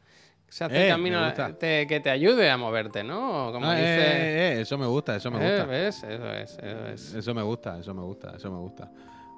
Se 0.55 0.63
hace 0.63 0.87
Eh, 0.87 0.89
camino 0.89 1.33
te- 1.59 1.85
que 1.89 1.99
te 1.99 2.11
ayude 2.11 2.49
a 2.49 2.57
moverte, 2.57 3.03
¿no? 3.03 3.51
Como 3.51 3.67
Ah, 3.67 3.77
eh, 3.77 3.81
dice... 3.81 4.01
eh, 4.03 4.59
eh, 4.59 4.61
eso 4.61 4.79
me 4.79 4.87
gusta, 4.87 5.17
eso 5.17 5.29
me 5.29 5.39
Eh, 5.45 5.51
gusta. 5.51 5.65
¿Ves? 5.67 6.05
Eso 6.05 6.31
es, 6.33 6.59
eso 6.63 6.87
es. 6.87 7.15
Eso 7.15 7.35
me 7.35 7.43
gusta, 7.43 7.81
eso 7.81 7.93
me 7.93 8.03
gusta, 8.03 8.35
eso 8.37 8.53
me 8.53 8.59
gusta. 8.59 8.89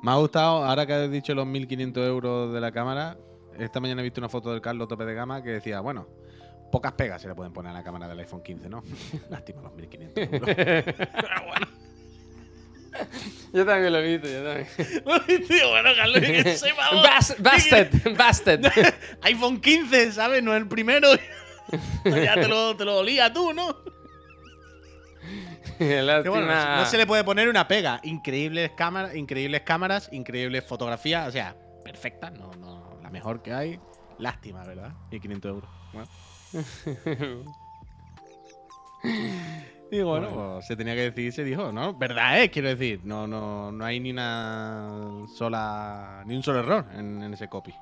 Me 0.03 0.11
ha 0.11 0.17
gustado, 0.17 0.63
ahora 0.63 0.85
que 0.85 0.93
has 0.93 1.11
dicho 1.11 1.35
los 1.35 1.47
1500 1.47 2.07
euros 2.07 2.53
de 2.53 2.61
la 2.61 2.71
cámara, 2.71 3.17
esta 3.59 3.81
mañana 3.81 4.03
he 4.03 4.05
visto 4.05 4.21
una 4.21 4.29
foto 4.29 4.51
del 4.53 4.61
Carlos 4.61 4.89
tope 4.89 5.07
de 5.07 5.15
gama 5.15 5.43
que 5.43 5.53
decía, 5.53 5.81
bueno, 5.81 6.07
pocas 6.71 6.93
pegas 6.93 7.23
se 7.23 7.29
le 7.29 7.35
pueden 7.35 7.55
poner 7.55 7.71
a 7.71 7.77
la 7.77 7.83
cámara 7.83 8.07
del 8.09 8.19
iPhone 8.19 8.43
15, 8.43 8.69
¿no? 8.69 8.83
Lástima 9.31 9.63
los 9.63 9.73
1500 9.75 10.23
euros. 10.23 10.51
Pero 10.55 11.47
bueno. 11.49 11.67
Yo 13.53 13.65
también 13.65 13.93
lo 13.93 13.99
he 14.01 14.17
visto, 14.17 14.29
yo 14.29 14.45
también. 14.45 15.47
Tío, 15.49 15.71
bueno, 15.71 15.91
Carlos, 15.97 16.21
que 16.21 16.57
se 16.57 16.73
va, 16.73 16.91
Bas- 17.03 17.37
Basted, 17.39 18.17
basted. 18.17 18.61
iPhone 19.23 19.61
15, 19.61 20.13
¿sabes? 20.13 20.43
No 20.43 20.53
es 20.55 20.61
el 20.63 20.69
primero. 20.69 21.09
ya 22.05 22.35
te 22.35 22.49
lo, 22.49 22.77
te 22.77 22.85
lo 22.85 22.99
olía 22.99 23.33
tú, 23.33 23.53
¿no? 23.53 23.77
Bueno, 25.79 26.47
no, 26.47 26.77
no 26.77 26.87
se 26.87 26.97
le 26.97 27.07
puede 27.07 27.25
poner 27.25 27.49
una 27.49 27.67
pega. 27.69 28.01
Increíbles 28.03 28.71
cámaras, 28.77 29.15
increíbles 29.15 29.63
cámaras, 29.63 30.09
increíbles 30.13 30.65
fotografías, 30.65 31.29
o 31.29 31.33
sea, 31.33 31.57
perfectas, 31.85 32.33
no, 32.33 32.51
no, 32.55 32.99
la 33.03 33.11
mejor 33.11 33.43
que 33.43 33.53
hay. 33.53 33.81
Lástima, 34.19 34.65
¿verdad? 34.65 34.93
Y 35.11 35.21
500 35.21 35.49
euros. 35.51 35.71
Bueno. 35.93 36.09
Y 39.91 40.01
bueno, 40.03 40.29
pues, 40.31 40.67
se 40.67 40.77
tenía 40.77 40.95
que 40.95 41.11
decir, 41.11 41.33
se 41.33 41.45
dijo, 41.45 41.71
¿no? 41.71 41.95
Verdad 41.95 42.41
es, 42.43 42.51
quiero 42.51 42.69
decir, 42.69 43.01
no, 43.05 43.27
no, 43.27 43.71
no 43.71 43.85
hay 43.85 44.01
ni 44.01 44.11
una 44.11 45.27
sola, 45.37 46.23
ni 46.27 46.35
un 46.35 46.43
solo 46.43 46.59
error 46.61 46.87
en, 46.93 47.23
en 47.23 47.35
ese 47.35 47.49
copy. 47.49 47.73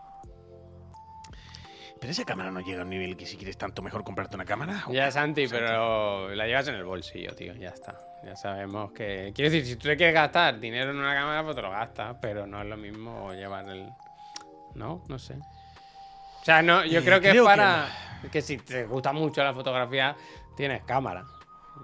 Pero 2.00 2.11
esa 2.11 2.24
cámara 2.24 2.50
no 2.50 2.61
llega 2.61 2.80
a 2.80 2.84
un 2.84 2.90
nivel 2.90 3.16
que 3.16 3.24
si 3.24 3.38
quieres 3.38 3.57
tanto 3.57 3.80
mejor 3.80 4.05
comprarte 4.05 4.34
una 4.36 4.44
cámara. 4.44 4.84
Ya, 4.90 5.11
Santi, 5.11 5.46
pero 5.48 6.28
la 6.34 6.46
llevas 6.46 6.68
en 6.68 6.74
el 6.74 6.84
bolsillo, 6.84 7.34
tío. 7.34 7.55
Ya 7.55 7.70
está. 7.70 7.98
Ya 8.22 8.36
sabemos 8.36 8.92
que. 8.92 9.32
Quiero 9.34 9.50
decir, 9.50 9.66
si 9.66 9.76
tú 9.76 9.88
te 9.88 9.96
quieres 9.96 10.14
gastar 10.14 10.61
dinero 10.61 10.90
en 10.90 10.98
una 10.98 11.14
cámara, 11.14 11.42
pues 11.42 11.57
te 11.57 11.62
lo 11.62 11.70
gastas. 11.70 12.16
Pero 12.20 12.46
no 12.46 12.61
es 12.61 12.68
lo 12.68 12.76
mismo 12.76 13.32
llevar 13.32 13.66
el. 13.70 13.88
No, 14.74 15.02
no 15.09 15.18
sé. 15.18 15.34
O 15.34 16.44
sea, 16.44 16.61
no, 16.61 16.84
yo 16.84 17.00
Eh, 17.00 17.05
creo 17.05 17.20
que 17.22 17.30
creo 17.30 17.44
es 17.44 17.50
que 17.50 17.57
para. 17.57 17.88
Que, 18.30 18.42
si 18.42 18.59
te 18.59 18.84
gusta 18.84 19.12
mucho 19.14 19.42
la 19.42 19.55
fotografía, 19.55 20.14
tienes 20.57 20.82
cámara. 20.82 21.24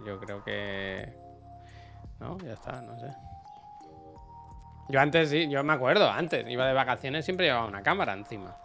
Yo 0.04 0.18
creo 0.20 0.42
que. 0.44 1.12
No, 2.18 2.38
ya 2.38 2.52
está, 2.52 2.80
no 2.82 2.98
sé. 2.98 3.08
Yo 4.88 5.00
antes 5.00 5.30
sí, 5.30 5.48
yo 5.48 5.62
me 5.62 5.72
acuerdo, 5.72 6.10
antes 6.10 6.48
iba 6.48 6.66
de 6.66 6.74
vacaciones 6.74 7.24
siempre 7.24 7.46
llevaba 7.46 7.66
una 7.66 7.82
cámara 7.82 8.12
encima. 8.12 8.56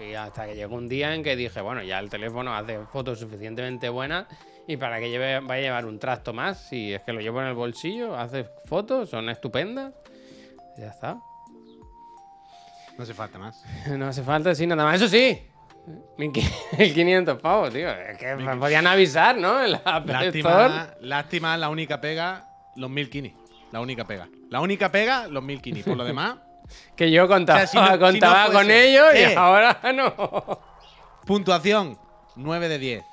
Y 0.00 0.14
hasta 0.14 0.46
que 0.46 0.54
llegó 0.54 0.76
un 0.76 0.88
día 0.88 1.14
en 1.14 1.22
que 1.22 1.36
dije, 1.36 1.60
bueno, 1.60 1.82
ya 1.82 1.98
el 1.98 2.10
teléfono 2.10 2.54
hace 2.54 2.78
fotos 2.86 3.18
suficientemente 3.20 3.88
buenas 3.88 4.26
y 4.66 4.76
para 4.76 5.00
que 5.00 5.10
lleve, 5.10 5.40
vaya 5.40 5.54
a 5.54 5.60
llevar 5.60 5.86
un 5.86 5.98
trasto 5.98 6.32
más, 6.32 6.58
si 6.58 6.94
es 6.94 7.02
que 7.02 7.12
lo 7.12 7.20
llevo 7.20 7.40
en 7.40 7.48
el 7.48 7.54
bolsillo, 7.54 8.16
hace 8.16 8.44
fotos, 8.66 9.10
son 9.10 9.28
estupendas. 9.28 9.92
Ya 10.76 10.88
está. 10.88 11.18
No 12.96 13.02
hace 13.02 13.14
falta 13.14 13.38
más. 13.38 13.64
No 13.88 14.06
hace 14.06 14.22
falta 14.22 14.50
decir 14.50 14.68
nada 14.68 14.84
más. 14.84 14.96
Eso 14.96 15.08
sí, 15.08 15.42
1500 16.18 17.38
pavos, 17.42 17.72
tío. 17.72 17.90
Es 17.90 18.18
que 18.18 18.34
me 18.36 18.56
podían 18.56 18.86
avisar, 18.86 19.36
¿no? 19.36 19.62
En 19.64 19.72
la. 19.72 20.02
Lástima, 20.06 20.94
lástima, 21.00 21.56
la 21.56 21.68
única 21.68 22.00
pega, 22.00 22.48
los 22.76 22.90
mil 22.90 23.10
kini. 23.10 23.34
La 23.72 23.80
única 23.80 24.04
pega. 24.04 24.28
La 24.50 24.60
única 24.60 24.90
pega, 24.92 25.26
los 25.28 25.42
mil 25.42 25.60
kini. 25.60 25.82
Por 25.82 25.96
lo 25.96 26.04
demás, 26.04 26.36
Que 26.96 27.10
yo 27.10 27.26
contaba, 27.28 27.64
O 27.64 27.66
sea, 27.66 27.66
si 27.66 27.76
no- 27.78 27.92
si 27.94 27.98
contaba 27.98 28.46
no 28.46 28.52
con 28.52 28.70
ellos 28.70 29.06
y 29.14 29.18
Eh. 29.18 29.34
ahora 29.36 29.80
no. 29.94 30.60
puntuación, 31.26 31.98
9 32.36 32.68
de 32.68 32.78
10. 32.78 33.04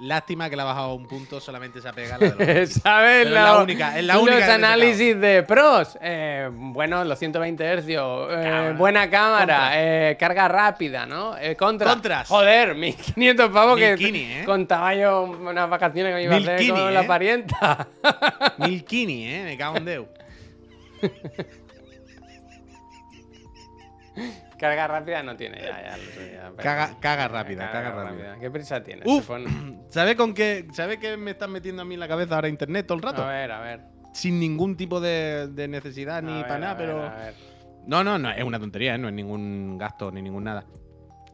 Lástima 0.00 0.48
que 0.48 0.54
le 0.54 0.62
ha 0.62 0.64
bajado 0.64 0.94
un 0.94 1.06
punto 1.06 1.40
solamente 1.40 1.80
esa 1.80 1.92
pega. 1.92 2.18
La 2.18 2.28
de 2.30 2.60
los 2.60 2.70
¿Sabes? 2.74 3.24
Pero 3.24 3.36
es 3.36 3.42
la 3.42 3.58
única- 3.62 3.98
es 3.98 4.04
la 4.04 4.18
única 4.18 4.36
Los 4.36 4.44
que 4.46 4.52
análisis 4.52 5.20
de 5.20 5.42
pros. 5.42 5.98
Eh, 6.00 6.48
bueno, 6.52 7.04
los 7.04 7.18
120 7.18 7.64
hercios. 7.64 8.28
eh, 8.30 8.74
buena 8.76 9.10
cámara. 9.10 9.70
Eh, 9.74 10.16
carga 10.16 10.46
rápida, 10.46 11.04
¿no? 11.04 11.34
Contra. 11.58 11.90
Contras. 11.90 12.28
Joder, 12.28 12.76
1500 12.76 13.50
pavos 13.50 13.76
que 13.76 13.96
Milkini, 13.96 14.32
¿eh? 14.34 14.42
contaba 14.44 14.94
yo 14.94 15.22
unas 15.24 15.68
vacaciones 15.68 16.12
que 16.12 16.16
me 16.16 16.22
iba 16.24 16.34
a 16.34 16.38
hacer 16.38 16.58
Milkini, 16.60 16.78
con 16.80 16.94
la 16.94 17.06
parienta. 17.06 17.88
Mil 18.58 18.84
kini, 18.84 19.26
¿eh? 19.26 19.42
Me 19.44 19.58
cago 19.58 19.78
en 19.78 19.84
Deu. 19.84 20.06
carga 24.58 24.86
rápida 24.86 25.22
no 25.22 25.36
tiene 25.36 25.58
ya, 25.60 25.80
ya 25.82 25.96
ya, 25.96 26.50
pero- 26.50 26.56
Caga, 26.56 26.96
caga 27.00 27.28
rápida, 27.28 27.70
caga 27.70 27.90
rápida. 27.90 28.38
¿Qué 28.38 28.50
prisa 28.50 28.82
tiene? 28.82 29.02
Uf, 29.06 29.30
¿sabes 29.90 30.16
con 30.16 30.34
qué? 30.34 30.66
¿Sabes 30.72 30.98
qué 30.98 31.16
me 31.16 31.30
están 31.32 31.50
metiendo 31.52 31.82
a 31.82 31.84
mí 31.84 31.94
en 31.94 32.00
la 32.00 32.08
cabeza 32.08 32.34
ahora 32.34 32.48
internet 32.48 32.86
todo 32.86 32.96
el 32.96 33.02
rato? 33.02 33.22
A 33.24 33.30
ver, 33.30 33.50
a 33.52 33.60
ver. 33.60 33.80
Sin 34.12 34.40
ningún 34.40 34.76
tipo 34.76 35.00
de, 35.00 35.48
de 35.48 35.68
necesidad 35.68 36.18
a 36.18 36.22
ni 36.22 36.42
para 36.42 36.58
nada, 36.58 36.76
pero. 36.76 37.02
a 37.02 37.14
ver. 37.16 37.34
No, 37.86 38.02
no, 38.04 38.18
no, 38.18 38.30
es 38.30 38.42
una 38.44 38.58
tontería, 38.58 38.96
¿eh? 38.96 38.98
no 38.98 39.08
es 39.08 39.14
ningún 39.14 39.78
gasto 39.78 40.10
ni 40.10 40.20
ningún 40.20 40.44
nada. 40.44 40.66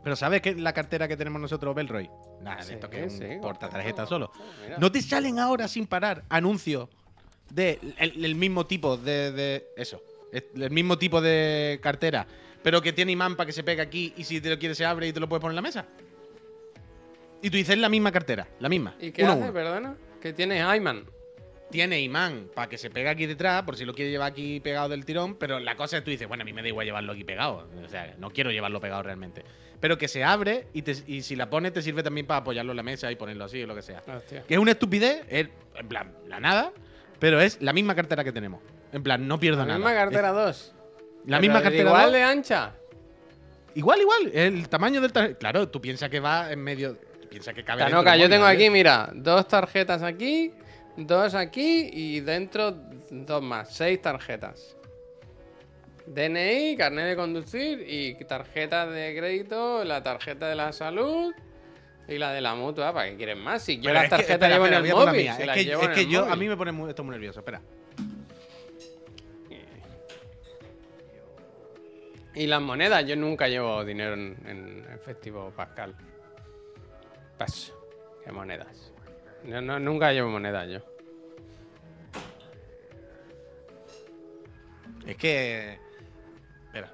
Pero 0.04 0.16
¿sabes 0.16 0.42
qué 0.42 0.50
es 0.50 0.58
la 0.58 0.72
cartera 0.74 1.08
que 1.08 1.16
tenemos 1.16 1.40
nosotros, 1.40 1.74
Belroy? 1.74 2.10
Nada, 2.42 2.62
Sí, 2.62 2.74
esto 2.74 2.90
que 2.90 3.04
es 3.04 3.14
sí, 3.16 3.24
un 3.24 3.40
portatarjeta 3.40 4.04
correcto. 4.04 4.06
solo. 4.06 4.30
Mira. 4.62 4.76
¿No 4.78 4.92
te 4.92 5.00
salen 5.00 5.38
ahora 5.38 5.66
sin 5.66 5.86
parar 5.86 6.24
anuncios 6.28 6.90
de 7.50 7.78
el, 7.98 8.24
el 8.24 8.34
mismo 8.34 8.66
tipo 8.66 8.96
de, 8.98 9.32
de- 9.32 9.64
eso? 9.78 10.02
es- 10.32 10.44
El 10.54 10.70
mismo 10.70 10.98
tipo 10.98 11.20
de 11.22 11.80
cartera, 11.82 12.26
pero 12.64 12.82
que 12.82 12.92
tiene 12.92 13.12
imán 13.12 13.36
para 13.36 13.46
que 13.46 13.52
se 13.52 13.62
pegue 13.62 13.80
aquí 13.82 14.12
y 14.16 14.24
si 14.24 14.40
te 14.40 14.50
lo 14.50 14.58
quieres 14.58 14.76
se 14.76 14.84
abre 14.84 15.06
y 15.06 15.12
te 15.12 15.20
lo 15.20 15.28
puedes 15.28 15.40
poner 15.40 15.52
en 15.52 15.56
la 15.56 15.62
mesa. 15.62 15.86
Y 17.42 17.50
tú 17.50 17.56
dices 17.58 17.76
la 17.78 17.88
misma 17.88 18.10
cartera, 18.10 18.48
la 18.58 18.68
misma. 18.68 18.94
¿Y 19.00 19.12
qué 19.12 19.22
uno 19.22 19.32
hace, 19.32 19.42
uno. 19.42 19.52
perdona? 19.52 19.96
¿Qué 20.20 20.32
tiene 20.32 20.62
Ayman? 20.62 21.04
Tiene 21.70 22.00
imán 22.00 22.48
para 22.54 22.68
que 22.68 22.78
se 22.78 22.88
pegue 22.88 23.08
aquí 23.08 23.26
detrás, 23.26 23.62
por 23.64 23.76
si 23.76 23.84
lo 23.84 23.94
quieres 23.94 24.12
llevar 24.12 24.30
aquí 24.32 24.60
pegado 24.60 24.88
del 24.88 25.04
tirón, 25.04 25.34
pero 25.36 25.58
la 25.58 25.76
cosa 25.76 25.96
es 25.96 26.00
que 26.02 26.04
tú 26.06 26.10
dices, 26.12 26.26
bueno, 26.28 26.42
a 26.42 26.44
mí 26.44 26.52
me 26.52 26.62
da 26.62 26.68
igual 26.68 26.86
llevarlo 26.86 27.12
aquí 27.12 27.24
pegado. 27.24 27.68
O 27.84 27.88
sea, 27.88 28.14
no 28.18 28.30
quiero 28.30 28.50
llevarlo 28.50 28.80
pegado 28.80 29.02
realmente. 29.02 29.44
Pero 29.80 29.98
que 29.98 30.08
se 30.08 30.24
abre 30.24 30.68
y, 30.72 30.82
te- 30.82 31.02
y 31.06 31.22
si 31.22 31.36
la 31.36 31.50
pones 31.50 31.72
te 31.72 31.82
sirve 31.82 32.02
también 32.02 32.26
para 32.26 32.40
apoyarlo 32.40 32.72
en 32.72 32.76
la 32.76 32.82
mesa 32.82 33.10
y 33.12 33.16
ponerlo 33.16 33.44
así 33.44 33.62
o 33.62 33.66
lo 33.66 33.74
que 33.74 33.82
sea. 33.82 34.02
Hostia. 34.06 34.44
Que 34.46 34.54
es 34.54 34.60
una 34.60 34.70
estupidez, 34.70 35.24
es 35.28 35.48
en 35.74 35.88
plan, 35.88 36.12
la 36.28 36.38
nada, 36.40 36.72
pero 37.18 37.40
es 37.40 37.60
la 37.60 37.72
misma 37.74 37.94
cartera 37.94 38.24
que 38.24 38.32
tenemos. 38.32 38.62
En 38.92 39.02
plan, 39.02 39.26
no 39.26 39.38
pierdo 39.40 39.60
La 39.60 39.66
nada. 39.66 39.78
misma 39.78 39.94
cartera 39.94 40.30
2. 40.30 40.74
La 41.26 41.40
misma 41.40 41.62
cartera. 41.62 41.88
Igual 41.88 42.12
de 42.12 42.22
ancha. 42.22 42.72
Igual, 43.74 44.00
igual. 44.00 44.30
El 44.32 44.68
tamaño 44.68 45.00
del 45.00 45.12
tar- 45.12 45.36
Claro, 45.36 45.68
tú 45.68 45.80
piensas 45.80 46.08
que 46.10 46.20
va 46.20 46.52
en 46.52 46.60
medio. 46.62 46.94
Tú 47.22 47.28
piensas 47.28 47.54
que 47.54 47.64
cabe 47.64 47.82
Tanoca, 47.82 48.16
yo 48.16 48.28
tengo 48.28 48.44
¿vale? 48.44 48.56
aquí, 48.56 48.70
mira, 48.70 49.10
dos 49.14 49.48
tarjetas 49.48 50.02
aquí, 50.02 50.52
dos 50.96 51.34
aquí 51.34 51.90
y 51.92 52.20
dentro 52.20 52.76
dos 53.10 53.42
más, 53.42 53.74
seis 53.74 54.00
tarjetas. 54.00 54.76
DNI, 56.06 56.76
carnet 56.76 57.06
de 57.06 57.16
conducir 57.16 57.84
y 57.88 58.14
tarjeta 58.24 58.86
de 58.86 59.16
crédito, 59.16 59.84
la 59.84 60.02
tarjeta 60.02 60.48
de 60.48 60.54
la 60.54 60.70
salud 60.72 61.32
y 62.06 62.18
la 62.18 62.32
de 62.32 62.42
la 62.42 62.54
mutua. 62.54 62.92
¿Para 62.92 63.08
qué 63.10 63.16
quieren 63.16 63.38
más? 63.38 63.62
Si 63.62 63.80
yo 63.80 63.92
las 63.92 64.10
tarjetas 64.10 64.50
llevo 64.50 64.66
en 64.66 64.74
el 64.74 64.84
móvil. 64.92 65.26
Es 65.28 65.88
que, 65.94 66.06
yo, 66.06 66.24
a 66.26 66.36
mí 66.36 66.46
me 66.46 66.56
pone 66.56 66.70
esto 66.90 67.02
muy 67.02 67.12
nervioso. 67.12 67.40
Espera. 67.40 67.62
Y 72.34 72.46
las 72.48 72.60
monedas, 72.60 73.06
yo 73.06 73.14
nunca 73.14 73.46
llevo 73.46 73.84
dinero 73.84 74.14
en, 74.14 74.36
en 74.46 74.86
efectivo, 74.92 75.52
Pascal. 75.54 75.94
Paso. 77.38 77.72
¿Qué 78.24 78.32
monedas? 78.32 78.92
Yo 79.46 79.60
no, 79.60 79.78
nunca 79.78 80.12
llevo 80.12 80.30
monedas 80.30 80.68
yo. 80.68 80.78
Es 85.06 85.16
que. 85.16 85.78
Espera. 86.66 86.90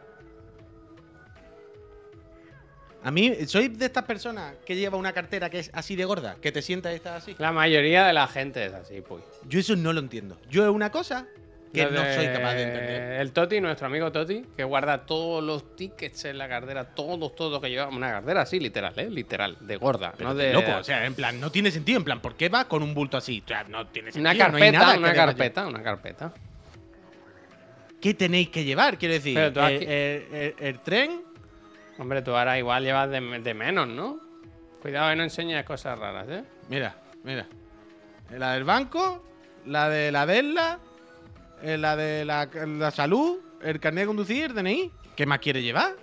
A 3.03 3.11
mí, 3.11 3.35
soy 3.47 3.69
de 3.69 3.87
estas 3.87 4.05
personas 4.05 4.57
que 4.67 4.77
lleva 4.77 4.99
una 4.99 5.13
cartera 5.13 5.49
que 5.49 5.61
es 5.61 5.71
así 5.73 5.97
de 5.97 6.05
gorda, 6.05 6.37
que 6.41 6.53
te 6.53 6.61
sienta 6.61 6.93
y 6.93 6.97
estás 6.97 7.23
así. 7.23 7.37
La 7.39 7.53
mayoría 7.53 8.07
de 8.07 8.13
la 8.13 8.27
gente 8.27 8.67
es 8.67 8.75
así, 8.75 9.01
pues. 9.01 9.23
Yo 9.47 9.61
eso 9.61 9.77
no 9.77 9.93
lo 9.93 10.01
entiendo. 10.01 10.39
Yo 10.51 10.65
es 10.65 10.71
una 10.71 10.91
cosa 10.91 11.29
que 11.73 11.85
Lo 11.85 11.91
no 11.93 11.99
soy 12.15 12.27
capaz 12.27 12.55
de 12.55 12.63
entender. 12.65 13.21
El 13.21 13.33
Toti, 13.33 13.61
nuestro 13.61 13.87
amigo 13.87 14.11
Toti, 14.11 14.45
que 14.57 14.65
guarda 14.65 15.07
todos 15.07 15.43
los 15.43 15.77
tickets 15.77 16.25
en 16.25 16.37
la 16.39 16.49
cartera, 16.49 16.85
todos, 16.85 17.35
todos 17.37 17.61
que 17.61 17.71
lleva. 17.71 17.87
Una 17.89 18.11
cartera 18.11 18.41
así, 18.43 18.59
literal, 18.59 18.93
¿eh? 18.97 19.09
Literal, 19.09 19.57
de 19.61 19.77
gorda, 19.77 20.13
Pero 20.17 20.31
no 20.31 20.35
de. 20.35 20.53
loco, 20.53 20.73
o 20.79 20.83
sea, 20.85 21.07
en 21.07 21.15
plan, 21.15 21.39
no 21.41 21.51
tiene 21.53 21.71
sentido. 21.71 21.99
En 21.99 22.05
plan, 22.05 22.21
¿por 22.21 22.35
qué 22.35 22.49
va 22.49 22.65
con 22.67 22.83
un 22.83 22.93
bulto 22.93 23.17
así? 23.17 23.41
O 23.45 23.49
sea, 23.49 23.63
no 23.65 23.87
tiene 23.87 24.11
sentido. 24.11 24.31
una 24.31 24.49
no 24.49 24.57
hay 24.57 24.63
carpeta, 24.73 24.79
nada 24.85 24.99
una 24.99 25.15
carpeta, 25.15 25.67
una 25.69 25.83
carpeta. 25.83 26.33
¿Qué 28.01 28.15
tenéis 28.15 28.49
que 28.49 28.65
llevar? 28.65 28.97
Quiero 28.99 29.15
decir, 29.15 29.35
Pero 29.35 29.53
tú 29.53 29.61
el, 29.61 29.67
aquí- 29.77 29.85
el- 29.85 30.27
el- 30.35 30.55
el 30.59 30.81
tren. 30.81 31.23
Hombre, 31.99 32.23
tú 32.23 32.35
ahora 32.35 32.59
igual 32.59 32.83
llevas 32.83 33.11
de, 33.11 33.21
de 33.21 33.55
menos, 33.55 33.87
¿no? 33.87 34.19
Cuidado 34.81 35.11
que 35.11 35.17
no 35.17 35.23
enseñes 35.23 35.65
cosas 35.65 35.99
raras, 35.99 36.27
¿eh? 36.31 36.43
Mira, 36.71 36.97
mira. 37.23 37.47
La 38.31 38.55
del 38.55 38.65
banco, 38.65 39.23
la 39.67 39.91
de 39.91 40.11
la 40.11 40.25
DELA, 40.25 40.79
eh, 41.63 41.79
la 41.79 41.97
de 41.97 42.25
la, 42.25 42.49
la 42.67 42.91
salud, 42.91 43.39
el 43.63 43.81
carnet 43.81 44.03
de 44.03 44.07
conducir, 44.07 44.45
el 44.45 44.55
DNI. 44.55 44.93
¿Qué 45.17 45.27
más 45.27 45.39
quiere 45.39 45.63
llevar? 45.63 45.97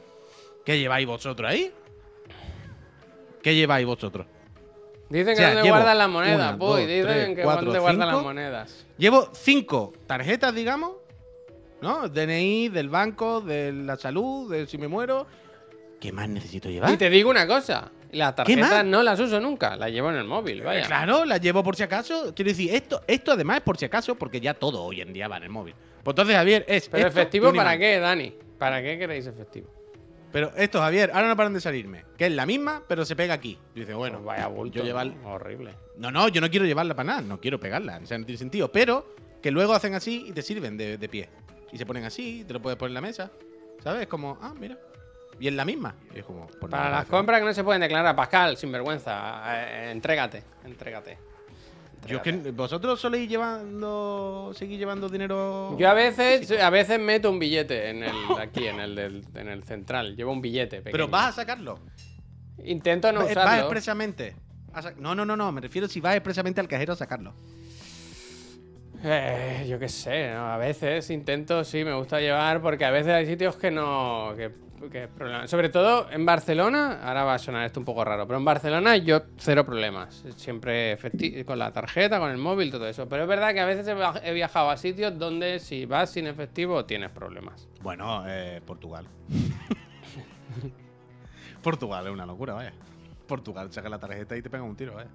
¿Qué 0.65 0.77
lleváis 0.79 1.07
vosotros 1.07 1.49
ahí? 1.49 1.71
¿Qué 3.41 3.55
lleváis 3.55 3.85
vosotros? 3.85 4.27
Dicen 5.09 5.29
O 5.29 5.31
que 5.31 5.35
sea, 5.37 5.53
dónde 5.53 5.69
guardan 5.69 5.97
las 5.97 6.09
monedas, 6.09 6.35
una, 6.35 6.57
dos, 6.57 6.79
Dicen 6.79 7.03
tres, 7.03 7.35
que 7.35 7.43
cuatro, 7.43 7.65
dónde 7.65 7.79
guardan 7.79 8.07
las 8.07 8.21
monedas. 8.21 8.85
Llevo 8.97 9.29
cinco 9.33 9.93
tarjetas, 10.05 10.53
digamos, 10.53 10.97
¿no? 11.81 12.09
DNI, 12.09 12.69
del 12.69 12.89
banco, 12.89 13.39
de 13.39 13.71
la 13.71 13.95
salud, 13.95 14.51
de 14.51 14.67
si 14.67 14.77
me 14.77 14.87
muero. 14.87 15.25
¿Qué 16.01 16.11
más 16.11 16.27
necesito 16.27 16.69
llevar? 16.69 16.91
Y 16.91 16.97
te 16.97 17.09
digo 17.09 17.29
una 17.29 17.47
cosa. 17.47 17.91
Las 18.11 18.27
más? 18.29 18.35
tarjetas 18.35 18.85
no 18.85 19.03
las 19.03 19.19
uso 19.19 19.39
nunca, 19.39 19.75
las 19.75 19.91
llevo 19.91 20.09
en 20.09 20.17
el 20.17 20.23
móvil, 20.23 20.61
vaya. 20.61 20.85
Claro, 20.85 21.25
las 21.25 21.41
llevo 21.41 21.63
por 21.63 21.75
si 21.75 21.83
acaso. 21.83 22.33
Quiero 22.35 22.49
decir, 22.49 22.73
esto, 22.73 23.01
esto 23.07 23.31
además 23.33 23.57
es 23.57 23.63
por 23.63 23.77
si 23.77 23.85
acaso, 23.85 24.15
porque 24.15 24.39
ya 24.39 24.53
todo 24.53 24.83
hoy 24.83 25.01
en 25.01 25.11
día 25.13 25.27
va 25.27 25.37
en 25.37 25.43
el 25.43 25.49
móvil. 25.49 25.73
Pues 26.03 26.13
entonces, 26.13 26.35
Javier, 26.35 26.65
es. 26.67 26.87
Pero 26.89 27.07
esto 27.07 27.19
efectivo, 27.19 27.47
¿para 27.53 27.75
imán. 27.75 27.79
qué, 27.79 27.99
Dani? 27.99 28.33
¿Para 28.57 28.81
qué 28.81 28.97
queréis 28.97 29.25
efectivo? 29.27 29.69
Pero 30.31 30.51
esto, 30.57 30.79
Javier, 30.79 31.11
ahora 31.13 31.27
no 31.29 31.35
paran 31.37 31.53
de 31.53 31.61
salirme. 31.61 32.03
Que 32.17 32.25
es 32.27 32.31
la 32.31 32.45
misma, 32.45 32.83
pero 32.87 33.05
se 33.05 33.15
pega 33.15 33.33
aquí. 33.33 33.57
Y 33.75 33.79
dice, 33.81 33.93
bueno, 33.93 34.17
Pues 34.17 34.25
vaya 34.37 34.47
bulto. 34.47 34.77
yo 34.79 34.83
llevar. 34.83 35.07
¿no? 35.07 35.29
Horrible. 35.33 35.73
No, 35.97 36.11
no, 36.11 36.27
yo 36.27 36.41
no 36.41 36.49
quiero 36.49 36.65
llevarla 36.65 36.95
para 36.95 37.07
nada. 37.07 37.21
No 37.21 37.39
quiero 37.39 37.59
pegarla. 37.59 37.99
O 38.03 38.05
sea, 38.05 38.17
no 38.17 38.25
tiene 38.25 38.37
sentido. 38.37 38.71
Pero 38.71 39.15
que 39.41 39.51
luego 39.51 39.73
hacen 39.73 39.95
así 39.95 40.25
y 40.27 40.31
te 40.33 40.41
sirven 40.41 40.77
de, 40.77 40.97
de 40.97 41.09
pie. 41.09 41.29
Y 41.71 41.77
se 41.77 41.85
ponen 41.85 42.03
así, 42.03 42.43
te 42.45 42.53
lo 42.53 42.61
puedes 42.61 42.77
poner 42.77 42.91
en 42.91 42.93
la 42.95 43.01
mesa. 43.01 43.31
¿Sabes? 43.83 44.01
Es 44.03 44.07
como, 44.07 44.37
ah, 44.41 44.53
mira. 44.59 44.77
Y 45.39 45.47
es 45.47 45.53
la 45.53 45.65
misma. 45.65 45.95
Y 46.15 46.19
es 46.19 46.25
como, 46.25 46.47
pues 46.47 46.71
Para 46.71 46.85
nada, 46.85 46.97
las 46.99 47.05
compras 47.07 47.39
que 47.39 47.45
no 47.45 47.53
se 47.53 47.63
pueden 47.63 47.81
declarar, 47.81 48.15
Pascal, 48.15 48.57
sin 48.57 48.71
vergüenza, 48.71 49.41
eh, 49.47 49.91
entrégate, 49.91 50.43
entrégate. 50.65 51.17
Yo 52.07 52.17
es 52.17 52.23
que 52.23 52.31
vosotros 52.51 52.99
soléis 53.01 53.27
llevando. 53.29 54.51
seguís 54.55 54.79
llevando 54.79 55.09
dinero. 55.09 55.75
Yo 55.77 55.89
a 55.89 55.93
veces, 55.93 56.49
a 56.51 56.69
veces 56.69 56.99
meto 57.01 57.29
un 57.29 57.37
billete 57.39 57.89
en 57.89 58.03
el, 58.03 58.13
aquí, 58.39 58.65
en 58.67 58.79
el, 58.79 58.95
del- 58.95 59.25
en 59.35 59.49
el 59.49 59.63
central. 59.63 60.15
Llevo 60.15 60.31
un 60.31 60.41
billete 60.41 60.77
pequeño. 60.77 60.91
Pero 60.93 61.07
vas 61.09 61.29
a 61.29 61.41
sacarlo. 61.41 61.79
Intento 62.63 63.11
no 63.11 63.21
vas 63.21 63.31
usarlo. 63.31 63.61
expresamente. 63.63 64.35
a 64.73 64.81
sa- 64.83 64.93
No, 64.97 65.15
no, 65.15 65.25
no, 65.25 65.35
no. 65.35 65.51
Me 65.51 65.59
refiero 65.59 65.87
si 65.89 65.99
vas 65.99 66.15
expresamente 66.15 66.61
al 66.61 66.67
cajero 66.69 66.93
a 66.93 66.95
sacarlo. 66.95 67.33
Eh, 69.03 69.67
yo 69.69 69.77
qué 69.77 69.89
sé, 69.89 70.31
¿no? 70.33 70.51
a 70.51 70.57
veces 70.57 71.09
intento, 71.11 71.63
sí, 71.63 71.83
me 71.83 71.93
gusta 71.93 72.19
llevar, 72.19 72.61
porque 72.63 72.83
a 72.83 72.89
veces 72.89 73.13
hay 73.13 73.25
sitios 73.27 73.55
que 73.57 73.69
no. 73.69 74.33
Que, 74.35 74.51
Sobre 75.47 75.69
todo 75.69 76.09
en 76.11 76.25
Barcelona, 76.25 76.99
ahora 77.03 77.23
va 77.23 77.33
a 77.33 77.39
sonar 77.39 77.65
esto 77.65 77.79
un 77.79 77.85
poco 77.85 78.05
raro, 78.05 78.27
pero 78.27 78.37
en 78.37 78.45
Barcelona 78.45 78.95
yo 78.97 79.21
cero 79.37 79.65
problemas. 79.65 80.23
Siempre 80.35 80.97
con 81.45 81.57
la 81.57 81.71
tarjeta, 81.71 82.19
con 82.19 82.29
el 82.29 82.37
móvil, 82.37 82.71
todo 82.71 82.87
eso. 82.87 83.09
Pero 83.09 83.23
es 83.23 83.29
verdad 83.29 83.53
que 83.53 83.59
a 83.59 83.65
veces 83.65 83.87
he 84.23 84.33
viajado 84.33 84.69
a 84.69 84.77
sitios 84.77 85.17
donde 85.17 85.59
si 85.59 85.85
vas 85.85 86.11
sin 86.11 86.27
efectivo 86.27 86.85
tienes 86.85 87.09
problemas. 87.09 87.67
Bueno, 87.81 88.23
eh, 88.27 88.61
Portugal. 88.65 89.05
Portugal 91.63 92.05
es 92.05 92.13
una 92.13 92.25
locura, 92.25 92.53
vaya. 92.53 92.73
Portugal 93.27 93.71
saca 93.71 93.89
la 93.89 93.99
tarjeta 93.99 94.37
y 94.37 94.41
te 94.41 94.49
pega 94.49 94.63
un 94.63 94.75
tiro, 94.75 94.93
vaya. 94.93 95.09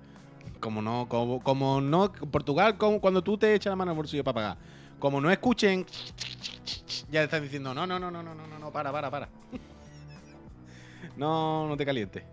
Como 0.59 0.83
no, 0.83 1.07
como, 1.09 1.41
como 1.41 1.81
no, 1.81 2.13
Portugal, 2.13 2.77
como 2.77 3.01
cuando 3.01 3.23
tú 3.23 3.39
te 3.39 3.55
echas 3.55 3.71
la 3.71 3.77
mano 3.77 3.93
al 3.93 3.97
bolsillo 3.97 4.25
para 4.25 4.35
pagar. 4.35 4.57
Como 4.99 5.21
no 5.21 5.31
escuchen, 5.31 5.87
ya 7.13 7.23
están 7.23 7.43
diciendo, 7.43 7.75
no, 7.75 7.87
no, 7.87 7.99
no, 7.99 8.11
no, 8.11 8.23
no, 8.23 8.35
no, 8.35 8.47
no, 8.47 8.59
no 8.59 8.73
para, 8.73 8.91
para, 8.91 9.11
para. 9.11 9.29
no, 11.17 11.69
no 11.69 11.77
te 11.77 11.85
calientes. 11.85 12.25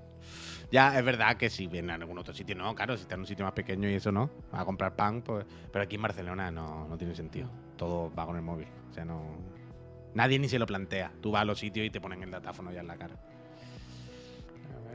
Ya, 0.72 0.98
es 0.98 1.04
verdad 1.04 1.36
que 1.36 1.50
si 1.50 1.68
vienen 1.68 1.92
a 1.92 1.96
algún 1.96 2.18
otro 2.18 2.34
sitio, 2.34 2.56
no, 2.56 2.74
claro, 2.76 2.96
si 2.96 3.02
está 3.02 3.16
en 3.16 3.22
un 3.22 3.28
sitio 3.28 3.44
más 3.44 3.54
pequeño 3.54 3.90
y 3.90 3.96
eso 3.96 4.12
no, 4.12 4.30
a 4.52 4.64
comprar 4.64 4.96
pan, 4.96 5.22
pues. 5.22 5.46
Pero 5.72 5.84
aquí 5.84 5.98
en 5.98 6.02
Barcelona 6.02 6.50
no, 6.50 6.88
no 6.88 6.98
tiene 6.98 7.14
sentido. 7.14 7.50
Todo 7.76 8.14
va 8.16 8.26
con 8.26 8.38
el 8.38 8.42
móvil. 8.42 8.68
O 8.90 8.94
sea, 8.94 9.04
no. 9.04 9.38
Nadie 10.14 10.40
ni 10.40 10.48
se 10.48 10.58
lo 10.58 10.66
plantea. 10.66 11.12
Tú 11.22 11.32
vas 11.32 11.42
a 11.42 11.46
los 11.46 11.60
sitios 11.60 11.86
y 11.86 11.90
te 11.90 12.00
ponen 12.00 12.24
el 12.24 12.32
datáfono 12.32 12.72
ya 12.72 12.80
en 12.80 12.88
la 12.88 12.98
cara. 12.98 13.16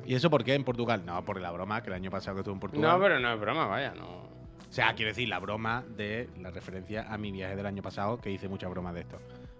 ¿Y 0.06 0.14
eso 0.14 0.30
por 0.30 0.44
qué 0.44 0.54
en 0.54 0.64
Portugal? 0.64 1.04
No, 1.04 1.22
por 1.24 1.40
la 1.40 1.50
broma 1.50 1.82
que 1.82 1.90
el 1.90 1.94
año 1.94 2.10
pasado 2.10 2.36
que 2.36 2.40
estuve 2.40 2.54
en 2.54 2.60
Portugal. 2.60 2.90
No, 2.90 3.02
pero 3.02 3.20
no 3.20 3.34
es 3.34 3.40
broma, 3.40 3.66
vaya, 3.66 3.94
no. 3.94 4.06
O 4.06 4.72
sea, 4.76 4.94
quiero 4.94 5.10
decir, 5.10 5.28
la 5.28 5.38
broma 5.38 5.84
de 5.96 6.28
la 6.40 6.50
referencia 6.50 7.06
a 7.12 7.16
mi 7.18 7.30
viaje 7.32 7.54
del 7.54 7.66
año 7.66 7.82
pasado, 7.82 8.20
que 8.20 8.30
hice 8.30 8.48
mucha 8.48 8.68
broma 8.68 8.92
de 8.92 9.00
esto. 9.02 9.18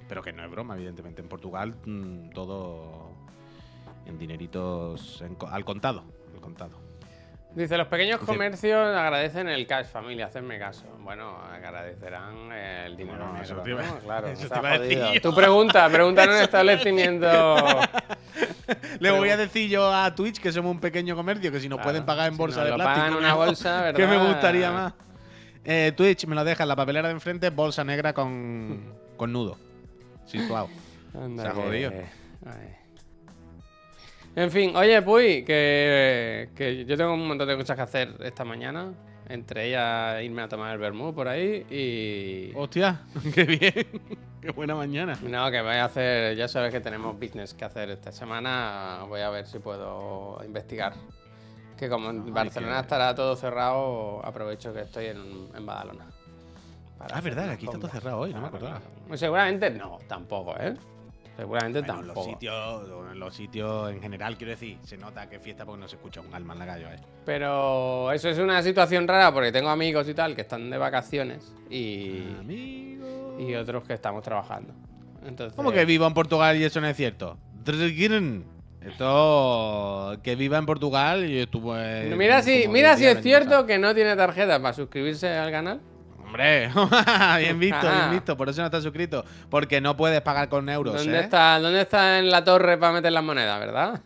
Pero 0.08 0.22
que 0.22 0.32
no 0.32 0.44
es 0.44 0.50
broma, 0.50 0.74
evidentemente. 0.76 1.22
En 1.22 1.28
Portugal, 1.28 1.74
mm, 1.84 2.30
todo 2.30 3.10
en 4.06 4.18
dineritos 4.18 5.22
en 5.22 5.36
al 5.50 5.64
contado. 5.64 6.04
Al 6.34 6.40
contado. 6.40 6.84
Dice, 7.54 7.78
los 7.78 7.86
pequeños 7.86 8.18
comercios 8.18 8.76
agradecen 8.96 9.48
el 9.48 9.64
cash, 9.68 9.86
familia, 9.86 10.26
hacerme 10.26 10.58
caso. 10.58 10.86
Bueno, 11.00 11.36
agradecerán 11.38 12.50
el 12.50 12.96
dinero 12.96 13.18
Bueno, 13.28 13.40
eso 13.42 13.54
negro, 13.54 13.62
te 13.62 13.70
iba- 13.70 13.82
¿no? 13.82 13.98
Claro, 14.04 14.26
eso 14.28 14.48
te 14.48 14.58
iba 14.58 14.70
a 14.72 14.78
decir 14.80 15.32
pregunta, 15.34 15.88
pregunta 15.88 16.24
en 16.24 16.30
un 16.30 16.36
establecimiento... 16.36 17.56
Le 18.98 19.10
voy 19.12 19.28
a 19.28 19.36
decir 19.36 19.68
yo 19.70 19.92
a 19.92 20.12
Twitch 20.14 20.40
que 20.40 20.50
somos 20.50 20.72
un 20.72 20.80
pequeño 20.80 21.14
comercio, 21.14 21.52
que 21.52 21.60
si 21.60 21.68
nos 21.68 21.76
Claro, 21.76 21.90
pueden 21.90 22.04
pagar 22.04 22.28
en 22.32 22.36
bolsa 22.36 22.64
de 22.64 22.70
lo 22.70 22.76
plástico. 22.76 23.00
pagan 23.06 23.14
una 23.18 23.34
bolsa, 23.34 23.92
¿Qué 23.94 24.02
me 24.06 24.16
¿verdad? 24.16 24.28
gustaría 24.32 24.70
más? 24.72 24.92
Eh, 25.64 25.92
Twitch, 25.96 26.26
me 26.26 26.34
lo 26.34 26.42
deja 26.44 26.64
en 26.64 26.68
la 26.68 26.76
papelera 26.76 27.08
de 27.08 27.14
enfrente, 27.14 27.50
bolsa 27.50 27.84
negra 27.84 28.12
con, 28.14 28.94
con 29.16 29.32
nudo. 29.32 29.56
Anda 31.14 31.42
Se 31.42 31.48
ha 31.48 31.52
jodido. 31.52 31.92
Ay. 32.46 32.76
En 34.36 34.50
fin, 34.50 34.74
oye, 34.74 35.00
Puy, 35.02 35.44
que, 35.44 36.50
que 36.56 36.84
yo 36.84 36.96
tengo 36.96 37.14
un 37.14 37.28
montón 37.28 37.46
de 37.46 37.56
cosas 37.56 37.76
que 37.76 37.82
hacer 37.82 38.14
esta 38.20 38.44
mañana. 38.44 38.92
Entre 39.26 39.68
ellas 39.68 40.22
irme 40.22 40.42
a 40.42 40.48
tomar 40.48 40.72
el 40.74 40.78
vermú 40.78 41.14
por 41.14 41.28
ahí 41.28 41.64
y... 41.70 42.52
Hostia, 42.54 43.00
qué 43.34 43.44
bien. 43.44 43.86
qué 44.42 44.50
buena 44.50 44.74
mañana. 44.74 45.18
No, 45.22 45.50
que 45.50 45.62
voy 45.62 45.76
a 45.76 45.86
hacer, 45.86 46.36
ya 46.36 46.46
sabes 46.46 46.70
que 46.70 46.80
tenemos 46.80 47.18
business 47.18 47.54
que 47.54 47.64
hacer 47.64 47.88
esta 47.88 48.12
semana, 48.12 48.98
voy 49.08 49.22
a 49.22 49.30
ver 49.30 49.46
si 49.46 49.60
puedo 49.60 50.38
investigar. 50.44 50.92
Que 51.78 51.88
como 51.88 52.10
en 52.10 52.34
Barcelona 52.34 52.74
que- 52.74 52.80
estará 52.82 53.14
todo 53.14 53.34
cerrado, 53.34 54.20
aprovecho 54.26 54.74
que 54.74 54.80
estoy 54.82 55.06
en, 55.06 55.48
en 55.56 55.64
Badalona. 55.64 56.04
Para 56.98 57.16
Ah, 57.16 57.20
verdad, 57.20 57.50
aquí 57.50 57.66
está 57.66 57.78
todo 57.78 57.90
cerrado 57.90 58.18
hoy, 58.18 58.32
no 58.32 58.40
me 58.40 58.46
acordaba. 58.48 58.80
Pues 59.08 59.20
seguramente 59.20 59.70
no, 59.70 59.98
tampoco, 60.08 60.54
¿eh? 60.58 60.74
Seguramente 61.36 61.80
Bueno, 61.80 61.94
en 62.00 62.06
los 62.06 62.14
tampoco. 62.14 62.30
sitios, 62.30 62.82
en 63.12 63.18
los 63.18 63.34
sitios 63.34 63.90
en 63.90 64.00
general, 64.00 64.36
quiero 64.36 64.52
decir, 64.52 64.78
se 64.84 64.96
nota 64.96 65.28
que 65.28 65.36
es 65.36 65.42
fiesta 65.42 65.64
porque 65.64 65.80
no 65.80 65.88
se 65.88 65.96
escucha 65.96 66.20
un 66.20 66.32
alma 66.32 66.52
en 66.52 66.58
la 66.60 66.66
calle. 66.66 66.84
¿eh? 66.94 67.00
Pero 67.24 68.12
eso 68.12 68.28
es 68.28 68.38
una 68.38 68.62
situación 68.62 69.08
rara 69.08 69.32
porque 69.32 69.50
tengo 69.50 69.68
amigos 69.68 70.08
y 70.08 70.14
tal 70.14 70.36
que 70.36 70.42
están 70.42 70.70
de 70.70 70.78
vacaciones 70.78 71.52
y, 71.68 72.20
Amigo. 72.38 73.36
y 73.40 73.54
otros 73.56 73.82
que 73.82 73.94
estamos 73.94 74.22
trabajando. 74.22 74.72
Entonces, 75.26 75.56
¿Cómo 75.56 75.72
que 75.72 75.84
vivo 75.84 76.06
en 76.06 76.14
Portugal 76.14 76.56
y 76.56 76.64
eso 76.64 76.80
no 76.80 76.86
es 76.86 76.96
cierto? 76.96 77.36
Esto. 78.86 80.16
Que 80.22 80.36
viva 80.36 80.58
en 80.58 80.66
Portugal 80.66 81.28
y 81.28 81.38
estuve. 81.38 82.14
Mira 82.16 82.42
si, 82.42 82.68
mira 82.68 82.94
10 82.94 82.98
si 82.98 83.06
es 83.18 83.22
cierto 83.22 83.66
que 83.66 83.78
no 83.78 83.94
tiene 83.94 84.14
tarjeta 84.14 84.60
para 84.60 84.74
suscribirse 84.74 85.28
al 85.28 85.50
canal. 85.50 85.80
Hombre, 86.34 86.70
bien 87.38 87.58
visto, 87.60 87.78
Ah. 87.88 87.98
bien 88.00 88.10
visto. 88.12 88.36
Por 88.36 88.48
eso 88.48 88.60
no 88.60 88.66
estás 88.66 88.82
suscrito. 88.82 89.24
Porque 89.48 89.80
no 89.80 89.96
puedes 89.96 90.20
pagar 90.22 90.48
con 90.48 90.68
euros. 90.68 90.96
¿Dónde, 90.96 91.18
¿eh? 91.18 91.20
está, 91.22 91.60
¿Dónde 91.60 91.80
está 91.82 92.18
en 92.18 92.28
la 92.30 92.42
torre 92.42 92.76
para 92.76 92.92
meter 92.92 93.12
las 93.12 93.22
monedas, 93.22 93.60
verdad? 93.60 94.00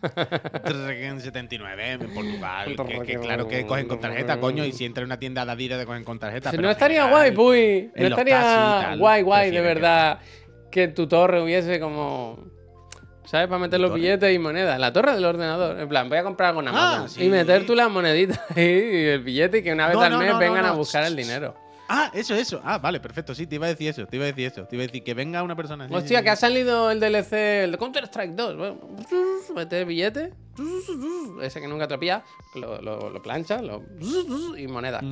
Drgirn 0.63 1.19
79 1.21 1.91
en 1.91 2.13
Portugal. 2.13 2.75
que, 2.87 2.99
que 3.13 3.19
claro 3.19 3.47
que 3.47 3.65
cogen 3.65 3.87
con 3.87 3.99
tarjeta, 3.99 4.39
coño. 4.39 4.63
Y 4.65 4.71
si 4.73 4.85
entra 4.85 5.01
en 5.01 5.07
una 5.07 5.17
tienda 5.19 5.43
de 5.45 5.51
Adidas 5.51 5.79
te 5.79 5.85
cogen 5.85 6.03
con 6.03 6.19
tarjeta. 6.19 6.51
Si 6.51 6.57
pero 6.57 6.67
no 6.67 6.71
estaría 6.71 7.03
general, 7.03 7.19
guay, 7.19 7.31
Puy. 7.31 7.91
No 7.95 8.07
estaría 8.07 8.39
tal, 8.41 8.99
guay, 8.99 9.21
guay, 9.23 9.49
de 9.51 9.55
que- 9.57 9.61
verdad. 9.61 10.19
Que 10.71 10.87
tu 10.89 11.07
torre 11.07 11.41
hubiese 11.41 11.79
como. 11.79 12.37
¿Sabes? 13.25 13.47
Para 13.47 13.59
meter 13.59 13.79
los 13.79 13.93
billetes 13.93 14.33
y 14.33 14.39
monedas. 14.39 14.79
La 14.79 14.91
torre 14.93 15.13
del 15.13 15.23
ordenador. 15.25 15.79
En 15.79 15.87
plan, 15.87 16.09
voy 16.09 16.17
a 16.17 16.23
comprar 16.23 16.49
algo 16.49 16.61
en 16.61 16.67
Ah, 16.69 17.05
sí. 17.07 17.25
Y 17.25 17.29
meter 17.29 17.63
tú 17.65 17.75
las 17.75 17.89
moneditas 17.89 18.39
ahí 18.55 18.63
y 18.63 19.05
el 19.05 19.19
billete 19.21 19.59
y 19.59 19.63
que 19.63 19.71
una 19.71 19.87
vez 19.87 19.95
No, 19.95 20.01
al 20.01 20.17
mes 20.17 20.27
no, 20.27 20.33
no, 20.33 20.39
vengan 20.39 20.65
a 20.65 20.71
buscar 20.71 21.03
el 21.03 21.15
dinero. 21.15 21.55
Ah, 21.91 22.11
eso, 22.13 22.35
eso. 22.35 22.61
Ah, 22.63 22.77
vale, 22.77 22.99
perfecto. 22.99 23.33
Sí, 23.33 23.47
te 23.47 23.55
iba 23.55 23.65
a 23.65 23.69
decir 23.69 23.89
eso. 23.89 24.05
Te 24.05 24.15
iba 24.15 24.25
a 24.25 24.27
decir 24.27 24.45
eso. 24.45 24.65
Te 24.65 24.75
iba 24.75 24.83
a 24.83 24.87
decir 24.87 25.03
que 25.03 25.15
venga 25.15 25.41
una 25.41 25.55
persona 25.55 25.85
así. 25.85 25.93
Hostia, 25.93 26.21
que 26.21 26.29
ha 26.29 26.35
salido 26.35 26.91
el 26.91 26.99
DLC, 26.99 27.33
el 27.63 27.71
de 27.71 27.77
Counter-Strike 27.79 28.35
2. 28.35 28.57
Bueno, 28.57 28.79
mete 29.55 29.79
el 29.79 29.85
billete. 29.85 30.31
Ese 31.41 31.61
que 31.61 31.67
nunca 31.67 31.87
te 31.87 31.97
lo 32.55 32.81
lo, 32.81 33.09
lo, 33.09 33.21
plancha 33.21 33.61
lo, 33.61 33.83
y 34.57 34.67
monedas. 34.67 35.03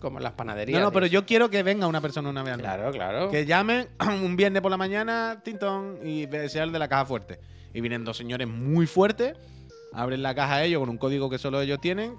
Como 0.00 0.18
en 0.18 0.24
las 0.24 0.32
panaderías. 0.32 0.78
Mm. 0.78 0.80
No, 0.80 0.86
no, 0.86 0.92
pero 0.92 1.06
yo 1.06 1.26
quiero 1.26 1.48
que 1.48 1.62
venga 1.62 1.86
una 1.86 2.00
persona 2.00 2.28
una 2.30 2.42
vez. 2.42 2.56
Claro, 2.56 2.90
claro. 2.90 3.30
Que 3.30 3.46
llamen 3.46 3.88
un 4.00 4.34
viernes 4.36 4.62
por 4.62 4.70
la 4.70 4.76
mañana, 4.76 5.40
Tintón, 5.44 6.00
y 6.04 6.26
sea 6.48 6.64
el 6.64 6.72
de 6.72 6.78
la 6.78 6.88
caja 6.88 7.04
fuerte. 7.06 7.38
Y 7.72 7.80
vienen 7.80 8.04
dos 8.04 8.16
señores 8.16 8.48
muy 8.48 8.86
fuertes, 8.86 9.36
abren 9.92 10.22
la 10.22 10.34
caja 10.34 10.64
ellos 10.64 10.80
con 10.80 10.88
un 10.88 10.98
código 10.98 11.28
que 11.30 11.38
solo 11.38 11.60
ellos 11.60 11.78
tienen, 11.80 12.16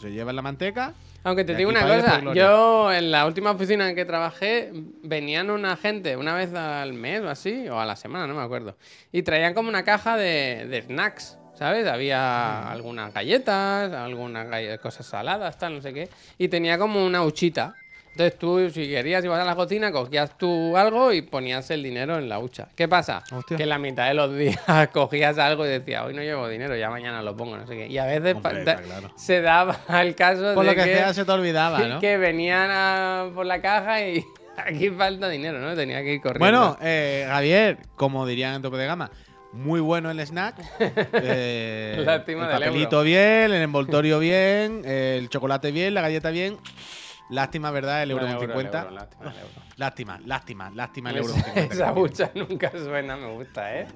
se 0.00 0.10
llevan 0.10 0.36
la 0.36 0.42
manteca. 0.42 0.94
Aunque 1.24 1.44
te 1.44 1.54
digo 1.54 1.70
una 1.70 1.82
cosa, 1.82 2.20
yo 2.34 2.92
en 2.92 3.10
la 3.10 3.26
última 3.26 3.52
oficina 3.52 3.88
en 3.88 3.94
que 3.94 4.04
trabajé, 4.04 4.70
venían 5.02 5.50
una 5.50 5.76
gente 5.76 6.16
una 6.16 6.34
vez 6.34 6.52
al 6.54 6.92
mes 6.92 7.20
o 7.20 7.28
así, 7.28 7.68
o 7.68 7.78
a 7.78 7.86
la 7.86 7.96
semana, 7.96 8.26
no 8.26 8.34
me 8.34 8.42
acuerdo, 8.42 8.76
y 9.12 9.22
traían 9.22 9.54
como 9.54 9.68
una 9.68 9.84
caja 9.84 10.16
de, 10.16 10.66
de 10.68 10.82
snacks, 10.82 11.38
¿sabes? 11.54 11.86
Había 11.86 12.70
algunas 12.70 13.14
galletas, 13.14 13.92
algunas 13.92 14.48
cosas 14.80 15.06
saladas, 15.06 15.58
tal, 15.58 15.76
no 15.76 15.80
sé 15.80 15.92
qué, 15.92 16.08
y 16.38 16.48
tenía 16.48 16.78
como 16.78 17.04
una 17.04 17.22
huchita. 17.22 17.76
Entonces 18.12 18.38
tú, 18.38 18.68
si 18.70 18.88
querías, 18.88 19.24
ibas 19.24 19.40
a 19.40 19.44
la 19.44 19.54
cocina, 19.56 19.90
cogías 19.90 20.36
tú 20.36 20.76
algo 20.76 21.12
y 21.14 21.22
ponías 21.22 21.70
el 21.70 21.82
dinero 21.82 22.18
en 22.18 22.28
la 22.28 22.38
hucha. 22.40 22.68
¿Qué 22.76 22.86
pasa? 22.86 23.22
Hostia. 23.32 23.56
Que 23.56 23.62
en 23.62 23.70
la 23.70 23.78
mitad 23.78 24.06
de 24.08 24.14
los 24.14 24.36
días 24.36 24.60
cogías 24.92 25.38
algo 25.38 25.64
y 25.64 25.70
decías, 25.70 26.04
hoy 26.04 26.12
no 26.12 26.20
llevo 26.22 26.46
dinero, 26.48 26.76
ya 26.76 26.90
mañana 26.90 27.22
lo 27.22 27.34
pongo, 27.36 27.56
no 27.56 27.66
sé 27.66 27.74
qué. 27.74 27.86
Y 27.86 27.96
a 27.96 28.04
veces 28.04 28.34
Hombre, 28.36 28.52
pa- 28.52 28.58
está 28.58 28.74
da- 28.74 28.82
claro. 28.82 29.10
se 29.16 29.40
daba 29.40 29.78
el 30.02 30.14
caso 30.14 30.52
Por 30.54 30.64
de 30.66 30.70
lo 30.72 30.76
que, 30.76 30.84
sea, 30.94 31.14
se 31.14 31.24
te 31.24 31.32
olvidaba, 31.32 31.78
¿no? 31.88 32.00
que 32.00 32.18
venían 32.18 32.68
a- 32.70 33.30
por 33.34 33.46
la 33.46 33.62
caja 33.62 34.06
y 34.06 34.22
aquí 34.58 34.90
falta 34.90 35.30
dinero, 35.30 35.58
¿no? 35.58 35.74
Tenía 35.74 36.02
que 36.02 36.12
ir 36.14 36.20
corriendo. 36.20 36.44
Bueno, 36.44 36.76
eh, 36.82 37.24
Javier, 37.26 37.78
como 37.96 38.26
dirían 38.26 38.56
en 38.56 38.62
tope 38.62 38.76
de 38.76 38.84
gama, 38.86 39.10
muy 39.52 39.80
bueno 39.80 40.10
el 40.10 40.20
snack. 40.20 40.56
Eh, 41.14 42.02
Lástima 42.04 42.44
el 42.44 42.48
del 42.52 42.58
papelito 42.68 43.02
bien, 43.02 43.52
el 43.52 43.62
envoltorio 43.62 44.18
bien, 44.18 44.82
el 44.84 45.28
chocolate 45.30 45.72
bien, 45.72 45.94
la 45.94 46.02
galleta 46.02 46.30
bien. 46.30 46.58
Lástima, 47.30 47.70
¿verdad? 47.70 48.02
El 48.02 48.10
euro 48.10 48.24
con 48.24 48.32
euro, 48.32 48.42
el 48.44 48.50
50. 48.50 48.78
euro, 48.82 48.94
lástima 48.94 49.30
el 49.30 49.36
euro. 49.38 49.48
Lástima, 49.76 50.20
lástima, 50.24 50.70
lástima 50.70 51.10
el 51.10 51.16
euro 51.18 51.32
con 51.32 51.40
Esa, 51.40 51.52
50. 51.54 51.74
esa 51.74 51.92
hucha 51.92 52.30
nunca 52.34 52.70
suena, 52.70 53.16
me 53.16 53.32
gusta, 53.32 53.78
¿eh? 53.78 53.86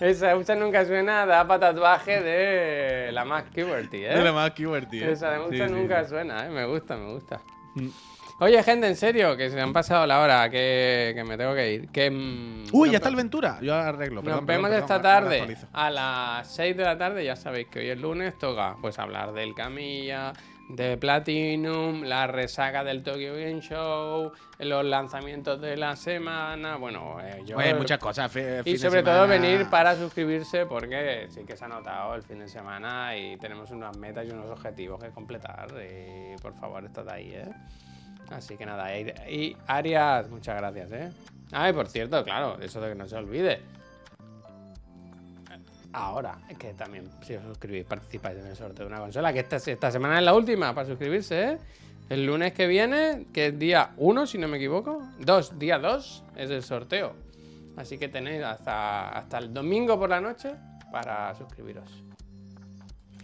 Esa 0.00 0.36
hucha 0.36 0.54
nunca 0.54 0.84
suena, 0.84 1.24
da 1.26 1.46
para 1.46 1.72
tatuaje 1.72 2.20
de 2.20 3.12
la 3.12 3.24
Mac 3.24 3.46
Puberty, 3.54 4.04
¿eh? 4.04 4.14
Es 4.14 4.24
lo 4.24 4.32
más 4.34 4.50
keyword, 4.50 4.88
tío. 4.88 5.08
Esa 5.08 5.40
hucha 5.42 5.68
sí, 5.68 5.74
nunca 5.74 6.04
sí. 6.04 6.10
suena, 6.10 6.46
¿eh? 6.46 6.50
Me 6.50 6.66
gusta, 6.66 6.96
me 6.96 7.12
gusta. 7.12 7.40
Mm. 7.74 7.88
Oye, 8.40 8.60
gente, 8.64 8.88
en 8.88 8.96
serio, 8.96 9.36
que 9.36 9.48
se 9.48 9.60
han 9.60 9.72
pasado 9.72 10.06
la 10.06 10.20
hora, 10.20 10.50
que, 10.50 11.12
que 11.14 11.22
me 11.22 11.36
tengo 11.38 11.54
que 11.54 11.72
ir. 11.72 11.88
Que, 11.90 12.10
mm, 12.10 12.64
Uy, 12.72 12.90
ya 12.90 12.96
está 12.96 13.08
el 13.08 13.14
Ventura. 13.14 13.58
Yo 13.62 13.74
arreglo. 13.74 14.16
Nos 14.16 14.24
perdón, 14.24 14.46
vemos 14.46 14.70
perdón, 14.70 14.82
esta 14.82 15.00
perdón, 15.00 15.30
tarde 15.30 15.56
a 15.72 15.90
las 15.90 16.54
6 16.54 16.76
de 16.76 16.82
la 16.82 16.98
tarde. 16.98 17.24
Ya 17.24 17.36
sabéis 17.36 17.68
que 17.68 17.78
hoy 17.78 17.90
es 17.90 17.98
lunes, 17.98 18.36
toca 18.36 18.76
pues 18.80 18.98
hablar 18.98 19.32
del 19.32 19.54
Camilla, 19.54 20.32
de 20.68 20.96
Platinum, 20.96 22.02
la 22.02 22.26
resaca 22.26 22.82
del 22.84 23.02
Tokyo 23.02 23.34
Game 23.34 23.60
Show, 23.60 24.32
los 24.58 24.84
lanzamientos 24.84 25.60
de 25.60 25.76
la 25.76 25.96
semana. 25.96 26.76
Bueno, 26.76 27.18
eh, 27.20 27.42
yo. 27.44 27.56
Oye, 27.56 27.74
muchas 27.74 27.98
cosas. 27.98 28.34
y 28.64 28.78
sobre 28.78 29.02
todo 29.02 29.26
venir 29.26 29.68
para 29.70 29.94
suscribirse 29.96 30.66
porque 30.66 31.26
sí 31.28 31.44
que 31.44 31.56
se 31.56 31.64
ha 31.64 31.68
notado 31.68 32.14
el 32.14 32.22
fin 32.22 32.38
de 32.38 32.48
semana 32.48 33.16
y 33.16 33.36
tenemos 33.36 33.70
unas 33.70 33.96
metas 33.98 34.26
y 34.26 34.30
unos 34.30 34.50
objetivos 34.50 35.02
que 35.02 35.10
completar. 35.10 35.68
Y 35.70 36.40
por 36.40 36.54
favor, 36.54 36.84
estad 36.84 37.08
ahí, 37.08 37.32
¿eh? 37.34 37.50
Así 38.30 38.56
que 38.56 38.64
nada, 38.64 38.96
y, 38.98 39.12
y 39.28 39.56
Arias, 39.66 40.30
muchas 40.30 40.56
gracias, 40.56 40.92
¿eh? 40.92 41.12
Ay, 41.52 41.72
por 41.72 41.86
cierto, 41.88 42.24
claro, 42.24 42.58
eso 42.60 42.80
de 42.80 42.88
que 42.88 42.94
no 42.94 43.06
se 43.06 43.16
olvide. 43.16 43.60
Ahora, 45.94 46.38
es 46.48 46.58
que 46.58 46.74
también, 46.74 47.08
si 47.22 47.34
os 47.34 47.44
suscribís, 47.44 47.84
participáis 47.84 48.38
en 48.38 48.46
el 48.46 48.56
sorteo 48.56 48.86
de 48.86 48.92
una 48.92 49.00
consola, 49.00 49.32
que 49.32 49.40
esta, 49.40 49.56
esta 49.56 49.90
semana 49.90 50.18
es 50.18 50.24
la 50.24 50.34
última 50.34 50.74
para 50.74 50.86
suscribirse, 50.88 51.52
¿eh? 51.52 51.58
El 52.10 52.26
lunes 52.26 52.52
que 52.52 52.66
viene, 52.66 53.26
que 53.32 53.46
es 53.46 53.58
día 53.58 53.92
1, 53.96 54.26
si 54.26 54.36
no 54.38 54.46
me 54.48 54.56
equivoco, 54.58 55.02
2, 55.20 55.58
día 55.58 55.78
2, 55.78 56.24
es 56.36 56.50
el 56.50 56.62
sorteo. 56.62 57.14
Así 57.76 57.96
que 57.96 58.08
tenéis 58.08 58.42
hasta, 58.44 59.08
hasta 59.08 59.38
el 59.38 59.54
domingo 59.54 59.98
por 59.98 60.10
la 60.10 60.20
noche 60.20 60.54
para 60.92 61.34
suscribiros. 61.34 61.88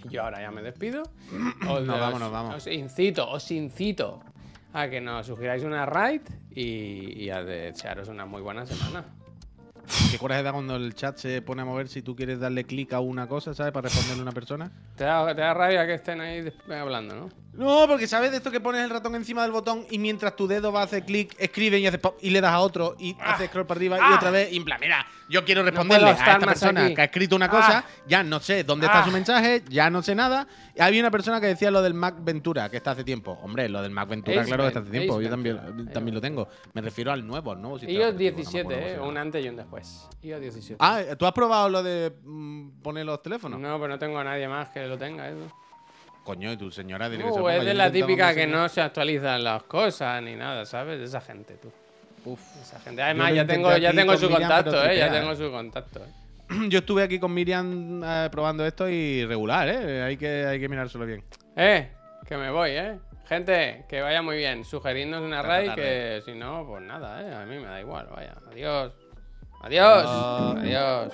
Yo 0.08 0.22
ahora 0.24 0.40
ya 0.40 0.50
me 0.50 0.62
despido. 0.62 1.02
Os, 1.68 1.82
Nos 1.86 2.00
vamos, 2.00 2.14
os- 2.14 2.20
nos 2.20 2.32
vamos. 2.32 2.54
Os 2.54 2.66
incito, 2.68 3.28
os 3.30 3.50
incito 3.50 4.20
a 4.72 4.88
que 4.88 5.00
nos 5.00 5.26
sugiráis 5.26 5.62
una 5.62 5.84
raid 5.84 6.22
y, 6.50 7.22
y 7.24 7.30
a 7.30 7.42
desearos 7.42 8.08
una 8.08 8.24
muy 8.26 8.40
buena 8.40 8.64
semana. 8.64 9.04
¿Qué 10.10 10.18
coraje 10.18 10.42
da 10.42 10.52
cuando 10.52 10.76
el 10.76 10.94
chat 10.94 11.16
se 11.16 11.42
pone 11.42 11.62
a 11.62 11.64
mover 11.64 11.88
si 11.88 12.02
tú 12.02 12.14
quieres 12.14 12.40
darle 12.40 12.64
clic 12.64 12.92
a 12.92 13.00
una 13.00 13.26
cosa, 13.26 13.54
¿sabes? 13.54 13.72
Para 13.72 13.88
responderle 13.88 14.20
a 14.20 14.22
una 14.22 14.32
persona. 14.32 14.70
Te 14.96 15.04
da, 15.04 15.34
te 15.34 15.40
da 15.40 15.54
rabia 15.54 15.86
que 15.86 15.94
estén 15.94 16.20
ahí 16.20 16.52
hablando, 16.68 17.14
¿no? 17.14 17.28
No, 17.52 17.84
porque 17.88 18.06
sabes 18.06 18.30
de 18.30 18.36
esto 18.36 18.50
que 18.52 18.60
pones 18.60 18.82
el 18.82 18.90
ratón 18.90 19.14
encima 19.16 19.42
del 19.42 19.50
botón 19.50 19.84
y 19.90 19.98
mientras 19.98 20.36
tu 20.36 20.46
dedo 20.46 20.70
va 20.72 20.82
a 20.82 20.84
hacer 20.84 21.04
clic, 21.04 21.34
escriben 21.36 21.82
y 21.82 21.86
haces 21.88 21.98
pop 21.98 22.16
y 22.22 22.30
le 22.30 22.40
das 22.40 22.52
a 22.52 22.60
otro 22.60 22.94
y 22.98 23.16
haces 23.20 23.48
scroll 23.48 23.66
para 23.66 23.78
arriba 23.78 23.96
y 23.98 24.00
Ah. 24.02 24.14
otra 24.16 24.30
vez. 24.30 24.52
Y 24.52 24.56
en 24.58 24.64
plan, 24.64 24.78
mira, 24.80 25.04
yo 25.28 25.44
quiero 25.44 25.64
responderle 25.64 26.10
a 26.10 26.12
esta 26.12 26.38
persona 26.38 26.84
aquí. 26.84 26.94
que 26.94 27.00
ha 27.00 27.04
escrito 27.04 27.34
una 27.34 27.48
cosa, 27.48 27.78
Ah. 27.78 27.90
ya 28.06 28.22
no 28.22 28.38
sé 28.38 28.62
dónde 28.62 28.86
está 28.86 29.00
Ah. 29.00 29.04
su 29.04 29.10
mensaje, 29.10 29.64
ya 29.68 29.90
no 29.90 30.00
sé 30.00 30.14
nada. 30.14 30.46
Había 30.78 31.00
una 31.00 31.10
persona 31.10 31.40
que 31.40 31.48
decía 31.48 31.72
lo 31.72 31.82
del 31.82 31.92
Mac 31.92 32.14
Ventura, 32.20 32.68
que 32.70 32.76
está 32.76 32.92
hace 32.92 33.02
tiempo. 33.02 33.32
Hombre, 33.42 33.68
lo 33.68 33.82
del 33.82 33.90
Mac 33.90 34.08
Ventura, 34.08 34.40
Ace 34.42 34.48
claro 34.48 34.62
que 34.62 34.68
está 34.68 34.80
hace 34.80 34.90
tiempo. 34.90 35.14
Ace 35.16 35.24
Yo 35.24 35.30
también, 35.30 35.56
Ventura. 35.56 35.92
también 35.92 36.14
lo 36.14 36.20
tengo. 36.20 36.48
Me 36.72 36.80
refiero 36.82 37.10
al 37.10 37.26
nuevo, 37.26 37.54
nuevo 37.56 37.78
sistema 37.80 37.98
iOS 37.98 38.14
operativo, 38.14 38.30
no 38.30 38.36
me 38.36 38.42
17, 38.42 38.74
acuerdo 38.74 39.04
¿eh? 39.04 39.08
Un 39.08 39.16
antes 39.18 39.44
y 39.44 39.48
un 39.48 39.56
después. 39.56 40.08
iOS 40.22 40.40
17. 40.40 40.76
Ah, 40.78 41.00
¿tú 41.18 41.26
has 41.26 41.32
probado 41.32 41.68
lo 41.68 41.82
de 41.82 42.12
mm, 42.24 42.80
poner 42.80 43.04
los 43.04 43.20
teléfonos? 43.20 43.58
no, 43.58 43.74
pero 43.80 43.88
no 43.88 43.98
tengo 43.98 44.18
a 44.20 44.24
nadie 44.24 44.46
más 44.46 44.68
que 44.68 44.86
lo 44.86 44.96
tenga 44.96 45.28
eso. 45.28 45.52
Coño, 46.30 46.52
y 46.52 46.56
tu 46.56 46.70
señora 46.70 47.08
tiene 47.08 47.24
que 47.24 47.30
No, 47.30 47.34
ser 47.34 47.42
Uh, 47.42 47.48
es 47.48 47.54
poca. 47.56 47.64
de 47.64 47.70
Yo 47.72 47.76
la 47.78 47.86
intentaba 47.88 48.06
típica 48.06 48.34
que 48.34 48.46
no 48.46 48.68
se 48.68 48.80
actualizan 48.80 49.42
las 49.42 49.62
cosas 49.64 50.22
ni 50.22 50.36
nada, 50.36 50.64
¿sabes? 50.64 50.98
De 51.00 51.04
esa 51.06 51.20
gente, 51.20 51.54
tú. 51.56 51.72
Uf. 52.24 52.40
Esa 52.62 52.78
gente. 52.78 53.02
Además, 53.02 53.30
lo 53.30 53.34
ya 53.34 53.42
intenté 53.42 53.62
tengo, 53.64 53.76
ya 53.76 53.88
aquí 53.88 53.96
tengo 53.96 54.12
con 54.12 54.20
su 54.20 54.28
Miriam, 54.30 54.48
contacto, 54.48 54.84
¿eh? 54.84 54.96
Ya 54.98 55.10
tengo 55.10 55.32
¿eh? 55.32 55.36
su 55.36 55.50
contacto. 55.50 56.00
¿eh? 56.00 56.12
Yo 56.68 56.78
estuve 56.78 57.02
aquí 57.02 57.18
con 57.18 57.34
Miriam 57.34 58.02
eh, 58.04 58.28
probando 58.30 58.64
esto 58.64 58.88
y 58.88 59.24
regular, 59.26 59.68
¿eh? 59.68 60.02
Hay 60.04 60.16
que, 60.16 60.46
hay 60.46 60.60
que 60.60 60.68
mirárselo 60.68 61.04
bien. 61.04 61.24
Eh, 61.56 61.88
que 62.28 62.36
me 62.36 62.50
voy, 62.50 62.70
¿eh? 62.70 62.98
Gente, 63.28 63.84
que 63.88 64.00
vaya 64.00 64.22
muy 64.22 64.36
bien. 64.36 64.64
Sugerirnos 64.64 65.22
una 65.22 65.40
Hasta 65.40 65.48
raid 65.48 65.66
tarde. 65.68 65.82
que 65.82 66.22
si 66.24 66.38
no, 66.38 66.64
pues 66.64 66.82
nada, 66.82 67.22
¿eh? 67.22 67.34
A 67.34 67.44
mí 67.44 67.56
me 67.58 67.66
da 67.66 67.80
igual, 67.80 68.06
vaya. 68.14 68.34
Adiós. 68.52 68.92
Adiós. 69.62 70.04
Adiós. 70.58 71.12